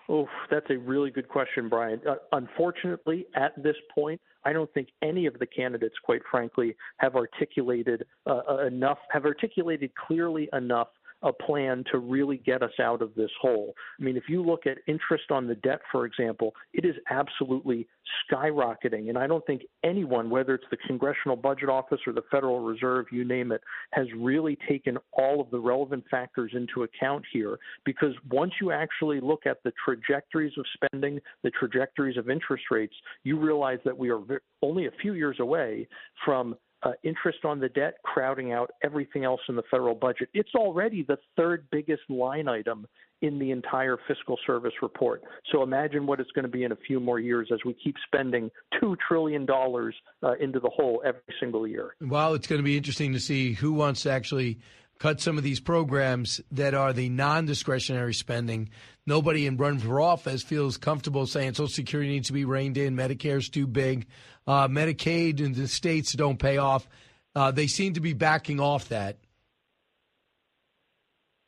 Oh, 0.07 0.27
that's 0.51 0.69
a 0.69 0.77
really 0.77 1.09
good 1.09 1.27
question, 1.27 1.67
Brian. 1.67 1.99
Uh, 2.07 2.15
unfortunately, 2.31 3.25
at 3.35 3.51
this 3.61 3.75
point, 3.93 4.21
I 4.43 4.53
don't 4.53 4.71
think 4.73 4.89
any 5.01 5.25
of 5.25 5.39
the 5.39 5.47
candidates, 5.47 5.95
quite 6.03 6.21
frankly, 6.29 6.75
have 6.97 7.15
articulated 7.15 8.05
uh, 8.27 8.41
uh 8.47 8.67
enough, 8.67 8.99
have 9.09 9.25
articulated 9.25 9.91
clearly 9.95 10.47
enough 10.53 10.89
a 11.21 11.33
plan 11.33 11.83
to 11.91 11.97
really 11.97 12.37
get 12.37 12.61
us 12.61 12.71
out 12.79 13.01
of 13.01 13.13
this 13.15 13.31
hole. 13.41 13.73
I 13.99 14.03
mean, 14.03 14.17
if 14.17 14.23
you 14.27 14.43
look 14.43 14.67
at 14.67 14.77
interest 14.87 15.31
on 15.31 15.47
the 15.47 15.55
debt, 15.55 15.81
for 15.91 16.05
example, 16.05 16.53
it 16.73 16.85
is 16.85 16.95
absolutely 17.09 17.87
skyrocketing. 18.31 19.09
And 19.09 19.17
I 19.17 19.27
don't 19.27 19.45
think 19.45 19.63
anyone, 19.83 20.29
whether 20.29 20.53
it's 20.53 20.65
the 20.69 20.77
Congressional 20.87 21.35
Budget 21.35 21.69
Office 21.69 21.99
or 22.05 22.13
the 22.13 22.23
Federal 22.29 22.59
Reserve, 22.59 23.07
you 23.11 23.23
name 23.25 23.51
it, 23.51 23.61
has 23.91 24.07
really 24.15 24.57
taken 24.67 24.97
all 25.13 25.41
of 25.41 25.49
the 25.51 25.59
relevant 25.59 26.03
factors 26.11 26.51
into 26.53 26.83
account 26.83 27.25
here. 27.31 27.57
Because 27.85 28.13
once 28.29 28.53
you 28.61 28.71
actually 28.71 29.19
look 29.19 29.45
at 29.45 29.57
the 29.63 29.73
trajectories 29.83 30.53
of 30.57 30.65
spending, 30.73 31.19
the 31.43 31.51
trajectories 31.51 32.17
of 32.17 32.29
interest 32.29 32.65
rates, 32.69 32.95
you 33.23 33.39
realize 33.39 33.79
that 33.85 33.97
we 33.97 34.09
are 34.09 34.19
only 34.61 34.87
a 34.87 34.91
few 35.01 35.13
years 35.13 35.37
away 35.39 35.87
from 36.23 36.55
uh, 36.85 36.91
interest 37.03 37.39
on 37.43 37.59
the 37.59 37.69
debt 37.69 37.95
crowding 38.03 38.53
out 38.53 38.71
everything 38.83 39.25
else 39.25 39.41
in 39.49 39.55
the 39.55 39.63
federal 39.69 39.95
budget. 39.95 40.29
It's 40.33 40.53
already 40.55 41.03
the 41.03 41.17
third 41.35 41.65
biggest 41.71 42.03
line 42.09 42.47
item 42.47 42.87
in 43.21 43.39
the 43.39 43.51
entire 43.51 43.97
fiscal 44.07 44.37
service 44.45 44.73
report. 44.81 45.23
So 45.51 45.63
imagine 45.63 46.05
what 46.05 46.19
it's 46.19 46.31
going 46.31 46.43
to 46.43 46.51
be 46.51 46.63
in 46.63 46.71
a 46.71 46.75
few 46.75 46.99
more 46.99 47.19
years 47.19 47.49
as 47.51 47.59
we 47.65 47.73
keep 47.73 47.95
spending 48.05 48.51
$2 48.81 48.95
trillion 49.07 49.47
uh, 49.49 50.33
into 50.39 50.59
the 50.59 50.69
hole 50.69 51.01
every 51.05 51.21
single 51.39 51.65
year. 51.65 51.95
Well, 52.01 52.33
it's 52.35 52.45
going 52.45 52.59
to 52.59 52.63
be 52.63 52.77
interesting 52.77 53.13
to 53.13 53.19
see 53.19 53.53
who 53.53 53.73
wants 53.73 54.03
to 54.03 54.11
actually 54.11 54.59
cut 54.99 55.21
some 55.21 55.37
of 55.37 55.43
these 55.43 55.59
programs 55.59 56.41
that 56.51 56.73
are 56.73 56.93
the 56.93 57.09
non 57.09 57.45
discretionary 57.45 58.13
spending. 58.13 58.69
Nobody 59.05 59.45
in 59.45 59.57
run 59.57 59.77
for 59.79 60.01
office 60.01 60.41
feels 60.41 60.77
comfortable 60.77 61.27
saying 61.27 61.53
Social 61.53 61.67
Security 61.67 62.09
needs 62.09 62.27
to 62.27 62.33
be 62.33 62.45
reined 62.45 62.77
in, 62.77 62.95
Medicare's 62.95 63.49
too 63.49 63.67
big, 63.67 64.07
uh, 64.47 64.67
Medicaid 64.67 65.39
in 65.39 65.53
the 65.53 65.67
states 65.67 66.13
don't 66.13 66.39
pay 66.39 66.57
off. 66.57 66.87
Uh, 67.35 67.51
they 67.51 67.67
seem 67.67 67.93
to 67.93 67.99
be 67.99 68.13
backing 68.13 68.59
off 68.59 68.89
that. 68.89 69.17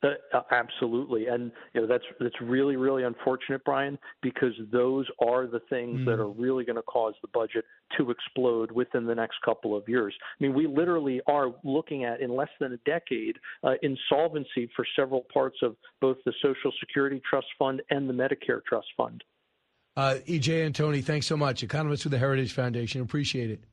Uh, 0.00 0.10
uh, 0.32 0.42
absolutely, 0.52 1.26
and 1.26 1.50
you 1.74 1.80
know 1.80 1.86
that's 1.86 2.04
that's 2.20 2.40
really 2.40 2.76
really 2.76 3.02
unfortunate, 3.02 3.64
Brian, 3.64 3.98
because 4.22 4.52
those 4.70 5.06
are 5.20 5.48
the 5.48 5.58
things 5.68 6.00
Mm. 6.00 6.04
that 6.04 6.20
are 6.20 6.28
really 6.28 6.64
going 6.64 6.76
to 6.76 6.82
cause 6.82 7.14
the 7.20 7.28
budget 7.34 7.64
to 7.96 8.10
explode 8.12 8.70
within 8.70 9.06
the 9.06 9.14
next 9.14 9.36
couple 9.44 9.76
of 9.76 9.88
years. 9.88 10.14
I 10.22 10.44
mean, 10.44 10.54
we 10.54 10.68
literally 10.68 11.20
are 11.26 11.52
looking 11.64 12.04
at 12.04 12.20
in 12.20 12.30
less 12.30 12.50
than 12.60 12.72
a 12.74 12.76
decade 12.78 13.38
uh, 13.64 13.74
insolvency 13.82 14.70
for 14.76 14.84
several 14.94 15.26
parts 15.32 15.56
of 15.62 15.74
both 16.00 16.18
the 16.24 16.32
Social 16.42 16.70
Security 16.78 17.20
Trust 17.28 17.48
Fund 17.58 17.82
and 17.90 18.08
the 18.08 18.14
Medicare 18.14 18.64
Trust 18.64 18.88
Fund. 18.96 19.24
Uh, 19.96 20.18
EJ 20.28 20.70
Antoni, 20.70 21.02
thanks 21.02 21.26
so 21.26 21.36
much. 21.36 21.64
Economist 21.64 22.04
with 22.04 22.12
the 22.12 22.18
Heritage 22.18 22.52
Foundation. 22.52 23.00
Appreciate 23.00 23.50
it. 23.50 23.64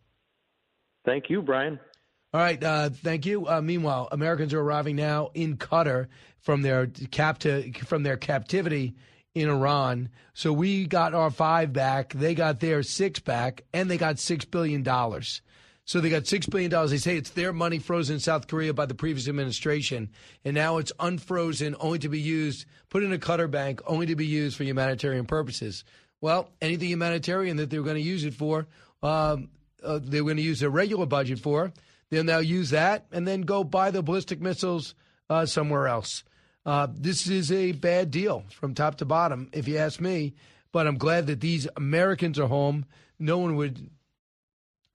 Thank 1.06 1.30
you, 1.30 1.44
Brian. 1.44 1.80
All 2.36 2.42
right, 2.42 2.62
uh, 2.62 2.90
thank 2.90 3.26
you. 3.26 3.48
Uh, 3.48 3.62
meanwhile, 3.62 4.10
Americans 4.12 4.54
are 4.54 4.60
arriving 4.60 4.98
now 4.98 5.30
in 5.34 5.56
Qatar 5.56 6.08
from 6.42 6.64
their 6.64 6.88
capti- 6.88 7.78
from 7.86 8.04
their 8.04 8.18
captivity 8.18 8.94
in 9.34 9.48
Iran. 9.48 10.10
So 10.34 10.52
we 10.52 10.86
got 10.86 11.14
our 11.14 11.32
five 11.32 11.72
back, 11.72 12.12
they 12.12 12.36
got 12.36 12.60
their 12.60 12.84
six 12.84 13.22
back, 13.22 13.62
and 13.74 13.90
they 13.90 13.98
got 13.98 14.20
six 14.20 14.44
billion 14.44 14.84
dollars. 14.84 15.42
So 15.86 16.02
they 16.02 16.10
got 16.10 16.28
six 16.28 16.46
billion 16.46 16.70
dollars. 16.70 16.92
They 16.92 16.98
say 16.98 17.16
it's 17.16 17.30
their 17.30 17.54
money 17.54 17.80
frozen 17.80 18.16
in 18.16 18.20
South 18.20 18.48
Korea 18.48 18.74
by 18.74 18.86
the 18.86 18.96
previous 18.96 19.30
administration, 19.30 20.10
and 20.44 20.56
now 20.56 20.76
it's 20.76 20.92
unfrozen, 21.00 21.78
only 21.80 22.00
to 22.00 22.10
be 22.10 22.20
used, 22.20 22.66
put 22.90 23.02
in 23.02 23.14
a 23.14 23.18
Qatar 23.18 23.50
bank, 23.50 23.80
only 23.88 24.08
to 24.08 24.16
be 24.18 24.28
used 24.28 24.58
for 24.58 24.66
humanitarian 24.66 25.26
purposes. 25.26 25.86
Well, 26.20 26.50
anything 26.62 26.90
humanitarian 26.90 27.56
that 27.56 27.70
they 27.70 27.78
were 27.78 27.86
going 27.86 27.96
to 27.96 28.02
use 28.02 28.26
it 28.26 28.34
for, 28.34 28.68
um, 29.02 29.52
uh, 29.82 30.00
they 30.04 30.20
were 30.20 30.32
going 30.32 30.38
to 30.38 30.44
use 30.44 30.60
their 30.60 30.70
regular 30.70 31.06
budget 31.06 31.40
for. 31.40 31.72
They'll 32.10 32.24
now 32.24 32.40
use 32.40 32.70
that 32.70 33.06
and 33.12 33.28
then 33.28 33.42
go 33.42 33.64
buy 33.64 33.92
the 33.92 34.04
ballistic 34.04 34.42
missiles 34.42 34.96
uh, 35.30 35.46
somewhere 35.46 35.88
else. 35.88 36.24
Uh, 36.66 36.88
this 36.92 37.28
is 37.28 37.52
a 37.52 37.74
bad 37.74 38.12
deal 38.12 38.44
from 38.50 38.74
top 38.74 38.96
to 38.98 39.06
bottom, 39.06 39.50
if 39.54 39.68
you 39.68 39.78
ask 39.78 40.00
me. 40.00 40.34
But 40.72 40.88
I'm 40.88 40.98
glad 40.98 41.28
that 41.28 41.40
these 41.40 41.68
Americans 41.76 42.40
are 42.40 42.48
home. 42.48 42.86
No 43.18 43.38
one 43.38 43.56
would, 43.56 43.90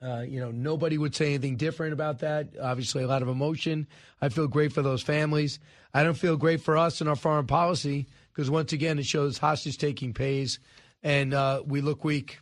uh, 0.02 0.20
you 0.20 0.40
know, 0.40 0.50
nobody 0.50 0.98
would 0.98 1.14
say 1.14 1.26
anything 1.26 1.56
different 1.56 1.92
about 1.92 2.18
that. 2.18 2.48
Obviously, 2.60 3.02
a 3.02 3.06
lot 3.06 3.22
of 3.22 3.28
emotion. 3.28 3.86
I 4.20 4.28
feel 4.28 4.48
great 4.48 4.72
for 4.72 4.82
those 4.82 5.02
families. 5.02 5.58
I 5.94 6.02
don't 6.02 6.18
feel 6.18 6.36
great 6.36 6.60
for 6.60 6.76
us 6.76 7.00
and 7.00 7.08
our 7.08 7.16
foreign 7.16 7.46
policy 7.46 8.06
because 8.32 8.50
once 8.50 8.72
again, 8.72 8.98
it 8.98 9.06
shows 9.06 9.38
hostage 9.38 9.78
taking 9.78 10.12
pays, 10.12 10.58
and 11.02 11.34
uh, 11.34 11.62
we 11.64 11.80
look 11.80 12.04
weak 12.04 12.38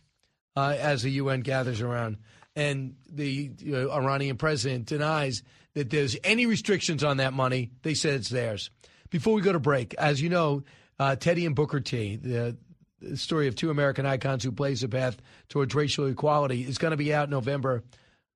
uh, 0.55 0.75
as 0.77 1.03
the 1.03 1.11
UN 1.11 1.41
gathers 1.41 1.81
around. 1.81 2.17
And 2.55 2.95
the 3.09 3.51
you 3.59 3.71
know, 3.71 3.91
Iranian 3.91 4.37
president 4.37 4.85
denies 4.85 5.43
that 5.75 5.89
there's 5.89 6.17
any 6.23 6.45
restrictions 6.45 7.03
on 7.03 7.17
that 7.17 7.33
money. 7.33 7.71
They 7.83 7.93
said 7.93 8.15
it's 8.15 8.29
theirs. 8.29 8.69
Before 9.09 9.33
we 9.33 9.41
go 9.41 9.53
to 9.53 9.59
break, 9.59 9.93
as 9.95 10.21
you 10.21 10.29
know, 10.29 10.63
uh, 10.99 11.15
Teddy 11.15 11.45
and 11.45 11.55
Booker 11.55 11.79
T, 11.79 12.17
the, 12.17 12.57
the 13.01 13.17
story 13.17 13.47
of 13.47 13.55
two 13.55 13.69
American 13.69 14.05
icons 14.05 14.43
who 14.43 14.51
blaze 14.51 14.81
the 14.81 14.89
path 14.89 15.17
towards 15.47 15.73
racial 15.73 16.07
equality, 16.07 16.63
is 16.63 16.77
going 16.77 16.91
to 16.91 16.97
be 16.97 17.13
out 17.13 17.29
November 17.29 17.83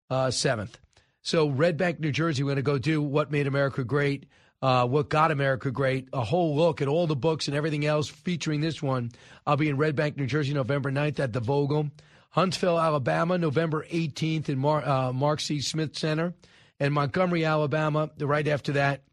uh, 0.09 0.28
7th. 0.28 0.76
So, 1.22 1.47
Red 1.47 1.78
Bank, 1.78 1.99
New 1.99 2.11
Jersey, 2.11 2.43
we're 2.43 2.49
going 2.49 2.55
to 2.57 2.61
go 2.64 2.78
do 2.78 3.01
What 3.01 3.32
Made 3.32 3.47
America 3.47 3.84
Great, 3.84 4.26
uh, 4.61 4.86
What 4.88 5.09
Got 5.09 5.32
America 5.32 5.72
Great, 5.72 6.09
a 6.11 6.24
whole 6.24 6.55
look 6.55 6.82
at 6.82 6.88
all 6.88 7.07
the 7.07 7.16
books 7.16 7.47
and 7.47 7.55
everything 7.55 7.86
else 7.86 8.09
featuring 8.09 8.61
this 8.61 8.82
one. 8.82 9.11
I'll 9.45 9.57
be 9.57 9.70
in 9.70 9.78
Red 9.78 9.95
Bank, 9.95 10.18
New 10.18 10.28
Jersey, 10.28 10.53
November 10.53 10.91
9th 10.91 11.20
at 11.20 11.34
the 11.34 11.39
Vogel. 11.39 11.89
Huntsville, 12.34 12.79
Alabama, 12.79 13.38
November 13.38 13.86
18th 13.91 14.49
in 14.49 14.57
Mar- 14.57 14.84
uh, 14.84 15.13
Mark 15.13 15.39
C. 15.39 15.61
Smith 15.61 15.95
Center. 15.95 16.34
And 16.79 16.91
Montgomery, 16.91 17.45
Alabama, 17.45 18.09
the 18.17 18.25
right 18.25 18.47
after 18.47 18.73
that, 18.73 19.03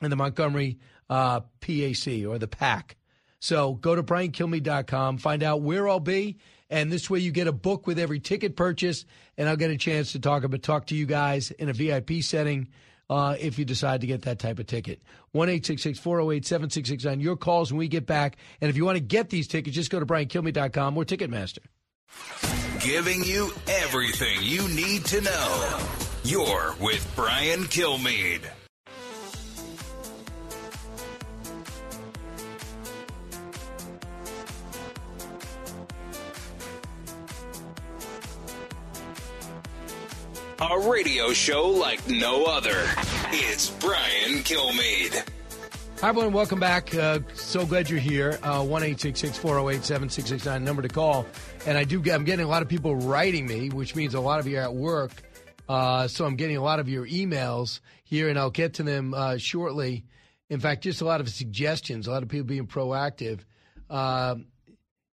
in 0.00 0.10
the 0.10 0.16
Montgomery 0.16 0.78
uh, 1.10 1.40
PAC 1.60 2.24
or 2.26 2.38
the 2.38 2.46
PAC. 2.46 2.96
So 3.40 3.74
go 3.74 3.96
to 3.96 4.02
briankilmeade.com, 4.02 5.18
find 5.18 5.42
out 5.42 5.62
where 5.62 5.88
I'll 5.88 6.00
be, 6.00 6.38
and 6.70 6.92
this 6.92 7.10
way 7.10 7.18
you 7.18 7.32
get 7.32 7.48
a 7.48 7.52
book 7.52 7.88
with 7.88 7.98
every 7.98 8.20
ticket 8.20 8.56
purchase, 8.56 9.04
and 9.36 9.48
I'll 9.48 9.56
get 9.56 9.70
a 9.70 9.76
chance 9.76 10.12
to 10.12 10.20
talk 10.20 10.44
about 10.44 10.62
talk 10.62 10.86
to 10.86 10.94
you 10.94 11.06
guys 11.06 11.50
in 11.50 11.68
a 11.68 11.72
VIP 11.72 12.22
setting 12.22 12.68
uh, 13.10 13.36
if 13.38 13.58
you 13.58 13.64
decide 13.64 14.00
to 14.02 14.06
get 14.06 14.22
that 14.22 14.38
type 14.38 14.60
of 14.60 14.66
ticket. 14.66 15.02
One 15.32 15.48
eight 15.48 15.66
six 15.66 15.82
six 15.82 15.98
four 15.98 16.18
zero 16.18 16.30
eight 16.30 16.46
seven 16.46 16.70
six 16.70 16.88
six 16.88 17.04
nine. 17.04 17.20
Your 17.20 17.36
calls 17.36 17.72
when 17.72 17.80
we 17.80 17.88
get 17.88 18.06
back, 18.06 18.36
and 18.60 18.70
if 18.70 18.76
you 18.76 18.84
want 18.84 18.96
to 18.96 19.04
get 19.04 19.28
these 19.28 19.48
tickets, 19.48 19.74
just 19.74 19.90
go 19.90 19.98
to 20.00 20.06
briankilmeade.com 20.06 20.96
or 20.96 21.04
Ticketmaster. 21.04 21.58
Giving 22.80 23.24
you 23.24 23.50
everything 23.66 24.38
you 24.42 24.68
need 24.68 25.04
to 25.06 25.20
know. 25.22 25.78
You're 26.22 26.74
with 26.80 27.10
Brian 27.16 27.64
Kilmeade. 27.64 28.42
A 40.60 40.78
radio 40.88 41.32
show 41.32 41.68
like 41.68 42.06
no 42.08 42.44
other. 42.46 42.84
It's 43.32 43.70
Brian 43.70 44.42
Kilmeade. 44.44 45.26
Hi, 46.00 46.08
everyone. 46.10 46.32
Welcome 46.32 46.60
back. 46.60 46.94
Uh, 46.94 47.20
so 47.34 47.64
glad 47.66 47.88
you're 47.88 47.98
here. 47.98 48.38
Uh, 48.42 48.62
One 48.64 48.82
eight 48.82 49.00
six 49.00 49.20
six 49.20 49.36
four 49.38 49.52
zero 49.54 49.70
eight 49.70 49.84
seven 49.84 50.08
six 50.08 50.28
six 50.28 50.44
nine 50.44 50.64
number 50.64 50.82
to 50.82 50.88
call. 50.88 51.26
And 51.66 51.78
I 51.78 51.84
do. 51.84 52.02
I'm 52.12 52.24
getting 52.24 52.44
a 52.44 52.48
lot 52.48 52.62
of 52.62 52.68
people 52.68 52.94
writing 52.94 53.46
me, 53.46 53.70
which 53.70 53.96
means 53.96 54.14
a 54.14 54.20
lot 54.20 54.38
of 54.38 54.46
you 54.46 54.58
are 54.58 54.62
at 54.62 54.74
work. 54.74 55.12
Uh, 55.66 56.08
so 56.08 56.26
I'm 56.26 56.36
getting 56.36 56.58
a 56.58 56.62
lot 56.62 56.78
of 56.78 56.90
your 56.90 57.06
emails 57.06 57.80
here, 58.04 58.28
and 58.28 58.38
I'll 58.38 58.50
get 58.50 58.74
to 58.74 58.82
them 58.82 59.14
uh, 59.14 59.38
shortly. 59.38 60.04
In 60.50 60.60
fact, 60.60 60.82
just 60.82 61.00
a 61.00 61.06
lot 61.06 61.22
of 61.22 61.28
suggestions. 61.30 62.06
A 62.06 62.10
lot 62.10 62.22
of 62.22 62.28
people 62.28 62.46
being 62.46 62.66
proactive. 62.66 63.40
Uh, 63.88 64.36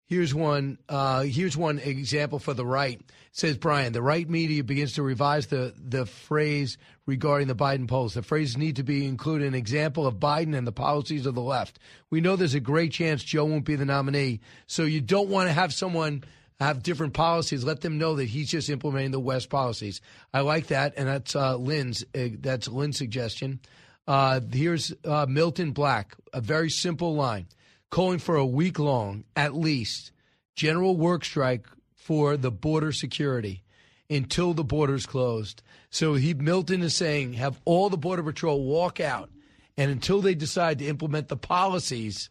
Here's 0.09 0.33
one. 0.33 0.79
Uh, 0.89 1.21
here's 1.21 1.55
one 1.55 1.77
example 1.77 2.39
for 2.39 2.55
the 2.55 2.65
right. 2.65 2.99
Says 3.31 3.59
Brian, 3.59 3.93
the 3.93 4.01
right 4.01 4.27
media 4.27 4.63
begins 4.63 4.93
to 4.93 5.03
revise 5.03 5.45
the 5.45 5.71
the 5.77 6.07
phrase 6.07 6.79
regarding 7.05 7.47
the 7.47 7.55
Biden 7.55 7.87
polls. 7.87 8.15
The 8.15 8.23
phrases 8.23 8.57
need 8.57 8.77
to 8.77 8.83
be 8.83 9.05
included 9.05 9.47
an 9.47 9.53
example 9.53 10.07
of 10.07 10.15
Biden 10.15 10.57
and 10.57 10.65
the 10.65 10.71
policies 10.71 11.27
of 11.27 11.35
the 11.35 11.43
left. 11.43 11.77
We 12.09 12.21
know 12.21 12.35
there's 12.35 12.55
a 12.55 12.59
great 12.59 12.91
chance 12.91 13.23
Joe 13.23 13.45
won't 13.45 13.65
be 13.65 13.75
the 13.75 13.85
nominee, 13.85 14.39
so 14.65 14.81
you 14.81 14.99
don't 14.99 15.29
want 15.29 15.47
to 15.47 15.53
have 15.53 15.75
someone 15.75 16.23
have 16.59 16.83
different 16.83 17.13
policies. 17.13 17.63
Let 17.63 17.81
them 17.81 17.97
know 17.97 18.15
that 18.15 18.25
he's 18.25 18.49
just 18.49 18.69
implementing 18.69 19.11
the 19.11 19.19
West 19.19 19.49
policies. 19.49 20.01
I 20.33 20.41
like 20.41 20.67
that, 20.67 20.93
and 20.97 21.07
that's 21.07 21.35
uh, 21.35 21.55
Lynn's. 21.55 22.03
Uh, 22.13 22.29
that's 22.39 22.67
Lynn's 22.67 22.97
suggestion. 22.97 23.59
Uh, 24.07 24.41
here's 24.51 24.93
uh, 25.05 25.25
Milton 25.29 25.71
Black. 25.71 26.15
A 26.33 26.41
very 26.41 26.69
simple 26.69 27.15
line 27.15 27.47
calling 27.89 28.19
for 28.19 28.35
a 28.35 28.45
week 28.45 28.79
long, 28.79 29.23
at 29.35 29.55
least, 29.55 30.11
general 30.55 30.95
work 30.95 31.23
strike 31.23 31.65
for 31.95 32.37
the 32.37 32.51
border 32.51 32.91
security 32.91 33.63
until 34.09 34.53
the 34.53 34.63
border's 34.63 35.05
closed. 35.05 35.61
So 35.91 36.15
he 36.15 36.33
Milton 36.33 36.81
is 36.81 36.95
saying 36.95 37.33
have 37.33 37.59
all 37.65 37.89
the 37.89 37.97
border 37.97 38.23
patrol 38.23 38.65
walk 38.65 38.99
out, 38.99 39.29
and 39.77 39.89
until 39.89 40.21
they 40.21 40.35
decide 40.35 40.79
to 40.79 40.87
implement 40.87 41.29
the 41.29 41.37
policies 41.37 42.29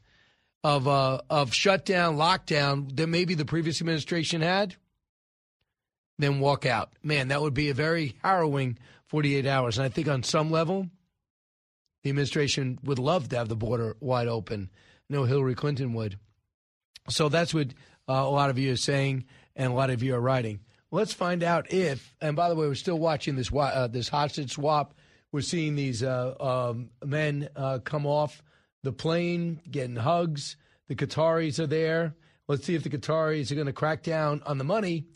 of 0.64 0.88
uh, 0.88 1.20
of 1.30 1.54
shutdown, 1.54 2.16
lockdown 2.16 2.94
that 2.96 3.06
maybe 3.06 3.34
the 3.34 3.44
previous 3.44 3.80
administration 3.80 4.40
had, 4.40 4.74
then 6.18 6.40
walk 6.40 6.66
out. 6.66 6.92
Man, 7.02 7.28
that 7.28 7.40
would 7.40 7.54
be 7.54 7.70
a 7.70 7.74
very 7.74 8.16
harrowing 8.22 8.78
48 9.06 9.46
hours. 9.46 9.78
And 9.78 9.84
I 9.84 9.88
think 9.88 10.08
on 10.08 10.22
some 10.22 10.50
level, 10.50 10.88
the 12.02 12.10
administration 12.10 12.78
would 12.82 12.98
love 12.98 13.28
to 13.28 13.36
have 13.36 13.48
the 13.48 13.56
border 13.56 13.96
wide 14.00 14.28
open. 14.28 14.70
No, 15.08 15.24
Hillary 15.24 15.54
Clinton 15.54 15.94
would. 15.94 16.18
So 17.08 17.28
that's 17.28 17.54
what 17.54 17.68
uh, 18.08 18.12
a 18.12 18.30
lot 18.30 18.50
of 18.50 18.58
you 18.58 18.72
are 18.72 18.76
saying, 18.76 19.24
and 19.56 19.72
a 19.72 19.74
lot 19.74 19.90
of 19.90 20.02
you 20.02 20.14
are 20.14 20.20
writing. 20.20 20.60
Let's 20.90 21.12
find 21.12 21.42
out 21.42 21.72
if, 21.72 22.14
and 22.20 22.36
by 22.36 22.48
the 22.48 22.54
way, 22.54 22.66
we're 22.66 22.74
still 22.74 22.98
watching 22.98 23.36
this 23.36 23.50
uh, 23.52 23.88
this 23.88 24.08
hostage 24.08 24.52
swap. 24.52 24.94
We're 25.32 25.42
seeing 25.42 25.74
these 25.74 26.02
uh, 26.02 26.34
um, 26.40 26.90
men 27.04 27.48
uh, 27.54 27.78
come 27.84 28.06
off 28.06 28.42
the 28.82 28.92
plane, 28.92 29.60
getting 29.70 29.96
hugs. 29.96 30.56
The 30.88 30.94
Qataris 30.94 31.58
are 31.58 31.66
there. 31.66 32.14
Let's 32.46 32.64
see 32.64 32.74
if 32.74 32.82
the 32.82 32.90
Qataris 32.90 33.50
are 33.50 33.54
going 33.54 33.66
to 33.66 33.72
crack 33.72 34.02
down 34.02 34.42
on 34.46 34.58
the 34.58 34.64
money 34.64 35.06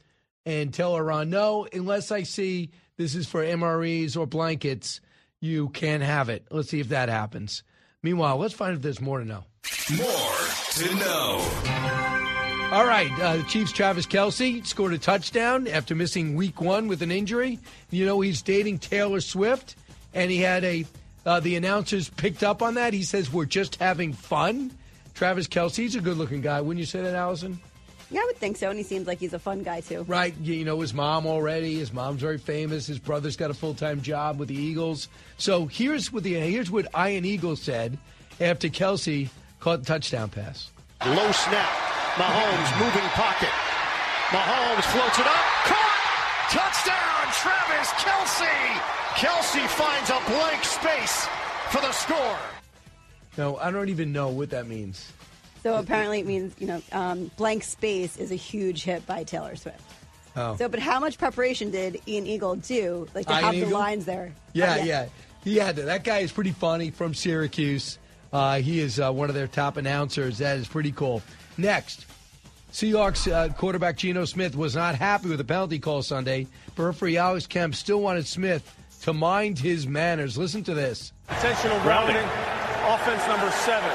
and 0.45 0.73
tell 0.73 0.97
Iran, 0.97 1.31
no, 1.31 1.67
unless 1.73 2.11
I 2.11 2.25
see 2.25 2.71
this 2.97 3.15
is 3.15 3.27
for 3.27 3.43
MREs 3.43 4.17
or 4.17 4.27
blankets, 4.27 5.01
you 5.41 5.69
can't 5.71 6.03
have 6.03 6.29
it. 6.29 6.47
Let's 6.51 6.69
see 6.69 6.81
if 6.81 6.91
that 6.91 7.09
happens. 7.09 7.63
Meanwhile, 8.03 8.37
let's 8.39 8.55
find 8.55 8.75
if 8.75 8.83
there's 8.83 9.01
more 9.01 9.19
to 9.19 9.25
know. 9.25 9.45
More 9.97 10.37
to 10.73 10.95
know. 10.97 11.89
All 12.73 12.87
right, 12.87 13.11
uh, 13.21 13.37
the 13.37 13.43
Chiefs' 13.45 13.71
Travis 13.71 14.07
Kelce 14.07 14.67
scored 14.67 14.95
a 14.95 14.99
touchdown 14.99 15.69
after 15.69 15.95
missing 15.95 16.35
Week 16.35 16.61
One 16.61 16.89
with 16.89 17.03
an 17.03 17.11
injury. 17.11 17.59
You 17.91 18.07
know 18.07 18.21
he's 18.21 18.41
dating 18.41 18.79
Taylor 18.79 19.21
Swift, 19.21 19.77
and 20.15 20.31
he 20.31 20.39
had 20.39 20.65
a 20.65 20.87
uh, 21.27 21.41
the 21.41 21.57
announcers 21.57 22.09
picked 22.09 22.43
up 22.43 22.63
on 22.63 22.75
that. 22.75 22.93
He 22.93 23.03
says 23.03 23.33
we're 23.33 23.45
just 23.45 23.77
having 23.77 24.13
fun. 24.13 24.73
Travis 25.15 25.47
Kelce's 25.47 25.95
a 25.95 26.01
good-looking 26.01 26.41
guy, 26.41 26.61
wouldn't 26.61 26.81
you 26.81 26.87
say 26.87 27.03
that, 27.03 27.15
Allison? 27.15 27.61
Yeah, 28.11 28.21
I 28.21 28.25
would 28.27 28.37
think 28.37 28.59
so. 28.59 28.69
And 28.69 28.79
he 28.79 28.85
seems 28.85 29.07
like 29.07 29.19
he's 29.19 29.33
a 29.33 29.39
fun 29.39 29.63
guy 29.63 29.81
too. 29.81 30.05
Right. 30.07 30.35
You 30.39 30.53
you 30.53 30.65
know 30.67 30.79
his 30.81 30.93
mom 30.93 31.27
already. 31.27 31.77
His 31.77 31.95
mom's 31.95 32.21
very 32.21 32.37
famous. 32.37 32.87
His 32.87 32.99
brother's 32.99 33.37
got 33.37 33.51
a 33.51 33.55
full 33.55 33.73
time 33.73 34.03
job 34.03 34.39
with 34.39 34.49
the 34.49 34.55
Eagles. 34.55 35.09
So 35.39 35.65
here's 35.67 36.13
what 36.13 36.23
the 36.23 36.35
here's 36.35 36.71
what 36.71 36.87
Ian 36.95 37.25
Eagle 37.25 37.57
said 37.57 37.97
after 38.39 38.69
Kelce 38.69 39.31
caught 39.61 39.81
the 39.81 39.87
touchdown 39.87 40.29
pass. 40.29 40.71
Low 41.07 41.33
snap. 41.33 41.71
Mahomes 42.21 42.79
moving 42.79 43.09
pocket. 43.17 43.49
Mahomes 44.29 44.85
floats 44.93 45.19
it 45.19 45.27
up. 45.27 45.45
Caught. 45.65 45.93
Touchdown, 46.51 47.33
Travis 47.33 47.89
Kelce. 47.97 49.02
Kelce 49.15 49.67
finds 49.69 50.11
a 50.11 50.21
blank 50.31 50.65
space 50.65 51.27
for 51.71 51.81
the 51.81 51.93
score. 51.93 52.39
No, 53.39 53.57
I 53.57 53.71
don't 53.71 53.89
even 53.89 54.13
know 54.13 54.29
what 54.29 54.51
that 54.51 54.67
means. 54.67 55.13
So 55.63 55.77
apparently 55.77 56.21
it 56.21 56.27
means, 56.27 56.55
you 56.59 56.67
know, 56.67 56.83
um, 56.93 57.31
blank 57.37 57.63
space 57.63 58.17
is 58.17 58.33
a 58.33 58.37
huge 58.37 58.83
hit 58.83 59.07
by 59.07 59.23
Taylor 59.25 59.55
Swift. 59.55 59.81
Oh. 60.35 60.57
So, 60.57 60.69
but 60.69 60.81
how 60.81 60.99
much 60.99 61.19
preparation 61.19 61.71
did 61.71 62.01
Ian 62.09 62.27
Eagle 62.27 62.57
do, 62.57 63.07
like 63.15 63.27
to 63.27 63.33
Ian 63.33 63.43
have 63.45 63.55
the 63.55 63.67
lines 63.67 64.05
there? 64.07 64.33
Yeah, 64.55 64.79
Oh, 64.81 64.85
yeah. 64.85 65.07
He 65.45 65.57
had 65.57 65.77
to. 65.77 65.83
That 65.83 66.05
guy 66.05 66.19
is 66.19 66.33
pretty 66.33 66.53
funny 66.53 66.91
from 66.91 67.15
Syracuse. 67.15 67.99
Uh, 68.33 68.61
he 68.61 68.81
is 68.81 68.99
uh, 68.99 69.13
one 69.13 69.29
of 69.29 69.35
their 69.35 69.47
top 69.47 69.77
announcers. 69.77 70.39
That 70.39 70.57
is 70.57 70.67
pretty 70.69 70.93
cool. 70.93 71.23
Next, 71.59 72.07
Seahawks 72.73 73.31
uh, 73.31 73.53
quarterback 73.53 73.97
Geno 73.99 74.25
Smith 74.25 74.57
was 74.57 74.75
not 74.75 74.95
happy 74.95 75.29
with 75.29 75.39
the 75.39 75.45
penalty 75.45 75.79
call 75.79 76.03
Sunday, 76.03 76.47
but 76.75 76.85
referee 76.85 77.19
Alex 77.19 77.47
Kemp 77.47 77.75
still 77.75 78.01
wanted 78.01 78.27
Smith 78.27 78.75
to 79.03 79.13
mind 79.13 79.59
his 79.59 79.87
manners. 79.87 80.39
Listen 80.39 80.63
to 80.65 80.75
this. 80.75 81.13
Intentional 81.29 81.79
grounding, 81.81 82.17
offense 82.87 83.27
number 83.27 83.51
seven. 83.51 83.91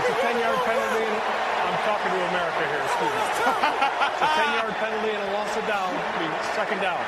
It's 0.00 0.10
a 0.10 0.20
10 0.20 0.38
yard 0.40 0.58
penalty, 0.64 1.04
and 1.04 1.68
I'm 1.68 1.80
talking 1.88 2.12
to 2.12 2.28
America 2.28 2.62
here, 2.68 2.82
excuse 2.84 3.12
me. 3.12 3.84
It's 4.18 4.26
a 4.26 4.34
10 4.34 4.54
yard 4.54 4.74
penalty 4.74 5.10
and 5.10 5.30
a 5.30 5.32
loss 5.32 5.56
of 5.56 5.66
down, 5.68 5.94
I 5.94 6.20
mean, 6.20 6.54
second 6.54 6.80
down. 6.80 6.98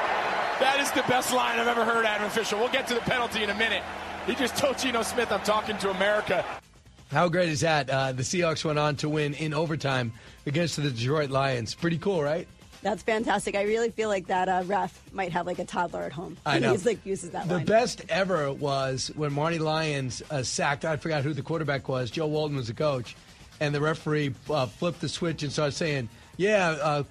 That 0.61 0.79
is 0.79 0.91
the 0.93 1.03
best 1.09 1.33
line 1.33 1.59
I've 1.59 1.67
ever 1.67 1.85
heard, 1.85 2.05
Adam 2.05 2.31
Fisher. 2.31 2.57
We'll 2.57 2.69
get 2.69 2.87
to 2.89 2.95
the 2.95 3.01
penalty 3.01 3.43
in 3.43 3.51
a 3.51 3.55
minute. 3.55 3.83
He 4.27 4.35
just 4.35 4.57
told 4.57 4.79
Geno 4.79 5.03
Smith, 5.03 5.33
I'm 5.33 5.41
talking 5.41 5.77
to 5.79 5.91
America. 5.91 6.45
How 7.11 7.29
great 7.29 7.49
is 7.49 7.61
that? 7.63 7.91
Uh, 7.91 8.13
the 8.13 8.23
Seahawks 8.23 8.65
went 8.65 8.79
on 8.79 8.95
to 8.97 9.09
win 9.09 9.35
in 9.35 9.53
overtime 9.53 10.13
against 10.47 10.77
the 10.77 10.89
Detroit 10.89 11.31
Lions. 11.31 11.75
Pretty 11.75 11.99
cool, 11.99 12.23
right? 12.23 12.47
That's 12.83 13.03
fantastic. 13.03 13.55
I 13.57 13.63
really 13.63 13.91
feel 13.91 14.09
like 14.09 14.29
that 14.29 14.49
uh, 14.49 14.63
ref 14.67 14.99
might 15.13 15.33
have 15.33 15.47
like 15.47 15.59
a 15.59 15.65
toddler 15.65 16.03
at 16.03 16.13
home. 16.13 16.37
I 16.47 16.59
know. 16.61 16.73
He's 16.73 16.87
like 16.87 17.05
uses 17.05 17.31
that 17.31 17.47
The 17.49 17.57
line. 17.57 17.67
best 17.67 18.03
ever 18.09 18.53
was 18.53 19.11
when 19.17 19.33
Marty 19.33 19.59
Lyons 19.59 20.23
uh, 20.31 20.43
sacked, 20.43 20.85
I 20.85 20.97
forgot 20.97 21.23
who 21.23 21.33
the 21.35 21.43
quarterback 21.43 21.89
was. 21.89 22.11
Joe 22.11 22.27
Walton 22.27 22.57
was 22.57 22.69
the 22.69 22.75
coach. 22.75 23.17
And 23.63 23.75
the 23.75 23.81
referee 23.83 24.35
uh, 24.49 24.65
flipped 24.67 25.03
the 25.03 25.09
switch 25.11 25.43
and 25.43 25.53
started 25.53 25.73
saying, 25.73 26.09
yeah, 26.39 26.71
uh, 26.81 27.03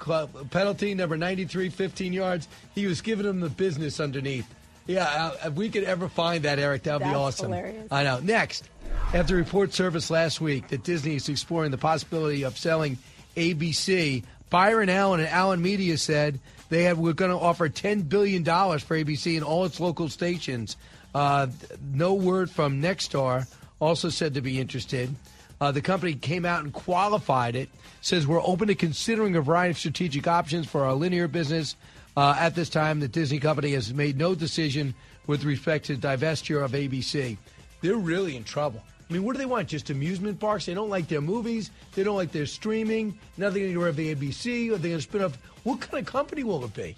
penalty 0.50 0.96
number 0.96 1.16
93, 1.16 1.70
15 1.70 2.14
yards. 2.14 2.48
He 2.74 2.88
was 2.88 3.02
giving 3.02 3.28
him 3.28 3.40
the 3.40 3.50
business 3.50 4.00
underneath. 4.00 4.48
Yeah, 4.88 5.04
uh, 5.06 5.50
if 5.50 5.54
we 5.54 5.70
could 5.70 5.84
ever 5.84 6.10
find 6.10 6.46
that, 6.46 6.58
Eric, 6.58 6.82
that 6.84 7.00
would 7.00 7.08
be 7.08 7.14
awesome. 7.14 7.52
hilarious. 7.52 7.88
I 7.92 8.02
know. 8.02 8.20
Next, 8.22 8.68
after 9.14 9.36
report 9.36 9.72
surfaced 9.76 10.10
last 10.10 10.42
week 10.42 10.70
that 10.70 10.84
Disney 10.84 11.14
is 11.16 11.30
exploring 11.30 11.70
the 11.70 11.78
possibility 11.78 12.42
of 12.42 12.58
selling 12.58 12.98
ABC, 13.38 14.24
Byron 14.50 14.90
Allen 14.90 15.20
and 15.20 15.30
Allen 15.30 15.62
Media 15.62 15.98
said 15.98 16.40
they 16.70 16.84
had, 16.84 16.98
were 16.98 17.14
going 17.14 17.32
to 17.32 17.38
offer 17.38 17.70
$10 17.70 18.10
billion 18.10 18.44
for 18.44 18.98
ABC 18.98 19.36
and 19.36 19.44
all 19.44 19.66
its 19.66 19.80
local 19.80 20.10
stations. 20.10 20.78
Uh, 21.14 21.48
no 21.94 22.14
word 22.14 22.50
from 22.50 22.82
Nexstar 22.82 23.48
also 23.80 24.10
said 24.10 24.34
to 24.36 24.42
be 24.42 24.60
interested. 24.60 25.14
Uh, 25.62 25.72
the 25.72 25.82
company 25.82 26.14
came 26.14 26.46
out 26.46 26.64
and 26.64 26.72
qualified 26.72 27.56
it. 27.56 27.70
Says 28.02 28.26
we're 28.26 28.42
open 28.42 28.68
to 28.68 28.76
considering 28.76 29.36
a 29.36 29.42
variety 29.42 29.72
of 29.72 29.78
strategic 29.78 30.28
options 30.28 30.68
for 30.68 30.86
our 30.86 30.94
linear 30.94 31.28
business. 31.28 31.76
Uh, 32.16 32.36
at 32.38 32.56
this 32.56 32.70
time, 32.70 33.00
the 33.00 33.08
Disney 33.08 33.40
company 33.40 33.72
has 33.74 33.94
made 33.94 34.18
no 34.18 34.36
decision 34.36 34.94
with 35.28 35.44
respect 35.44 35.86
to 35.86 35.96
divestiture 35.96 36.64
of 36.64 36.72
ABC. 36.72 37.38
They're 37.82 37.96
really 37.96 38.36
in 38.36 38.44
trouble. 38.44 38.82
I 39.10 39.14
mean, 39.14 39.24
what 39.24 39.34
do 39.34 39.40
they 39.40 39.46
want? 39.48 39.68
Just 39.68 39.90
amusement 39.90 40.40
parks? 40.40 40.68
They 40.68 40.76
don't 40.76 40.90
like 40.90 41.08
their 41.08 41.22
movies. 41.22 41.72
They 41.96 42.04
don't 42.04 42.16
like 42.16 42.32
their 42.32 42.46
streaming. 42.46 43.18
Nothing 43.38 43.64
to 43.64 43.74
do 43.74 43.80
with 43.80 43.96
the 43.96 44.14
ABC. 44.14 44.72
Are 44.72 44.78
they 44.78 44.90
going 44.90 45.00
to 45.00 45.02
spin 45.02 45.24
off? 45.24 45.38
What 45.64 45.82
kind 45.82 46.06
of 46.06 46.12
company 46.12 46.44
will 46.44 46.64
it 46.64 46.74
be? 46.76 46.96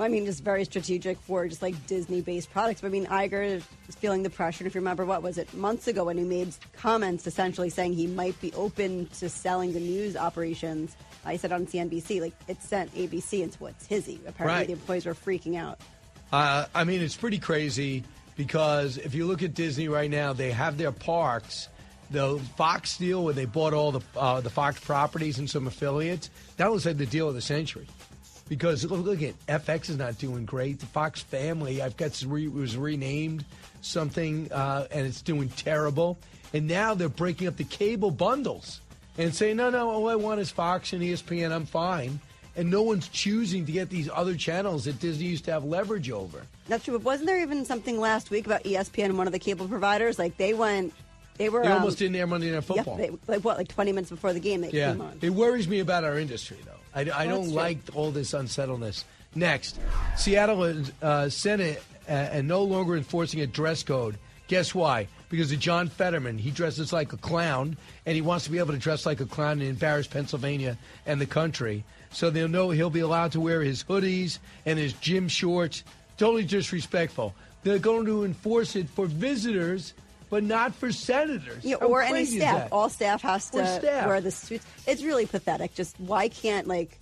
I 0.00 0.08
mean, 0.08 0.26
just 0.26 0.44
very 0.44 0.64
strategic 0.64 1.18
for 1.20 1.46
just 1.48 1.60
like 1.62 1.74
Disney-based 1.86 2.50
products. 2.50 2.80
But 2.80 2.88
I 2.88 2.90
mean, 2.90 3.06
Iger 3.06 3.42
is 3.88 3.94
feeling 3.96 4.22
the 4.22 4.30
pressure. 4.30 4.62
And 4.62 4.66
if 4.68 4.74
you 4.74 4.80
remember, 4.80 5.04
what 5.04 5.22
was 5.22 5.38
it 5.38 5.52
months 5.54 5.86
ago 5.88 6.04
when 6.04 6.18
he 6.18 6.24
made 6.24 6.54
comments 6.72 7.26
essentially 7.26 7.68
saying 7.70 7.92
he 7.94 8.06
might 8.06 8.40
be 8.40 8.52
open 8.54 9.06
to 9.18 9.28
selling 9.28 9.72
the 9.72 9.80
news 9.80 10.16
operations? 10.16 10.96
I 11.24 11.36
said 11.36 11.52
on 11.52 11.66
CNBC, 11.66 12.20
like 12.20 12.34
it 12.48 12.62
sent 12.62 12.94
ABC 12.94 13.42
into 13.42 13.66
a 13.66 13.72
tizzy. 13.72 14.20
Apparently, 14.26 14.58
Right. 14.58 14.66
the 14.68 14.72
employees 14.74 15.06
were 15.06 15.14
freaking 15.14 15.56
out. 15.56 15.80
Uh, 16.32 16.66
I 16.74 16.84
mean, 16.84 17.00
it's 17.00 17.16
pretty 17.16 17.38
crazy 17.38 18.04
because 18.38 18.98
if 18.98 19.16
you 19.16 19.26
look 19.26 19.42
at 19.42 19.52
Disney 19.52 19.88
right 19.88 20.08
now, 20.08 20.32
they 20.32 20.52
have 20.52 20.78
their 20.78 20.92
parks. 20.92 21.68
The 22.10 22.38
Fox 22.56 22.96
deal 22.96 23.24
where 23.24 23.34
they 23.34 23.44
bought 23.44 23.74
all 23.74 23.92
the 23.92 24.00
uh, 24.16 24.40
the 24.40 24.48
Fox 24.48 24.80
properties 24.80 25.38
and 25.38 25.50
some 25.50 25.66
affiliates. 25.66 26.30
That 26.56 26.70
was 26.70 26.86
like 26.86 26.96
the 26.96 27.04
deal 27.04 27.28
of 27.28 27.34
the 27.34 27.42
century. 27.42 27.86
Because 28.48 28.84
look, 28.84 29.04
look 29.04 29.22
at 29.22 29.34
FX 29.46 29.90
is 29.90 29.98
not 29.98 30.16
doing 30.16 30.46
great. 30.46 30.78
The 30.78 30.86
Fox 30.86 31.20
family, 31.20 31.82
I've 31.82 31.98
got 31.98 32.22
re, 32.26 32.48
was 32.48 32.76
renamed 32.78 33.44
something, 33.82 34.50
uh, 34.52 34.86
and 34.90 35.06
it's 35.06 35.20
doing 35.20 35.50
terrible. 35.50 36.16
And 36.54 36.66
now 36.66 36.94
they're 36.94 37.10
breaking 37.10 37.48
up 37.48 37.56
the 37.56 37.64
cable 37.64 38.10
bundles 38.10 38.80
and 39.18 39.34
saying, 39.34 39.56
no, 39.56 39.68
no, 39.68 39.90
all 39.90 40.08
I 40.08 40.14
want 40.14 40.40
is 40.40 40.50
Fox 40.50 40.94
and 40.94 41.02
ESPN. 41.02 41.52
I'm 41.52 41.66
fine. 41.66 42.20
And 42.58 42.70
no 42.70 42.82
one's 42.82 43.06
choosing 43.08 43.64
to 43.66 43.72
get 43.72 43.88
these 43.88 44.10
other 44.12 44.34
channels 44.34 44.84
that 44.86 44.98
Disney 44.98 45.26
used 45.26 45.44
to 45.44 45.52
have 45.52 45.64
leverage 45.64 46.10
over. 46.10 46.42
That's 46.66 46.84
true. 46.84 46.94
But 46.98 47.04
wasn't 47.04 47.28
there 47.28 47.40
even 47.40 47.64
something 47.64 48.00
last 48.00 48.30
week 48.30 48.46
about 48.46 48.64
ESPN 48.64 49.04
and 49.06 49.16
one 49.16 49.28
of 49.28 49.32
the 49.32 49.38
cable 49.38 49.68
providers? 49.68 50.18
Like 50.18 50.36
they 50.38 50.54
went, 50.54 50.92
they 51.36 51.48
were 51.48 51.62
They 51.62 51.68
um, 51.68 51.78
almost 51.78 51.98
didn't 51.98 52.16
air 52.16 52.26
Monday 52.26 52.48
Night 52.48 52.54
yeah, 52.54 52.60
Football. 52.60 52.96
they- 52.96 53.10
like 53.28 53.44
what, 53.44 53.58
like 53.58 53.68
twenty 53.68 53.92
minutes 53.92 54.10
before 54.10 54.32
the 54.32 54.40
game 54.40 54.60
they 54.60 54.70
Yeah, 54.70 54.90
came 54.90 55.00
on. 55.02 55.18
it 55.22 55.30
worries 55.30 55.68
me 55.68 55.78
about 55.78 56.02
our 56.02 56.18
industry, 56.18 56.56
though. 56.64 56.72
I, 56.92 57.02
I 57.02 57.26
Well, 57.28 57.36
don't 57.42 57.50
like 57.54 57.78
all 57.94 58.10
this 58.10 58.34
unsettledness. 58.34 59.04
Next, 59.36 59.78
Seattle 60.16 60.82
uh, 61.00 61.28
Senate 61.28 61.80
uh, 62.08 62.12
and 62.12 62.48
no 62.48 62.64
longer 62.64 62.96
enforcing 62.96 63.40
a 63.40 63.46
dress 63.46 63.84
code. 63.84 64.18
Guess 64.48 64.74
why? 64.74 65.06
Because 65.28 65.52
of 65.52 65.60
John 65.60 65.88
Fetterman. 65.90 66.38
He 66.38 66.50
dresses 66.50 66.92
like 66.92 67.12
a 67.12 67.18
clown, 67.18 67.76
and 68.06 68.16
he 68.16 68.22
wants 68.22 68.46
to 68.46 68.50
be 68.50 68.58
able 68.58 68.72
to 68.72 68.78
dress 68.78 69.04
like 69.06 69.20
a 69.20 69.26
clown 69.26 69.60
and 69.60 69.68
embarrass 69.68 70.06
Pennsylvania 70.08 70.76
and 71.06 71.20
the 71.20 71.26
country. 71.26 71.84
So 72.10 72.30
they'll 72.30 72.48
know 72.48 72.70
he'll 72.70 72.90
be 72.90 73.00
allowed 73.00 73.32
to 73.32 73.40
wear 73.40 73.62
his 73.62 73.84
hoodies 73.84 74.38
and 74.66 74.78
his 74.78 74.92
gym 74.94 75.28
shorts. 75.28 75.84
Totally 76.16 76.44
disrespectful. 76.44 77.34
They're 77.62 77.78
going 77.78 78.06
to 78.06 78.24
enforce 78.24 78.76
it 78.76 78.88
for 78.88 79.06
visitors, 79.06 79.94
but 80.30 80.42
not 80.42 80.74
for 80.74 80.92
senators. 80.92 81.64
Yeah, 81.64 81.76
or 81.76 82.02
any 82.02 82.24
staff. 82.24 82.68
All 82.72 82.88
staff 82.88 83.22
has 83.22 83.50
to 83.50 83.66
staff. 83.66 84.06
wear 84.06 84.20
the 84.20 84.30
suits. 84.30 84.66
It's 84.86 85.02
really 85.02 85.26
pathetic. 85.26 85.74
Just 85.74 85.98
why 86.00 86.28
can't 86.28 86.66
like 86.66 86.98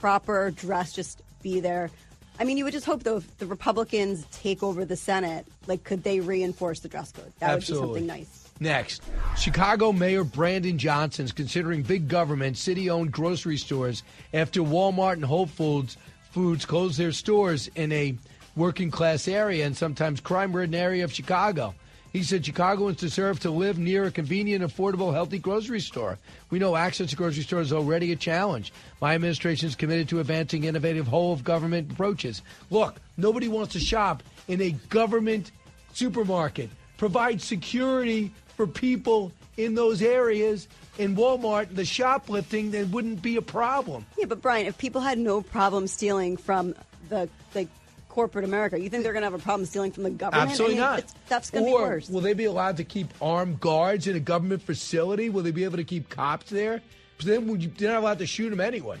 proper 0.00 0.50
dress 0.50 0.92
just 0.92 1.22
be 1.42 1.60
there? 1.60 1.90
I 2.38 2.44
mean, 2.44 2.56
you 2.56 2.64
would 2.64 2.72
just 2.72 2.86
hope 2.86 3.02
though 3.02 3.18
if 3.18 3.38
the 3.38 3.46
Republicans 3.46 4.24
take 4.32 4.62
over 4.62 4.84
the 4.84 4.96
Senate, 4.96 5.46
like 5.66 5.84
could 5.84 6.02
they 6.04 6.20
reinforce 6.20 6.80
the 6.80 6.88
dress 6.88 7.12
code? 7.12 7.32
That 7.38 7.50
Absolutely. 7.50 7.88
would 7.88 7.94
be 7.94 8.00
something 8.00 8.18
nice. 8.20 8.39
Next, 8.60 9.02
Chicago 9.38 9.90
Mayor 9.90 10.22
Brandon 10.22 10.76
Johnson 10.76 11.24
is 11.24 11.32
considering 11.32 11.82
big 11.82 12.08
government, 12.08 12.58
city-owned 12.58 13.10
grocery 13.10 13.56
stores 13.56 14.02
after 14.34 14.60
Walmart 14.60 15.14
and 15.14 15.24
Whole 15.24 15.46
Foods 15.46 15.96
Foods 16.30 16.64
closed 16.64 16.96
their 16.96 17.10
stores 17.10 17.68
in 17.74 17.90
a 17.90 18.14
working-class 18.54 19.26
area 19.26 19.66
and 19.66 19.76
sometimes 19.76 20.20
crime-ridden 20.20 20.74
area 20.74 21.02
of 21.02 21.12
Chicago. 21.12 21.74
He 22.12 22.22
said 22.22 22.44
Chicagoans 22.44 22.98
deserve 22.98 23.40
to 23.40 23.50
live 23.50 23.78
near 23.78 24.04
a 24.04 24.10
convenient, 24.10 24.64
affordable, 24.64 25.12
healthy 25.12 25.38
grocery 25.38 25.80
store. 25.80 26.18
We 26.50 26.58
know 26.58 26.76
access 26.76 27.10
to 27.10 27.16
grocery 27.16 27.42
stores 27.42 27.68
is 27.68 27.72
already 27.72 28.12
a 28.12 28.16
challenge. 28.16 28.72
My 29.00 29.14
administration 29.14 29.68
is 29.68 29.76
committed 29.76 30.08
to 30.10 30.20
advancing 30.20 30.64
innovative 30.64 31.06
whole 31.06 31.32
of 31.32 31.44
government 31.44 31.92
approaches. 31.92 32.42
Look, 32.68 33.00
nobody 33.16 33.48
wants 33.48 33.72
to 33.72 33.80
shop 33.80 34.22
in 34.48 34.60
a 34.60 34.72
government 34.88 35.50
supermarket. 35.94 36.70
Provide 36.96 37.40
security 37.40 38.32
for 38.60 38.66
people 38.66 39.32
in 39.56 39.74
those 39.74 40.02
areas. 40.02 40.68
In 40.98 41.16
Walmart, 41.16 41.74
the 41.74 41.86
shoplifting, 41.86 42.70
there 42.70 42.84
wouldn't 42.84 43.22
be 43.22 43.36
a 43.36 43.42
problem. 43.42 44.04
Yeah, 44.18 44.26
but 44.26 44.42
Brian, 44.42 44.66
if 44.66 44.76
people 44.76 45.00
had 45.00 45.18
no 45.18 45.40
problem 45.40 45.86
stealing 45.86 46.36
from 46.36 46.74
the 47.08 47.26
like 47.54 47.68
corporate 48.10 48.44
America, 48.44 48.78
you 48.78 48.90
think 48.90 49.02
they're 49.02 49.14
going 49.14 49.22
to 49.22 49.30
have 49.30 49.40
a 49.40 49.42
problem 49.42 49.64
stealing 49.64 49.92
from 49.92 50.02
the 50.02 50.10
government? 50.10 50.50
Absolutely 50.50 50.78
I 50.78 50.96
mean, 50.96 50.96
not. 50.96 51.10
Stuff's 51.24 51.50
going 51.50 51.64
to 51.64 51.70
be 51.70 51.72
worse. 51.72 52.10
Will 52.10 52.20
they 52.20 52.34
be 52.34 52.44
allowed 52.44 52.76
to 52.76 52.84
keep 52.84 53.08
armed 53.22 53.60
guards 53.60 54.06
in 54.06 54.14
a 54.14 54.20
government 54.20 54.60
facility? 54.60 55.30
Will 55.30 55.42
they 55.42 55.52
be 55.52 55.64
able 55.64 55.78
to 55.78 55.84
keep 55.84 56.10
cops 56.10 56.50
there? 56.50 56.82
Because 57.16 57.30
then 57.30 57.46
would 57.46 57.62
you, 57.62 57.70
they're 57.78 57.92
not 57.92 58.02
allowed 58.02 58.18
to 58.18 58.26
shoot 58.26 58.50
them 58.50 58.60
anyway. 58.60 58.98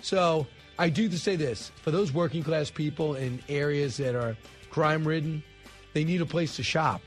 So 0.00 0.46
I 0.78 0.88
do 0.88 1.06
to 1.06 1.18
say 1.18 1.36
this: 1.36 1.70
for 1.82 1.90
those 1.90 2.14
working 2.14 2.42
class 2.42 2.70
people 2.70 3.14
in 3.14 3.42
areas 3.46 3.98
that 3.98 4.14
are 4.14 4.38
crime 4.70 5.06
ridden, 5.06 5.42
they 5.92 6.02
need 6.02 6.22
a 6.22 6.26
place 6.26 6.56
to 6.56 6.62
shop 6.62 7.02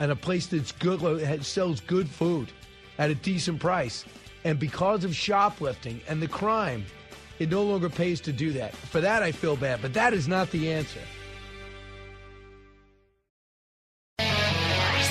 and 0.00 0.10
a 0.10 0.16
place 0.16 0.46
that's 0.46 0.72
good, 0.72 1.00
that 1.00 1.44
sells 1.44 1.80
good 1.80 2.08
food 2.08 2.52
at 2.98 3.10
a 3.10 3.14
decent 3.14 3.60
price. 3.60 4.04
And 4.44 4.58
because 4.58 5.04
of 5.04 5.14
shoplifting 5.14 6.00
and 6.08 6.22
the 6.22 6.28
crime, 6.28 6.84
it 7.38 7.50
no 7.50 7.62
longer 7.62 7.88
pays 7.88 8.20
to 8.22 8.32
do 8.32 8.52
that. 8.52 8.74
For 8.74 9.00
that, 9.00 9.22
I 9.22 9.32
feel 9.32 9.56
bad, 9.56 9.82
but 9.82 9.94
that 9.94 10.14
is 10.14 10.28
not 10.28 10.50
the 10.50 10.72
answer. 10.72 11.00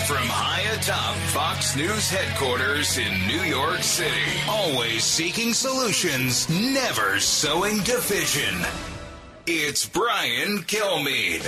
From 0.08 0.28
high 0.28 0.62
atop 0.74 1.16
Fox 1.34 1.76
News 1.76 2.10
headquarters 2.10 3.00
in 3.00 3.28
New 3.28 3.42
York 3.42 3.82
City, 3.82 4.14
always 4.48 5.04
seeking 5.04 5.52
solutions, 5.52 6.48
never 6.50 7.20
sowing 7.20 7.80
division. 7.80 8.54
It's 9.48 9.88
Brian 9.88 10.60
Kilmeade. 10.60 11.42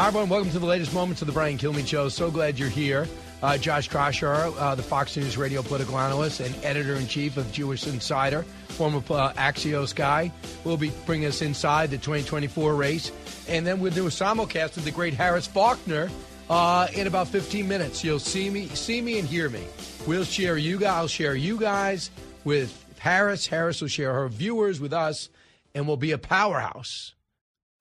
Hi, 0.00 0.06
everyone. 0.06 0.30
Welcome 0.30 0.50
to 0.52 0.58
the 0.58 0.64
latest 0.64 0.94
moments 0.94 1.20
of 1.20 1.26
the 1.26 1.32
Brian 1.34 1.58
Kilmeade 1.58 1.86
Show. 1.86 2.08
So 2.08 2.30
glad 2.30 2.58
you're 2.58 2.70
here. 2.70 3.06
Uh, 3.42 3.58
Josh 3.58 3.86
Kraushaar, 3.90 4.50
uh, 4.58 4.74
the 4.74 4.82
Fox 4.82 5.14
News 5.14 5.36
radio 5.36 5.60
political 5.60 5.98
analyst 5.98 6.40
and 6.40 6.54
editor 6.64 6.94
in 6.94 7.06
chief 7.06 7.36
of 7.36 7.52
Jewish 7.52 7.86
Insider, 7.86 8.44
former 8.68 8.96
uh, 9.10 9.34
Axios 9.34 9.94
guy, 9.94 10.32
will 10.64 10.78
be 10.78 10.90
bringing 11.04 11.28
us 11.28 11.42
inside 11.42 11.90
the 11.90 11.98
2024 11.98 12.74
race. 12.74 13.12
And 13.46 13.66
then 13.66 13.78
we'll 13.78 13.92
do 13.92 14.06
a 14.06 14.08
simulcast 14.08 14.76
with 14.76 14.84
the 14.84 14.90
great 14.90 15.12
Harris 15.12 15.46
Faulkner 15.46 16.08
uh, 16.48 16.88
in 16.94 17.06
about 17.06 17.28
15 17.28 17.68
minutes. 17.68 18.02
You'll 18.02 18.20
see 18.20 18.48
me, 18.48 18.68
see 18.68 19.02
me, 19.02 19.18
and 19.18 19.28
hear 19.28 19.50
me. 19.50 19.66
We'll 20.06 20.24
share 20.24 20.56
you 20.56 20.78
guys. 20.78 20.92
I'll 20.92 21.08
share 21.08 21.34
you 21.34 21.58
guys 21.58 22.10
with 22.44 22.86
Harris. 22.98 23.46
Harris 23.46 23.82
will 23.82 23.88
share 23.88 24.14
her 24.14 24.30
viewers 24.30 24.80
with 24.80 24.94
us, 24.94 25.28
and 25.74 25.86
we'll 25.86 25.98
be 25.98 26.12
a 26.12 26.18
powerhouse. 26.18 27.14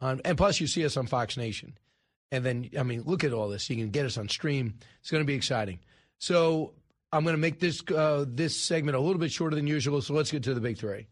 On, 0.01 0.19
and 0.25 0.37
plus, 0.37 0.59
you 0.59 0.67
see 0.67 0.83
us 0.83 0.97
on 0.97 1.07
Fox 1.07 1.37
Nation. 1.37 1.77
And 2.31 2.45
then, 2.45 2.69
I 2.77 2.83
mean, 2.83 3.03
look 3.05 3.23
at 3.23 3.33
all 3.33 3.49
this. 3.49 3.69
You 3.69 3.75
can 3.75 3.89
get 3.89 4.05
us 4.05 4.17
on 4.17 4.29
stream. 4.29 4.75
It's 5.01 5.09
going 5.09 5.23
to 5.23 5.27
be 5.27 5.33
exciting. 5.33 5.79
So 6.19 6.73
I'm 7.11 7.23
going 7.23 7.33
to 7.33 7.41
make 7.41 7.59
this 7.59 7.81
uh, 7.95 8.25
this 8.27 8.55
segment 8.55 8.95
a 8.95 8.99
little 8.99 9.19
bit 9.19 9.31
shorter 9.31 9.55
than 9.55 9.65
usual. 9.65 10.01
So 10.01 10.13
let's 10.13 10.31
get 10.31 10.43
to 10.43 10.53
the 10.53 10.61
big 10.61 10.77
three. 10.77 11.07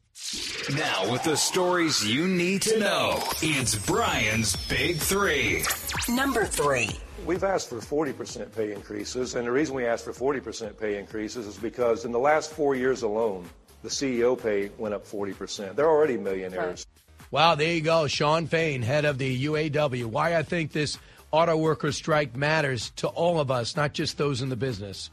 Now, 0.76 1.12
with 1.12 1.24
the 1.24 1.38
stories 1.38 2.06
you 2.06 2.28
need 2.28 2.62
to 2.64 2.80
know, 2.80 3.20
it's 3.42 3.76
Brian's 3.86 4.56
Big 4.68 4.98
Three. 4.98 5.64
Number 6.10 6.46
three. 6.46 6.90
We've 7.26 7.44
asked 7.44 7.70
for 7.70 7.78
40% 7.78 8.54
pay 8.56 8.74
increases, 8.74 9.36
and 9.36 9.46
the 9.48 9.52
reason 9.52 9.76
we 9.76 9.86
asked 9.86 10.06
for 10.06 10.14
40% 10.14 10.80
pay 10.80 10.98
increases 10.98 11.48
is 11.48 11.58
because 11.58 12.06
in 12.06 12.12
the 12.12 12.20
last 12.20 12.52
four 12.52 12.76
years 12.76 13.04
alone, 13.04 13.48
the 13.84 13.90
CEO 13.90 14.42
pay 14.42 14.70
went 14.78 14.94
up 14.94 15.06
40%. 15.06 15.76
They're 15.76 15.90
already 15.90 16.18
millionaires. 16.18 16.86
Wow, 17.30 17.56
there 17.56 17.74
you 17.74 17.82
go. 17.82 18.08
Shawn 18.08 18.48
Fain, 18.48 18.82
head 18.82 19.04
of 19.04 19.18
the 19.18 19.46
UAW. 19.46 20.06
Why 20.06 20.38
I 20.38 20.44
think 20.44 20.72
this 20.72 20.98
auto 21.32 21.58
worker 21.58 21.92
strike 21.92 22.36
matters 22.36 22.92
to 22.98 23.08
all 23.08 23.40
of 23.40 23.52
us, 23.52 23.76
not 23.76 23.94
just 23.94 24.18
those 24.18 24.42
in 24.42 24.50
the 24.50 24.56
business. 24.56 25.10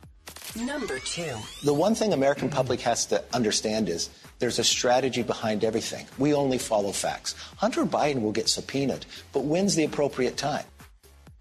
Number 0.56 1.00
two. 1.00 1.34
The 1.64 1.74
one 1.74 1.96
thing 1.96 2.12
American 2.12 2.48
public 2.48 2.80
has 2.82 3.06
to 3.06 3.24
understand 3.32 3.88
is 3.88 4.10
there's 4.38 4.60
a 4.60 4.64
strategy 4.64 5.22
behind 5.22 5.64
everything. 5.64 6.06
We 6.16 6.32
only 6.34 6.58
follow 6.58 6.92
facts. 6.92 7.34
Hunter 7.56 7.84
Biden 7.84 8.22
will 8.22 8.32
get 8.32 8.48
subpoenaed, 8.48 9.06
but 9.32 9.44
when's 9.44 9.74
the 9.74 9.84
appropriate 9.84 10.36
time? 10.36 10.64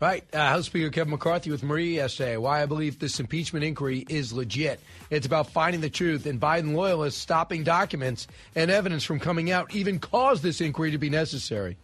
Right. 0.02 0.26
Uh, 0.34 0.50
House 0.50 0.66
Speaker 0.66 0.90
Kevin 0.90 1.12
McCarthy 1.12 1.50
with 1.50 1.64
Marie 1.64 1.96
yesterday. 1.96 2.36
Why 2.36 2.62
I 2.62 2.66
believe 2.66 3.00
this 3.00 3.22
impeachment 3.22 3.64
inquiry 3.64 4.06
is 4.10 4.34
legit. 4.34 4.82
It's 5.10 5.26
about 5.26 5.50
finding 5.52 5.80
the 5.80 5.90
truth, 5.90 6.26
and 6.26 6.42
Biden 6.42 6.76
loyalists 6.76 7.22
stopping 7.22 7.64
documents 7.64 8.28
and 8.54 8.70
evidence 8.70 9.06
from 9.06 9.20
coming 9.20 9.50
out 9.50 9.74
even 9.74 10.00
caused 10.00 10.44
this 10.44 10.60
inquiry 10.60 10.92
to 10.92 10.98
be 10.98 11.10
necessary. 11.10 11.78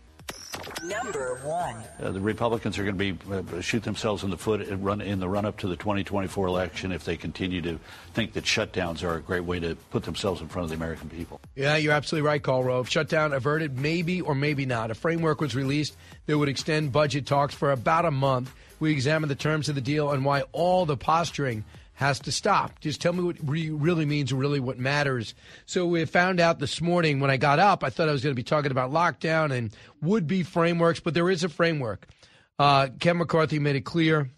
Number 0.84 1.40
one. 1.44 1.76
Uh, 2.02 2.12
the 2.12 2.20
Republicans 2.20 2.78
are 2.78 2.84
going 2.84 2.98
to 2.98 3.14
be 3.14 3.34
uh, 3.34 3.62
shoot 3.62 3.84
themselves 3.84 4.24
in 4.24 4.30
the 4.30 4.38
foot 4.38 4.62
and 4.62 4.84
run 4.84 5.02
in 5.02 5.20
the 5.20 5.28
run 5.28 5.46
up 5.46 5.58
to 5.58 5.68
the 5.68 5.76
2024 5.76 6.48
election 6.48 6.92
if 6.92 7.04
they 7.04 7.18
continue 7.18 7.62
to 7.62 7.80
think 8.14 8.34
that 8.34 8.46
shutdowns 8.46 9.04
are 9.04 9.16
a 9.16 9.22
great 9.22 9.44
way 9.44 9.60
to 9.60 9.76
put 9.92 10.04
themselves 10.04 10.42
in 10.42 10.48
front 10.48 10.64
of 10.64 10.70
the 10.70 10.76
American 10.76 11.10
people. 11.10 11.40
Yeah, 11.56 11.76
you're 11.76 11.94
absolutely 11.94 12.28
right, 12.28 12.42
Karl 12.42 12.64
Rove. 12.64 12.90
Shutdown 12.90 13.34
averted, 13.34 13.78
maybe 13.78 14.22
or 14.22 14.36
maybe 14.36 14.66
not. 14.66 14.92
A 14.92 14.96
framework 14.96 15.42
was 15.42 15.56
released 15.56 15.96
that 16.26 16.38
would 16.38 16.50
extend 16.50 16.92
budget 16.92 17.26
talks 17.26 17.54
for 17.54 17.72
about 17.72 18.06
a 18.06 18.12
month. 18.12 18.54
We 18.80 18.92
examined 18.92 19.30
the 19.30 19.36
terms 19.36 19.70
of 19.70 19.76
the 19.76 19.82
deal 19.82 20.12
and 20.12 20.24
why 20.24 20.44
all 20.54 20.86
the 20.86 20.98
posturing 20.98 21.66
has 22.00 22.18
to 22.18 22.32
stop. 22.32 22.80
Just 22.80 23.02
tell 23.02 23.12
me 23.12 23.22
what 23.22 23.36
re- 23.44 23.72
really 23.72 24.06
means, 24.06 24.32
really 24.32 24.62
what 24.62 24.80
matters. 24.80 25.36
So 25.66 25.86
we 25.86 26.06
found 26.06 26.40
out 26.40 26.60
this 26.60 26.80
morning 26.80 27.20
when 27.20 27.30
I 27.30 27.36
got 27.36 27.60
up, 27.60 27.84
I 27.84 27.90
thought 27.90 28.08
I 28.08 28.14
was 28.14 28.24
going 28.24 28.32
to 28.32 28.40
be 28.40 28.44
talking 28.44 28.72
about 28.72 28.92
lockdown 28.92 29.52
and 29.52 29.76
would 30.02 30.26
be 30.26 30.44
frameworks, 30.44 31.02
but 31.02 31.14
there 31.14 31.30
is 31.30 31.44
a 31.44 31.50
framework. 31.50 32.08
Uh, 32.58 32.88
Ken 33.02 33.18
McCarthy 33.18 33.60
made 33.60 33.76
it 33.76 33.82
clear. 33.82 34.30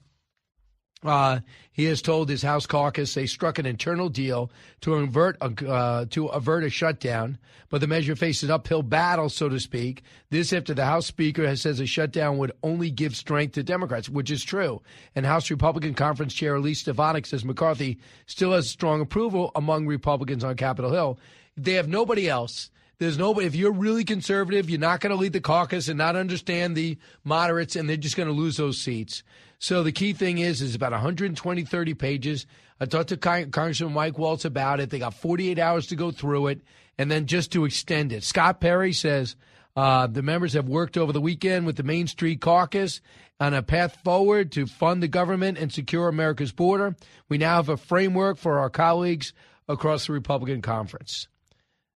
Uh, 1.06 1.42
he 1.72 1.85
has 1.85 2.02
told 2.02 2.30
his 2.30 2.41
House 2.41 2.65
caucus 2.65 3.14
they 3.14 3.26
struck 3.26 3.57
an 3.57 3.65
internal 3.65 4.10
deal 4.10 4.52
to 4.81 4.95
avert 4.95 5.38
a, 5.41 5.69
uh, 5.69 6.06
to 6.10 6.27
avert 6.27 6.64
a 6.64 6.69
shutdown, 6.69 7.38
but 7.69 7.80
the 7.80 7.88
measure 7.88 8.15
faces 8.15 8.43
an 8.43 8.52
uphill 8.52 8.84
battle, 8.84 9.30
so 9.30 9.48
to 9.48 9.60
speak. 9.60 10.03
This 10.30 10.52
after 10.52 10.73
the 10.73 10.85
House 10.85 11.06
Speaker 11.06 11.48
has 11.48 11.61
says 11.61 11.80
a 11.80 11.85
shutdown 11.85 12.38
would 12.38 12.52
only 12.61 12.91
give 12.91 13.15
strength 13.15 13.53
to 13.53 13.64
Democrats, 13.64 14.10
which 14.10 14.30
is 14.30 14.43
true. 14.43 14.81
And 15.15 15.26
House 15.26 15.49
Republican 15.49 15.93
Conference 15.93 16.34
Chair 16.34 16.56
Elise 16.56 16.80
Stefanik 16.81 17.26
says 17.26 17.45
McCarthy 17.45 17.99
still 18.26 18.52
has 18.52 18.69
strong 18.69 18.99
approval 18.99 19.52
among 19.56 19.88
Republicans 19.88 20.43
on 20.43 20.56
Capitol 20.56 20.91
Hill. 20.91 21.19
They 21.56 21.73
have 21.73 21.88
nobody 21.88 22.27
else. 22.27 22.69
There's 23.02 23.18
nobody. 23.18 23.48
If 23.48 23.56
you're 23.56 23.72
really 23.72 24.03
conservative, 24.03 24.69
you're 24.69 24.80
not 24.80 24.99
going 24.99 25.10
to 25.10 25.19
lead 25.19 25.34
the 25.34 25.41
caucus 25.41 25.88
and 25.88 25.98
not 25.98 26.15
understand 26.15 26.76
the 26.78 26.99
moderates, 27.23 27.76
and 27.76 27.90
they're 27.90 27.98
just 27.98 28.15
going 28.15 28.30
to 28.30 28.32
lose 28.32 28.57
those 28.57 28.78
seats. 28.78 29.23
So 29.57 29.82
the 29.82 29.91
key 29.91 30.14
thing 30.14 30.38
is, 30.38 30.61
is 30.61 30.76
about 30.76 30.91
120, 30.91 31.64
30 31.65 31.94
pages. 31.95 32.45
I 32.80 32.86
talked 32.86 33.10
to 33.10 33.18
Congressman 33.18 33.94
Mike 33.94 34.19
Waltz 34.19 34.45
about 34.45 34.80
it. 34.80 34.91
They 34.91 34.99
got 34.99 35.15
48 35.15 35.57
hours 35.57 35.88
to 35.88 35.95
go 35.95 36.11
through 36.11 36.45
it, 36.45 36.61
and 36.99 37.10
then 37.10 37.26
just 37.26 37.52
to 37.53 37.65
extend 37.65 38.14
it. 38.14 38.23
Scott 38.23 38.61
Perry 38.61 38.94
says 38.94 39.36
uh, 39.76 40.06
the 40.06 40.22
members 40.22 40.53
have 40.53 40.69
worked 40.69 40.95
over 40.95 41.11
the 41.11 41.19
weekend 41.19 41.65
with 41.65 41.78
the 41.78 41.84
Main 41.84 42.06
Street 42.06 42.40
Caucus 42.40 43.02
on 43.40 43.56
a 43.56 43.64
path 43.64 43.98
forward 44.03 44.52
to 44.52 44.68
fund 44.68 45.02
the 45.02 45.07
government 45.07 45.57
and 45.57 45.73
secure 45.73 46.07
America's 46.07 46.52
border. 46.52 46.95
We 47.30 47.40
now 47.40 47.56
have 47.56 47.69
a 47.69 47.78
framework 47.78 48.38
for 48.38 48.60
our 48.60 48.69
colleagues 48.69 49.34
across 49.68 50.06
the 50.06 50.14
Republican 50.14 50.61
conference. 50.61 51.28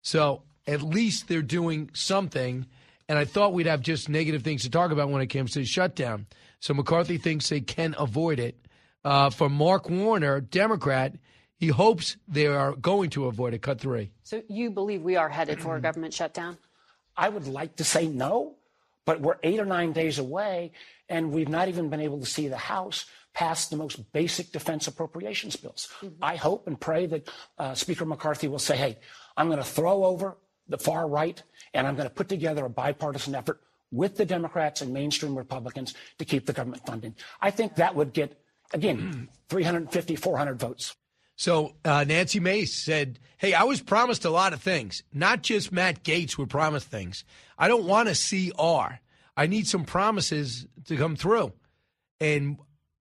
So 0.00 0.44
at 0.66 0.82
least 0.82 1.28
they're 1.28 1.42
doing 1.42 1.90
something. 1.92 2.66
And 3.08 3.18
I 3.18 3.24
thought 3.24 3.52
we'd 3.52 3.66
have 3.66 3.80
just 3.80 4.08
negative 4.08 4.42
things 4.42 4.62
to 4.62 4.70
talk 4.70 4.90
about 4.90 5.10
when 5.10 5.20
it 5.20 5.26
comes 5.26 5.52
to 5.52 5.58
the 5.60 5.64
shutdown. 5.66 6.26
So 6.60 6.72
McCarthy 6.72 7.18
thinks 7.18 7.48
they 7.48 7.60
can 7.60 7.94
avoid 7.98 8.38
it. 8.38 8.58
Uh, 9.04 9.28
for 9.28 9.50
Mark 9.50 9.90
Warner, 9.90 10.40
Democrat, 10.40 11.14
he 11.56 11.68
hopes 11.68 12.16
they 12.26 12.46
are 12.46 12.72
going 12.72 13.10
to 13.10 13.26
avoid 13.26 13.52
it. 13.52 13.60
Cut 13.60 13.78
three. 13.80 14.12
So 14.22 14.42
you 14.48 14.70
believe 14.70 15.02
we 15.02 15.16
are 15.16 15.28
headed 15.28 15.60
for 15.60 15.76
a 15.76 15.80
government 15.80 16.14
shutdown? 16.14 16.56
I 17.16 17.28
would 17.28 17.46
like 17.46 17.76
to 17.76 17.84
say 17.84 18.08
no, 18.08 18.56
but 19.04 19.20
we're 19.20 19.36
eight 19.42 19.60
or 19.60 19.66
nine 19.66 19.92
days 19.92 20.18
away, 20.18 20.72
and 21.08 21.30
we've 21.30 21.48
not 21.48 21.68
even 21.68 21.90
been 21.90 22.00
able 22.00 22.20
to 22.20 22.26
see 22.26 22.48
the 22.48 22.56
House 22.56 23.04
pass 23.34 23.68
the 23.68 23.76
most 23.76 24.12
basic 24.12 24.52
defense 24.52 24.86
appropriations 24.86 25.56
bills. 25.56 25.88
Mm-hmm. 26.00 26.22
I 26.22 26.36
hope 26.36 26.66
and 26.66 26.80
pray 26.80 27.06
that 27.06 27.28
uh, 27.58 27.74
Speaker 27.74 28.04
McCarthy 28.04 28.48
will 28.48 28.58
say, 28.58 28.76
hey, 28.76 28.96
I'm 29.36 29.48
going 29.48 29.58
to 29.58 29.64
throw 29.64 30.04
over 30.04 30.36
the 30.68 30.78
far 30.78 31.08
right, 31.08 31.42
and 31.72 31.86
I'm 31.86 31.94
going 31.94 32.08
to 32.08 32.14
put 32.14 32.28
together 32.28 32.64
a 32.64 32.70
bipartisan 32.70 33.34
effort 33.34 33.60
with 33.90 34.16
the 34.16 34.24
Democrats 34.24 34.80
and 34.80 34.92
mainstream 34.92 35.36
Republicans 35.36 35.94
to 36.18 36.24
keep 36.24 36.46
the 36.46 36.52
government 36.52 36.84
funding. 36.86 37.14
I 37.40 37.50
think 37.50 37.76
that 37.76 37.94
would 37.94 38.12
get, 38.12 38.40
again, 38.72 39.28
350, 39.48 40.16
400 40.16 40.58
votes. 40.58 40.96
So 41.36 41.74
uh, 41.84 42.04
Nancy 42.04 42.40
Mace 42.40 42.84
said, 42.84 43.18
"Hey, 43.38 43.54
I 43.54 43.64
was 43.64 43.80
promised 43.82 44.24
a 44.24 44.30
lot 44.30 44.52
of 44.52 44.62
things. 44.62 45.02
Not 45.12 45.42
just 45.42 45.72
Matt 45.72 46.04
Gaetz 46.04 46.38
were 46.38 46.46
promised 46.46 46.88
things. 46.88 47.24
I 47.58 47.66
don't 47.66 47.84
want 47.84 48.08
a 48.08 48.12
CR. 48.14 49.00
I 49.36 49.46
need 49.48 49.66
some 49.66 49.84
promises 49.84 50.66
to 50.86 50.96
come 50.96 51.16
through." 51.16 51.52
And 52.20 52.58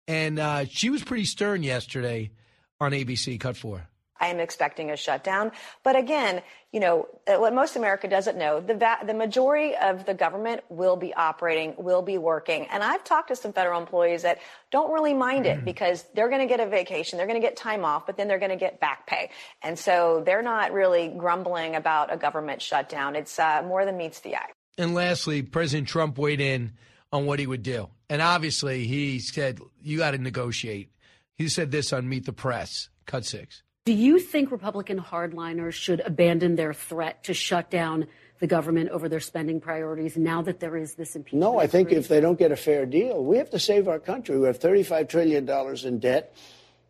and 0.09 0.41
uh, 0.41 0.65
she 0.65 0.91
was 0.91 1.05
pretty 1.05 1.27
stern 1.27 1.62
yesterday 1.62 2.33
on 2.81 2.91
ABC. 2.91 3.39
Cut 3.39 3.57
four. 3.57 3.89
I 4.20 4.28
am 4.28 4.40
expecting 4.40 4.90
a 4.90 4.97
shutdown. 4.97 5.53
But 5.82 5.97
again, 5.97 6.43
you 6.73 6.81
know, 6.81 7.09
uh, 7.27 7.36
what 7.36 7.55
most 7.55 7.77
America 7.77 8.09
doesn't 8.09 8.36
know, 8.36 8.61
the, 8.61 8.74
va- 8.74 8.99
the 9.07 9.15
majority 9.15 9.74
of 9.77 10.05
the 10.05 10.15
government 10.15 10.62
will 10.69 10.97
be 10.97 11.15
operating, 11.15 11.74
will 11.78 12.03
be 12.03 12.19
working. 12.19 12.66
And 12.66 12.82
I've 12.82 13.05
talked 13.05 13.28
to 13.28 13.36
some 13.36 13.53
federal 13.53 13.81
employees 13.81 14.23
that 14.23 14.39
don't 14.70 14.93
really 14.93 15.15
mind 15.15 15.47
it 15.47 15.65
because 15.65 16.05
they're 16.15 16.28
going 16.28 16.43
to 16.43 16.47
get 16.47 16.61
a 16.61 16.69
vacation, 16.69 17.16
they're 17.16 17.27
going 17.27 17.40
to 17.40 17.47
get 17.47 17.57
time 17.57 17.85
off, 17.85 18.07
but 18.07 18.16
then 18.16 18.28
they're 18.28 18.39
going 18.39 18.51
to 18.51 18.57
get 18.57 18.81
back 18.81 19.07
pay. 19.07 19.31
And 19.62 19.78
so 19.78 20.23
they're 20.27 20.43
not 20.43 20.73
really 20.73 21.09
grumbling 21.09 21.74
about 21.74 22.12
a 22.12 22.16
government 22.16 22.61
shutdown. 22.61 23.16
It's 23.16 23.39
uh, 23.39 23.62
more 23.66 23.85
than 23.85 23.97
meets 23.97 24.20
the 24.20 24.36
eye. 24.36 24.51
And 24.77 24.95
lastly, 24.95 25.43
President 25.43 25.89
Trump 25.89 26.19
weighed 26.19 26.40
in 26.40 26.73
on 27.12 27.27
what 27.27 27.39
he 27.39 27.47
would 27.47 27.62
do. 27.62 27.89
And 28.11 28.20
obviously, 28.23 28.86
he 28.86 29.19
said, 29.20 29.59
you 29.82 29.99
got 29.99 30.12
to 30.12 30.19
negotiate. 30.19 30.90
He 31.35 31.49
said 31.49 31.70
this 31.70 31.93
on 31.93 32.09
Meet 32.09 32.27
the 32.27 32.32
Press, 32.32 32.89
cut 33.07 33.24
six. 33.24 33.62
Do 33.89 33.94
you 33.94 34.19
think 34.19 34.51
Republican 34.51 35.01
hardliners 35.01 35.73
should 35.73 36.01
abandon 36.01 36.56
their 36.56 36.74
threat 36.74 37.24
to 37.24 37.32
shut 37.32 37.70
down 37.70 38.06
the 38.39 38.47
government 38.47 38.90
over 38.90 39.09
their 39.09 39.19
spending 39.19 39.62
priorities 39.62 40.15
now 40.15 40.43
that 40.43 40.60
there 40.60 40.77
is 40.77 40.93
this 40.97 41.16
impeachment? 41.16 41.40
No, 41.40 41.59
I 41.59 41.69
think 41.69 41.90
if 41.90 42.06
they 42.06 42.20
don't 42.20 42.39
get 42.39 42.52
a 42.52 42.56
fair 42.56 42.85
deal, 42.85 43.24
we 43.24 43.39
have 43.39 43.48
to 43.48 43.59
save 43.59 43.89
our 43.89 43.98
country. 43.98 44.39
We 44.39 44.47
have 44.47 44.59
$35 44.60 45.09
trillion 45.09 45.48
in 45.86 45.98
debt. 46.01 46.36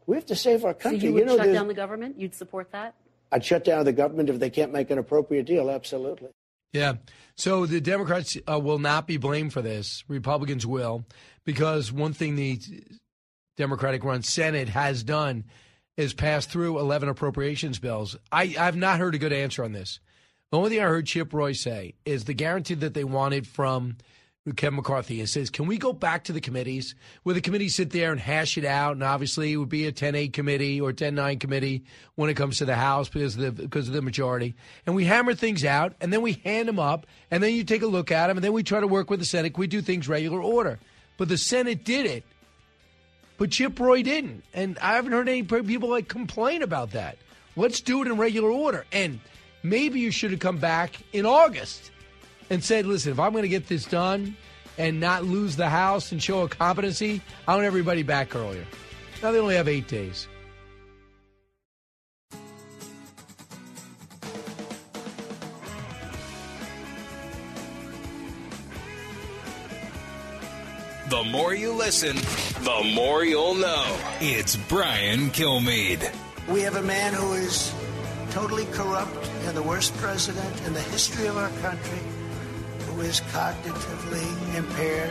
We 0.06 0.16
have 0.16 0.26
to 0.26 0.34
save 0.34 0.64
our 0.64 0.72
So 0.72 0.78
country. 0.90 1.06
you 1.10 1.14
would 1.14 1.26
know, 1.26 1.36
shut 1.36 1.44
there's- 1.44 1.56
down 1.56 1.68
the 1.68 1.74
government? 1.74 2.18
You'd 2.18 2.34
support 2.34 2.72
that? 2.72 2.96
I'd 3.30 3.44
shut 3.44 3.62
down 3.62 3.84
the 3.84 3.92
government 3.92 4.28
if 4.28 4.40
they 4.40 4.50
can't 4.50 4.72
make 4.72 4.90
an 4.90 4.98
appropriate 4.98 5.46
deal. 5.46 5.70
Absolutely. 5.70 6.30
Yeah. 6.72 6.94
So 7.36 7.64
the 7.64 7.80
Democrats 7.80 8.36
uh, 8.50 8.58
will 8.58 8.80
not 8.80 9.06
be 9.06 9.18
blamed 9.18 9.52
for 9.52 9.62
this. 9.62 10.02
Republicans 10.08 10.66
will, 10.66 11.04
because 11.44 11.92
one 11.92 12.12
thing 12.12 12.34
the 12.34 12.58
Democratic 13.56 14.02
run 14.02 14.24
Senate 14.24 14.68
has 14.70 15.04
done 15.04 15.44
is 15.98 16.14
passed 16.14 16.48
through 16.48 16.78
11 16.78 17.08
appropriations 17.08 17.78
bills. 17.78 18.16
I, 18.30 18.54
I've 18.58 18.76
not 18.76 18.98
heard 18.98 19.16
a 19.16 19.18
good 19.18 19.32
answer 19.32 19.64
on 19.64 19.72
this. 19.72 19.98
The 20.50 20.56
only 20.56 20.70
thing 20.70 20.80
I 20.80 20.84
heard 20.84 21.06
Chip 21.06 21.34
Roy 21.34 21.52
say 21.52 21.94
is 22.06 22.24
the 22.24 22.34
guarantee 22.34 22.74
that 22.74 22.94
they 22.94 23.04
wanted 23.04 23.46
from 23.46 23.96
Kevin 24.56 24.76
McCarthy. 24.76 25.20
It 25.20 25.26
says, 25.26 25.50
can 25.50 25.66
we 25.66 25.76
go 25.76 25.92
back 25.92 26.24
to 26.24 26.32
the 26.32 26.40
committees 26.40 26.94
where 27.24 27.34
the 27.34 27.40
committees 27.40 27.74
sit 27.74 27.90
there 27.90 28.12
and 28.12 28.20
hash 28.20 28.56
it 28.56 28.64
out? 28.64 28.92
And 28.92 29.02
obviously, 29.02 29.52
it 29.52 29.56
would 29.56 29.68
be 29.68 29.86
a 29.86 29.92
10-8 29.92 30.32
committee 30.32 30.80
or 30.80 30.92
10-9 30.92 31.40
committee 31.40 31.84
when 32.14 32.30
it 32.30 32.34
comes 32.34 32.58
to 32.58 32.64
the 32.64 32.76
House 32.76 33.08
because 33.08 33.36
of 33.36 33.56
the, 33.56 33.62
because 33.64 33.88
of 33.88 33.94
the 33.94 34.00
majority. 34.00 34.54
And 34.86 34.94
we 34.94 35.04
hammer 35.04 35.34
things 35.34 35.64
out, 35.64 35.94
and 36.00 36.12
then 36.12 36.22
we 36.22 36.34
hand 36.44 36.68
them 36.68 36.78
up, 36.78 37.06
and 37.30 37.42
then 37.42 37.52
you 37.54 37.64
take 37.64 37.82
a 37.82 37.86
look 37.86 38.12
at 38.12 38.28
them, 38.28 38.36
and 38.36 38.44
then 38.44 38.52
we 38.52 38.62
try 38.62 38.78
to 38.78 38.86
work 38.86 39.10
with 39.10 39.18
the 39.18 39.26
Senate. 39.26 39.58
We 39.58 39.66
do 39.66 39.82
things 39.82 40.08
regular 40.08 40.40
order. 40.40 40.78
But 41.18 41.28
the 41.28 41.36
Senate 41.36 41.84
did 41.84 42.06
it. 42.06 42.24
But 43.38 43.52
Chip 43.52 43.78
Roy 43.80 44.02
didn't. 44.02 44.44
And 44.52 44.78
I 44.80 44.94
haven't 44.94 45.12
heard 45.12 45.28
any 45.28 45.42
people 45.42 45.88
like 45.88 46.08
complain 46.08 46.62
about 46.62 46.90
that. 46.90 47.16
Let's 47.56 47.80
do 47.80 48.02
it 48.02 48.08
in 48.08 48.18
regular 48.18 48.50
order. 48.50 48.84
And 48.92 49.20
maybe 49.62 50.00
you 50.00 50.10
should 50.10 50.32
have 50.32 50.40
come 50.40 50.58
back 50.58 51.00
in 51.12 51.24
August 51.24 51.90
and 52.50 52.62
said, 52.62 52.84
listen, 52.84 53.12
if 53.12 53.18
I'm 53.18 53.32
going 53.32 53.42
to 53.42 53.48
get 53.48 53.68
this 53.68 53.84
done 53.84 54.36
and 54.76 55.00
not 55.00 55.24
lose 55.24 55.56
the 55.56 55.68
House 55.68 56.12
and 56.12 56.22
show 56.22 56.42
a 56.42 56.48
competency, 56.48 57.22
I 57.46 57.54
want 57.54 57.66
everybody 57.66 58.02
back 58.02 58.36
earlier. 58.36 58.66
Now 59.22 59.32
they 59.32 59.38
only 59.38 59.56
have 59.56 59.68
eight 59.68 59.88
days. 59.88 60.28
The 71.08 71.24
more 71.24 71.54
you 71.54 71.72
listen, 71.72 72.16
the 72.64 72.92
more 72.94 73.24
you'll 73.24 73.54
know. 73.54 73.96
It's 74.20 74.56
Brian 74.56 75.30
Kilmeade. 75.30 76.14
We 76.48 76.60
have 76.60 76.76
a 76.76 76.82
man 76.82 77.14
who 77.14 77.32
is 77.32 77.72
totally 78.30 78.66
corrupt 78.66 79.26
and 79.46 79.56
the 79.56 79.62
worst 79.62 79.96
president 79.96 80.60
in 80.66 80.74
the 80.74 80.82
history 80.82 81.26
of 81.26 81.38
our 81.38 81.48
country, 81.62 82.00
who 82.86 83.00
is 83.00 83.22
cognitively 83.32 84.54
impaired, 84.54 85.10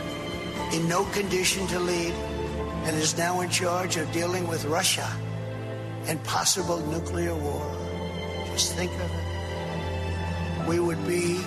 in 0.72 0.88
no 0.88 1.02
condition 1.06 1.66
to 1.66 1.80
lead, 1.80 2.12
and 2.84 2.96
is 2.96 3.18
now 3.18 3.40
in 3.40 3.50
charge 3.50 3.96
of 3.96 4.12
dealing 4.12 4.46
with 4.46 4.64
Russia 4.66 5.10
and 6.06 6.22
possible 6.22 6.78
nuclear 6.86 7.34
war. 7.34 7.76
Just 8.52 8.76
think 8.76 8.92
of 8.92 9.10
it. 9.10 10.68
We 10.68 10.78
would 10.78 11.04
be 11.08 11.40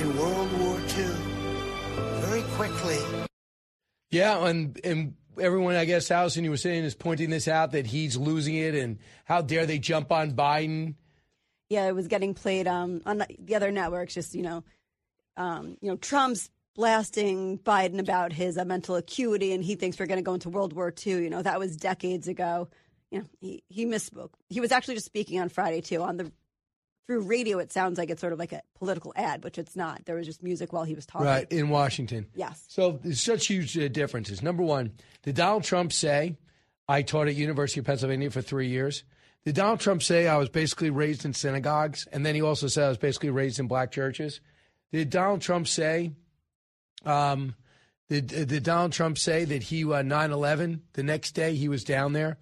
in 0.00 0.16
World 0.16 0.58
War 0.58 0.80
II 0.96 1.36
very 2.20 2.42
quickly. 2.56 3.25
Yeah, 4.10 4.46
and 4.46 4.78
and 4.84 5.14
everyone, 5.40 5.74
I 5.74 5.84
guess, 5.84 6.10
Allison, 6.10 6.44
you 6.44 6.50
were 6.50 6.56
saying, 6.56 6.84
is 6.84 6.94
pointing 6.94 7.30
this 7.30 7.48
out 7.48 7.72
that 7.72 7.86
he's 7.86 8.16
losing 8.16 8.54
it, 8.54 8.74
and 8.74 8.98
how 9.24 9.42
dare 9.42 9.66
they 9.66 9.78
jump 9.78 10.12
on 10.12 10.32
Biden? 10.32 10.94
Yeah, 11.68 11.88
it 11.88 11.94
was 11.94 12.06
getting 12.06 12.34
played 12.34 12.68
um, 12.68 13.02
on 13.06 13.24
the 13.38 13.56
other 13.56 13.72
networks. 13.72 14.14
Just 14.14 14.34
you 14.34 14.42
know, 14.42 14.64
um, 15.36 15.76
you 15.80 15.90
know, 15.90 15.96
Trump's 15.96 16.50
blasting 16.74 17.58
Biden 17.58 17.98
about 17.98 18.32
his 18.32 18.56
uh, 18.56 18.64
mental 18.64 18.96
acuity, 18.96 19.52
and 19.52 19.64
he 19.64 19.74
thinks 19.74 19.98
we're 19.98 20.06
going 20.06 20.18
to 20.18 20.22
go 20.22 20.34
into 20.34 20.48
World 20.48 20.72
War 20.72 20.92
II. 21.04 21.22
You 21.22 21.30
know, 21.30 21.42
that 21.42 21.58
was 21.58 21.76
decades 21.76 22.28
ago. 22.28 22.68
You 23.10 23.20
know, 23.20 23.24
he 23.40 23.62
he 23.68 23.86
misspoke. 23.86 24.30
He 24.48 24.60
was 24.60 24.72
actually 24.72 24.94
just 24.94 25.06
speaking 25.06 25.40
on 25.40 25.48
Friday 25.48 25.80
too 25.80 26.02
on 26.02 26.16
the 26.16 26.32
through 27.06 27.20
radio. 27.20 27.58
It 27.58 27.72
sounds 27.72 27.98
like 27.98 28.10
it's 28.10 28.20
sort 28.20 28.32
of 28.32 28.38
like 28.38 28.52
a 28.52 28.62
political 28.74 29.12
ad, 29.16 29.44
which 29.44 29.58
it's 29.58 29.76
not. 29.76 30.04
There 30.04 30.16
was 30.16 30.26
just 30.26 30.42
music 30.42 30.72
while 30.72 30.84
he 30.84 30.94
was 30.94 31.06
talking. 31.06 31.26
Right, 31.26 31.50
in 31.50 31.68
Washington. 31.68 32.26
Yes. 32.34 32.64
So 32.68 32.98
there's 33.02 33.20
such 33.20 33.46
huge 33.46 33.78
uh, 33.78 33.88
differences. 33.88 34.42
Number 34.42 34.62
one, 34.62 34.92
did 35.22 35.36
Donald 35.36 35.64
Trump 35.64 35.92
say, 35.92 36.36
I 36.88 37.02
taught 37.02 37.28
at 37.28 37.34
University 37.34 37.80
of 37.80 37.86
Pennsylvania 37.86 38.30
for 38.30 38.42
three 38.42 38.68
years? 38.68 39.04
Did 39.44 39.54
Donald 39.54 39.80
Trump 39.80 40.02
say 40.02 40.26
I 40.26 40.36
was 40.36 40.48
basically 40.48 40.90
raised 40.90 41.24
in 41.24 41.32
synagogues? 41.32 42.06
And 42.12 42.26
then 42.26 42.34
he 42.34 42.42
also 42.42 42.66
said 42.66 42.86
I 42.86 42.88
was 42.88 42.98
basically 42.98 43.30
raised 43.30 43.60
in 43.60 43.68
black 43.68 43.92
churches? 43.92 44.40
Did 44.92 45.10
Donald 45.10 45.40
Trump 45.40 45.68
say, 45.68 46.12
um, 47.04 47.54
did, 48.08 48.26
did 48.26 48.62
Donald 48.64 48.92
Trump 48.92 49.18
say 49.18 49.44
that 49.44 49.64
he, 49.64 49.84
uh, 49.84 50.02
9-11, 50.02 50.80
the 50.94 51.02
next 51.02 51.32
day 51.32 51.54
he 51.54 51.68
was 51.68 51.84
down 51.84 52.12
there 52.12 52.38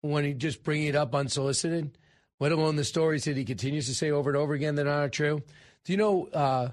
when 0.00 0.24
he 0.24 0.34
just 0.34 0.64
bringing 0.64 0.88
it 0.88 0.96
up 0.96 1.14
unsolicited? 1.14 1.96
Let 2.42 2.50
alone 2.50 2.74
the 2.74 2.82
stories 2.82 3.22
that 3.26 3.36
he 3.36 3.44
continues 3.44 3.86
to 3.86 3.94
say 3.94 4.10
over 4.10 4.28
and 4.28 4.36
over 4.36 4.52
again 4.52 4.74
that 4.74 4.88
aren't 4.88 5.12
true. 5.12 5.40
Do 5.84 5.92
you 5.92 5.96
know? 5.96 6.26
Uh, 6.26 6.70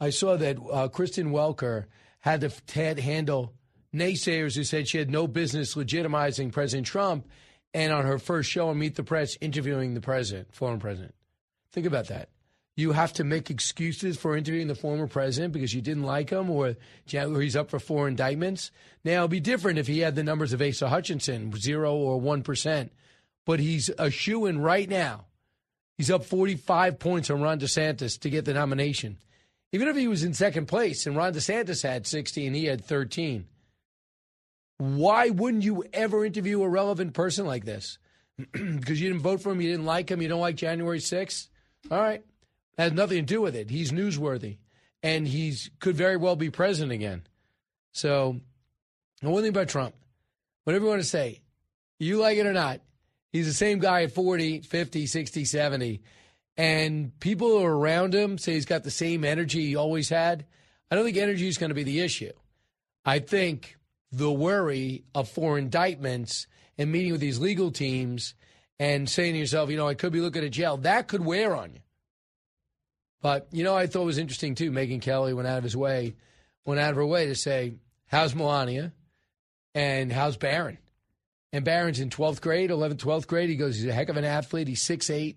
I 0.00 0.10
saw 0.10 0.36
that 0.36 0.58
uh, 0.72 0.88
Kristen 0.88 1.30
Welker 1.30 1.84
had 2.18 2.40
to 2.40 2.48
t- 2.48 3.00
handle 3.00 3.52
naysayers 3.94 4.56
who 4.56 4.64
said 4.64 4.88
she 4.88 4.98
had 4.98 5.12
no 5.12 5.28
business 5.28 5.76
legitimizing 5.76 6.50
President 6.50 6.88
Trump, 6.88 7.28
and 7.72 7.92
on 7.92 8.04
her 8.04 8.18
first 8.18 8.50
show 8.50 8.70
on 8.70 8.78
Meet 8.80 8.96
the 8.96 9.04
Press, 9.04 9.38
interviewing 9.40 9.94
the 9.94 10.00
president, 10.00 10.52
former 10.52 10.78
president. 10.78 11.14
Think 11.70 11.86
about 11.86 12.08
that. 12.08 12.30
You 12.74 12.90
have 12.90 13.12
to 13.12 13.22
make 13.22 13.50
excuses 13.50 14.16
for 14.16 14.36
interviewing 14.36 14.66
the 14.66 14.74
former 14.74 15.06
president 15.06 15.52
because 15.52 15.72
you 15.72 15.80
didn't 15.80 16.02
like 16.02 16.30
him 16.30 16.50
or, 16.50 16.74
or 17.14 17.40
he's 17.40 17.54
up 17.54 17.70
for 17.70 17.78
four 17.78 18.08
indictments. 18.08 18.72
Now, 19.04 19.20
it'd 19.20 19.30
be 19.30 19.38
different 19.38 19.78
if 19.78 19.86
he 19.86 20.00
had 20.00 20.16
the 20.16 20.24
numbers 20.24 20.52
of 20.52 20.60
Asa 20.60 20.88
Hutchinson, 20.88 21.52
zero 21.56 21.94
or 21.94 22.20
1% 22.20 22.90
but 23.46 23.60
he's 23.60 23.90
a 23.98 24.10
shoe 24.10 24.46
in 24.46 24.60
right 24.60 24.88
now. 24.88 25.26
He's 25.96 26.10
up 26.10 26.24
45 26.24 26.98
points 26.98 27.30
on 27.30 27.40
Ron 27.40 27.60
DeSantis 27.60 28.18
to 28.20 28.30
get 28.30 28.44
the 28.44 28.54
nomination. 28.54 29.18
Even 29.72 29.88
if 29.88 29.96
he 29.96 30.08
was 30.08 30.24
in 30.24 30.34
second 30.34 30.66
place 30.66 31.06
and 31.06 31.16
Ron 31.16 31.34
DeSantis 31.34 31.82
had 31.82 32.06
16, 32.06 32.54
he 32.54 32.64
had 32.64 32.84
13. 32.84 33.46
Why 34.78 35.30
wouldn't 35.30 35.62
you 35.62 35.84
ever 35.92 36.24
interview 36.24 36.62
a 36.62 36.68
relevant 36.68 37.14
person 37.14 37.46
like 37.46 37.64
this? 37.64 37.98
Because 38.52 39.00
you 39.00 39.08
didn't 39.08 39.22
vote 39.22 39.40
for 39.40 39.52
him, 39.52 39.60
you 39.60 39.70
didn't 39.70 39.86
like 39.86 40.10
him, 40.10 40.20
you 40.20 40.28
don't 40.28 40.40
like 40.40 40.56
January 40.56 40.98
6th? 40.98 41.48
All 41.90 42.00
right. 42.00 42.22
That 42.76 42.82
has 42.84 42.92
nothing 42.92 43.18
to 43.18 43.22
do 43.22 43.40
with 43.40 43.54
it. 43.54 43.70
He's 43.70 43.92
newsworthy 43.92 44.58
and 45.04 45.28
he's 45.28 45.70
could 45.78 45.94
very 45.94 46.16
well 46.16 46.34
be 46.34 46.50
president 46.50 46.92
again. 46.92 47.22
So, 47.92 48.40
one 49.20 49.42
thing 49.42 49.50
about 49.50 49.68
Trump, 49.68 49.94
whatever 50.64 50.86
you 50.86 50.90
want 50.90 51.02
to 51.02 51.08
say, 51.08 51.42
you 52.00 52.16
like 52.18 52.38
it 52.38 52.46
or 52.46 52.52
not, 52.52 52.80
He's 53.34 53.46
the 53.46 53.52
same 53.52 53.80
guy 53.80 54.04
at 54.04 54.12
40, 54.12 54.60
50, 54.60 55.06
60, 55.06 55.44
70. 55.44 56.02
And 56.56 57.18
people 57.18 57.60
around 57.60 58.14
him 58.14 58.38
say 58.38 58.52
he's 58.52 58.64
got 58.64 58.84
the 58.84 58.92
same 58.92 59.24
energy 59.24 59.66
he 59.66 59.74
always 59.74 60.08
had. 60.08 60.46
I 60.88 60.94
don't 60.94 61.04
think 61.04 61.16
energy 61.16 61.48
is 61.48 61.58
going 61.58 61.70
to 61.70 61.74
be 61.74 61.82
the 61.82 61.98
issue. 61.98 62.30
I 63.04 63.18
think 63.18 63.76
the 64.12 64.30
worry 64.30 65.02
of 65.16 65.28
four 65.28 65.58
indictments 65.58 66.46
and 66.78 66.92
meeting 66.92 67.10
with 67.10 67.20
these 67.20 67.40
legal 67.40 67.72
teams 67.72 68.34
and 68.78 69.10
saying 69.10 69.32
to 69.32 69.40
yourself, 69.40 69.68
you 69.68 69.78
know, 69.78 69.88
I 69.88 69.94
could 69.94 70.12
be 70.12 70.20
looking 70.20 70.44
at 70.44 70.52
jail, 70.52 70.76
that 70.76 71.08
could 71.08 71.24
wear 71.24 71.56
on 71.56 71.72
you. 71.72 71.80
But, 73.20 73.48
you 73.50 73.64
know, 73.64 73.74
I 73.74 73.88
thought 73.88 74.02
it 74.02 74.06
was 74.06 74.18
interesting 74.18 74.54
too. 74.54 74.70
Megyn 74.70 75.02
Kelly 75.02 75.34
went 75.34 75.48
out 75.48 75.58
of 75.58 75.64
his 75.64 75.76
way, 75.76 76.14
went 76.64 76.78
out 76.78 76.90
of 76.90 76.96
her 76.96 77.06
way 77.06 77.26
to 77.26 77.34
say, 77.34 77.74
how's 78.06 78.32
Melania 78.32 78.92
and 79.74 80.12
how's 80.12 80.36
Barron? 80.36 80.78
And 81.54 81.64
Barron's 81.64 82.00
in 82.00 82.10
12th 82.10 82.40
grade, 82.40 82.70
11th, 82.70 82.96
12th 82.96 83.28
grade. 83.28 83.48
He 83.48 83.54
goes, 83.54 83.76
he's 83.76 83.86
a 83.86 83.92
heck 83.92 84.08
of 84.08 84.16
an 84.16 84.24
athlete. 84.24 84.66
He's 84.66 84.82
6'8. 84.82 85.36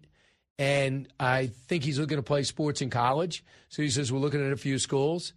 And 0.58 1.08
I 1.20 1.52
think 1.68 1.84
he's 1.84 2.00
looking 2.00 2.18
to 2.18 2.24
play 2.24 2.42
sports 2.42 2.82
in 2.82 2.90
college. 2.90 3.46
So 3.70 3.84
he 3.84 3.90
says, 3.92 4.12
we're 4.12 4.18
looking 4.18 4.44
at 4.44 4.52
a 4.52 4.58
few 4.58 4.80
schools. 4.80 5.34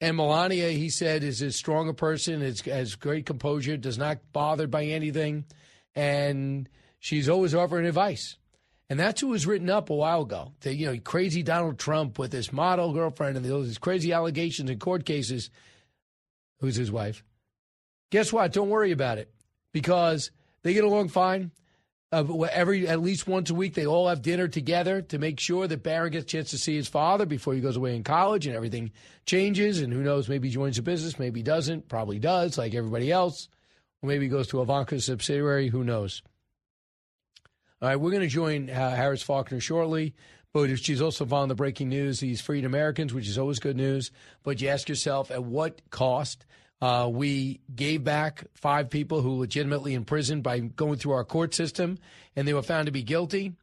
And 0.00 0.16
Melania, 0.16 0.70
he 0.70 0.88
said, 0.88 1.24
is 1.24 1.42
as 1.42 1.56
strong 1.56 1.90
a 1.90 1.92
person, 1.92 2.40
is, 2.40 2.62
has 2.62 2.94
great 2.94 3.26
composure, 3.26 3.76
does 3.76 3.98
not 3.98 4.20
bothered 4.32 4.70
by 4.70 4.86
anything. 4.86 5.44
And 5.94 6.70
she's 7.00 7.28
always 7.28 7.54
offering 7.54 7.84
advice. 7.84 8.38
And 8.88 8.98
that's 8.98 9.20
who 9.20 9.28
was 9.28 9.46
written 9.46 9.68
up 9.68 9.90
a 9.90 9.94
while 9.94 10.22
ago. 10.22 10.52
The, 10.60 10.74
you 10.74 10.86
know, 10.86 10.98
crazy 11.00 11.42
Donald 11.42 11.78
Trump 11.78 12.18
with 12.18 12.32
his 12.32 12.50
model 12.50 12.94
girlfriend 12.94 13.36
and 13.36 13.52
all 13.52 13.60
these 13.60 13.76
crazy 13.76 14.14
allegations 14.14 14.70
in 14.70 14.78
court 14.78 15.04
cases. 15.04 15.50
Who's 16.60 16.76
his 16.76 16.90
wife? 16.90 17.22
Guess 18.10 18.32
what? 18.32 18.54
Don't 18.54 18.70
worry 18.70 18.92
about 18.92 19.18
it 19.18 19.30
because 19.74 20.30
they 20.62 20.72
get 20.72 20.84
along 20.84 21.08
fine. 21.08 21.50
Uh, 22.12 22.42
every 22.52 22.86
at 22.86 23.02
least 23.02 23.26
once 23.26 23.50
a 23.50 23.54
week, 23.54 23.74
they 23.74 23.86
all 23.86 24.08
have 24.08 24.22
dinner 24.22 24.46
together 24.46 25.02
to 25.02 25.18
make 25.18 25.40
sure 25.40 25.66
that 25.66 25.82
Barron 25.82 26.12
gets 26.12 26.24
a 26.24 26.28
chance 26.28 26.50
to 26.50 26.58
see 26.58 26.76
his 26.76 26.86
father 26.86 27.26
before 27.26 27.54
he 27.54 27.60
goes 27.60 27.76
away 27.76 27.96
in 27.96 28.04
college, 28.04 28.46
and 28.46 28.54
everything 28.54 28.92
changes. 29.26 29.80
And 29.80 29.92
who 29.92 30.02
knows? 30.02 30.28
Maybe 30.28 30.48
he 30.48 30.54
joins 30.54 30.76
the 30.76 30.82
business, 30.82 31.18
maybe 31.18 31.40
he 31.40 31.44
doesn't. 31.44 31.88
Probably 31.88 32.20
does, 32.20 32.56
like 32.56 32.74
everybody 32.74 33.10
else. 33.10 33.48
Or 34.00 34.08
maybe 34.08 34.26
he 34.26 34.30
goes 34.30 34.46
to 34.48 34.62
Ivanka's 34.62 35.06
subsidiary. 35.06 35.68
Who 35.68 35.82
knows? 35.82 36.22
All 37.82 37.88
right, 37.88 37.96
we're 37.96 38.12
going 38.12 38.22
to 38.22 38.28
join 38.28 38.70
uh, 38.70 38.94
Harris 38.94 39.22
Faulkner 39.22 39.60
shortly. 39.60 40.14
But 40.52 40.78
she's 40.78 41.02
also 41.02 41.26
following 41.26 41.48
the 41.48 41.56
breaking 41.56 41.88
news. 41.88 42.20
He's 42.20 42.40
freed 42.40 42.64
Americans, 42.64 43.12
which 43.12 43.26
is 43.26 43.38
always 43.38 43.58
good 43.58 43.76
news. 43.76 44.12
But 44.44 44.60
you 44.60 44.68
ask 44.68 44.88
yourself, 44.88 45.32
at 45.32 45.42
what 45.42 45.82
cost? 45.90 46.46
Uh, 46.80 47.08
we 47.10 47.60
gave 47.74 48.04
back 48.04 48.44
five 48.54 48.90
people 48.90 49.20
who 49.22 49.38
legitimately 49.38 49.94
imprisoned 49.94 50.42
by 50.42 50.58
going 50.58 50.98
through 50.98 51.12
our 51.12 51.24
court 51.24 51.54
system, 51.54 51.98
and 52.36 52.46
they 52.46 52.54
were 52.54 52.62
found 52.62 52.86
to 52.86 52.92
be 52.92 53.02
guilty 53.02 53.54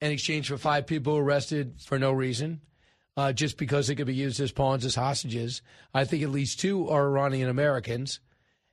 in 0.00 0.10
exchange 0.10 0.48
for 0.48 0.56
five 0.56 0.86
people 0.86 1.16
arrested 1.16 1.74
for 1.84 1.98
no 1.98 2.12
reason, 2.12 2.60
uh, 3.16 3.32
just 3.32 3.58
because 3.58 3.86
they 3.86 3.94
could 3.94 4.06
be 4.06 4.14
used 4.14 4.40
as 4.40 4.52
pawns, 4.52 4.84
as 4.84 4.94
hostages. 4.94 5.62
I 5.92 6.04
think 6.04 6.22
at 6.22 6.30
least 6.30 6.60
two 6.60 6.88
are 6.88 7.06
Iranian 7.06 7.48
Americans. 7.48 8.20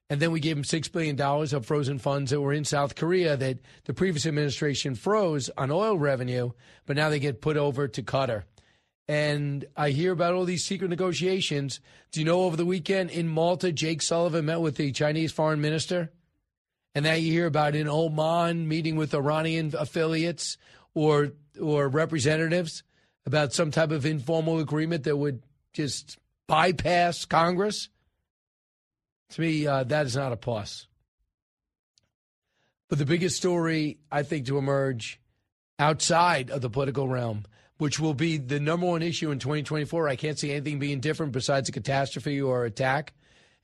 And 0.07 0.19
then 0.19 0.31
we 0.31 0.39
gave 0.39 0.55
them 0.55 0.63
$6 0.63 0.91
billion 0.91 1.19
of 1.19 1.65
frozen 1.65 1.97
funds 1.97 2.29
that 2.29 2.39
were 2.39 2.53
in 2.53 2.63
South 2.63 2.95
Korea 2.95 3.35
that 3.37 3.57
the 3.85 3.93
previous 3.93 4.27
administration 4.27 4.93
froze 4.93 5.49
on 5.57 5.71
oil 5.71 5.97
revenue, 5.97 6.51
but 6.85 6.95
now 6.95 7.09
they 7.09 7.17
get 7.17 7.41
put 7.41 7.57
over 7.57 7.87
to 7.87 8.03
Qatar 8.03 8.43
and 9.07 9.65
I 9.75 9.91
hear 9.91 10.11
about 10.11 10.33
all 10.33 10.45
these 10.45 10.65
secret 10.65 10.89
negotiations. 10.89 11.79
Do 12.11 12.19
you 12.19 12.25
know 12.25 12.41
over 12.41 12.57
the 12.57 12.65
weekend 12.65 13.11
in 13.11 13.27
Malta, 13.27 13.71
Jake 13.71 14.01
Sullivan 14.01 14.45
met 14.45 14.61
with 14.61 14.77
the 14.77 14.91
Chinese 14.91 15.31
foreign 15.31 15.61
minister? 15.61 16.11
And 16.95 17.05
now 17.05 17.13
you 17.13 17.31
hear 17.31 17.45
about 17.45 17.75
in 17.75 17.87
Oman 17.87 18.67
meeting 18.67 18.95
with 18.95 19.13
Iranian 19.13 19.73
affiliates 19.77 20.57
or 20.93 21.33
or 21.61 21.87
representatives 21.87 22.83
about 23.25 23.53
some 23.53 23.71
type 23.71 23.91
of 23.91 24.05
informal 24.05 24.59
agreement 24.59 25.03
that 25.03 25.17
would 25.17 25.43
just 25.73 26.17
bypass 26.47 27.25
Congress. 27.25 27.89
To 29.31 29.41
me, 29.41 29.67
uh, 29.67 29.83
that 29.83 30.05
is 30.05 30.15
not 30.15 30.31
a 30.31 30.37
plus. 30.37 30.87
But 32.87 32.99
the 32.99 33.05
biggest 33.05 33.37
story 33.37 33.97
I 34.11 34.23
think 34.23 34.45
to 34.47 34.57
emerge 34.57 35.19
outside 35.79 36.49
of 36.49 36.61
the 36.61 36.69
political 36.69 37.07
realm 37.07 37.45
which 37.77 37.99
will 37.99 38.13
be 38.13 38.37
the 38.37 38.59
number 38.59 38.85
one 38.85 39.01
issue 39.01 39.31
in 39.31 39.39
2024. 39.39 40.07
I 40.07 40.15
can't 40.15 40.39
see 40.39 40.51
anything 40.51 40.79
being 40.79 40.99
different 40.99 41.31
besides 41.31 41.69
a 41.69 41.71
catastrophe 41.71 42.41
or 42.41 42.65
attack, 42.65 43.13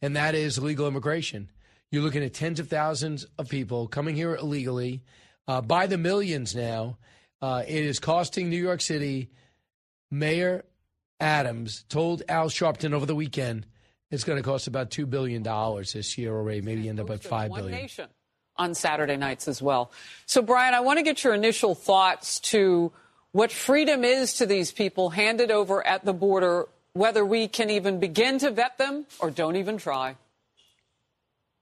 and 0.01 0.15
that 0.15 0.35
is 0.35 0.57
illegal 0.57 0.87
immigration. 0.87 1.49
You're 1.91 2.03
looking 2.03 2.23
at 2.23 2.33
tens 2.33 2.59
of 2.59 2.69
thousands 2.69 3.25
of 3.37 3.49
people 3.49 3.87
coming 3.87 4.15
here 4.15 4.35
illegally 4.35 5.03
uh, 5.47 5.61
by 5.61 5.87
the 5.87 5.97
millions 5.97 6.55
now. 6.55 6.97
Uh, 7.41 7.63
it 7.67 7.83
is 7.83 7.99
costing 7.99 8.49
New 8.49 8.61
York 8.61 8.81
City. 8.81 9.29
Mayor 10.09 10.65
Adams 11.19 11.85
told 11.89 12.23
Al 12.27 12.49
Sharpton 12.49 12.93
over 12.93 13.05
the 13.05 13.15
weekend 13.15 13.65
it's 14.09 14.25
going 14.25 14.37
to 14.37 14.43
cost 14.43 14.67
about 14.67 14.89
$2 14.89 15.09
billion 15.09 15.41
this 15.41 16.17
year 16.17 16.35
already, 16.35 16.61
maybe 16.61 16.89
end 16.89 16.99
up 16.99 17.09
at 17.09 17.21
$5 17.21 17.55
billion. 17.55 17.71
Nation 17.71 18.07
on 18.57 18.75
Saturday 18.75 19.17
nights 19.17 19.47
as 19.47 19.61
well. 19.61 19.91
So, 20.25 20.41
Brian, 20.41 20.73
I 20.73 20.81
want 20.81 20.99
to 20.99 21.03
get 21.03 21.23
your 21.23 21.33
initial 21.33 21.73
thoughts 21.73 22.39
to 22.41 22.91
what 23.31 23.51
freedom 23.51 24.03
is 24.03 24.33
to 24.35 24.45
these 24.45 24.71
people 24.71 25.09
handed 25.09 25.51
over 25.51 25.85
at 25.85 26.05
the 26.05 26.13
border, 26.13 26.67
whether 26.93 27.25
we 27.25 27.47
can 27.47 27.69
even 27.69 27.99
begin 27.99 28.39
to 28.39 28.51
vet 28.51 28.77
them 28.77 29.05
or 29.19 29.31
don't 29.31 29.55
even 29.55 29.77
try. 29.77 30.15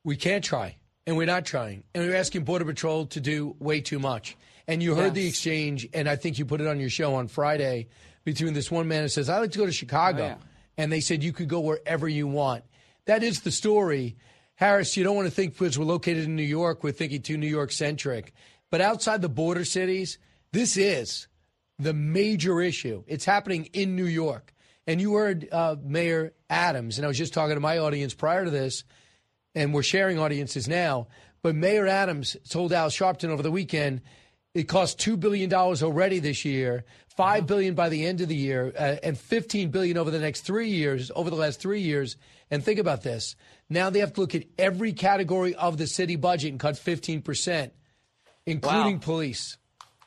We 0.04 0.16
can't 0.16 0.44
try, 0.44 0.78
and 1.06 1.18
we're 1.18 1.28
not 1.28 1.46
trying. 1.46 1.84
And 1.94 2.04
we're 2.04 2.16
asking 2.16 2.44
Border 2.44 2.66
Patrol 2.66 3.06
to 3.08 3.20
do 3.20 3.56
way 3.60 3.82
too 3.82 4.00
much. 4.00 4.38
And 4.68 4.82
you 4.82 4.96
heard 4.96 5.08
yes. 5.08 5.14
the 5.16 5.28
exchange, 5.28 5.88
and 5.94 6.08
I 6.08 6.16
think 6.16 6.40
you 6.40 6.46
put 6.46 6.62
it 6.62 6.68
on 6.68 6.80
your 6.80 6.90
show 6.90 7.16
on 7.16 7.28
Friday 7.28 7.88
between 8.24 8.54
this 8.54 8.70
one 8.70 8.88
man 8.88 9.04
who 9.04 9.08
says, 9.10 9.30
I 9.30 9.40
like 9.40 9.52
to 9.52 9.58
go 9.58 9.66
to 9.66 9.72
Chicago. 9.72 10.24
Oh, 10.24 10.28
yeah. 10.28 10.36
And 10.78 10.92
they 10.92 11.02
said, 11.02 11.24
you 11.24 11.34
could 11.34 11.50
go 11.50 11.60
wherever 11.60 12.08
you 12.08 12.28
want. 12.28 12.64
That 13.06 13.24
is 13.24 13.42
the 13.42 13.52
story. 13.52 14.16
Harris, 14.56 14.96
you 14.96 15.04
don't 15.04 15.16
want 15.16 15.28
to 15.28 15.34
think 15.34 15.54
because 15.54 15.78
we're 15.80 15.86
located 15.86 16.26
in 16.26 16.36
New 16.36 16.44
York, 16.44 16.84
we're 16.84 16.92
thinking 16.92 17.22
too 17.22 17.38
New 17.38 17.48
York 17.48 17.72
centric. 17.72 18.34
But 18.70 18.82
outside 18.82 19.22
the 19.22 19.30
border 19.30 19.66
cities, 19.66 20.20
this 20.52 20.78
is 20.78 21.28
the 21.80 21.94
major 21.94 22.62
issue. 22.62 23.04
It's 23.08 23.26
happening 23.26 23.70
in 23.74 23.96
New 23.96 24.06
York. 24.06 24.54
And 24.86 25.00
you 25.00 25.14
heard 25.14 25.48
uh, 25.52 25.78
Mayor 25.82 26.34
Adams, 26.50 26.98
and 26.98 27.06
I 27.06 27.08
was 27.08 27.18
just 27.18 27.34
talking 27.34 27.56
to 27.56 27.62
my 27.62 27.78
audience 27.78 28.14
prior 28.14 28.44
to 28.44 28.52
this, 28.52 28.84
and 29.56 29.74
we're 29.74 29.84
sharing 29.84 30.20
audiences 30.20 30.68
now. 30.68 31.08
But 31.42 31.56
Mayor 31.56 31.88
Adams 31.88 32.36
told 32.50 32.74
Al 32.74 32.90
Sharpton 32.90 33.30
over 33.30 33.44
the 33.44 33.52
weekend 33.52 34.02
it 34.54 34.64
cost 34.64 34.98
$2 35.00 35.20
billion 35.20 35.54
already 35.54 36.20
this 36.20 36.44
year, 36.44 36.84
5 37.16 37.46
billion 37.46 37.76
by 37.76 37.90
the 37.90 38.06
end 38.06 38.20
of 38.22 38.30
the 38.30 38.36
year, 38.36 38.74
uh, 38.78 38.96
and 39.04 39.18
15 39.18 39.70
billion 39.70 39.98
over 39.98 40.10
the 40.10 40.20
next 40.20 40.42
three 40.42 40.70
years, 40.70 41.12
over 41.16 41.30
the 41.30 41.36
last 41.36 41.60
three 41.60 41.82
years. 41.82 42.18
And 42.50 42.64
think 42.64 42.80
about 42.80 43.04
this. 43.04 43.36
Now 43.70 43.92
they 43.92 44.00
have 44.00 44.14
to 44.14 44.22
look 44.22 44.34
at 44.34 44.46
every 44.58 44.94
category 44.94 45.54
of 45.54 45.78
the 45.78 45.86
city 45.86 46.16
budget 46.16 46.52
and 46.52 46.60
cut 46.60 46.76
15%, 46.76 47.72
including 48.48 48.96
wow. 48.96 49.02
police. 49.02 49.58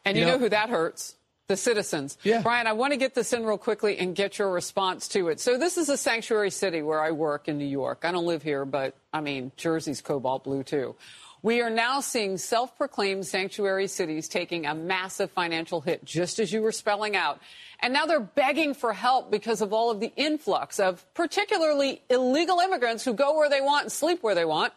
And 0.05 0.17
you, 0.17 0.23
you 0.23 0.27
know, 0.27 0.33
know 0.33 0.39
who 0.41 0.49
that 0.49 0.71
hurts? 0.71 1.15
The 1.53 1.57
citizens. 1.59 2.17
Yeah. 2.23 2.41
Brian, 2.41 2.67
I 2.67 2.73
want 2.73 2.95
to 2.95 2.97
get 2.97 3.15
this 3.15 3.35
in 3.35 3.45
real 3.45 3.59
quickly 3.59 3.99
and 3.99 4.17
get 4.17 4.39
your 4.39 4.51
response 4.51 5.07
to 5.09 5.29
it. 5.29 5.39
So 5.39 5.59
this 5.59 5.77
is 5.77 5.91
a 5.91 5.99
sanctuary 5.99 6.51
city 6.51 6.81
where 6.81 7.01
I 7.01 7.11
work 7.11 7.47
in 7.47 7.59
New 7.59 7.67
York. 7.67 8.05
I 8.05 8.11
don't 8.11 8.25
live 8.25 8.43
here, 8.43 8.65
but 8.65 8.97
I 9.13 9.21
mean, 9.21 9.53
Jersey's 9.59 10.01
cobalt 10.01 10.45
blue 10.45 10.63
too. 10.63 10.97
We 11.43 11.61
are 11.61 11.71
now 11.71 12.01
seeing 12.01 12.39
self-proclaimed 12.39 13.27
sanctuary 13.27 13.89
cities 13.89 14.29
taking 14.29 14.65
a 14.65 14.75
massive 14.75 15.31
financial 15.33 15.81
hit, 15.81 16.05
just 16.05 16.39
as 16.39 16.53
you 16.53 16.63
were 16.63 16.73
spelling 16.73 17.17
out. 17.17 17.41
And 17.81 17.93
now 17.93 18.07
they're 18.07 18.21
begging 18.21 18.75
for 18.75 18.93
help 18.93 19.31
because 19.31 19.61
of 19.61 19.73
all 19.73 19.91
of 19.91 20.01
the 20.01 20.13
influx 20.17 20.81
of 20.81 21.05
particularly 21.15 22.01
illegal 22.09 22.61
immigrants 22.61 23.05
who 23.05 23.13
go 23.13 23.37
where 23.37 23.51
they 23.51 23.61
want 23.61 23.83
and 23.83 23.93
sleep 23.93 24.23
where 24.23 24.37
they 24.37 24.45
want. 24.45 24.73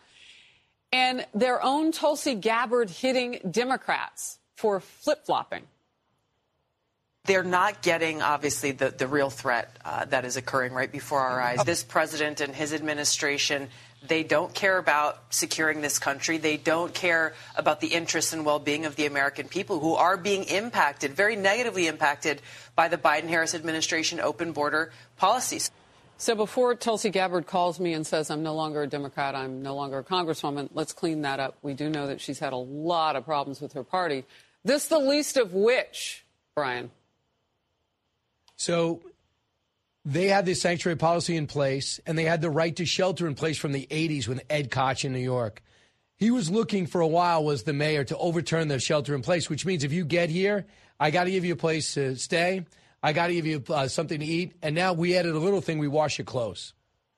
And 0.92 1.26
their 1.36 1.62
own 1.64 1.92
Tulsi 1.92 2.34
Gabbard 2.34 2.90
hitting 2.90 3.40
Democrats 3.50 4.40
for 4.56 4.80
flip-flopping 4.80 5.64
they're 7.26 7.44
not 7.44 7.82
getting, 7.82 8.22
obviously, 8.22 8.72
the, 8.72 8.90
the 8.90 9.08
real 9.08 9.30
threat 9.30 9.76
uh, 9.84 10.06
that 10.06 10.26
is 10.26 10.38
occurring 10.38 10.74
right 10.74 10.92
before 10.92 11.20
our 11.20 11.42
eyes. 11.42 11.64
This 11.66 11.84
president 11.84 12.42
and 12.42 12.56
his 12.56 12.74
administration, 12.74 13.70
they 14.08 14.24
don't 14.24 14.54
care 14.54 14.78
about 14.78 15.34
securing 15.34 15.82
this 15.82 16.00
country. 16.00 16.38
They 16.38 16.58
don't 16.58 16.94
care 16.94 17.34
about 17.56 17.82
the 17.82 17.88
interests 17.88 18.34
and 18.34 18.46
well 18.46 18.60
being 18.60 18.86
of 18.86 18.96
the 18.96 19.06
American 19.06 19.48
people 19.48 19.80
who 19.80 19.96
are 19.96 20.18
being 20.18 20.44
impacted, 20.46 21.14
very 21.14 21.36
negatively 21.36 21.88
impacted, 21.88 22.42
by 22.76 22.88
the 22.88 22.98
Biden 22.98 23.28
Harris 23.28 23.56
administration 23.56 24.20
open 24.20 24.52
border 24.52 24.92
policies. 25.18 25.72
So 26.18 26.34
before 26.34 26.76
Tulsi 26.76 27.10
Gabbard 27.10 27.46
calls 27.46 27.80
me 27.80 27.94
and 27.94 28.08
says, 28.08 28.30
I'm 28.30 28.42
no 28.42 28.56
longer 28.56 28.84
a 28.84 28.88
Democrat, 28.88 29.36
I'm 29.36 29.62
no 29.62 29.76
longer 29.76 29.98
a 29.98 30.04
Congresswoman, 30.04 30.70
let's 30.74 30.94
clean 30.94 31.24
that 31.24 31.42
up. 31.42 31.58
We 31.62 31.74
do 31.74 31.90
know 31.90 32.08
that 32.08 32.22
she's 32.22 32.40
had 32.40 32.54
a 32.54 32.58
lot 32.58 33.18
of 33.18 33.26
problems 33.26 33.60
with 33.60 33.74
her 33.74 33.84
party. 33.84 34.24
This 34.64 34.88
the 34.88 35.00
least 35.00 35.36
of 35.36 35.54
which, 35.54 36.24
Brian. 36.56 36.92
So 38.56 39.02
they 40.04 40.28
had 40.28 40.46
this 40.46 40.62
sanctuary 40.62 40.98
policy 40.98 41.36
in 41.36 41.48
place, 41.48 42.00
and 42.06 42.18
they 42.18 42.24
had 42.24 42.42
the 42.42 42.50
right 42.50 42.76
to 42.76 42.86
shelter 42.86 43.28
in 43.28 43.36
place 43.36 43.58
from 43.58 43.72
the 43.72 43.88
80s 43.90 44.28
with 44.28 44.44
Ed 44.50 44.72
Koch 44.72 45.04
in 45.04 45.14
New 45.14 45.20
York. 45.20 45.62
He 46.18 46.32
was 46.32 46.50
looking 46.50 46.86
for 46.86 47.02
a 47.02 47.08
while, 47.08 47.44
was 47.44 47.64
the 47.64 47.74
mayor, 47.74 48.04
to 48.06 48.18
overturn 48.18 48.68
the 48.68 48.80
shelter 48.80 49.16
in 49.16 49.22
place, 49.22 49.50
which 49.50 49.66
means 49.66 49.84
if 49.84 49.92
you 49.92 50.06
get 50.06 50.30
here, 50.30 50.66
I 51.00 51.12
got 51.12 51.26
to 51.26 51.32
give 51.32 51.44
you 51.44 51.54
a 51.54 51.58
place 51.58 51.96
to 51.96 52.16
stay. 52.16 52.66
I 53.04 53.14
got 53.14 53.28
to 53.28 53.34
give 53.34 53.46
you 53.46 53.64
uh, 53.70 53.88
something 53.88 54.20
to 54.20 54.26
eat. 54.26 54.54
And 54.62 54.76
now 54.76 54.94
we 54.94 55.18
added 55.18 55.36
a 55.36 55.40
little 55.40 55.62
thing 55.62 55.78
we 55.78 55.88
wash 55.88 56.18
your 56.18 56.26
clothes. 56.26 56.74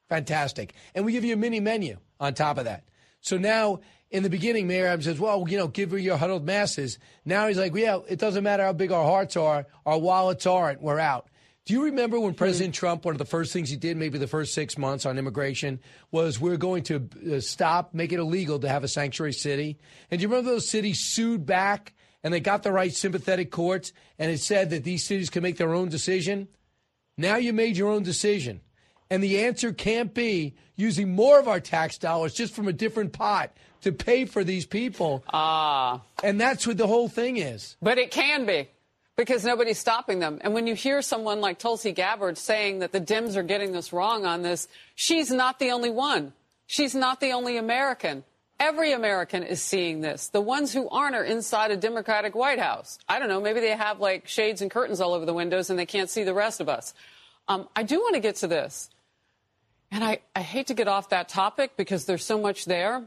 Fantastic. 0.10 0.74
And 0.96 1.06
we 1.06 1.12
give 1.12 1.24
you 1.24 1.34
a 1.34 1.38
mini 1.38 1.60
menu 1.60 1.98
on 2.20 2.34
top 2.34 2.58
of 2.58 2.66
that. 2.66 2.86
So 3.22 3.38
now, 3.38 3.82
in 4.10 4.24
the 4.24 4.30
beginning, 4.30 4.68
Mayor 4.68 4.88
Adams 4.88 5.06
says, 5.06 5.20
well, 5.20 5.46
you 5.48 5.58
know, 5.58 5.68
give 5.68 5.92
her 5.92 5.98
your 5.98 6.18
huddled 6.18 6.46
masses. 6.46 6.98
Now 7.26 7.48
he's 7.48 7.58
like, 7.58 7.76
yeah, 7.76 8.00
it 8.08 8.20
doesn't 8.20 8.44
matter 8.44 8.64
how 8.64 8.74
big 8.74 8.92
our 8.92 9.04
hearts 9.04 9.36
are, 9.36 9.66
our 9.86 9.98
wallets 9.98 10.46
aren't, 10.46 10.82
we're 10.82 11.00
out. 11.00 11.28
Do 11.66 11.74
you 11.74 11.84
remember 11.84 12.18
when 12.18 12.34
President 12.34 12.74
mm-hmm. 12.74 12.80
Trump, 12.80 13.04
one 13.04 13.14
of 13.14 13.20
the 13.20 13.26
first 13.26 13.52
things 13.52 13.70
he 13.70 13.76
did, 13.76 13.98
maybe 13.98 14.18
the 14.18 14.26
first 14.26 14.54
six 14.54 14.78
months 14.78 15.06
on 15.06 15.18
immigration, 15.18 15.82
was 16.12 16.40
we're 16.40 16.56
going 16.56 16.84
to 16.84 17.10
uh, 17.30 17.40
stop, 17.42 17.94
make 17.94 18.14
it 18.14 18.20
illegal 18.20 18.58
to 18.60 18.70
have 18.70 18.86
a 18.86 18.88
sanctuary 18.88 19.34
city? 19.34 19.78
And 20.10 20.20
do 20.20 20.22
you 20.22 20.30
remember 20.30 20.52
those 20.52 20.70
cities 20.70 21.02
sued 21.02 21.46
back 21.46 21.94
and 22.24 22.34
they 22.34 22.40
got 22.40 22.64
the 22.64 22.72
right 22.72 22.94
sympathetic 22.94 23.52
courts 23.52 23.92
and 24.18 24.32
it 24.32 24.40
said 24.40 24.70
that 24.70 24.86
these 24.86 25.06
cities 25.06 25.30
can 25.30 25.44
make 25.44 25.58
their 25.58 25.74
own 25.74 25.90
decision? 25.90 26.48
Now 27.18 27.36
you 27.36 27.52
made 27.52 27.76
your 27.76 27.90
own 27.90 28.04
decision. 28.04 28.62
And 29.10 29.24
the 29.24 29.46
answer 29.46 29.72
can't 29.72 30.14
be 30.14 30.56
using 30.76 31.14
more 31.14 31.40
of 31.40 31.48
our 31.48 31.60
tax 31.60 31.98
dollars 31.98 32.34
just 32.34 32.54
from 32.54 32.68
a 32.68 32.74
different 32.74 33.14
pot 33.14 33.52
to 33.82 33.92
pay 33.92 34.26
for 34.26 34.44
these 34.44 34.66
people. 34.66 35.24
Ah. 35.32 36.02
And 36.24 36.40
that's 36.40 36.68
what 36.68 36.78
the 36.78 36.88
whole 36.88 37.08
thing 37.08 37.38
is. 37.38 37.78
But 37.82 37.98
it 37.98 38.12
can 38.12 38.46
be 38.46 38.70
because 39.16 39.44
nobody's 39.44 39.80
stopping 39.80 40.20
them. 40.20 40.40
And 40.42 40.54
when 40.54 40.68
you 40.68 40.76
hear 40.76 41.02
someone 41.02 41.42
like 41.42 41.58
Tulsi 41.58 41.92
Gabbard 41.92 42.38
saying 42.38 42.80
that 42.80 42.92
the 42.92 43.02
Dems 43.02 43.36
are 43.36 43.44
getting 43.44 43.72
this 43.72 43.92
wrong 43.94 44.26
on 44.26 44.42
this, 44.42 44.68
she's 44.96 45.32
not 45.32 45.60
the 45.60 45.72
only 45.72 45.90
one. 45.90 46.34
She's 46.68 46.94
not 46.94 47.20
the 47.20 47.32
only 47.32 47.58
American. 47.58 48.24
Every 48.60 48.92
American 48.92 49.44
is 49.44 49.62
seeing 49.62 50.02
this. 50.02 50.30
The 50.30 50.42
ones 50.42 50.74
who 50.74 50.90
aren't 50.90 51.16
are 51.16 51.24
inside 51.24 51.72
a 51.72 51.78
Democratic 51.78 52.36
White 52.36 52.60
House. 52.60 52.98
I 53.08 53.20
don't 53.20 53.30
know, 53.30 53.40
maybe 53.40 53.60
they 53.60 53.76
have 53.76 54.00
like 54.00 54.28
shades 54.28 54.62
and 54.62 54.70
curtains 54.70 55.00
all 55.00 55.14
over 55.14 55.26
the 55.26 55.34
windows 55.34 55.70
and 55.70 55.78
they 55.78 55.86
can't 55.86 56.10
see 56.10 56.24
the 56.24 56.34
rest 56.34 56.60
of 56.60 56.68
us. 56.68 56.94
Um, 57.48 57.68
I 57.76 57.84
do 57.84 58.00
want 58.00 58.16
to 58.16 58.20
get 58.20 58.36
to 58.38 58.48
this. 58.48 58.90
And 59.92 60.04
I, 60.04 60.20
I 60.36 60.42
hate 60.42 60.68
to 60.68 60.74
get 60.74 60.88
off 60.88 61.10
that 61.10 61.30
topic 61.30 61.78
because 61.78 62.06
there's 62.06 62.26
so 62.26 62.40
much 62.40 62.66
there. 62.66 63.04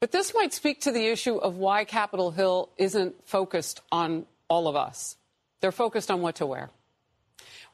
But 0.00 0.12
this 0.12 0.32
might 0.34 0.52
speak 0.54 0.80
to 0.82 0.92
the 0.92 1.06
issue 1.06 1.36
of 1.36 1.56
why 1.56 1.84
Capitol 1.84 2.30
Hill 2.30 2.70
isn't 2.78 3.14
focused 3.28 3.82
on 3.92 4.24
all 4.48 4.66
of 4.66 4.76
us. 4.76 5.16
They're 5.60 5.72
focused 5.72 6.10
on 6.10 6.22
what 6.22 6.36
to 6.36 6.46
wear. 6.46 6.70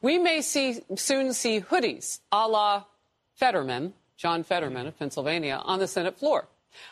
We 0.01 0.17
may 0.17 0.41
see, 0.41 0.81
soon 0.95 1.33
see 1.33 1.61
hoodies 1.61 2.19
a 2.31 2.47
la 2.47 2.83
Fetterman 3.35 3.93
John 4.17 4.43
Fetterman 4.43 4.87
of 4.87 4.97
Pennsylvania, 4.97 5.61
on 5.63 5.79
the 5.79 5.87
Senate 5.87 6.17
floor. 6.17 6.47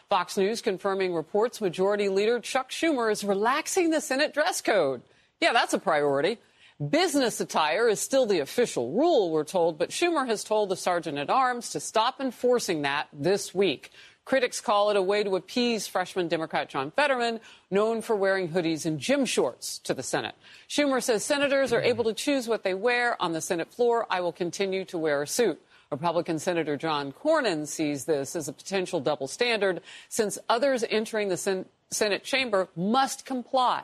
Fox 0.10 0.38
News 0.38 0.62
confirming 0.62 1.14
reports 1.14 1.60
Majority 1.60 2.07
Leader 2.07 2.40
Chuck 2.40 2.70
Schumer 2.70 3.12
is 3.12 3.24
relaxing 3.24 3.90
the 3.90 3.99
Senate 3.99 4.34
dress 4.34 4.62
code. 4.62 5.02
Yeah, 5.41 5.52
that's 5.52 5.74
a 5.74 5.80
priority. 5.80 6.38
Business 6.77 7.39
attire 7.39 7.88
is 7.88 8.02
still 8.02 8.26
the 8.26 8.39
official 8.39 8.91
rule, 8.91 9.31
we're 9.31 9.45
told, 9.45 9.77
but 9.77 9.91
Schumer 9.91 10.27
has 10.27 10.43
told 10.43 10.68
the 10.68 10.76
Sergeant 10.76 11.18
at 11.18 11.30
Arms 11.30 11.69
to 11.69 11.80
stop 11.80 12.19
enforcing 12.19 12.81
that 12.81 13.07
this 13.14 13.56
week. 13.56 13.91
Critics 14.26 14.60
call 14.60 14.89
it 14.89 14.97
a 14.97 15.02
way 15.02 15.23
to 15.23 15.38
appease 15.38 15.88
freshman 15.88 16.27
Democrat 16.27 16.68
John 16.68 16.91
Fetterman, 16.91 17.39
known 17.72 18.02
for 18.02 18.14
wearing 18.14 18.49
hoodies 18.49 18.85
and 18.85 18.99
gym 18.99 19.23
shorts 19.23 19.80
to 19.80 19.93
the 19.93 20.03
Senate. 20.03 20.35
Schumer 20.68 21.02
says 21.02 21.23
senators 21.23 21.72
are 21.72 21.81
able 21.81 22.03
to 22.03 22.14
choose 22.14 22.45
what 22.45 22.64
they 22.64 22.73
wear 22.73 23.22
on 23.22 23.31
the 23.31 23.39
Senate 23.39 23.72
floor. 23.72 24.06
I 24.10 24.19
will 24.19 24.34
continue 24.34 24.84
to 24.85 24.97
wear 24.97 25.22
a 25.22 25.27
suit. 25.27 25.61
Republican 25.91 26.39
Senator 26.39 26.76
John 26.76 27.14
Cornyn 27.14 27.68
sees 27.68 28.03
this 28.03 28.35
as 28.35 28.49
a 28.49 28.53
potential 28.53 28.99
double 28.99 29.30
standard 29.30 29.80
since 30.10 30.38
others 30.49 30.84
entering 30.89 31.30
the 31.30 31.38
Sen- 31.38 31.68
Senate 31.89 32.26
chamber 32.26 32.68
must 32.76 33.26
comply 33.26 33.84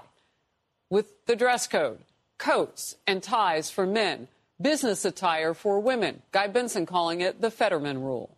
with 0.90 1.26
the 1.26 1.38
dress 1.38 1.68
code, 1.68 2.00
coats 2.42 2.96
and 3.06 3.22
ties 3.22 3.70
for 3.70 3.86
men, 3.86 4.28
business 4.60 5.06
attire 5.06 5.54
for 5.54 5.80
women. 5.80 6.24
Guy 6.32 6.48
Benson 6.48 6.86
calling 6.86 7.22
it 7.22 7.40
the 7.40 7.52
Fetterman 7.52 8.02
rule. 8.02 8.36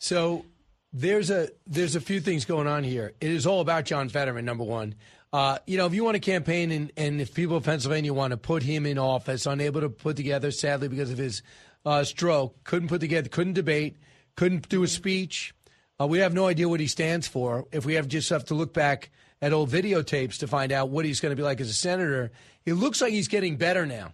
So 0.00 0.44
there's 0.92 1.30
a 1.30 1.48
there's 1.66 1.96
a 1.96 2.00
few 2.00 2.20
things 2.20 2.44
going 2.44 2.66
on 2.66 2.84
here. 2.84 3.14
It 3.20 3.30
is 3.30 3.46
all 3.46 3.60
about 3.60 3.84
John 3.84 4.08
Fetterman, 4.08 4.44
number 4.44 4.64
one. 4.64 4.96
Uh, 5.32 5.58
you 5.66 5.78
know, 5.78 5.86
if 5.86 5.94
you 5.94 6.04
want 6.04 6.14
to 6.14 6.20
campaign 6.20 6.70
and, 6.70 6.92
and 6.96 7.20
if 7.20 7.32
people 7.34 7.56
of 7.56 7.64
Pennsylvania 7.64 8.12
want 8.12 8.32
to 8.32 8.36
put 8.36 8.62
him 8.62 8.86
in 8.86 8.98
office, 8.98 9.46
unable 9.46 9.80
to 9.80 9.88
put 9.88 10.16
together, 10.16 10.50
sadly, 10.50 10.86
because 10.86 11.10
of 11.10 11.18
his 11.18 11.42
uh, 11.84 12.04
stroke, 12.04 12.62
couldn't 12.64 12.88
put 12.88 13.00
together, 13.00 13.28
couldn't 13.28 13.54
debate, 13.54 13.96
couldn't 14.36 14.68
do 14.68 14.82
a 14.82 14.88
speech. 14.88 15.54
Uh, 16.00 16.06
we 16.06 16.18
have 16.18 16.34
no 16.34 16.46
idea 16.46 16.68
what 16.68 16.80
he 16.80 16.86
stands 16.86 17.26
for. 17.26 17.66
If 17.72 17.84
we 17.84 17.94
have 17.94 18.08
just 18.08 18.30
have 18.30 18.44
to 18.46 18.54
look 18.54 18.72
back 18.72 19.10
at 19.42 19.52
old 19.52 19.70
videotapes 19.70 20.38
to 20.38 20.46
find 20.46 20.72
out 20.72 20.90
what 20.90 21.04
he's 21.04 21.20
going 21.20 21.30
to 21.30 21.36
be 21.36 21.42
like 21.42 21.60
as 21.60 21.70
a 21.70 21.74
senator, 21.74 22.30
it 22.64 22.74
looks 22.74 23.00
like 23.00 23.12
he's 23.12 23.28
getting 23.28 23.56
better 23.56 23.86
now. 23.86 24.12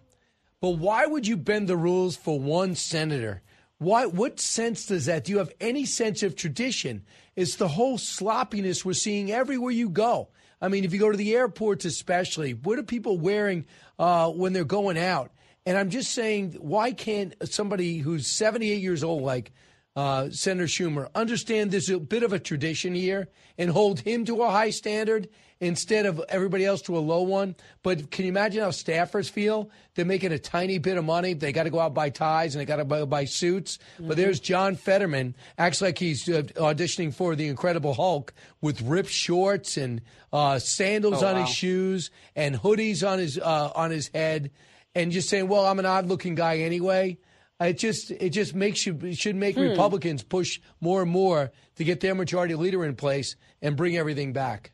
But 0.61 0.71
why 0.71 1.07
would 1.07 1.27
you 1.27 1.37
bend 1.37 1.69
the 1.69 1.77
rules 1.77 2.17
for 2.17 2.39
one 2.39 2.75
senator? 2.75 3.43
Why? 3.79 4.07
What 4.07 4.39
sense 4.39 4.87
does 4.87 5.07
that? 5.07 5.25
Do 5.25 5.33
you 5.33 5.39
have 5.39 5.53
any 5.61 5.87
sense 5.87 6.23
of 6.23 6.37
tradition? 6.37 7.05
It's 7.35 7.57
the 7.57 7.69
whole 7.69 7.97
sloppiness 7.97 8.85
we're 8.85 8.93
seeing 8.93 9.33
everywhere 9.33 9.71
you 9.71 9.89
go. 9.89 10.29
I 10.61 10.69
mean, 10.69 10.85
if 10.85 10.93
you 10.93 10.99
go 10.99 11.11
to 11.11 11.17
the 11.17 11.35
airports, 11.35 11.87
especially, 11.87 12.53
what 12.53 12.79
are 12.79 12.83
people 12.83 13.19
wearing 13.19 13.65
uh, 13.99 14.31
when 14.31 14.53
they're 14.53 14.65
going 14.65 14.99
out? 14.99 15.33
And 15.65 15.79
I'm 15.79 15.89
just 15.89 16.13
saying, 16.13 16.59
why 16.61 16.93
can't 16.93 17.35
somebody 17.51 17.99
who's 17.99 18.27
78 18.27 18.83
years 18.83 19.03
old, 19.03 19.23
like 19.23 19.53
uh, 20.01 20.31
Senator 20.31 20.67
Schumer, 20.67 21.09
understand 21.15 21.71
there's 21.71 21.91
a 21.91 21.99
bit 21.99 22.23
of 22.23 22.33
a 22.33 22.39
tradition 22.39 22.95
here 22.95 23.29
and 23.59 23.71
hold 23.71 24.01
him 24.01 24.25
to 24.25 24.43
a 24.43 24.51
high 24.51 24.71
standard 24.71 25.29
instead 25.61 26.07
of 26.07 26.23
everybody 26.31 26.65
else 26.65 26.81
to 26.81 26.97
a 26.97 27.01
low 27.13 27.21
one. 27.21 27.55
But 27.83 28.11
can 28.11 28.25
you 28.25 28.31
imagine 28.31 28.63
how 28.63 28.71
staffers 28.71 29.29
feel? 29.31 29.69
They're 29.95 30.07
making 30.07 30.33
a 30.33 30.39
tiny 30.39 30.79
bit 30.79 30.97
of 30.97 31.05
money. 31.05 31.35
They 31.35 31.53
got 31.53 31.65
to 31.65 31.71
go 31.71 31.81
out 31.81 31.93
buy 31.93 32.09
ties 32.09 32.55
and 32.55 32.61
they 32.61 32.65
got 32.65 32.77
to 32.77 32.87
buy, 32.87 33.05
buy 33.05 33.27
suits. 33.27 33.77
Mm-hmm. 33.77 34.09
But 34.09 34.17
there's 34.17 34.41
John 34.41 34.75
Fetterman, 34.75 35.35
acts 35.59 35.83
like 35.83 35.99
he's 35.99 36.27
uh, 36.29 36.43
auditioning 36.57 37.13
for 37.13 37.37
the 37.37 37.49
Incredible 37.49 37.93
Hulk 37.93 38.33
with 38.63 38.81
ripped 38.81 39.11
shorts 39.11 39.77
and 39.77 40.01
uh, 40.33 40.59
sandals 40.59 41.23
Oh, 41.23 41.27
on 41.27 41.35
wow. 41.35 41.45
his 41.45 41.55
shoes 41.55 42.11
and 42.35 42.55
hoodies 42.57 43.07
on 43.07 43.19
his 43.19 43.39
uh, 43.39 43.71
on 43.75 43.91
his 43.91 44.09
head, 44.15 44.51
and 44.95 45.13
just 45.13 45.29
saying, 45.29 45.47
"Well, 45.49 45.67
I'm 45.67 45.79
an 45.79 45.87
odd-looking 45.87 46.37
guy 46.37 46.59
anyway." 46.61 47.19
It 47.61 47.79
just 47.79 48.11
it 48.11 48.31
just 48.31 48.55
makes 48.55 48.87
you 48.87 48.99
it 49.03 49.19
should 49.19 49.37
make 49.37 49.55
Hmm. 49.55 49.63
Republicans 49.63 50.23
push 50.23 50.61
more 50.81 51.03
and 51.03 51.11
more 51.11 51.53
to 51.77 51.85
get 51.85 52.01
their 52.01 52.15
majority 52.15 52.55
leader 52.55 52.85
in 52.85 52.97
place 52.97 53.37
and 53.61 53.77
bring 53.77 53.97
everything 53.97 54.33
back. 54.33 54.73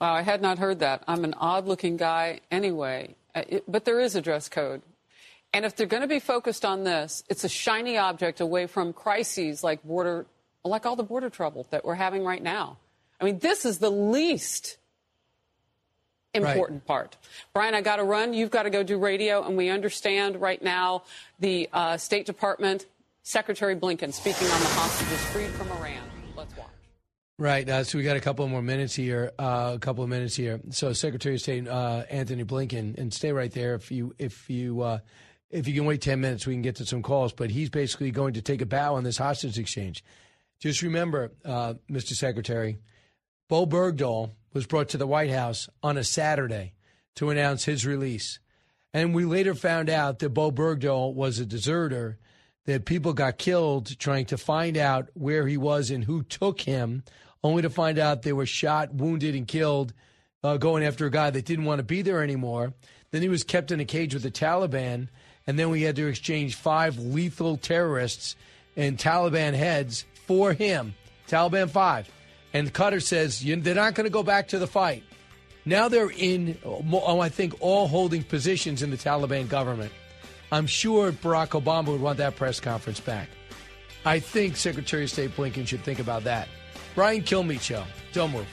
Wow, 0.00 0.12
I 0.12 0.22
had 0.22 0.42
not 0.42 0.58
heard 0.58 0.80
that. 0.80 1.02
I'm 1.08 1.24
an 1.24 1.34
odd 1.38 1.66
looking 1.66 1.96
guy 1.96 2.40
anyway. 2.50 3.16
Uh, 3.34 3.42
but 3.66 3.84
there 3.84 4.00
is 4.00 4.14
a 4.14 4.20
dress 4.20 4.48
code. 4.48 4.82
And 5.52 5.64
if 5.64 5.74
they're 5.76 5.86
going 5.86 6.02
to 6.02 6.08
be 6.08 6.20
focused 6.20 6.64
on 6.64 6.84
this, 6.84 7.24
it's 7.28 7.42
a 7.42 7.48
shiny 7.48 7.96
object 7.96 8.40
away 8.40 8.66
from 8.66 8.92
crises 8.92 9.64
like 9.64 9.82
border, 9.82 10.26
like 10.62 10.84
all 10.84 10.94
the 10.94 11.02
border 11.02 11.30
trouble 11.30 11.66
that 11.70 11.84
we're 11.84 11.94
having 11.94 12.22
right 12.22 12.42
now. 12.42 12.76
I 13.20 13.24
mean, 13.24 13.38
this 13.38 13.64
is 13.64 13.78
the 13.78 13.90
least 13.90 14.76
important 16.34 16.84
part. 16.86 17.16
Brian, 17.52 17.74
I 17.74 17.80
got 17.80 17.96
to 17.96 18.04
run. 18.04 18.34
You've 18.34 18.50
got 18.50 18.64
to 18.64 18.70
go 18.70 18.82
do 18.82 18.98
radio. 18.98 19.42
And 19.42 19.56
we 19.56 19.68
understand 19.68 20.40
right 20.40 20.62
now 20.62 21.02
the 21.38 21.68
uh, 21.72 21.96
State 21.96 22.26
Department 22.26 22.86
Secretary 23.22 23.76
Blinken 23.76 24.12
speaking 24.12 24.48
on 24.48 24.60
the 24.60 24.66
hostages 24.66 25.24
freed 25.26 25.50
from 25.50 25.70
Iran. 25.72 26.02
Let's 26.36 26.56
watch. 26.56 26.68
Right. 27.38 27.68
Uh, 27.68 27.84
so 27.84 27.98
we 27.98 28.04
got 28.04 28.16
a 28.16 28.20
couple 28.20 28.46
more 28.48 28.62
minutes 28.62 28.94
here. 28.94 29.32
Uh, 29.38 29.72
a 29.74 29.78
couple 29.78 30.02
of 30.02 30.10
minutes 30.10 30.34
here. 30.34 30.60
So 30.70 30.92
Secretary 30.92 31.36
of 31.36 31.40
State 31.40 31.68
uh, 31.68 32.04
Antony 32.10 32.44
Blinken, 32.44 32.98
and 32.98 33.14
stay 33.14 33.32
right 33.32 33.52
there 33.52 33.74
if 33.74 33.92
you 33.92 34.14
if 34.18 34.50
you 34.50 34.80
uh, 34.80 34.98
if 35.50 35.68
you 35.68 35.74
can 35.74 35.84
wait 35.84 36.00
ten 36.02 36.20
minutes, 36.20 36.46
we 36.46 36.54
can 36.54 36.62
get 36.62 36.76
to 36.76 36.86
some 36.86 37.00
calls. 37.00 37.32
But 37.32 37.50
he's 37.50 37.70
basically 37.70 38.10
going 38.10 38.34
to 38.34 38.42
take 38.42 38.60
a 38.60 38.66
bow 38.66 38.96
on 38.96 39.04
this 39.04 39.18
hostage 39.18 39.56
exchange. 39.56 40.02
Just 40.58 40.82
remember, 40.82 41.30
uh, 41.44 41.74
Mr. 41.88 42.14
Secretary, 42.14 42.78
Bo 43.48 43.66
Bergdahl 43.66 44.32
was 44.52 44.66
brought 44.66 44.88
to 44.90 44.98
the 44.98 45.06
White 45.06 45.30
House 45.30 45.68
on 45.82 45.96
a 45.96 46.04
Saturday 46.04 46.72
to 47.16 47.30
announce 47.30 47.64
his 47.64 47.86
release, 47.86 48.38
and 48.92 49.14
we 49.14 49.24
later 49.24 49.54
found 49.54 49.90
out 49.90 50.18
that 50.18 50.30
Bo 50.30 50.50
Bergdahl 50.50 51.14
was 51.14 51.38
a 51.38 51.46
deserter. 51.46 52.18
That 52.64 52.84
people 52.84 53.14
got 53.14 53.38
killed 53.38 53.98
trying 53.98 54.26
to 54.26 54.36
find 54.36 54.76
out 54.76 55.08
where 55.14 55.46
he 55.46 55.56
was 55.56 55.90
and 55.90 56.04
who 56.04 56.22
took 56.22 56.60
him 56.60 57.02
only 57.42 57.62
to 57.62 57.70
find 57.70 57.98
out 57.98 58.22
they 58.22 58.32
were 58.34 58.44
shot, 58.44 58.92
wounded, 58.92 59.34
and 59.34 59.48
killed 59.48 59.94
uh, 60.44 60.58
going 60.58 60.84
after 60.84 61.06
a 61.06 61.10
guy 61.10 61.30
that 61.30 61.46
didn't 61.46 61.64
want 61.64 61.78
to 61.78 61.84
be 61.84 62.02
there 62.02 62.22
anymore. 62.22 62.74
Then 63.10 63.22
he 63.22 63.28
was 63.30 63.42
kept 63.42 63.70
in 63.70 63.80
a 63.80 63.86
cage 63.86 64.12
with 64.12 64.22
the 64.22 64.30
Taliban, 64.30 65.08
and 65.46 65.58
then 65.58 65.70
we 65.70 65.82
had 65.82 65.96
to 65.96 66.08
exchange 66.08 66.56
five 66.56 66.98
lethal 66.98 67.56
terrorists 67.56 68.36
and 68.76 68.98
Taliban 68.98 69.54
heads 69.54 70.04
for 70.26 70.52
him. 70.52 70.94
Taliban 71.26 71.70
five. 71.70 72.10
And 72.52 72.72
Qatar 72.72 73.02
says 73.02 73.42
they're 73.42 73.74
not 73.74 73.94
going 73.94 74.04
to 74.04 74.10
go 74.10 74.22
back 74.22 74.48
to 74.48 74.58
the 74.58 74.66
fight. 74.66 75.02
Now 75.64 75.88
they're 75.88 76.10
in, 76.10 76.58
oh, 76.64 77.20
I 77.20 77.28
think, 77.28 77.54
all 77.60 77.88
holding 77.88 78.22
positions 78.22 78.82
in 78.82 78.90
the 78.90 78.96
Taliban 78.96 79.48
government. 79.48 79.92
I'm 80.50 80.66
sure 80.66 81.12
Barack 81.12 81.48
Obama 81.60 81.88
would 81.88 82.00
want 82.00 82.18
that 82.18 82.36
press 82.36 82.58
conference 82.58 83.00
back. 83.00 83.28
I 84.04 84.18
think 84.18 84.56
Secretary 84.56 85.04
of 85.04 85.10
State 85.10 85.36
Blinken 85.36 85.66
should 85.66 85.82
think 85.82 85.98
about 85.98 86.24
that. 86.24 86.48
Brian 86.94 87.22
Kilmeade 87.22 87.60
Show. 87.60 87.84
Don't 88.12 88.32
move. 88.32 88.46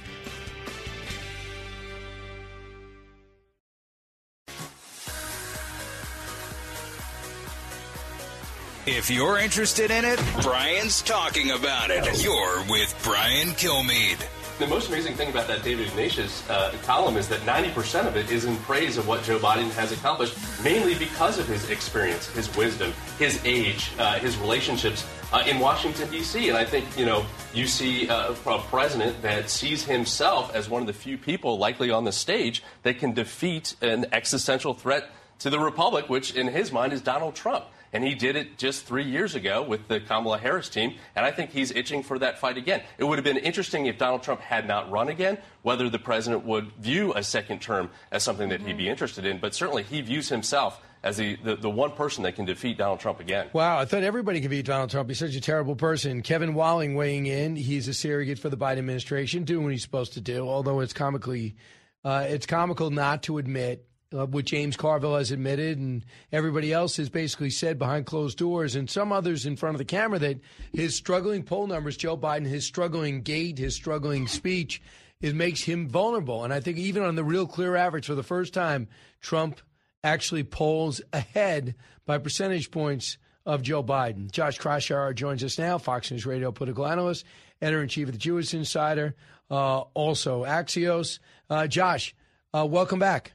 If 8.87 9.09
you're 9.09 9.39
interested 9.39 9.89
in 9.89 10.05
it, 10.05 10.19
Brian's 10.43 11.01
talking 11.01 11.49
about 11.49 11.89
it. 11.89 12.23
You're 12.23 12.63
with 12.69 12.95
Brian 13.03 13.47
Kilmeade. 13.53 14.23
The 14.59 14.67
most 14.67 14.89
amazing 14.89 15.15
thing 15.15 15.31
about 15.31 15.47
that 15.47 15.63
David 15.63 15.87
Ignatius 15.87 16.47
uh, 16.51 16.71
column 16.83 17.17
is 17.17 17.27
that 17.29 17.39
90% 17.41 18.05
of 18.05 18.15
it 18.15 18.29
is 18.29 18.45
in 18.45 18.55
praise 18.57 18.99
of 18.99 19.07
what 19.07 19.23
Joe 19.23 19.39
Biden 19.39 19.71
has 19.71 19.91
accomplished, 19.91 20.37
mainly 20.63 20.93
because 20.93 21.39
of 21.39 21.47
his 21.47 21.71
experience, 21.71 22.27
his 22.27 22.55
wisdom, 22.55 22.93
his 23.17 23.43
age, 23.43 23.89
uh, 23.97 24.19
his 24.19 24.37
relationships 24.37 25.03
uh, 25.33 25.43
in 25.47 25.59
Washington, 25.59 26.07
D.C. 26.11 26.49
And 26.49 26.57
I 26.57 26.63
think, 26.63 26.85
you 26.95 27.07
know, 27.07 27.25
you 27.55 27.65
see 27.65 28.07
uh, 28.07 28.35
a 28.45 28.59
president 28.59 29.19
that 29.23 29.49
sees 29.49 29.83
himself 29.83 30.53
as 30.53 30.69
one 30.69 30.81
of 30.81 30.87
the 30.87 30.93
few 30.93 31.17
people 31.17 31.57
likely 31.57 31.89
on 31.89 32.03
the 32.03 32.11
stage 32.11 32.61
that 32.83 32.99
can 32.99 33.13
defeat 33.13 33.75
an 33.81 34.05
existential 34.11 34.75
threat 34.75 35.09
to 35.39 35.49
the 35.49 35.59
Republic, 35.59 36.07
which 36.07 36.35
in 36.35 36.49
his 36.49 36.71
mind 36.71 36.93
is 36.93 37.01
Donald 37.01 37.33
Trump. 37.33 37.65
And 37.95 38.03
he 38.03 38.13
did 38.13 38.35
it 38.35 38.57
just 38.57 38.85
three 38.85 39.05
years 39.05 39.35
ago 39.35 39.63
with 39.63 39.87
the 39.87 40.01
Kamala 40.01 40.37
Harris 40.37 40.67
team. 40.67 40.95
And 41.15 41.25
I 41.25 41.31
think 41.31 41.51
he's 41.51 41.71
itching 41.71 42.03
for 42.03 42.19
that 42.19 42.39
fight 42.39 42.57
again. 42.57 42.81
It 42.97 43.05
would 43.05 43.17
have 43.17 43.23
been 43.23 43.37
interesting 43.37 43.85
if 43.85 43.97
Donald 43.97 44.21
Trump 44.21 44.41
had 44.41 44.67
not 44.67 44.91
run 44.91 45.07
again, 45.07 45.37
whether 45.61 45.89
the 45.89 45.97
president 45.97 46.43
would 46.43 46.73
view 46.73 47.13
a 47.13 47.23
second 47.23 47.61
term 47.61 47.89
as 48.11 48.21
something 48.21 48.49
that 48.49 48.59
he'd 48.59 48.75
be 48.75 48.89
interested 48.89 49.25
in. 49.25 49.39
But 49.39 49.55
certainly 49.55 49.83
he 49.83 50.01
views 50.01 50.27
himself 50.27 50.81
as 51.03 51.15
the, 51.15 51.37
the, 51.37 51.55
the 51.55 51.69
one 51.69 51.91
person 51.93 52.23
that 52.23 52.35
can 52.35 52.43
defeat 52.43 52.77
Donald 52.77 52.99
Trump 52.99 53.21
again. 53.21 53.47
Wow, 53.53 53.79
I 53.79 53.85
thought 53.85 54.03
everybody 54.03 54.41
could 54.41 54.49
beat 54.49 54.65
Donald 54.65 54.89
Trump. 54.89 55.07
He's 55.07 55.19
such 55.19 55.35
a 55.35 55.39
terrible 55.39 55.77
person. 55.77 56.21
Kevin 56.21 56.53
Walling 56.53 56.95
weighing 56.95 57.27
in. 57.27 57.55
He's 57.55 57.87
a 57.87 57.93
surrogate 57.93 58.39
for 58.39 58.49
the 58.49 58.57
Biden 58.57 58.79
administration, 58.79 59.45
doing 59.45 59.63
what 59.63 59.71
he's 59.71 59.83
supposed 59.83 60.15
to 60.15 60.21
do. 60.21 60.49
Although 60.49 60.81
it's 60.81 60.91
comically, 60.91 61.55
uh, 62.03 62.25
it's 62.27 62.45
comical 62.45 62.89
not 62.89 63.23
to 63.23 63.37
admit 63.37 63.87
uh, 64.15 64.25
what 64.25 64.45
James 64.45 64.77
Carville 64.77 65.17
has 65.17 65.31
admitted, 65.31 65.77
and 65.77 66.05
everybody 66.31 66.71
else 66.71 66.97
has 66.97 67.09
basically 67.09 67.49
said 67.49 67.77
behind 67.77 68.05
closed 68.05 68.37
doors, 68.37 68.75
and 68.75 68.89
some 68.89 69.11
others 69.11 69.45
in 69.45 69.55
front 69.55 69.75
of 69.75 69.79
the 69.79 69.85
camera 69.85 70.19
that 70.19 70.39
his 70.73 70.95
struggling 70.95 71.43
poll 71.43 71.67
numbers, 71.67 71.97
Joe 71.97 72.17
Biden, 72.17 72.45
his 72.45 72.65
struggling 72.65 73.21
gait, 73.21 73.57
his 73.57 73.75
struggling 73.75 74.27
speech, 74.27 74.81
it 75.21 75.35
makes 75.35 75.63
him 75.63 75.87
vulnerable. 75.87 76.43
And 76.43 76.53
I 76.53 76.59
think 76.59 76.77
even 76.77 77.03
on 77.03 77.15
the 77.15 77.23
real 77.23 77.47
clear 77.47 77.75
average, 77.75 78.07
for 78.07 78.15
the 78.15 78.23
first 78.23 78.53
time, 78.53 78.87
Trump 79.21 79.61
actually 80.03 80.43
polls 80.43 81.01
ahead 81.11 81.75
by 82.05 82.17
percentage 82.17 82.71
points 82.71 83.17
of 83.45 83.61
Joe 83.61 83.83
Biden. 83.83 84.31
Josh 84.31 84.59
Kraushaar 84.59 85.13
joins 85.15 85.43
us 85.43 85.57
now, 85.57 85.77
Fox 85.77 86.11
News 86.11 86.25
Radio 86.25 86.51
political 86.51 86.85
analyst, 86.85 87.25
editor 87.61 87.81
in 87.81 87.89
chief 87.89 88.07
of 88.07 88.13
the 88.13 88.19
Jewish 88.19 88.53
Insider, 88.53 89.15
uh, 89.49 89.81
also 89.93 90.43
Axios. 90.43 91.19
Uh, 91.49 91.67
Josh, 91.67 92.15
uh, 92.53 92.65
welcome 92.65 92.99
back. 92.99 93.34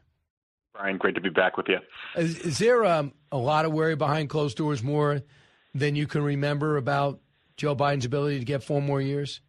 Brian, 0.75 0.99
great 0.99 1.15
to 1.15 1.21
be 1.21 1.31
back 1.31 1.57
with 1.57 1.67
you. 1.69 1.79
Is, 2.17 2.39
is 2.39 2.59
there 2.59 2.85
um, 2.85 3.13
a 3.33 3.37
lot 3.37 3.65
of 3.65 3.73
worry 3.73 3.97
behind 3.97 4.29
closed 4.29 4.57
doors 4.57 4.83
more 4.83 5.23
than 5.75 5.97
you 5.97 6.07
can 6.07 6.23
remember 6.23 6.77
about 6.77 7.21
Joe 7.57 7.77
Biden's 7.77 8.05
ability 8.05 8.39
to 8.39 8.45
get 8.45 8.63
four 8.63 8.81
more 8.81 9.01
years? 9.01 9.41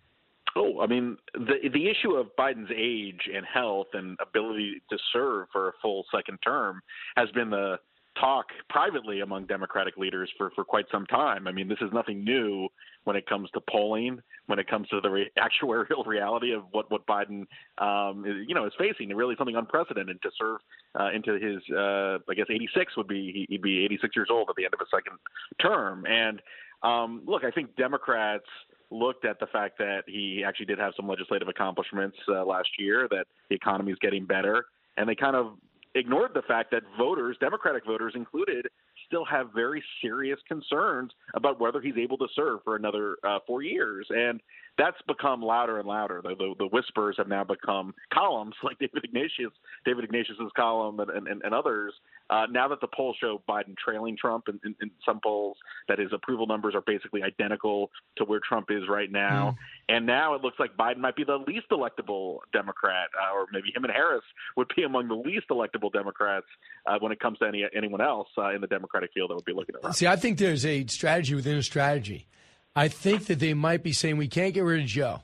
Oh, 0.56 0.81
I 0.81 0.88
mean, 0.88 1.18
the 1.34 1.69
the 1.72 1.89
issue 1.89 2.15
of 2.15 2.27
Biden's 2.38 2.72
age 2.76 3.30
and 3.34 3.45
health 3.45 3.88
and 3.93 4.18
ability 4.22 4.81
to 4.89 4.98
serve 5.14 5.48
for 5.52 5.69
a 5.69 5.72
full 5.81 6.03
second 6.14 6.39
term 6.43 6.81
has 7.15 7.30
been 7.31 7.49
the 7.49 7.77
talk 8.20 8.48
privately 8.70 9.22
among 9.22 9.46
Democratic 9.46 9.98
leaders 9.98 10.30
for, 10.38 10.52
for 10.52 10.64
quite 10.64 10.86
some 10.92 11.06
time. 11.06 11.48
I 11.48 11.52
mean, 11.52 11.68
this 11.68 11.78
is 11.82 11.90
nothing 11.94 12.24
new 12.24 12.68
when 13.06 13.16
it 13.16 13.26
comes 13.26 13.50
to 13.52 13.62
polling, 13.70 14.20
when 14.48 14.60
it 14.60 14.68
comes 14.68 14.88
to 14.90 15.00
the 15.02 15.10
re- 15.10 15.32
actuarial 15.40 16.06
reality 16.06 16.54
of 16.54 16.64
what 16.72 16.92
what 16.92 17.06
Biden, 17.08 17.46
um, 17.78 18.26
is, 18.26 18.46
you 18.48 18.56
know, 18.56 18.66
is 18.66 18.74
facing. 18.78 19.10
Really, 19.16 19.36
something 19.38 19.56
unprecedented 19.56 20.22
to 20.22 20.30
serve 20.38 20.60
uh, 21.00 21.12
into 21.12 21.34
his, 21.34 21.62
uh, 21.76 22.20
I 22.30 22.34
guess, 22.36 22.48
86 22.50 22.98
would 22.98 23.08
be 23.08 23.46
he'd 23.50 23.62
be 23.62 23.86
86 23.86 24.16
years 24.16 24.28
old 24.30 24.50
at 24.50 24.56
the 24.56 24.66
end 24.66 24.74
of 24.74 24.82
a 24.82 24.90
second 24.96 25.18
term. 25.62 26.06
And 26.06 26.42
um, 26.84 27.22
look, 27.26 27.44
I 27.44 27.52
think 27.52 27.76
Democrats 27.76 28.46
looked 28.90 29.24
at 29.24 29.40
the 29.40 29.48
fact 29.48 29.78
that 29.78 30.04
he 30.06 30.44
actually 30.46 30.66
did 30.66 30.78
have 30.78 30.94
some 30.98 31.08
legislative 31.08 31.48
accomplishments 31.48 32.18
uh, 32.28 32.44
last 32.44 32.70
year, 32.78 33.08
that 33.10 33.26
the 33.50 33.56
economy 33.56 33.92
is 33.94 33.98
getting 34.00 34.26
better, 34.26 34.66
and 34.98 35.08
they 35.08 35.16
kind 35.16 35.36
of 35.36 35.54
ignored 35.96 36.32
the 36.34 36.42
fact 36.44 36.72
that 36.72 36.84
voters, 36.98 37.38
Democratic 37.40 37.86
voters 37.86 38.14
included, 38.16 38.68
still 39.08 39.26
have 39.26 39.50
very 39.54 39.84
serious 40.02 40.40
concerns 40.48 41.12
about 41.34 41.60
whether 41.60 41.82
he's 41.82 41.98
able 41.98 42.18
to 42.18 42.28
serve 42.36 42.60
for 42.64 42.76
another 42.76 43.18
uh, 43.28 43.40
four 43.46 43.62
years. 43.62 44.08
And 44.10 44.40
that's 44.78 44.98
become 45.08 45.42
louder 45.42 45.80
and 45.80 45.88
louder. 45.88 46.22
The, 46.24 46.36
the, 46.36 46.54
the, 46.60 46.68
whispers 46.68 47.16
have 47.18 47.28
now 47.28 47.44
become 47.44 47.94
columns 48.14 48.56
like 48.64 48.80
David 48.80 49.04
Ignatius, 49.04 49.52
David 49.86 50.06
Ignatius's 50.06 50.52
column, 50.56 51.00
and, 51.00 51.28
and, 51.28 51.42
and 51.44 51.54
others. 51.54 51.94
Uh, 52.32 52.45
now 52.49 52.70
that 52.70 52.80
the 52.80 52.88
polls 52.88 53.18
show 53.20 53.41
Biden 53.48 53.76
trailing 53.78 54.16
Trump 54.18 54.45
in, 54.48 54.60
in, 54.64 54.74
in, 54.82 54.90
some 55.06 55.20
polls, 55.22 55.58
that 55.90 55.99
his 55.99 56.14
approval 56.14 56.48
numbers 56.48 56.74
are 56.74 56.82
basically 56.82 57.22
identical 57.22 57.91
to 58.16 58.24
where 58.24 58.40
Trump 58.48 58.68
is 58.72 58.84
right 58.90 59.12
now, 59.12 59.52
mm. 59.52 59.95
and 59.95 60.06
now 60.06 60.34
it 60.34 60.41
looks 60.41 60.58
like 60.58 60.78
Biden 60.78 60.99
might 60.99 61.18
be 61.18 61.26
the 61.26 61.38
least 61.45 61.68
electable 61.72 62.38
Democrat, 62.53 63.10
uh, 63.22 63.36
or 63.36 63.48
maybe 63.52 63.68
him 63.76 63.84
and 63.84 63.91
Harris 63.91 64.24
would 64.56 64.72
be 64.76 64.84
among 64.84 65.10
the 65.10 65.16
least 65.16 65.48
electable 65.52 65.91
Democrats 65.91 66.45
uh, 66.86 66.98
when 66.99 67.12
it 67.12 67.20
comes 67.20 67.38
to 67.40 67.45
any 67.45 67.66
anyone 67.76 68.02
else 68.02 68.30
uh, 68.38 68.53
in 68.53 68.62
the 68.62 68.68
Democratic 68.68 69.12
field 69.14 69.30
that 69.30 69.36
would 69.36 69.45
be 69.45 69.53
looking 69.53 69.76
at. 69.84 69.95
See, 69.95 70.08
I 70.08 70.16
think 70.16 70.38
there's 70.38 70.66
a 70.66 70.86
strategy 70.88 71.36
within 71.36 71.58
a 71.58 71.64
strategy. 71.64 72.28
I 72.76 72.88
think 72.88 73.26
that 73.26 73.40
they 73.40 73.53
might 73.53 73.84
be 73.84 73.91
saying 73.91 74.16
we 74.16 74.30
can't 74.30 74.53
get 74.53 74.64
rid 74.64 74.82
of 74.82 74.88
Joe, 74.88 75.22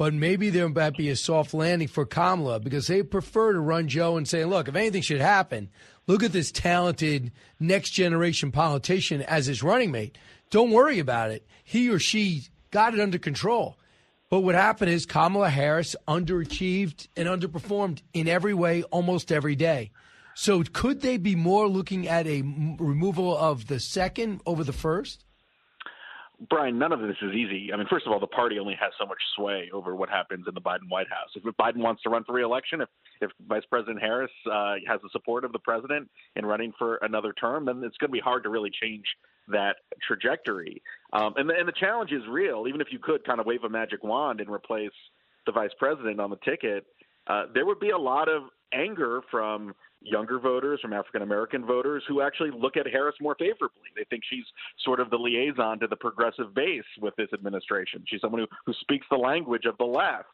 but 0.00 0.14
maybe 0.14 0.48
there 0.48 0.66
might 0.66 0.96
be 0.96 1.10
a 1.10 1.14
soft 1.14 1.52
landing 1.52 1.86
for 1.86 2.06
Kamala 2.06 2.58
because 2.58 2.86
they 2.86 3.02
prefer 3.02 3.52
to 3.52 3.60
run 3.60 3.86
Joe 3.86 4.16
and 4.16 4.26
say, 4.26 4.46
look, 4.46 4.66
if 4.66 4.74
anything 4.74 5.02
should 5.02 5.20
happen, 5.20 5.68
look 6.06 6.22
at 6.22 6.32
this 6.32 6.50
talented 6.50 7.32
next 7.58 7.90
generation 7.90 8.50
politician 8.50 9.20
as 9.20 9.44
his 9.44 9.62
running 9.62 9.90
mate. 9.90 10.16
Don't 10.48 10.70
worry 10.70 11.00
about 11.00 11.32
it. 11.32 11.46
He 11.62 11.90
or 11.90 11.98
she 11.98 12.44
got 12.70 12.94
it 12.94 13.00
under 13.00 13.18
control. 13.18 13.76
But 14.30 14.40
what 14.40 14.54
happened 14.54 14.90
is 14.90 15.04
Kamala 15.04 15.50
Harris 15.50 15.94
underachieved 16.08 17.08
and 17.14 17.28
underperformed 17.28 18.00
in 18.14 18.26
every 18.26 18.54
way 18.54 18.84
almost 18.84 19.30
every 19.30 19.54
day. 19.54 19.90
So 20.34 20.62
could 20.62 21.02
they 21.02 21.18
be 21.18 21.36
more 21.36 21.68
looking 21.68 22.08
at 22.08 22.26
a 22.26 22.40
removal 22.40 23.36
of 23.36 23.66
the 23.66 23.78
second 23.78 24.40
over 24.46 24.64
the 24.64 24.72
first? 24.72 25.26
Brian, 26.48 26.78
none 26.78 26.92
of 26.92 27.00
this 27.00 27.16
is 27.20 27.34
easy. 27.34 27.70
I 27.72 27.76
mean, 27.76 27.86
first 27.90 28.06
of 28.06 28.12
all, 28.12 28.20
the 28.20 28.26
party 28.26 28.58
only 28.58 28.74
has 28.80 28.92
so 28.98 29.04
much 29.04 29.18
sway 29.36 29.68
over 29.74 29.94
what 29.94 30.08
happens 30.08 30.46
in 30.48 30.54
the 30.54 30.60
Biden 30.60 30.88
White 30.88 31.08
House. 31.08 31.28
If 31.34 31.42
Biden 31.56 31.78
wants 31.78 32.02
to 32.02 32.10
run 32.10 32.24
for 32.24 32.32
reelection, 32.32 32.80
if 32.80 32.88
if 33.20 33.30
Vice 33.46 33.64
President 33.68 34.00
Harris 34.00 34.30
uh, 34.50 34.76
has 34.86 35.00
the 35.02 35.10
support 35.12 35.44
of 35.44 35.52
the 35.52 35.58
president 35.58 36.08
in 36.36 36.46
running 36.46 36.72
for 36.78 36.96
another 37.02 37.34
term, 37.34 37.66
then 37.66 37.82
it's 37.84 37.96
going 37.98 38.08
to 38.08 38.12
be 38.12 38.20
hard 38.20 38.42
to 38.44 38.48
really 38.48 38.70
change 38.82 39.04
that 39.48 39.76
trajectory. 40.06 40.82
Um, 41.12 41.34
and, 41.36 41.50
the, 41.50 41.54
and 41.54 41.68
the 41.68 41.72
challenge 41.72 42.12
is 42.12 42.22
real. 42.30 42.66
Even 42.68 42.80
if 42.80 42.88
you 42.90 42.98
could 42.98 43.24
kind 43.24 43.40
of 43.40 43.46
wave 43.46 43.64
a 43.64 43.68
magic 43.68 44.02
wand 44.02 44.40
and 44.40 44.48
replace 44.48 44.90
the 45.44 45.52
vice 45.52 45.72
president 45.78 46.20
on 46.20 46.30
the 46.30 46.38
ticket, 46.44 46.86
uh, 47.26 47.44
there 47.52 47.66
would 47.66 47.80
be 47.80 47.90
a 47.90 47.98
lot 47.98 48.28
of 48.28 48.44
anger 48.72 49.20
from 49.30 49.74
younger 50.02 50.38
voters, 50.38 50.80
from 50.80 50.92
African 50.92 51.22
American 51.22 51.64
voters 51.64 52.02
who 52.08 52.20
actually 52.22 52.50
look 52.50 52.76
at 52.76 52.86
Harris 52.86 53.14
more 53.20 53.34
favorably. 53.38 53.88
They 53.96 54.04
think 54.10 54.22
she's 54.28 54.44
sort 54.84 55.00
of 55.00 55.10
the 55.10 55.16
liaison 55.16 55.78
to 55.80 55.86
the 55.86 55.96
progressive 55.96 56.54
base 56.54 56.84
with 57.00 57.14
this 57.16 57.28
administration. 57.32 58.04
She's 58.06 58.20
someone 58.20 58.40
who, 58.40 58.46
who 58.66 58.72
speaks 58.80 59.06
the 59.10 59.16
language 59.16 59.64
of 59.66 59.76
the 59.78 59.84
left. 59.84 60.28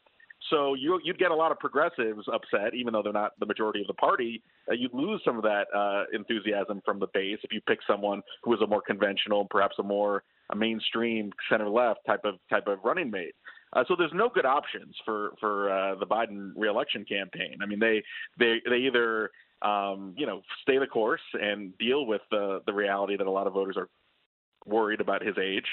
So 0.51 0.75
you, 0.75 1.01
you'd 1.03 1.19
get 1.19 1.31
a 1.31 1.35
lot 1.35 1.51
of 1.51 1.59
progressives 1.59 2.27
upset, 2.33 2.75
even 2.75 2.93
though 2.93 3.03
they're 3.03 3.13
not 3.13 3.33
the 3.41 3.47
majority 3.47 3.81
of 3.81 3.87
the 3.89 3.95
party. 3.95 4.43
Uh, 4.71 4.75
you'd 4.75 4.95
lose 4.95 5.21
some 5.25 5.37
of 5.37 5.43
that 5.43 5.65
uh, 5.75 6.05
enthusiasm 6.13 6.83
from 6.85 7.01
the 7.01 7.09
base 7.13 7.39
if 7.43 7.53
you 7.53 7.61
pick 7.63 7.79
someone 7.87 8.23
who 8.45 8.53
is 8.55 8.61
a 8.61 8.67
more 8.67 8.83
conventional, 8.83 9.47
perhaps 9.51 9.77
a 9.79 9.83
more 9.83 10.23
a 10.51 10.57
mainstream 10.57 11.33
center 11.51 11.69
left 11.69 12.01
type 12.07 12.25
of 12.25 12.35
type 12.49 12.69
of 12.69 12.79
running 12.85 13.11
mate. 13.11 13.35
Uh, 13.73 13.83
so 13.89 13.97
there's 13.99 14.13
no 14.15 14.29
good 14.29 14.47
options 14.47 14.95
for 15.05 15.33
for 15.41 15.71
uh, 15.71 15.97
the 15.97 16.07
Biden 16.07 16.53
reelection 16.55 17.05
campaign. 17.05 17.59
I 17.61 17.67
mean, 17.67 17.81
they 17.81 18.03
they 18.39 18.61
they 18.69 18.77
either 18.77 19.31
um, 19.63 20.15
you 20.17 20.27
know, 20.27 20.43
stay 20.63 20.79
the 20.79 20.87
course 20.87 21.21
and 21.35 21.77
deal 21.79 22.07
with 22.07 22.23
the 22.31 22.63
the 22.67 22.73
reality 22.73 23.17
that 23.17 23.27
a 23.27 23.31
lot 23.31 23.47
of 23.47 23.53
voters 23.53 23.77
are 23.77 23.89
worried 24.67 25.01
about 25.01 25.23
his 25.25 25.37
age, 25.39 25.67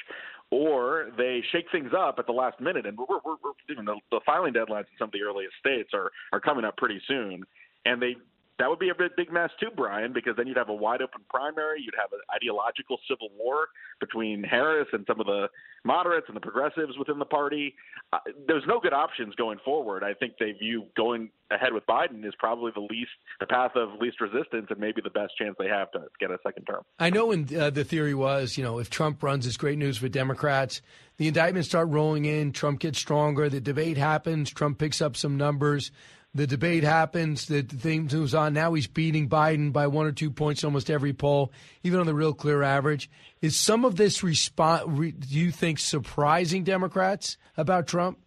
or 0.52 1.10
they 1.18 1.44
shake 1.52 1.66
things 1.72 1.92
up 1.98 2.16
at 2.20 2.28
the 2.28 2.32
last 2.32 2.60
minute. 2.60 2.86
And 2.86 2.98
we're, 2.98 3.20
we're, 3.26 3.36
we're 3.44 3.52
even 3.70 3.86
the, 3.86 4.00
the 4.12 4.20
filing 4.26 4.54
deadlines 4.54 4.82
in 4.82 4.98
some 5.00 5.08
of 5.08 5.12
the 5.12 5.22
earliest 5.22 5.54
states 5.60 5.90
are 5.94 6.12
are 6.32 6.40
coming 6.40 6.66
up 6.66 6.78
pretty 6.78 7.02
soon, 7.08 7.44
and 7.86 8.02
they 8.02 8.16
that 8.60 8.70
would 8.70 8.80
be 8.80 8.90
a 8.90 8.94
big, 8.96 9.32
mess 9.32 9.50
too, 9.60 9.70
Brian, 9.76 10.14
because 10.14 10.36
then 10.38 10.48
you'd 10.48 10.58
have 10.58 10.70
a 10.70 10.74
wide 10.74 11.02
open 11.02 11.22
primary. 11.30 11.82
You'd 11.82 11.96
have 12.00 12.12
an 12.14 12.20
ideological 12.34 12.98
civil 13.10 13.30
war 13.38 13.68
between 14.00 14.44
Harris 14.44 14.88
and 14.94 15.06
some 15.08 15.20
of 15.20 15.26
the 15.26 15.48
moderates 15.84 16.28
and 16.28 16.36
the 16.36 16.42
progressives 16.42 16.98
within 16.98 17.18
the 17.18 17.26
party. 17.26 17.74
Uh, 18.12 18.20
there's 18.48 18.64
no 18.68 18.80
good 18.80 18.94
options 18.94 19.34
going 19.36 19.58
forward. 19.66 20.04
I 20.04 20.14
think 20.14 20.34
they 20.40 20.52
view 20.52 20.86
going 20.96 21.30
ahead 21.50 21.74
with 21.74 21.86
Biden 21.88 22.26
is 22.26 22.34
probably 22.38 22.72
the 22.76 22.82
least, 22.82 23.12
the 23.40 23.48
path 23.48 23.72
of 23.76 24.00
least 24.00 24.22
resistance, 24.22 24.68
and 24.70 24.80
maybe 24.80 25.02
the 25.02 25.10
best 25.10 25.34
chance 25.38 25.56
they 25.58 25.68
have 25.68 25.92
to 25.92 26.02
get 26.20 26.30
a 26.30 26.38
second 26.46 26.66
term. 26.66 26.84
I 27.00 27.10
know 27.10 27.28
when 27.28 27.48
uh, 27.58 27.72
the 27.72 27.84
theory 27.84 28.14
was, 28.14 28.56
you 28.58 28.64
know, 28.64 28.78
if 28.78 28.90
Trump 28.90 29.24
runs, 29.24 29.48
it's 29.48 29.58
great 29.58 29.80
news 29.80 29.98
for 29.98 30.10
Democrats. 30.10 30.82
The 31.18 31.28
indictments 31.28 31.70
start 31.70 31.90
rolling 31.90 32.26
in. 32.26 32.52
Trump 32.52 32.80
gets 32.80 33.00
stronger. 33.00 33.50
The 33.50 33.62
debate 33.62 33.98
happens. 33.98 34.52
Trump 34.52 34.78
picks 34.78 35.02
up 35.02 35.16
some 35.18 35.38
numbers 35.38 35.92
the 36.36 36.48
debate 36.48 36.84
happens, 36.84 37.46
the 37.46 37.62
thing 37.62 38.10
moves 38.12 38.34
on. 38.34 38.54
Now 38.54 38.74
he's 38.74 38.88
beating 38.88 39.30
Biden 39.30 39.72
by 39.72 39.88
one 39.88 40.08
or 40.08 40.12
two 40.12 40.32
points 40.32 40.64
almost 40.64 40.90
every 40.90 41.14
poll, 41.14 41.52
even 41.84 42.00
on 42.00 42.06
the 42.06 42.16
real 42.16 42.34
clear 42.34 42.64
average. 42.64 43.10
Is 43.42 43.56
some 43.56 43.86
of 43.86 43.96
this 43.96 44.24
response, 44.24 44.84
re, 44.88 45.12
do 45.12 45.38
you 45.38 45.52
think, 45.52 45.80
surprising 45.80 46.64
Democrats 46.64 47.38
about 47.56 47.88
Trump? 47.88 48.18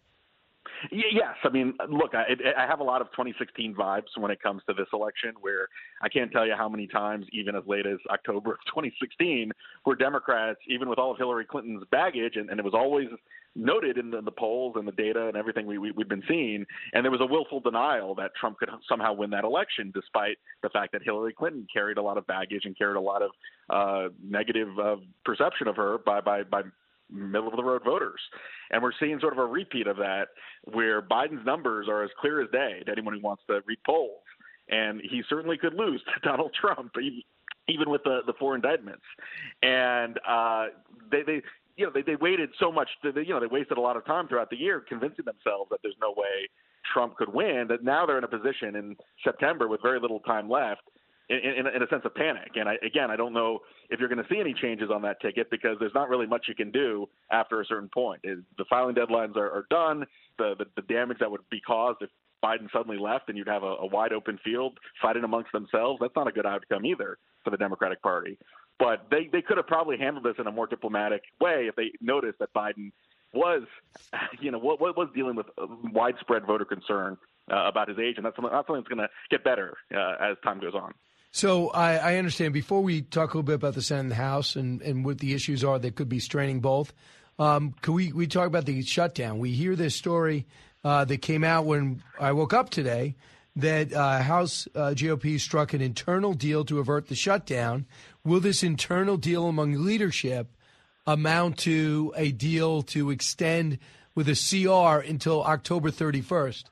Yes, 0.92 1.34
I 1.44 1.48
mean, 1.48 1.74
look, 1.88 2.14
I, 2.14 2.24
I 2.56 2.66
have 2.66 2.80
a 2.80 2.84
lot 2.84 3.00
of 3.00 3.08
2016 3.12 3.74
vibes 3.74 4.16
when 4.16 4.30
it 4.30 4.40
comes 4.40 4.62
to 4.68 4.74
this 4.74 4.86
election, 4.92 5.34
where 5.40 5.68
I 6.02 6.08
can't 6.08 6.30
tell 6.30 6.46
you 6.46 6.54
how 6.56 6.68
many 6.68 6.86
times, 6.86 7.26
even 7.32 7.54
as 7.54 7.62
late 7.66 7.86
as 7.86 7.98
October 8.10 8.52
of 8.52 8.58
2016, 8.66 9.52
where 9.84 9.96
Democrats, 9.96 10.58
even 10.68 10.88
with 10.88 10.98
all 10.98 11.12
of 11.12 11.18
Hillary 11.18 11.44
Clinton's 11.44 11.84
baggage, 11.90 12.36
and, 12.36 12.50
and 12.50 12.58
it 12.58 12.64
was 12.64 12.74
always 12.74 13.08
noted 13.56 13.96
in 13.96 14.10
the, 14.10 14.20
the 14.20 14.30
polls 14.30 14.74
and 14.76 14.86
the 14.86 14.92
data 14.92 15.28
and 15.28 15.36
everything 15.36 15.66
we, 15.66 15.78
we, 15.78 15.90
we've 15.92 16.08
been 16.08 16.22
seeing. 16.28 16.66
And 16.92 17.04
there 17.04 17.10
was 17.10 17.22
a 17.22 17.26
willful 17.26 17.60
denial 17.60 18.14
that 18.16 18.32
Trump 18.38 18.58
could 18.58 18.68
somehow 18.88 19.14
win 19.14 19.30
that 19.30 19.44
election, 19.44 19.90
despite 19.94 20.36
the 20.62 20.68
fact 20.68 20.92
that 20.92 21.02
Hillary 21.02 21.32
Clinton 21.32 21.66
carried 21.72 21.98
a 21.98 22.02
lot 22.02 22.18
of 22.18 22.26
baggage 22.26 22.64
and 22.64 22.76
carried 22.76 22.96
a 22.96 23.00
lot 23.00 23.22
of 23.22 23.30
uh, 23.70 24.12
negative 24.22 24.68
uh, 24.78 24.96
perception 25.24 25.68
of 25.68 25.76
her 25.76 25.98
by, 26.04 26.20
by, 26.20 26.42
by 26.42 26.62
middle 27.10 27.48
of 27.48 27.56
the 27.56 27.64
road 27.64 27.82
voters. 27.84 28.20
And 28.70 28.82
we're 28.82 28.92
seeing 28.98 29.18
sort 29.20 29.32
of 29.32 29.38
a 29.38 29.46
repeat 29.46 29.86
of 29.86 29.96
that 29.98 30.28
where 30.64 31.02
Biden's 31.02 31.44
numbers 31.44 31.86
are 31.88 32.02
as 32.02 32.10
clear 32.20 32.42
as 32.42 32.50
day 32.50 32.82
to 32.84 32.92
anyone 32.92 33.14
who 33.14 33.20
wants 33.20 33.42
to 33.48 33.60
read 33.66 33.78
polls. 33.84 34.22
And 34.68 35.00
he 35.00 35.22
certainly 35.28 35.56
could 35.56 35.74
lose 35.74 36.02
to 36.04 36.20
Donald 36.28 36.52
Trump, 36.60 36.92
even 37.68 37.90
with 37.90 38.02
the, 38.04 38.20
the 38.26 38.34
four 38.38 38.54
indictments. 38.54 39.04
And 39.62 40.18
uh, 40.28 40.66
they, 41.10 41.22
they, 41.22 41.42
you 41.76 41.86
know, 41.86 41.92
they, 41.94 42.02
they 42.02 42.16
waited 42.16 42.50
so 42.58 42.72
much. 42.72 42.88
To, 43.02 43.12
you 43.20 43.34
know, 43.34 43.40
they 43.40 43.46
wasted 43.46 43.78
a 43.78 43.80
lot 43.80 43.96
of 43.96 44.04
time 44.04 44.28
throughout 44.28 44.50
the 44.50 44.56
year 44.56 44.80
convincing 44.88 45.24
themselves 45.24 45.70
that 45.70 45.80
there's 45.82 45.96
no 46.00 46.12
way 46.16 46.48
Trump 46.92 47.16
could 47.16 47.32
win. 47.32 47.66
That 47.68 47.84
now 47.84 48.06
they're 48.06 48.18
in 48.18 48.24
a 48.24 48.28
position 48.28 48.76
in 48.76 48.96
September 49.22 49.68
with 49.68 49.82
very 49.82 50.00
little 50.00 50.20
time 50.20 50.48
left, 50.48 50.82
in, 51.28 51.38
in, 51.38 51.66
in 51.66 51.82
a 51.82 51.88
sense 51.88 52.02
of 52.04 52.14
panic. 52.14 52.52
And 52.54 52.68
I, 52.68 52.74
again, 52.84 53.10
I 53.10 53.16
don't 53.16 53.32
know 53.32 53.60
if 53.90 53.98
you're 53.98 54.08
going 54.08 54.22
to 54.22 54.28
see 54.30 54.40
any 54.40 54.54
changes 54.54 54.90
on 54.94 55.02
that 55.02 55.20
ticket 55.20 55.50
because 55.50 55.76
there's 55.80 55.94
not 55.94 56.08
really 56.08 56.26
much 56.26 56.46
you 56.48 56.54
can 56.54 56.70
do 56.70 57.08
after 57.30 57.60
a 57.60 57.64
certain 57.66 57.88
point. 57.92 58.20
It, 58.24 58.38
the 58.58 58.64
filing 58.68 58.94
deadlines 58.94 59.36
are, 59.36 59.50
are 59.50 59.66
done. 59.70 60.06
The, 60.38 60.54
the 60.58 60.66
the 60.76 60.82
damage 60.82 61.18
that 61.20 61.30
would 61.30 61.40
be 61.50 61.60
caused 61.60 62.02
if 62.02 62.10
Biden 62.44 62.70
suddenly 62.72 62.98
left 62.98 63.28
and 63.28 63.38
you'd 63.38 63.48
have 63.48 63.62
a, 63.62 63.76
a 63.80 63.86
wide 63.86 64.12
open 64.12 64.38
field 64.44 64.78
fighting 65.00 65.24
amongst 65.24 65.52
themselves. 65.52 65.98
That's 66.00 66.14
not 66.14 66.28
a 66.28 66.32
good 66.32 66.46
outcome 66.46 66.84
either 66.84 67.18
for 67.42 67.50
the 67.50 67.56
Democratic 67.56 68.02
Party. 68.02 68.38
But 68.78 69.06
they 69.10 69.28
they 69.32 69.42
could 69.42 69.56
have 69.56 69.66
probably 69.66 69.96
handled 69.96 70.24
this 70.24 70.34
in 70.38 70.46
a 70.46 70.52
more 70.52 70.66
diplomatic 70.66 71.22
way 71.40 71.66
if 71.68 71.76
they 71.76 71.92
noticed 72.00 72.38
that 72.40 72.52
Biden 72.52 72.92
was, 73.32 73.62
you 74.40 74.50
know, 74.50 74.58
what 74.58 74.80
what 74.80 74.96
was 74.96 75.08
dealing 75.14 75.34
with 75.34 75.46
widespread 75.92 76.44
voter 76.44 76.64
concern 76.64 77.16
uh, 77.50 77.64
about 77.66 77.88
his 77.88 77.98
age, 77.98 78.16
and 78.16 78.26
that's 78.26 78.36
something, 78.36 78.52
that's 78.52 78.66
something 78.66 78.82
that's 78.82 78.88
going 78.88 79.06
to 79.06 79.08
get 79.30 79.44
better 79.44 79.76
uh, 79.94 80.16
as 80.20 80.36
time 80.44 80.60
goes 80.60 80.74
on. 80.74 80.92
So 81.36 81.68
I, 81.68 81.96
I 81.96 82.16
understand. 82.16 82.54
Before 82.54 82.82
we 82.82 83.02
talk 83.02 83.34
a 83.34 83.36
little 83.36 83.42
bit 83.42 83.56
about 83.56 83.74
the 83.74 83.82
Senate 83.82 84.00
and 84.00 84.10
the 84.10 84.14
House 84.14 84.56
and, 84.56 84.80
and 84.80 85.04
what 85.04 85.18
the 85.18 85.34
issues 85.34 85.62
are 85.64 85.78
that 85.78 85.94
could 85.94 86.08
be 86.08 86.18
straining 86.18 86.60
both, 86.60 86.94
um, 87.38 87.74
can 87.82 87.92
we, 87.92 88.10
we 88.10 88.26
talk 88.26 88.46
about 88.46 88.64
the 88.64 88.80
shutdown? 88.80 89.38
We 89.38 89.52
hear 89.52 89.76
this 89.76 89.94
story 89.94 90.46
uh, 90.82 91.04
that 91.04 91.18
came 91.18 91.44
out 91.44 91.66
when 91.66 92.02
I 92.18 92.32
woke 92.32 92.54
up 92.54 92.70
today 92.70 93.16
that 93.54 93.92
uh, 93.92 94.22
House 94.22 94.66
uh, 94.74 94.94
GOP 94.96 95.38
struck 95.38 95.74
an 95.74 95.82
internal 95.82 96.32
deal 96.32 96.64
to 96.64 96.78
avert 96.78 97.08
the 97.08 97.14
shutdown. 97.14 97.84
Will 98.24 98.40
this 98.40 98.62
internal 98.62 99.18
deal 99.18 99.46
among 99.46 99.84
leadership 99.84 100.48
amount 101.06 101.58
to 101.58 102.14
a 102.16 102.32
deal 102.32 102.80
to 102.84 103.10
extend 103.10 103.78
with 104.14 104.26
a 104.30 104.32
CR 104.32 105.06
until 105.06 105.44
October 105.44 105.90
31st? 105.90 106.64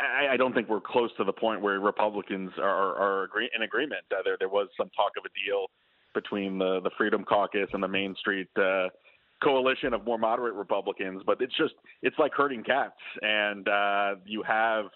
I, 0.00 0.34
I 0.34 0.36
don't 0.36 0.52
think 0.52 0.68
we're 0.68 0.80
close 0.80 1.10
to 1.16 1.24
the 1.24 1.32
point 1.32 1.60
where 1.60 1.80
Republicans 1.80 2.50
are, 2.58 2.96
are 2.96 3.22
agree, 3.24 3.50
in 3.54 3.62
agreement. 3.62 4.02
Uh, 4.10 4.22
there, 4.24 4.36
there 4.38 4.48
was 4.48 4.68
some 4.76 4.90
talk 4.90 5.12
of 5.16 5.24
a 5.24 5.32
deal 5.46 5.66
between 6.14 6.58
the, 6.58 6.80
the 6.82 6.90
Freedom 6.98 7.24
Caucus 7.24 7.68
and 7.72 7.82
the 7.82 7.88
Main 7.88 8.14
Street 8.16 8.48
uh, 8.56 8.88
coalition 9.42 9.94
of 9.94 10.04
more 10.04 10.18
moderate 10.18 10.54
Republicans, 10.54 11.22
but 11.24 11.40
it's 11.40 11.56
just 11.56 11.74
it's 12.02 12.18
like 12.18 12.32
herding 12.34 12.62
cats, 12.62 12.98
and 13.22 13.68
uh, 13.68 14.14
you 14.26 14.42
have 14.42 14.86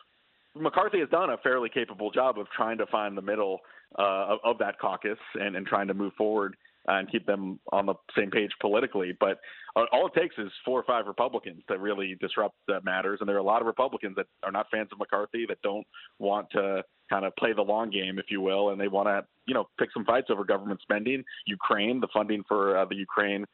McCarthy 0.54 1.00
has 1.00 1.08
done 1.08 1.30
a 1.30 1.36
fairly 1.38 1.68
capable 1.68 2.10
job 2.10 2.38
of 2.38 2.46
trying 2.50 2.78
to 2.78 2.86
find 2.86 3.16
the 3.16 3.22
middle 3.22 3.60
uh, 3.98 4.26
of, 4.28 4.38
of 4.44 4.58
that 4.58 4.78
caucus 4.78 5.18
and, 5.40 5.56
and 5.56 5.66
trying 5.66 5.88
to 5.88 5.94
move 5.94 6.12
forward 6.14 6.56
and 6.86 7.10
keep 7.10 7.26
them 7.26 7.58
on 7.72 7.86
the 7.86 7.94
same 8.16 8.30
page 8.30 8.50
politically. 8.60 9.16
But 9.18 9.38
all 9.76 10.06
it 10.06 10.18
takes 10.18 10.36
is 10.38 10.50
four 10.64 10.78
or 10.78 10.84
five 10.84 11.06
Republicans 11.06 11.62
to 11.68 11.78
really 11.78 12.16
disrupt 12.20 12.56
matters. 12.84 13.18
And 13.20 13.28
there 13.28 13.36
are 13.36 13.40
a 13.40 13.44
lot 13.44 13.60
of 13.60 13.66
Republicans 13.66 14.16
that 14.16 14.26
are 14.42 14.52
not 14.52 14.66
fans 14.70 14.90
of 14.92 14.98
McCarthy 14.98 15.46
that 15.48 15.60
don't 15.62 15.86
want 16.18 16.50
to 16.50 16.82
kind 17.10 17.24
of 17.24 17.34
play 17.36 17.52
the 17.52 17.62
long 17.62 17.90
game, 17.90 18.18
if 18.18 18.26
you 18.28 18.40
will, 18.40 18.70
and 18.70 18.80
they 18.80 18.88
want 18.88 19.08
to, 19.08 19.24
you 19.46 19.54
know, 19.54 19.68
pick 19.78 19.90
some 19.92 20.04
fights 20.04 20.28
over 20.30 20.44
government 20.44 20.80
spending. 20.82 21.24
Ukraine, 21.46 22.00
the 22.00 22.08
funding 22.12 22.42
for 22.48 22.76
uh, 22.78 22.84
the 22.84 22.96
Ukraine. 22.96 23.44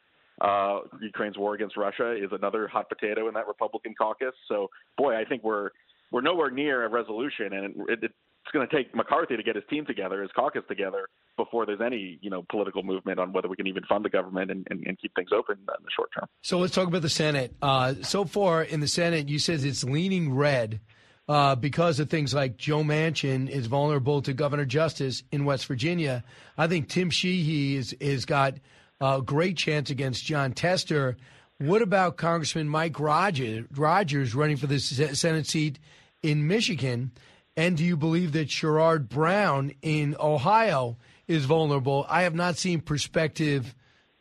Uh, 0.40 0.80
Ukraine's 1.02 1.36
war 1.36 1.54
against 1.54 1.76
Russia 1.76 2.12
is 2.12 2.30
another 2.32 2.66
hot 2.66 2.88
potato 2.88 3.28
in 3.28 3.34
that 3.34 3.46
Republican 3.46 3.94
caucus. 3.94 4.32
So, 4.48 4.68
boy, 4.96 5.14
I 5.14 5.24
think 5.24 5.44
we're 5.44 5.70
we're 6.12 6.22
nowhere 6.22 6.50
near 6.50 6.84
a 6.84 6.88
resolution, 6.88 7.52
and 7.52 7.74
it, 7.88 8.04
it, 8.04 8.12
it's 8.50 8.56
going 8.56 8.68
to 8.68 8.76
take 8.76 8.94
McCarthy 8.94 9.36
to 9.36 9.42
get 9.42 9.54
his 9.54 9.64
team 9.70 9.86
together, 9.86 10.22
his 10.22 10.30
caucus 10.32 10.62
together, 10.68 11.08
before 11.36 11.66
there's 11.66 11.80
any 11.80 12.18
you 12.20 12.30
know 12.30 12.44
political 12.50 12.82
movement 12.82 13.20
on 13.20 13.32
whether 13.32 13.48
we 13.48 13.56
can 13.56 13.66
even 13.66 13.84
fund 13.84 14.04
the 14.04 14.10
government 14.10 14.50
and, 14.50 14.66
and, 14.70 14.84
and 14.86 14.98
keep 14.98 15.14
things 15.14 15.30
open 15.32 15.56
in 15.56 15.66
the 15.66 15.90
short 15.94 16.10
term. 16.12 16.26
So 16.42 16.58
let's 16.58 16.74
talk 16.74 16.88
about 16.88 17.02
the 17.02 17.08
Senate. 17.08 17.54
Uh, 17.62 17.94
so 18.02 18.24
far 18.24 18.62
in 18.62 18.80
the 18.80 18.88
Senate, 18.88 19.28
you 19.28 19.38
said 19.38 19.62
it's 19.62 19.84
leaning 19.84 20.34
red. 20.34 20.80
Uh, 21.28 21.54
because 21.54 22.00
of 22.00 22.10
things 22.10 22.34
like 22.34 22.56
Joe 22.56 22.82
Manchin 22.82 23.48
is 23.48 23.66
vulnerable 23.66 24.20
to 24.22 24.32
Governor 24.32 24.64
Justice 24.64 25.22
in 25.30 25.44
West 25.44 25.66
Virginia. 25.66 26.24
I 26.58 26.66
think 26.66 26.88
Tim 26.88 27.08
Sheehy 27.08 27.76
is 27.76 27.92
is 28.00 28.24
got 28.24 28.54
a 29.00 29.22
great 29.24 29.56
chance 29.56 29.90
against 29.90 30.24
Jon 30.24 30.52
Tester. 30.54 31.16
What 31.58 31.82
about 31.82 32.16
Congressman 32.16 32.68
Mike 32.68 32.98
Rogers, 32.98 33.64
Rogers 33.76 34.34
running 34.34 34.56
for 34.56 34.66
the 34.66 34.80
Senate 34.80 35.46
seat 35.46 35.78
in 36.20 36.48
Michigan? 36.48 37.12
And 37.56 37.76
do 37.76 37.84
you 37.84 37.96
believe 37.96 38.32
that 38.32 38.48
Sherrod 38.48 39.08
Brown 39.08 39.72
in 39.82 40.16
Ohio 40.18 40.96
is 41.26 41.44
vulnerable? 41.44 42.06
I 42.08 42.22
have 42.22 42.34
not 42.34 42.56
seen 42.56 42.80
prospective 42.80 43.74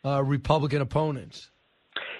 uh, 0.03 0.23
Republican 0.23 0.81
opponents. 0.81 1.49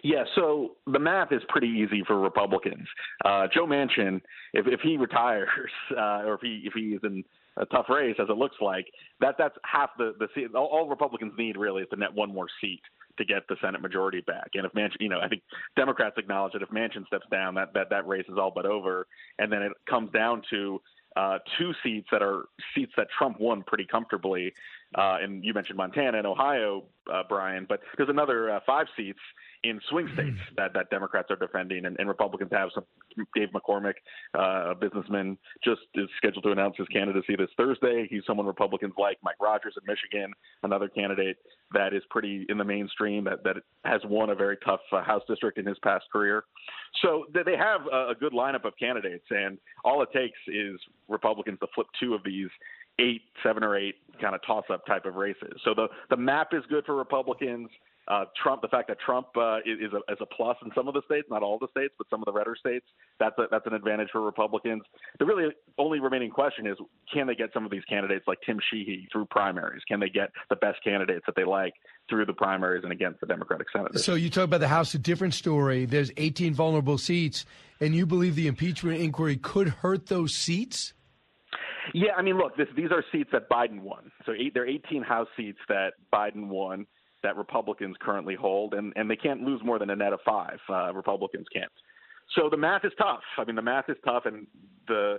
Yeah, 0.03 0.23
so 0.35 0.75
the 0.87 0.99
math 0.99 1.31
is 1.31 1.41
pretty 1.49 1.67
easy 1.67 2.03
for 2.07 2.17
Republicans. 2.17 2.87
Uh, 3.25 3.47
Joe 3.53 3.65
Manchin, 3.65 4.21
if, 4.53 4.65
if 4.67 4.79
he 4.81 4.97
retires 4.97 5.49
uh, 5.91 6.23
or 6.25 6.35
if 6.35 6.41
he 6.41 6.61
if 6.65 6.73
he 6.73 6.95
is 6.95 7.01
in 7.03 7.23
a 7.57 7.65
tough 7.65 7.87
race, 7.89 8.15
as 8.19 8.29
it 8.29 8.37
looks 8.37 8.55
like, 8.61 8.85
that 9.19 9.35
that's 9.37 9.55
half 9.63 9.89
the 9.97 10.13
the 10.19 10.27
seat. 10.33 10.47
All, 10.55 10.67
all 10.67 10.87
Republicans 10.87 11.33
need 11.37 11.57
really 11.57 11.81
is 11.81 11.89
to 11.89 11.97
net 11.97 12.13
one 12.13 12.33
more 12.33 12.47
seat 12.61 12.81
to 13.17 13.25
get 13.25 13.47
the 13.49 13.57
Senate 13.61 13.81
majority 13.81 14.21
back. 14.21 14.51
And 14.53 14.65
if 14.65 14.71
Manchin, 14.71 15.01
you 15.01 15.09
know, 15.09 15.19
I 15.19 15.27
think 15.27 15.43
Democrats 15.75 16.15
acknowledge 16.17 16.53
that 16.53 16.61
if 16.61 16.69
Manchin 16.69 17.05
steps 17.07 17.25
down, 17.29 17.55
that 17.55 17.73
that 17.73 17.89
that 17.89 18.07
race 18.07 18.25
is 18.29 18.37
all 18.37 18.51
but 18.53 18.65
over. 18.65 19.05
And 19.37 19.51
then 19.51 19.61
it 19.61 19.73
comes 19.89 20.11
down 20.11 20.41
to 20.51 20.81
uh, 21.19 21.39
two 21.57 21.73
seats 21.83 22.07
that 22.11 22.21
are 22.23 22.45
seats 22.73 22.93
that 22.95 23.07
Trump 23.17 23.41
won 23.41 23.61
pretty 23.61 23.85
comfortably. 23.85 24.53
Uh, 24.95 25.17
and 25.21 25.43
you 25.43 25.53
mentioned 25.53 25.77
Montana 25.77 26.17
and 26.17 26.25
Ohio, 26.25 26.83
uh, 27.13 27.23
Brian, 27.27 27.65
but 27.69 27.79
there's 27.97 28.09
another 28.09 28.51
uh, 28.51 28.59
five 28.65 28.87
seats 28.97 29.19
in 29.63 29.79
swing 29.89 30.07
Hmm. 30.07 30.13
states 30.13 30.37
that, 30.55 30.73
that 30.73 30.89
Democrats 30.89 31.29
are 31.29 31.35
defending, 31.35 31.85
and, 31.85 31.97
and 31.99 32.07
Republicans 32.07 32.49
have 32.51 32.69
some. 32.73 32.85
Dave 33.35 33.49
McCormick, 33.49 33.95
uh, 34.37 34.71
a 34.71 34.75
businessman, 34.75 35.37
just 35.63 35.81
is 35.95 36.07
scheduled 36.17 36.43
to 36.45 36.51
announce 36.51 36.77
his 36.77 36.87
candidacy 36.87 37.35
this 37.35 37.49
Thursday. 37.57 38.07
He's 38.09 38.21
someone 38.25 38.45
Republicans 38.45 38.93
like. 38.97 39.17
Mike 39.21 39.35
Rogers 39.41 39.75
in 39.79 39.85
Michigan, 39.85 40.31
another 40.63 40.87
candidate 40.87 41.37
that 41.73 41.93
is 41.93 42.01
pretty 42.09 42.45
in 42.47 42.57
the 42.57 42.63
mainstream, 42.63 43.25
that, 43.25 43.43
that 43.43 43.57
has 43.83 44.01
won 44.05 44.29
a 44.29 44.35
very 44.35 44.57
tough 44.65 44.79
uh, 44.93 45.03
House 45.03 45.23
district 45.27 45.57
in 45.57 45.65
his 45.65 45.77
past 45.79 46.05
career. 46.11 46.45
So 47.01 47.25
they 47.33 47.57
have 47.57 47.81
a, 47.91 48.11
a 48.11 48.15
good 48.17 48.33
lineup 48.33 48.65
of 48.65 48.73
candidates, 48.79 49.25
and 49.29 49.57
all 49.83 50.01
it 50.01 50.09
takes 50.13 50.37
is 50.47 50.79
Republicans 51.09 51.59
to 51.59 51.67
flip 51.75 51.87
two 51.99 52.13
of 52.13 52.21
these 52.23 52.47
eight, 52.99 53.21
seven 53.43 53.63
or 53.63 53.77
eight 53.77 53.95
kind 54.21 54.35
of 54.35 54.41
toss-up 54.45 54.85
type 54.85 55.05
of 55.05 55.15
races. 55.15 55.53
So 55.63 55.73
the 55.73 55.87
the 56.09 56.17
map 56.17 56.49
is 56.53 56.63
good 56.69 56.85
for 56.85 56.95
Republicans. 56.95 57.69
Uh, 58.09 58.25
Trump, 58.41 58.59
the 58.63 58.67
fact 58.67 58.87
that 58.87 58.97
Trump 58.99 59.27
uh, 59.37 59.57
is, 59.57 59.77
is, 59.79 59.93
a, 59.93 60.11
is 60.11 60.17
a 60.19 60.25
plus 60.25 60.57
in 60.65 60.71
some 60.73 60.87
of 60.87 60.95
the 60.95 61.01
states, 61.05 61.27
not 61.29 61.43
all 61.43 61.59
the 61.59 61.67
states, 61.69 61.93
but 61.95 62.07
some 62.09 62.19
of 62.19 62.25
the 62.25 62.31
redder 62.31 62.55
states, 62.59 62.85
that's 63.19 63.37
a, 63.37 63.43
that's 63.51 63.67
an 63.67 63.73
advantage 63.75 64.07
for 64.11 64.19
Republicans. 64.21 64.81
The 65.19 65.27
really 65.27 65.53
only 65.77 65.99
remaining 65.99 66.31
question 66.31 66.65
is, 66.65 66.75
can 67.13 67.27
they 67.27 67.35
get 67.35 67.51
some 67.53 67.65
of 67.65 67.71
these 67.71 67.83
candidates 67.87 68.25
like 68.27 68.39
Tim 68.43 68.57
Sheehy 68.71 69.07
through 69.11 69.25
primaries? 69.25 69.83
Can 69.87 69.99
they 69.99 70.09
get 70.09 70.31
the 70.49 70.55
best 70.55 70.83
candidates 70.83 71.23
that 71.27 71.35
they 71.35 71.43
like 71.43 71.75
through 72.09 72.25
the 72.25 72.33
primaries 72.33 72.81
and 72.83 72.91
against 72.91 73.19
the 73.19 73.27
Democratic 73.27 73.67
senators? 73.71 74.03
So 74.03 74.15
you 74.15 74.31
talk 74.31 74.45
about 74.45 74.61
the 74.61 74.67
House, 74.67 74.91
a 74.95 74.97
different 74.97 75.35
story. 75.35 75.85
There's 75.85 76.09
18 76.17 76.55
vulnerable 76.55 76.97
seats, 76.97 77.45
and 77.79 77.93
you 77.93 78.07
believe 78.07 78.33
the 78.33 78.47
impeachment 78.47 79.01
inquiry 79.01 79.37
could 79.37 79.69
hurt 79.69 80.07
those 80.07 80.33
seats? 80.33 80.93
Yeah, 81.93 82.11
I 82.17 82.21
mean, 82.21 82.37
look, 82.37 82.55
this, 82.57 82.67
these 82.75 82.91
are 82.91 83.03
seats 83.11 83.29
that 83.31 83.49
Biden 83.49 83.81
won. 83.81 84.11
So 84.25 84.33
eight, 84.33 84.53
there 84.53 84.63
are 84.63 84.67
18 84.67 85.01
House 85.01 85.27
seats 85.35 85.59
that 85.67 85.93
Biden 86.13 86.47
won 86.47 86.85
that 87.23 87.35
Republicans 87.35 87.95
currently 87.99 88.35
hold, 88.35 88.73
and, 88.73 88.93
and 88.95 89.09
they 89.09 89.15
can't 89.15 89.41
lose 89.41 89.61
more 89.63 89.79
than 89.79 89.89
a 89.89 89.95
net 89.95 90.13
of 90.13 90.19
five. 90.25 90.59
Uh, 90.69 90.93
Republicans 90.93 91.47
can't. 91.53 91.71
So 92.35 92.49
the 92.49 92.57
math 92.57 92.85
is 92.85 92.91
tough. 92.97 93.23
I 93.37 93.45
mean, 93.45 93.55
the 93.55 93.61
math 93.61 93.89
is 93.89 93.97
tough, 94.05 94.23
and 94.25 94.45
the 94.87 95.17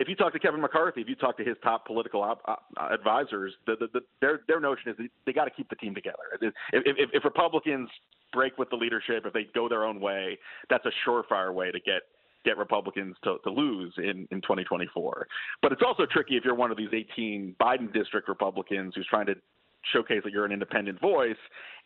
if 0.00 0.08
you 0.08 0.16
talk 0.16 0.32
to 0.32 0.40
Kevin 0.40 0.60
McCarthy, 0.60 1.00
if 1.00 1.08
you 1.08 1.14
talk 1.14 1.36
to 1.36 1.44
his 1.44 1.56
top 1.62 1.86
political 1.86 2.20
op, 2.20 2.42
op, 2.46 2.64
advisors, 2.92 3.52
the, 3.66 3.76
the, 3.78 3.86
the, 3.94 4.00
their 4.20 4.40
their 4.48 4.60
notion 4.60 4.90
is 4.90 4.96
they 5.24 5.32
got 5.32 5.44
to 5.44 5.50
keep 5.50 5.68
the 5.68 5.76
team 5.76 5.94
together. 5.94 6.18
If, 6.40 6.52
if, 6.72 7.10
if 7.12 7.24
Republicans 7.24 7.88
break 8.32 8.58
with 8.58 8.70
the 8.70 8.76
leadership, 8.76 9.24
if 9.24 9.32
they 9.32 9.46
go 9.54 9.68
their 9.68 9.84
own 9.84 10.00
way, 10.00 10.38
that's 10.68 10.84
a 10.84 10.90
surefire 11.08 11.54
way 11.54 11.70
to 11.70 11.78
get 11.80 12.02
get 12.44 12.56
Republicans 12.58 13.16
to, 13.24 13.36
to 13.44 13.50
lose 13.50 13.92
in, 13.98 14.28
in 14.30 14.40
2024. 14.42 15.26
But 15.62 15.72
it's 15.72 15.82
also 15.86 16.06
tricky 16.10 16.36
if 16.36 16.44
you're 16.44 16.54
one 16.54 16.70
of 16.70 16.76
these 16.76 16.90
18 16.92 17.56
Biden 17.60 17.92
district 17.92 18.28
Republicans 18.28 18.92
who's 18.94 19.06
trying 19.06 19.26
to 19.26 19.34
showcase 19.92 20.20
that 20.24 20.32
you're 20.32 20.46
an 20.46 20.52
independent 20.52 20.98
voice 21.00 21.36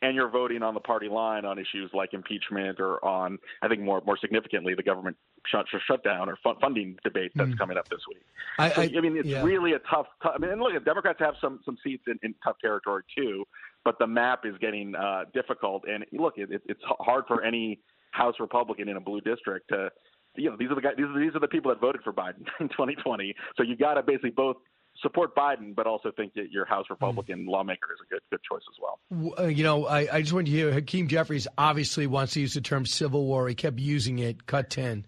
and 0.02 0.14
you're 0.14 0.28
voting 0.28 0.62
on 0.62 0.72
the 0.74 0.80
party 0.80 1.08
line 1.08 1.44
on 1.44 1.58
issues 1.58 1.90
like 1.92 2.14
impeachment 2.14 2.78
or 2.78 3.04
on, 3.04 3.38
I 3.62 3.66
think 3.68 3.80
more 3.82 4.00
more 4.06 4.16
significantly, 4.16 4.74
the 4.74 4.84
government 4.84 5.16
shut, 5.46 5.66
shutdown 5.86 6.28
or 6.28 6.38
funding 6.60 6.96
debate 7.02 7.32
that's 7.34 7.50
Mm. 7.50 7.58
coming 7.58 7.76
up 7.76 7.88
this 7.88 8.00
week. 8.08 8.22
I- 8.58 8.68
so, 8.70 8.82
I- 8.82 8.92
I, 8.96 9.00
mean, 9.00 9.16
it's 9.16 9.26
yeah. 9.28 9.42
really 9.42 9.72
a 9.72 9.80
tough, 9.80 10.06
tough. 10.22 10.34
I 10.36 10.38
mean, 10.38 10.50
and 10.52 10.60
look, 10.60 10.72
Democrats 10.84 11.18
have 11.18 11.34
some 11.40 11.58
some 11.64 11.76
seats 11.82 12.04
in, 12.06 12.18
in 12.22 12.34
tough 12.44 12.58
territory 12.60 13.02
too, 13.16 13.44
but 13.84 13.98
the 13.98 14.06
map 14.06 14.46
is 14.46 14.56
getting 14.58 14.94
uh, 14.94 15.24
difficult. 15.34 15.84
And 15.88 16.04
look, 16.12 16.34
it, 16.38 16.52
it, 16.52 16.62
it's 16.66 16.80
hard 16.84 17.24
for 17.26 17.42
any 17.42 17.80
House 18.12 18.36
Republican 18.38 18.88
in 18.88 18.96
a 18.96 19.00
blue 19.00 19.20
district 19.20 19.68
to 19.70 19.90
you 20.38 20.50
know, 20.50 20.56
these 20.56 20.70
are 20.70 20.74
the 20.74 20.80
guys, 20.80 20.94
these 20.96 21.06
are, 21.06 21.18
these 21.18 21.34
are 21.34 21.40
the 21.40 21.48
people 21.48 21.70
that 21.70 21.80
voted 21.80 22.02
for 22.02 22.12
Biden 22.12 22.46
in 22.60 22.68
2020. 22.68 23.34
So 23.56 23.62
you 23.62 23.76
got 23.76 23.94
to 23.94 24.02
basically 24.02 24.30
both 24.30 24.56
support 25.02 25.34
Biden, 25.34 25.74
but 25.74 25.86
also 25.86 26.10
think 26.10 26.34
that 26.34 26.50
your 26.50 26.64
House 26.64 26.86
Republican 26.90 27.46
lawmaker 27.46 27.92
is 27.92 27.98
a 28.04 28.12
good 28.12 28.22
good 28.30 28.40
choice 28.42 28.62
as 28.68 28.76
well. 28.80 29.38
Uh, 29.38 29.48
You 29.48 29.64
know, 29.64 29.86
I, 29.86 30.16
I 30.16 30.20
just 30.22 30.32
want 30.32 30.46
to 30.46 30.52
hear 30.52 30.72
Hakeem 30.72 31.08
Jeffries 31.08 31.46
obviously 31.56 32.06
wants 32.06 32.34
to 32.34 32.40
use 32.40 32.54
the 32.54 32.60
term 32.60 32.86
civil 32.86 33.24
war. 33.24 33.48
He 33.48 33.54
kept 33.54 33.78
using 33.78 34.18
it. 34.18 34.46
Cut 34.46 34.70
10. 34.70 35.04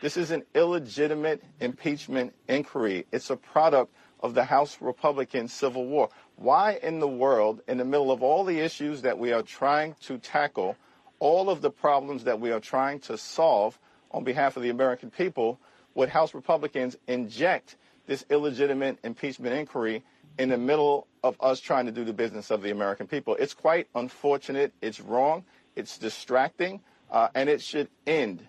This 0.00 0.16
is 0.16 0.30
an 0.30 0.44
illegitimate 0.54 1.42
impeachment 1.60 2.34
inquiry. 2.48 3.06
It's 3.12 3.30
a 3.30 3.36
product 3.36 3.94
of 4.20 4.34
the 4.34 4.44
House 4.44 4.78
Republican 4.80 5.48
Civil 5.48 5.86
War. 5.86 6.08
Why 6.36 6.78
in 6.82 7.00
the 7.00 7.08
world, 7.08 7.60
in 7.68 7.78
the 7.78 7.84
middle 7.84 8.10
of 8.10 8.22
all 8.22 8.44
the 8.44 8.60
issues 8.60 9.02
that 9.02 9.18
we 9.18 9.32
are 9.32 9.42
trying 9.42 9.94
to 10.02 10.18
tackle, 10.18 10.76
all 11.18 11.50
of 11.50 11.60
the 11.60 11.70
problems 11.70 12.24
that 12.24 12.40
we 12.40 12.50
are 12.50 12.60
trying 12.60 13.00
to 13.00 13.18
solve 13.18 13.78
on 14.10 14.24
behalf 14.24 14.56
of 14.56 14.62
the 14.62 14.70
American 14.70 15.10
people, 15.10 15.58
would 15.94 16.08
House 16.08 16.34
Republicans 16.34 16.96
inject 17.06 17.76
this 18.06 18.24
illegitimate 18.30 18.98
impeachment 19.04 19.54
inquiry 19.54 20.02
in 20.38 20.48
the 20.48 20.58
middle 20.58 21.06
of 21.22 21.36
us 21.40 21.60
trying 21.60 21.86
to 21.86 21.92
do 21.92 22.04
the 22.04 22.12
business 22.12 22.50
of 22.50 22.62
the 22.62 22.70
American 22.70 23.06
people. 23.06 23.36
It's 23.36 23.54
quite 23.54 23.88
unfortunate. 23.94 24.72
It's 24.80 25.00
wrong. 25.00 25.44
It's 25.76 25.98
distracting, 25.98 26.80
uh, 27.10 27.28
and 27.34 27.48
it 27.48 27.60
should 27.60 27.88
end. 28.06 28.48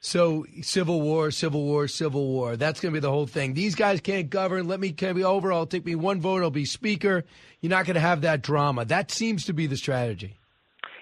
So 0.00 0.44
civil 0.62 1.00
war, 1.00 1.30
civil 1.30 1.64
war, 1.64 1.88
civil 1.88 2.26
war. 2.26 2.56
That's 2.56 2.80
going 2.80 2.92
to 2.92 2.96
be 2.96 3.02
the 3.02 3.10
whole 3.10 3.26
thing. 3.26 3.54
These 3.54 3.74
guys 3.74 4.00
can't 4.00 4.30
govern. 4.30 4.68
Let 4.68 4.78
me 4.78 4.92
can 4.92 5.14
be 5.14 5.24
over. 5.24 5.52
I'll 5.52 5.66
take 5.66 5.84
me 5.84 5.94
one 5.94 6.20
vote. 6.20 6.42
I'll 6.42 6.50
be 6.50 6.64
speaker. 6.64 7.24
You're 7.60 7.70
not 7.70 7.86
going 7.86 7.94
to 7.94 8.00
have 8.00 8.20
that 8.20 8.42
drama. 8.42 8.84
That 8.84 9.10
seems 9.10 9.46
to 9.46 9.52
be 9.52 9.66
the 9.66 9.76
strategy. 9.76 10.36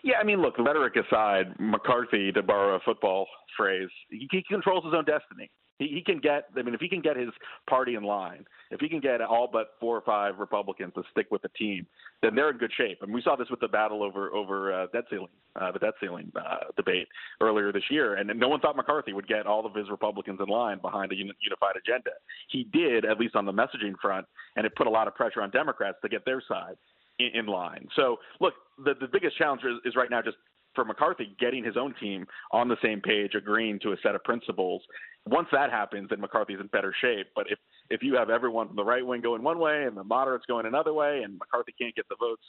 Yeah, 0.05 0.17
I 0.21 0.25
mean, 0.25 0.43
look, 0.43 0.59
rhetoric 0.59 0.97
aside, 0.97 1.55
McCarthy, 1.59 2.31
to 2.33 2.43
borrow 2.43 2.77
a 2.77 2.81
football 2.81 3.27
phrase, 3.57 3.89
he, 4.11 4.29
he 4.31 4.43
controls 4.43 4.85
his 4.85 4.93
own 4.93 5.07
destiny. 5.07 5.51
He, 5.79 5.89
he 5.89 6.03
can 6.03 6.19
get, 6.19 6.45
I 6.57 6.61
mean, 6.63 6.75
if 6.75 6.81
he 6.81 6.91
can 6.91 7.01
get 7.01 7.17
his 7.17 7.31
party 7.69 7.95
in 7.95 8.05
line, 8.05 8.45
if 8.71 8.81
he 8.81 8.89
can 8.91 9.01
get 9.01 9.23
all 9.23 9.49
but 9.51 9.71
four 9.81 9.97
or 9.97 10.03
five 10.03 10.39
Republicans 10.39 10.93
to 10.95 11.05
stick 11.11 11.29
with 11.31 11.41
the 11.41 11.49
team, 11.59 11.87
then 12.21 12.35
they're 12.35 12.51
in 12.51 12.59
good 12.59 12.71
shape. 12.77 12.99
And 13.01 13.15
we 13.15 13.23
saw 13.23 13.35
this 13.35 13.49
with 13.49 13.61
the 13.61 13.69
battle 13.69 14.03
over 14.03 14.31
over 14.35 14.75
uh, 14.75 14.87
debt 14.93 15.05
ceiling, 15.09 15.29
uh, 15.59 15.73
the 15.73 15.79
debt 15.79 15.95
ceiling 16.03 16.31
uh, 16.37 16.71
debate 16.77 17.09
earlier 17.41 17.73
this 17.73 17.85
year, 17.91 18.17
and 18.17 18.31
no 18.39 18.49
one 18.49 18.61
thought 18.61 18.77
McCarthy 18.77 19.15
would 19.15 19.27
get 19.27 19.47
all 19.47 19.65
of 19.65 19.75
his 19.75 19.89
Republicans 19.89 20.39
in 20.39 20.49
line 20.53 20.81
behind 20.81 21.13
a 21.13 21.17
unified 21.17 21.77
agenda. 21.83 22.11
He 22.51 22.65
did, 22.73 23.07
at 23.07 23.19
least 23.19 23.37
on 23.37 23.47
the 23.47 23.53
messaging 23.53 23.95
front, 24.03 24.27
and 24.57 24.67
it 24.67 24.77
put 24.77 24.87
a 24.87 24.91
lot 24.91 25.09
of 25.09 25.15
pressure 25.15 25.41
on 25.41 25.51
Democrats 25.51 25.97
to 26.03 26.11
get 26.11 26.27
their 26.27 26.43
side 26.47 26.77
in, 27.19 27.29
in 27.35 27.47
line. 27.47 27.89
So, 27.97 28.17
look, 28.41 28.55
the 28.79 28.95
the 29.01 29.09
biggest 29.09 29.37
challenge 29.39 29.63
is, 29.65 29.79
is 29.85 29.97
right 29.97 30.11
now 30.11 30.23
just 30.23 30.37
for 30.75 30.85
McCarthy 30.85 31.35
getting 31.39 31.65
his 31.65 31.77
own 31.77 31.95
team 32.01 32.27
on 32.53 32.69
the 32.69 32.77
same 32.83 33.01
page, 33.01 33.35
agreeing 33.35 33.79
to 33.81 33.93
a 33.93 33.97
set 34.03 34.15
of 34.15 34.25
principles. 34.25 34.83
Once 35.27 35.49
that 35.53 35.71
happens, 35.71 36.09
then 36.11 36.21
McCarthy's 36.21 36.61
in 36.61 36.67
better 36.69 36.95
shape. 37.01 37.29
But 37.35 37.47
if 37.51 37.59
if 37.91 38.03
you 38.03 38.15
have 38.17 38.31
everyone 38.31 38.69
from 38.69 38.77
the 38.77 38.85
right 38.85 39.07
wing 39.07 39.21
going 39.21 39.43
one 39.43 39.59
way 39.59 39.85
and 39.85 39.97
the 39.97 40.05
moderates 40.05 40.45
going 40.47 40.67
another 40.67 40.93
way, 40.93 41.23
and 41.25 41.39
McCarthy 41.39 41.75
can't 41.79 41.95
get 41.95 42.09
the 42.09 42.17
votes 42.19 42.43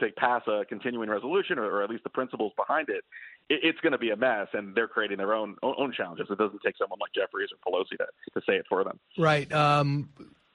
to 0.00 0.08
pass 0.16 0.42
a 0.48 0.64
continuing 0.64 1.08
resolution 1.10 1.58
or, 1.58 1.66
or 1.66 1.82
at 1.82 1.90
least 1.90 2.02
the 2.02 2.10
principles 2.10 2.52
behind 2.56 2.88
it, 2.88 3.04
it 3.50 3.60
it's 3.62 3.80
going 3.80 3.92
to 3.92 3.98
be 3.98 4.10
a 4.10 4.16
mess. 4.16 4.48
And 4.52 4.74
they're 4.74 4.88
creating 4.88 5.18
their 5.18 5.34
own 5.34 5.56
own 5.62 5.92
challenges. 5.92 6.28
It 6.30 6.38
doesn't 6.38 6.60
take 6.64 6.76
someone 6.78 6.98
like 7.00 7.12
Jeffries 7.14 7.50
or 7.52 7.72
Pelosi 7.72 7.98
to 7.98 8.06
to 8.34 8.46
say 8.46 8.56
it 8.56 8.66
for 8.68 8.84
them. 8.84 8.98
Right. 9.18 9.52
Um, 9.52 10.08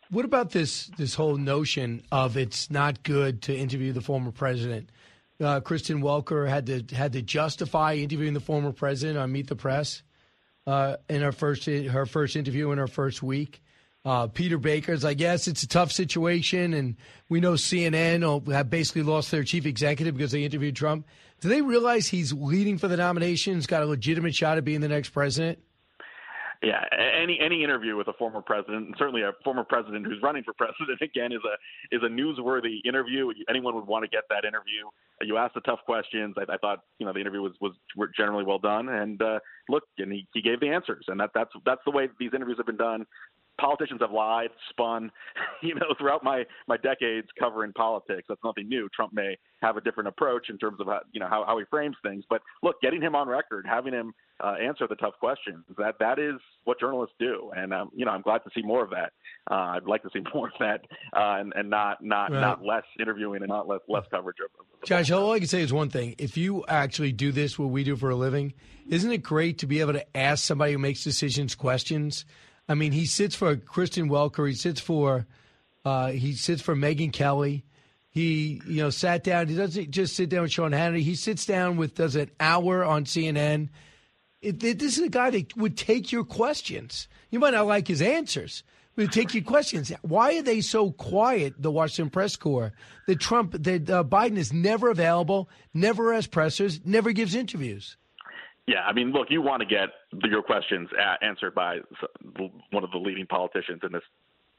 what 0.10 0.26
about 0.26 0.52
this 0.52 0.88
this 0.98 1.16
whole 1.16 1.38
notion 1.38 2.04
of 2.12 2.38
it's 2.38 2.70
not 2.72 3.04
good 3.04 3.42
to 3.44 3.56
interview 3.56 3.94
the 3.94 4.02
former 4.02 4.32
president? 4.32 4.90
uh, 5.40 5.60
Kristen 5.60 6.02
Welker 6.02 6.48
had 6.48 6.66
to 6.68 6.96
had 6.96 7.14
to 7.14 7.22
justify 7.22 7.96
interviewing 7.96 8.34
the 8.34 8.40
former 8.40 8.72
president 8.72 9.18
on 9.18 9.32
Meet 9.32 9.48
the 9.48 9.56
Press 9.56 10.04
uh, 10.66 10.98
in 11.10 11.22
her 11.22 11.32
first 11.32 11.66
her 11.66 12.06
first 12.06 12.36
interview 12.36 12.72
in 12.72 12.78
her 12.78 12.88
first 12.88 13.22
week. 13.22 13.62
Uh, 14.06 14.28
Peter 14.28 14.58
Baker's 14.58 15.04
like, 15.04 15.20
yes, 15.20 15.50
it's 15.50 15.64
a 15.64 15.68
tough 15.68 15.92
situation, 15.92 16.74
and 16.74 16.96
we 17.28 17.42
know 17.42 17.54
CNN 17.54 18.54
have 18.54 18.70
basically 18.70 19.02
lost 19.02 19.32
their 19.32 19.44
chief 19.44 19.66
executive 19.66 20.16
because 20.16 20.32
they 20.32 20.46
interviewed 20.46 20.78
Trump. 20.78 21.06
Do 21.42 21.50
they 21.50 21.62
realize 21.62 22.08
he's 22.08 22.32
leading 22.32 22.78
for 22.78 22.88
the 22.88 22.96
nomination? 22.96 23.56
He's 23.56 23.68
got 23.68 23.84
a 23.84 23.86
legitimate 23.86 24.34
shot 24.34 24.58
at 24.58 24.64
being 24.64 24.80
the 24.80 24.88
next 24.88 25.10
president? 25.10 25.60
Yeah, 26.64 26.84
any 27.22 27.40
any 27.40 27.64
interview 27.64 27.96
with 27.96 28.08
a 28.08 28.14
former 28.14 28.42
president, 28.42 28.88
and 28.88 28.96
certainly 28.98 29.22
a 29.22 29.32
former 29.44 29.64
president 29.64 30.06
who's 30.06 30.22
running 30.24 30.44
for 30.44 30.54
president 30.58 31.02
again, 31.02 31.32
is 31.32 31.42
a 31.46 31.96
is 31.96 32.02
a 32.04 32.10
newsworthy 32.10 32.78
interview. 32.86 33.32
Anyone 33.50 33.76
would 33.76 33.86
want 33.86 34.04
to 34.04 34.10
get 34.10 34.24
that 34.30 34.44
interview. 34.44 34.90
You 35.22 35.38
asked 35.38 35.54
the 35.56 35.62
tough 35.62 35.80
questions. 35.86 36.36
I, 36.38 36.52
I 36.52 36.58
thought 36.58 36.80
you 37.00 37.06
know 37.06 37.14
the 37.14 37.20
interview 37.20 37.42
was 37.42 37.54
was 37.62 37.74
generally 38.16 38.44
well 38.44 38.60
done, 38.60 38.90
and 38.90 39.22
uh, 39.22 39.40
look, 39.70 39.84
and 40.00 40.12
he, 40.12 40.28
he 40.34 40.42
gave 40.42 40.60
the 40.60 40.70
answers, 40.70 41.06
and 41.08 41.20
that 41.20 41.30
that's 41.36 41.52
that's 41.66 41.82
the 41.86 41.92
way 41.92 42.10
these 42.20 42.32
interviews 42.34 42.58
have 42.58 42.66
been 42.68 42.78
done 42.78 43.06
politicians 43.60 44.02
have 44.02 44.12
lied, 44.12 44.50
spun, 44.70 45.12
you 45.62 45.76
know, 45.76 45.94
throughout 45.98 46.24
my 46.24 46.44
my 46.68 46.78
decades 46.78 47.28
covering 47.40 47.74
politics. 47.74 48.26
That's 48.30 48.44
nothing 48.44 48.70
new. 48.70 48.88
Trump 48.96 49.14
may 49.14 49.38
have 49.62 49.78
a 49.78 49.82
different 49.82 50.08
approach 50.08 50.50
in 50.50 50.58
terms 50.58 50.80
of 50.80 50.88
how, 50.88 51.02
you 51.12 51.20
know 51.20 51.28
how, 51.28 51.44
how 51.46 51.58
he 51.58 51.66
frames 51.70 51.96
things, 52.04 52.24
but 52.30 52.42
look, 52.64 52.76
getting 52.82 53.02
him 53.02 53.16
on 53.16 53.28
record, 53.28 53.66
having 53.68 53.94
him 53.94 54.14
uh, 54.39 54.55
answer 54.61 54.88
the 54.88 54.95
tough 54.95 55.15
questions, 55.19 55.64
that 55.77 55.95
that 55.99 56.19
is 56.19 56.35
what 56.64 56.80
journalists 56.80 57.15
do, 57.19 57.51
and 57.55 57.73
um, 57.73 57.89
you 57.95 58.05
know, 58.05 58.11
I'm 58.11 58.22
glad 58.22 58.39
to 58.39 58.49
see 58.55 58.61
more 58.61 58.84
of 58.84 58.91
that. 58.91 59.14
Uh, 59.49 59.76
I'd 59.76 59.85
like 59.85 60.03
to 60.03 60.09
see 60.14 60.22
more 60.34 60.47
of 60.47 60.53
that, 60.59 60.81
uh, 61.15 61.39
and 61.39 61.53
and 61.55 61.69
not 61.69 62.03
not 62.03 62.31
right. 62.31 62.39
not 62.39 62.64
less 62.64 62.84
interviewing 62.99 63.41
and 63.41 63.49
not 63.49 63.68
less 63.68 63.81
less 63.88 64.05
coverage 64.11 64.38
of. 64.43 64.51
of 64.59 64.88
Josh, 64.88 65.09
all 65.11 65.31
I 65.31 65.39
can 65.39 65.47
say 65.47 65.61
is 65.61 65.73
one 65.73 65.89
thing: 65.89 66.15
if 66.18 66.38
you 66.38 66.65
actually 66.68 67.11
do 67.11 67.31
this, 67.31 67.57
what 67.57 67.69
we 67.69 67.84
do 67.84 67.95
for 67.95 68.09
a 68.09 68.15
living, 68.15 68.53
isn't 68.89 69.11
it 69.11 69.23
great 69.23 69.59
to 69.59 69.68
be 69.68 69.80
able 69.80 69.93
to 69.93 70.18
ask 70.18 70.43
somebody 70.43 70.73
who 70.73 70.80
makes 70.80 71.03
decisions 71.03 71.55
questions? 71.55 72.26
I 72.69 72.76
mean, 72.76 72.91
he 72.91 73.05
sits 73.05 73.35
for 73.35 73.55
Kristen 73.55 74.09
Welker. 74.09 74.47
He 74.47 74.53
sits 74.53 74.80
for 74.80 75.26
uh, 75.85 76.11
he 76.11 76.34
sits 76.34 76.61
for 76.61 76.76
Megyn 76.76 77.14
Kelly. 77.14 77.65
He 78.09 78.61
you 78.68 78.84
know 78.84 78.89
sat 78.89 79.23
down. 79.23 79.47
He 79.47 79.55
doesn't 79.55 79.91
just 79.91 80.15
sit 80.15 80.30
down 80.30 80.43
with 80.43 80.51
Sean 80.51 80.72
Hannity. 80.72 81.01
He 81.01 81.15
sits 81.15 81.45
down 81.45 81.77
with 81.77 81.95
does 81.95 82.15
an 82.15 82.31
hour 82.39 82.84
on 82.84 83.05
CNN. 83.05 83.69
It, 84.41 84.59
this 84.59 84.97
is 84.97 85.03
a 85.03 85.09
guy 85.09 85.31
that 85.31 85.57
would 85.57 85.77
take 85.77 86.11
your 86.11 86.23
questions. 86.23 87.07
You 87.31 87.39
might 87.39 87.53
not 87.53 87.65
like 87.65 87.88
his 87.88 88.01
answers, 88.01 88.64
but 88.95 89.11
take 89.11 89.34
your 89.34 89.43
questions. 89.43 89.91
Why 90.01 90.38
are 90.38 90.43
they 90.43 90.61
so 90.61 90.91
quiet? 90.91 91.55
The 91.57 91.72
Washington 91.72 92.09
press 92.09 92.35
corps 92.35 92.73
that 93.07 93.19
Trump 93.19 93.53
that 93.53 93.89
uh, 93.89 94.03
Biden 94.03 94.38
is 94.38 94.53
never 94.53 94.89
available, 94.89 95.49
never 95.73 96.14
has 96.14 96.27
pressers, 96.27 96.85
never 96.85 97.11
gives 97.11 97.35
interviews. 97.35 97.97
Yeah, 98.68 98.81
I 98.85 98.91
mean, 98.91 99.11
look, 99.11 99.27
you 99.30 99.41
want 99.41 99.61
to 99.61 99.65
get 99.65 99.89
your 100.30 100.43
questions 100.43 100.89
answered 101.22 101.55
by 101.55 101.77
one 102.72 102.84
of 102.84 102.91
the 102.91 102.97
leading 102.97 103.26
politicians 103.26 103.80
in 103.84 103.93
this 103.93 104.03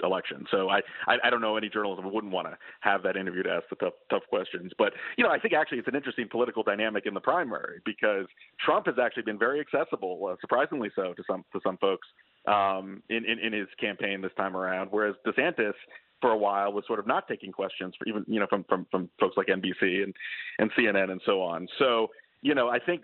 election. 0.02 0.44
So 0.50 0.68
I, 0.68 0.80
I, 1.06 1.16
I 1.24 1.30
don't 1.30 1.40
know 1.40 1.56
any 1.56 1.68
journalist 1.68 2.02
who 2.02 2.08
wouldn't 2.08 2.32
want 2.32 2.48
to 2.48 2.56
have 2.80 3.02
that 3.02 3.16
interview 3.16 3.42
to 3.44 3.50
ask 3.50 3.64
the 3.70 3.76
tough 3.76 3.94
tough 4.10 4.22
questions. 4.28 4.72
But 4.78 4.92
you 5.16 5.24
know, 5.24 5.30
I 5.30 5.38
think 5.38 5.54
actually 5.54 5.78
it's 5.78 5.88
an 5.88 5.94
interesting 5.94 6.28
political 6.30 6.62
dynamic 6.62 7.06
in 7.06 7.14
the 7.14 7.20
primary 7.20 7.80
because 7.84 8.26
Trump 8.64 8.86
has 8.86 8.96
actually 9.02 9.24
been 9.24 9.38
very 9.38 9.60
accessible, 9.60 10.28
uh, 10.30 10.36
surprisingly 10.40 10.90
so 10.94 11.14
to 11.14 11.22
some 11.28 11.44
to 11.52 11.60
some 11.64 11.76
folks 11.78 12.06
um, 12.46 13.02
in, 13.10 13.24
in 13.24 13.38
in 13.38 13.52
his 13.52 13.68
campaign 13.80 14.20
this 14.20 14.32
time 14.36 14.56
around. 14.56 14.88
Whereas 14.90 15.14
DeSantis 15.26 15.74
for 16.20 16.32
a 16.32 16.36
while 16.36 16.72
was 16.72 16.84
sort 16.86 16.98
of 16.98 17.06
not 17.06 17.28
taking 17.28 17.52
questions 17.52 17.94
for 17.98 18.08
even 18.08 18.24
you 18.26 18.40
know 18.40 18.46
from 18.48 18.64
from 18.68 18.86
from 18.90 19.08
folks 19.20 19.36
like 19.36 19.46
NBC 19.46 20.02
and 20.02 20.14
and 20.58 20.70
CNN 20.72 21.10
and 21.10 21.20
so 21.24 21.42
on. 21.42 21.68
So 21.78 22.08
you 22.42 22.54
know, 22.54 22.68
I 22.68 22.78
think 22.78 23.02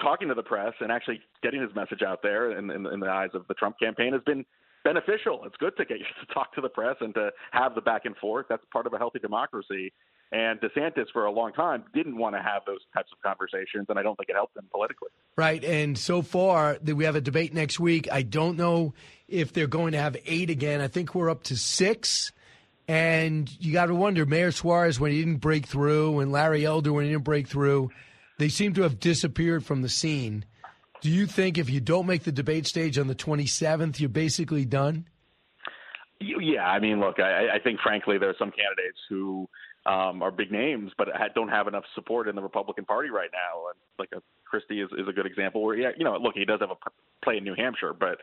talking 0.00 0.28
to 0.28 0.34
the 0.34 0.42
press 0.42 0.72
and 0.80 0.90
actually 0.90 1.20
getting 1.42 1.60
his 1.60 1.74
message 1.74 2.02
out 2.02 2.20
there 2.22 2.58
in, 2.58 2.70
in, 2.70 2.86
in 2.86 3.00
the 3.00 3.08
eyes 3.08 3.30
of 3.34 3.46
the 3.48 3.54
Trump 3.54 3.78
campaign 3.78 4.12
has 4.12 4.22
been 4.22 4.44
beneficial. 4.84 5.42
It's 5.44 5.56
good 5.56 5.76
to 5.78 5.84
get 5.84 5.98
you 5.98 6.04
to 6.26 6.32
talk 6.32 6.54
to 6.54 6.60
the 6.60 6.68
press 6.68 6.96
and 7.00 7.12
to 7.14 7.30
have 7.50 7.74
the 7.74 7.80
back 7.80 8.04
and 8.04 8.16
forth. 8.16 8.46
That's 8.48 8.64
part 8.72 8.86
of 8.86 8.92
a 8.92 8.98
healthy 8.98 9.18
democracy. 9.18 9.92
And 10.32 10.60
DeSantis, 10.60 11.06
for 11.12 11.26
a 11.26 11.30
long 11.30 11.52
time, 11.52 11.84
didn't 11.94 12.16
want 12.16 12.34
to 12.34 12.42
have 12.42 12.62
those 12.66 12.80
types 12.92 13.10
of 13.12 13.20
conversations, 13.22 13.86
and 13.88 13.98
I 13.98 14.02
don't 14.02 14.16
think 14.16 14.30
it 14.30 14.34
helped 14.34 14.56
him 14.56 14.64
politically. 14.70 15.10
Right. 15.36 15.62
And 15.62 15.96
so 15.96 16.22
far, 16.22 16.78
we 16.82 17.04
have 17.04 17.14
a 17.14 17.20
debate 17.20 17.54
next 17.54 17.78
week. 17.78 18.08
I 18.10 18.22
don't 18.22 18.56
know 18.56 18.94
if 19.28 19.52
they're 19.52 19.66
going 19.66 19.92
to 19.92 19.98
have 19.98 20.16
eight 20.26 20.50
again. 20.50 20.80
I 20.80 20.88
think 20.88 21.14
we're 21.14 21.30
up 21.30 21.44
to 21.44 21.56
six. 21.56 22.32
And 22.88 23.50
you 23.60 23.72
got 23.72 23.86
to 23.86 23.94
wonder, 23.94 24.26
Mayor 24.26 24.50
Suarez, 24.50 24.98
when 24.98 25.12
he 25.12 25.20
didn't 25.20 25.38
break 25.38 25.66
through, 25.66 26.18
and 26.20 26.32
Larry 26.32 26.64
Elder, 26.64 26.92
when 26.92 27.04
he 27.04 27.12
didn't 27.12 27.24
break 27.24 27.46
through, 27.46 27.90
they 28.38 28.48
seem 28.48 28.74
to 28.74 28.82
have 28.82 28.98
disappeared 28.98 29.64
from 29.64 29.82
the 29.82 29.88
scene. 29.88 30.44
Do 31.04 31.10
you 31.10 31.26
think 31.26 31.58
if 31.58 31.68
you 31.68 31.80
don't 31.80 32.06
make 32.06 32.22
the 32.22 32.32
debate 32.32 32.66
stage 32.66 32.96
on 32.96 33.08
the 33.08 33.14
27th, 33.14 34.00
you're 34.00 34.08
basically 34.08 34.64
done? 34.64 35.04
Yeah, 36.18 36.64
I 36.64 36.78
mean, 36.80 36.98
look, 36.98 37.20
I, 37.20 37.56
I 37.56 37.58
think 37.62 37.80
frankly 37.80 38.16
there 38.16 38.30
are 38.30 38.36
some 38.38 38.50
candidates 38.50 38.96
who 39.10 39.46
um, 39.84 40.22
are 40.22 40.30
big 40.30 40.50
names, 40.50 40.92
but 40.96 41.08
don't 41.34 41.50
have 41.50 41.68
enough 41.68 41.84
support 41.94 42.26
in 42.26 42.34
the 42.34 42.40
Republican 42.40 42.86
Party 42.86 43.10
right 43.10 43.28
now. 43.34 43.68
Like 43.98 44.08
a 44.16 44.22
Christie 44.46 44.80
is, 44.80 44.88
is 44.96 45.06
a 45.06 45.12
good 45.12 45.26
example 45.26 45.62
where, 45.62 45.76
yeah, 45.76 45.90
you 45.94 46.04
know, 46.04 46.16
look, 46.16 46.32
he 46.36 46.46
does 46.46 46.60
have 46.60 46.70
a 46.70 46.76
play 47.22 47.36
in 47.36 47.44
New 47.44 47.54
Hampshire, 47.54 47.92
but 47.92 48.16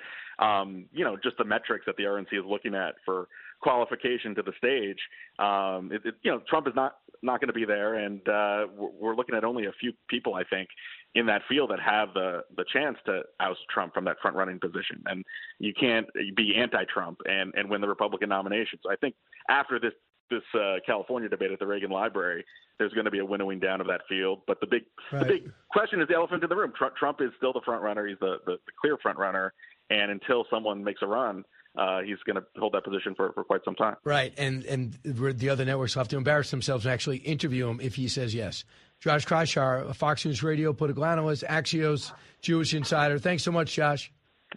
um, 0.44 0.86
you 0.91 1.06
know, 1.06 1.18
just 1.24 1.38
the 1.38 1.45
metrics 1.45 1.86
that 1.86 1.98
the 1.98 2.03
RNC 2.06 2.34
is 2.34 2.45
looking 2.48 2.74
at 2.74 2.95
for 3.06 3.28
qualification 3.62 4.34
to 4.34 4.41
the 4.41 4.53
stage, 4.58 4.98
um, 5.38 5.91
it, 5.91 6.02
it, 6.03 6.16
you 6.24 6.32
know, 6.32 6.41
Trump 6.49 6.68
is 6.68 6.74
not 6.76 6.95
not 7.22 7.39
going 7.39 7.48
to 7.49 7.53
be 7.53 7.65
there, 7.65 7.95
and 7.95 8.19
uh, 8.27 8.68
we're, 8.76 9.15
looking 9.15 9.35
at 9.35 9.43
only 9.43 9.65
a 9.65 9.72
few 9.80 9.93
people, 10.10 10.34
I 10.34 10.43
think, 10.43 10.69
in 11.15 11.26
that 11.27 11.41
field 11.48 11.69
that 11.72 11.80
have 11.80 12.14
the 12.14 12.41
the 12.56 12.65
chance 12.72 12.98
to 13.06 13.22
oust 13.39 13.60
Trump 13.69 13.93
from 13.93 14.06
that 14.06 14.18
front 14.22 14.35
running 14.35 14.60
position. 14.60 15.03
And 15.06 15.23
you 15.60 15.73
can't 15.80 16.07
be 16.35 16.56
anti-Trump 16.56 17.19
and 17.26 17.53
and 17.56 17.69
win 17.69 17.81
the 17.81 17.88
Republican 17.88 18.30
nomination. 18.30 18.80
So 18.81 18.91
I 18.91 18.95
think 18.95 19.15
after 19.49 19.80
this 19.80 19.93
this 20.31 20.41
uh, 20.60 20.77
California 20.85 21.30
debate 21.30 21.52
at 21.52 21.60
the 21.60 21.68
Reagan 21.68 21.91
Library, 21.91 22.43
there's 22.80 22.93
going 22.93 23.06
to 23.06 23.11
be 23.11 23.19
a 23.19 23.26
winnowing 23.26 23.60
down 23.60 23.81
of 23.81 23.88
that 23.88 24.02
field. 24.10 24.41
But 24.48 24.60
the 24.61 24.68
big 24.68 24.84
right. 25.11 25.19
the 25.19 25.26
big 25.26 25.52
question 25.69 26.02
is 26.02 26.07
the 26.07 26.15
elephant 26.15 26.41
in 26.41 26.49
the 26.49 26.56
room. 26.56 26.73
Trump, 26.76 26.95
Trump 26.95 27.22
is 27.22 27.30
still 27.38 27.53
the 27.53 27.61
front 27.64 27.84
runner. 27.84 28.07
He's 28.07 28.18
the, 28.19 28.38
the, 28.45 28.53
the 28.53 28.72
clear 28.80 28.98
front 28.98 29.19
runner, 29.19 29.53
and 29.89 30.10
until 30.10 30.45
someone 30.49 30.84
makes 30.84 31.02
a 31.03 31.07
run. 31.07 31.43
Uh, 31.77 32.02
he's 32.02 32.18
going 32.26 32.35
to 32.35 32.43
hold 32.60 32.73
that 32.73 32.84
position 32.84 33.15
for, 33.15 33.31
for 33.34 33.43
quite 33.43 33.61
some 33.64 33.76
time. 33.76 33.95
Right, 34.03 34.34
and 34.38 34.65
and 34.65 34.98
the 35.03 35.49
other 35.49 35.64
networks 35.64 35.95
will 35.95 36.02
have 36.02 36.10
to 36.10 36.18
embarrass 36.18 36.52
themselves 36.52 36.85
and 36.85 36.93
actually 36.93 37.18
interview 37.18 37.69
him 37.69 37.80
if 37.81 37.95
he 37.95 38.07
says 38.10 38.35
yes. 38.35 38.65
Josh 38.99 39.26
Kraushaar, 39.26 39.95
Fox 39.95 40.26
News 40.26 40.43
Radio 40.43 40.73
political 40.73 41.06
analyst, 41.06 41.43
Axios 41.43 42.11
Jewish 42.41 42.73
insider. 42.73 43.18
Thanks 43.19 43.43
so 43.43 43.52
much, 43.52 43.73
Josh. 43.73 44.11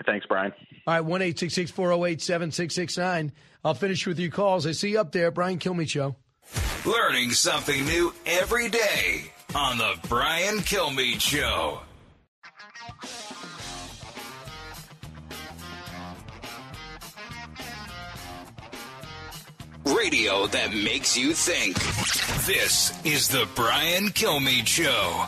Thanks, 0.05 0.27
Brian. 0.27 0.53
All 0.87 0.95
right, 0.95 1.01
one 1.01 1.23
eight 1.23 1.39
six 1.39 1.55
six 1.55 1.71
four 1.71 1.89
zero 1.89 2.05
eight 2.05 2.21
seven 2.21 2.51
six 2.51 2.75
six 2.75 2.99
nine. 2.99 3.33
I'll 3.65 3.75
finish 3.75 4.07
with 4.07 4.19
your 4.19 4.31
calls. 4.31 4.67
I 4.67 4.73
see 4.73 4.91
you 4.91 5.01
up 5.01 5.13
there, 5.13 5.31
Brian 5.31 5.59
Kilmeade 5.59 5.89
Show. 5.89 6.17
Learning 6.85 7.31
something 7.31 7.85
new 7.87 8.13
every 8.27 8.69
day 8.69 9.33
on 9.55 9.79
the 9.79 9.95
Brian 10.09 10.59
Kilmeade 10.59 11.21
Show. 11.21 11.81
Radio 19.87 20.47
that 20.47 20.73
makes 20.73 21.17
you 21.17 21.33
think. 21.33 21.75
This 22.47 22.93
is 23.05 23.29
the 23.29 23.49
Brian 23.55 24.09
Kilmeade 24.09 24.67
Show. 24.67 25.27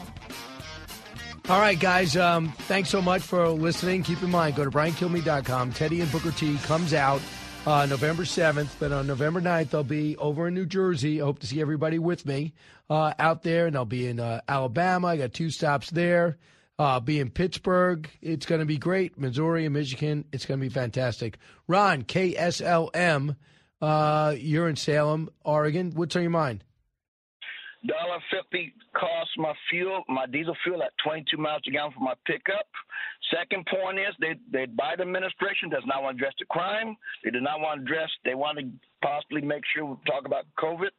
All 1.49 1.61
right, 1.61 1.79
guys. 1.79 2.17
Um, 2.17 2.53
thanks 2.67 2.89
so 2.89 3.01
much 3.01 3.23
for 3.23 3.49
listening. 3.49 4.03
Keep 4.03 4.23
in 4.23 4.31
mind, 4.31 4.57
go 4.57 4.65
to 4.65 4.71
briankilmeade.com. 4.71 5.73
Teddy 5.73 6.01
and 6.01 6.11
Booker 6.11 6.33
T 6.33 6.57
comes 6.59 6.93
out 6.93 7.21
uh, 7.67 7.87
November 7.87 8.25
7th, 8.25 8.71
but 8.79 8.93
on 8.93 9.07
November 9.07 9.41
9th, 9.41 9.75
I'll 9.75 9.85
be 9.85 10.17
over 10.17 10.49
in 10.49 10.55
New 10.55 10.67
Jersey. 10.67 11.21
I 11.21 11.25
hope 11.25 11.39
to 11.41 11.47
see 11.47 11.61
everybody 11.61 11.99
with 11.99 12.27
me 12.27 12.53
uh, 12.89 13.13
out 13.19 13.43
there, 13.43 13.67
and 13.67 13.77
I'll 13.77 13.85
be 13.85 14.07
in 14.07 14.19
uh, 14.19 14.41
Alabama. 14.49 15.09
I 15.09 15.17
got 15.19 15.35
two 15.35 15.51
stops 15.51 15.91
there. 15.91 16.39
Uh, 16.79 17.01
be 17.01 17.21
in 17.21 17.31
Pittsburgh. 17.31 18.09
It's 18.21 18.47
going 18.47 18.59
to 18.61 18.67
be 18.67 18.77
great. 18.79 19.19
Missouri 19.19 19.65
and 19.65 19.75
Michigan. 19.75 20.25
It's 20.33 20.47
going 20.47 20.61
to 20.61 20.67
be 20.67 20.73
fantastic. 20.73 21.39
Ron, 21.67 22.03
KSLM. 22.03 23.37
Uh, 23.81 24.35
you're 24.39 24.69
in 24.69 24.77
Salem, 24.77 25.29
Oregon. 25.45 25.93
What's 25.95 26.17
on 26.17 26.23
your 26.23 26.31
mind? 26.31 26.65
Dollar 27.87 28.19
fifty 28.33 28.73
cost 28.99 29.31
my 29.37 29.53
fuel, 29.71 30.03
my 30.09 30.27
diesel 30.27 30.57
fuel 30.65 30.83
at 30.83 30.93
twenty 31.05 31.25
two 31.31 31.37
miles 31.37 31.63
a 31.69 31.71
gallon 31.71 31.93
for 31.93 32.01
my 32.01 32.15
pickup. 32.27 32.67
Second 33.31 33.67
point 33.67 33.99
is 33.99 34.15
they 34.19 34.35
they 34.51 34.67
Biden 34.67 35.03
administration 35.03 35.69
does 35.69 35.85
not 35.87 36.03
want 36.03 36.17
to 36.17 36.25
address 36.25 36.35
the 36.39 36.47
crime. 36.47 36.97
They 37.23 37.31
do 37.31 37.41
not 37.41 37.61
want 37.61 37.81
to 37.81 37.83
address. 37.85 38.11
They 38.25 38.35
want 38.35 38.59
to 38.59 38.67
possibly 39.03 39.43
make 39.43 39.63
sure 39.75 39.85
we 39.85 39.97
talk 40.07 40.25
about 40.25 40.47
COVID, 40.59 40.91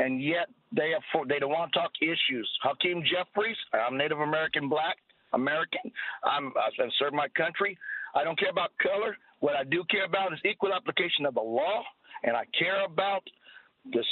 and 0.00 0.20
yet 0.22 0.48
they 0.72 0.90
have 0.90 1.28
they 1.28 1.38
don't 1.38 1.50
want 1.50 1.72
to 1.72 1.78
talk 1.78 1.92
issues. 2.02 2.50
Hakeem 2.62 3.04
Jeffries, 3.04 3.56
I'm 3.72 3.96
Native 3.96 4.20
American 4.20 4.68
black 4.68 4.98
American. 5.32 5.92
I'm 6.24 6.52
I 6.58 6.68
serve 6.98 7.14
my 7.14 7.28
country. 7.28 7.78
I 8.14 8.24
don't 8.24 8.38
care 8.38 8.50
about 8.50 8.72
color. 8.82 9.16
What 9.40 9.54
I 9.54 9.64
do 9.64 9.84
care 9.88 10.04
about 10.04 10.32
is 10.32 10.40
equal 10.44 10.74
application 10.74 11.24
of 11.24 11.34
the 11.34 11.40
law 11.40 11.84
and 12.24 12.36
I 12.36 12.44
care 12.58 12.84
about 12.84 13.22
this 13.92 14.06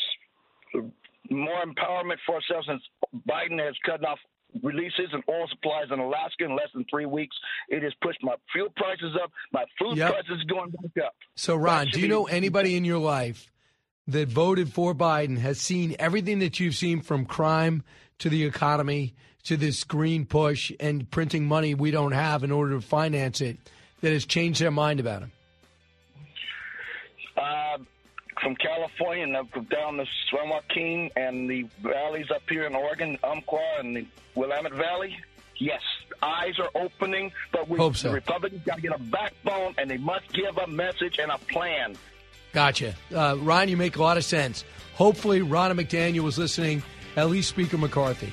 more 1.30 1.62
empowerment 1.64 2.16
for 2.24 2.36
ourselves 2.36 2.68
since 2.68 2.82
Biden 3.28 3.58
has 3.64 3.74
cut 3.84 4.04
off 4.04 4.18
releases 4.62 5.08
and 5.12 5.22
oil 5.28 5.46
supplies 5.50 5.86
in 5.92 5.98
Alaska 5.98 6.44
in 6.44 6.52
less 6.52 6.68
than 6.72 6.84
three 6.88 7.06
weeks. 7.06 7.36
It 7.68 7.82
has 7.82 7.92
pushed 8.00 8.22
my 8.22 8.34
fuel 8.52 8.68
prices 8.76 9.16
up, 9.22 9.30
my 9.52 9.64
food 9.78 9.96
Yep. 9.96 10.12
prices 10.12 10.42
going 10.44 10.70
back 10.70 11.04
up. 11.04 11.14
So, 11.34 11.56
Ron, 11.56 11.88
do 11.88 11.98
you 11.98 12.02
should 12.02 12.10
know 12.10 12.26
anybody 12.26 12.76
in 12.76 12.84
your 12.84 12.98
life 12.98 13.50
that 14.08 14.28
voted 14.28 14.72
for 14.72 14.94
Biden 14.94 15.38
has 15.38 15.60
seen 15.60 15.96
everything 15.98 16.38
that 16.38 16.60
you've 16.60 16.76
seen 16.76 17.00
from 17.00 17.26
crime 17.26 17.82
to 18.18 18.28
the 18.30 18.44
economy 18.44 19.14
to 19.44 19.56
this 19.56 19.84
green 19.84 20.24
push 20.24 20.72
and 20.80 21.10
printing 21.10 21.46
money 21.46 21.74
we 21.74 21.90
don't 21.90 22.12
have 22.12 22.44
in 22.44 22.50
order 22.50 22.74
to 22.74 22.80
finance 22.80 23.40
it 23.40 23.58
that 24.00 24.12
has 24.12 24.24
changed 24.24 24.60
their 24.60 24.70
mind 24.70 25.00
about 25.00 25.22
him? 25.22 25.32
Uh, 27.36 27.78
from 28.40 28.54
California 28.56 29.24
and 29.24 29.68
down 29.68 29.96
the 29.96 30.06
San 30.30 30.48
Joaquin 30.48 31.10
and 31.16 31.48
the 31.48 31.66
valleys 31.82 32.30
up 32.30 32.42
here 32.48 32.64
in 32.64 32.74
Oregon, 32.74 33.18
Umpqua 33.24 33.60
and 33.78 33.96
the 33.96 34.06
Willamette 34.34 34.74
Valley. 34.74 35.16
Yes, 35.58 35.80
eyes 36.22 36.58
are 36.58 36.68
opening, 36.74 37.32
but 37.50 37.68
we, 37.68 37.78
Hope 37.78 37.96
so. 37.96 38.08
the 38.08 38.14
Republicans 38.14 38.62
got 38.64 38.76
to 38.76 38.82
get 38.82 38.94
a 38.94 38.98
backbone 38.98 39.74
and 39.78 39.90
they 39.90 39.96
must 39.96 40.30
give 40.32 40.56
a 40.58 40.66
message 40.66 41.18
and 41.18 41.30
a 41.30 41.38
plan. 41.38 41.96
Gotcha. 42.52 42.94
Uh, 43.14 43.36
Ron, 43.38 43.68
you 43.68 43.76
make 43.76 43.96
a 43.96 44.02
lot 44.02 44.16
of 44.16 44.24
sense. 44.24 44.64
Hopefully, 44.94 45.40
Ronna 45.40 45.78
McDaniel 45.78 46.20
was 46.20 46.38
listening, 46.38 46.82
at 47.16 47.28
least 47.30 47.48
Speaker 47.48 47.78
McCarthy. 47.78 48.32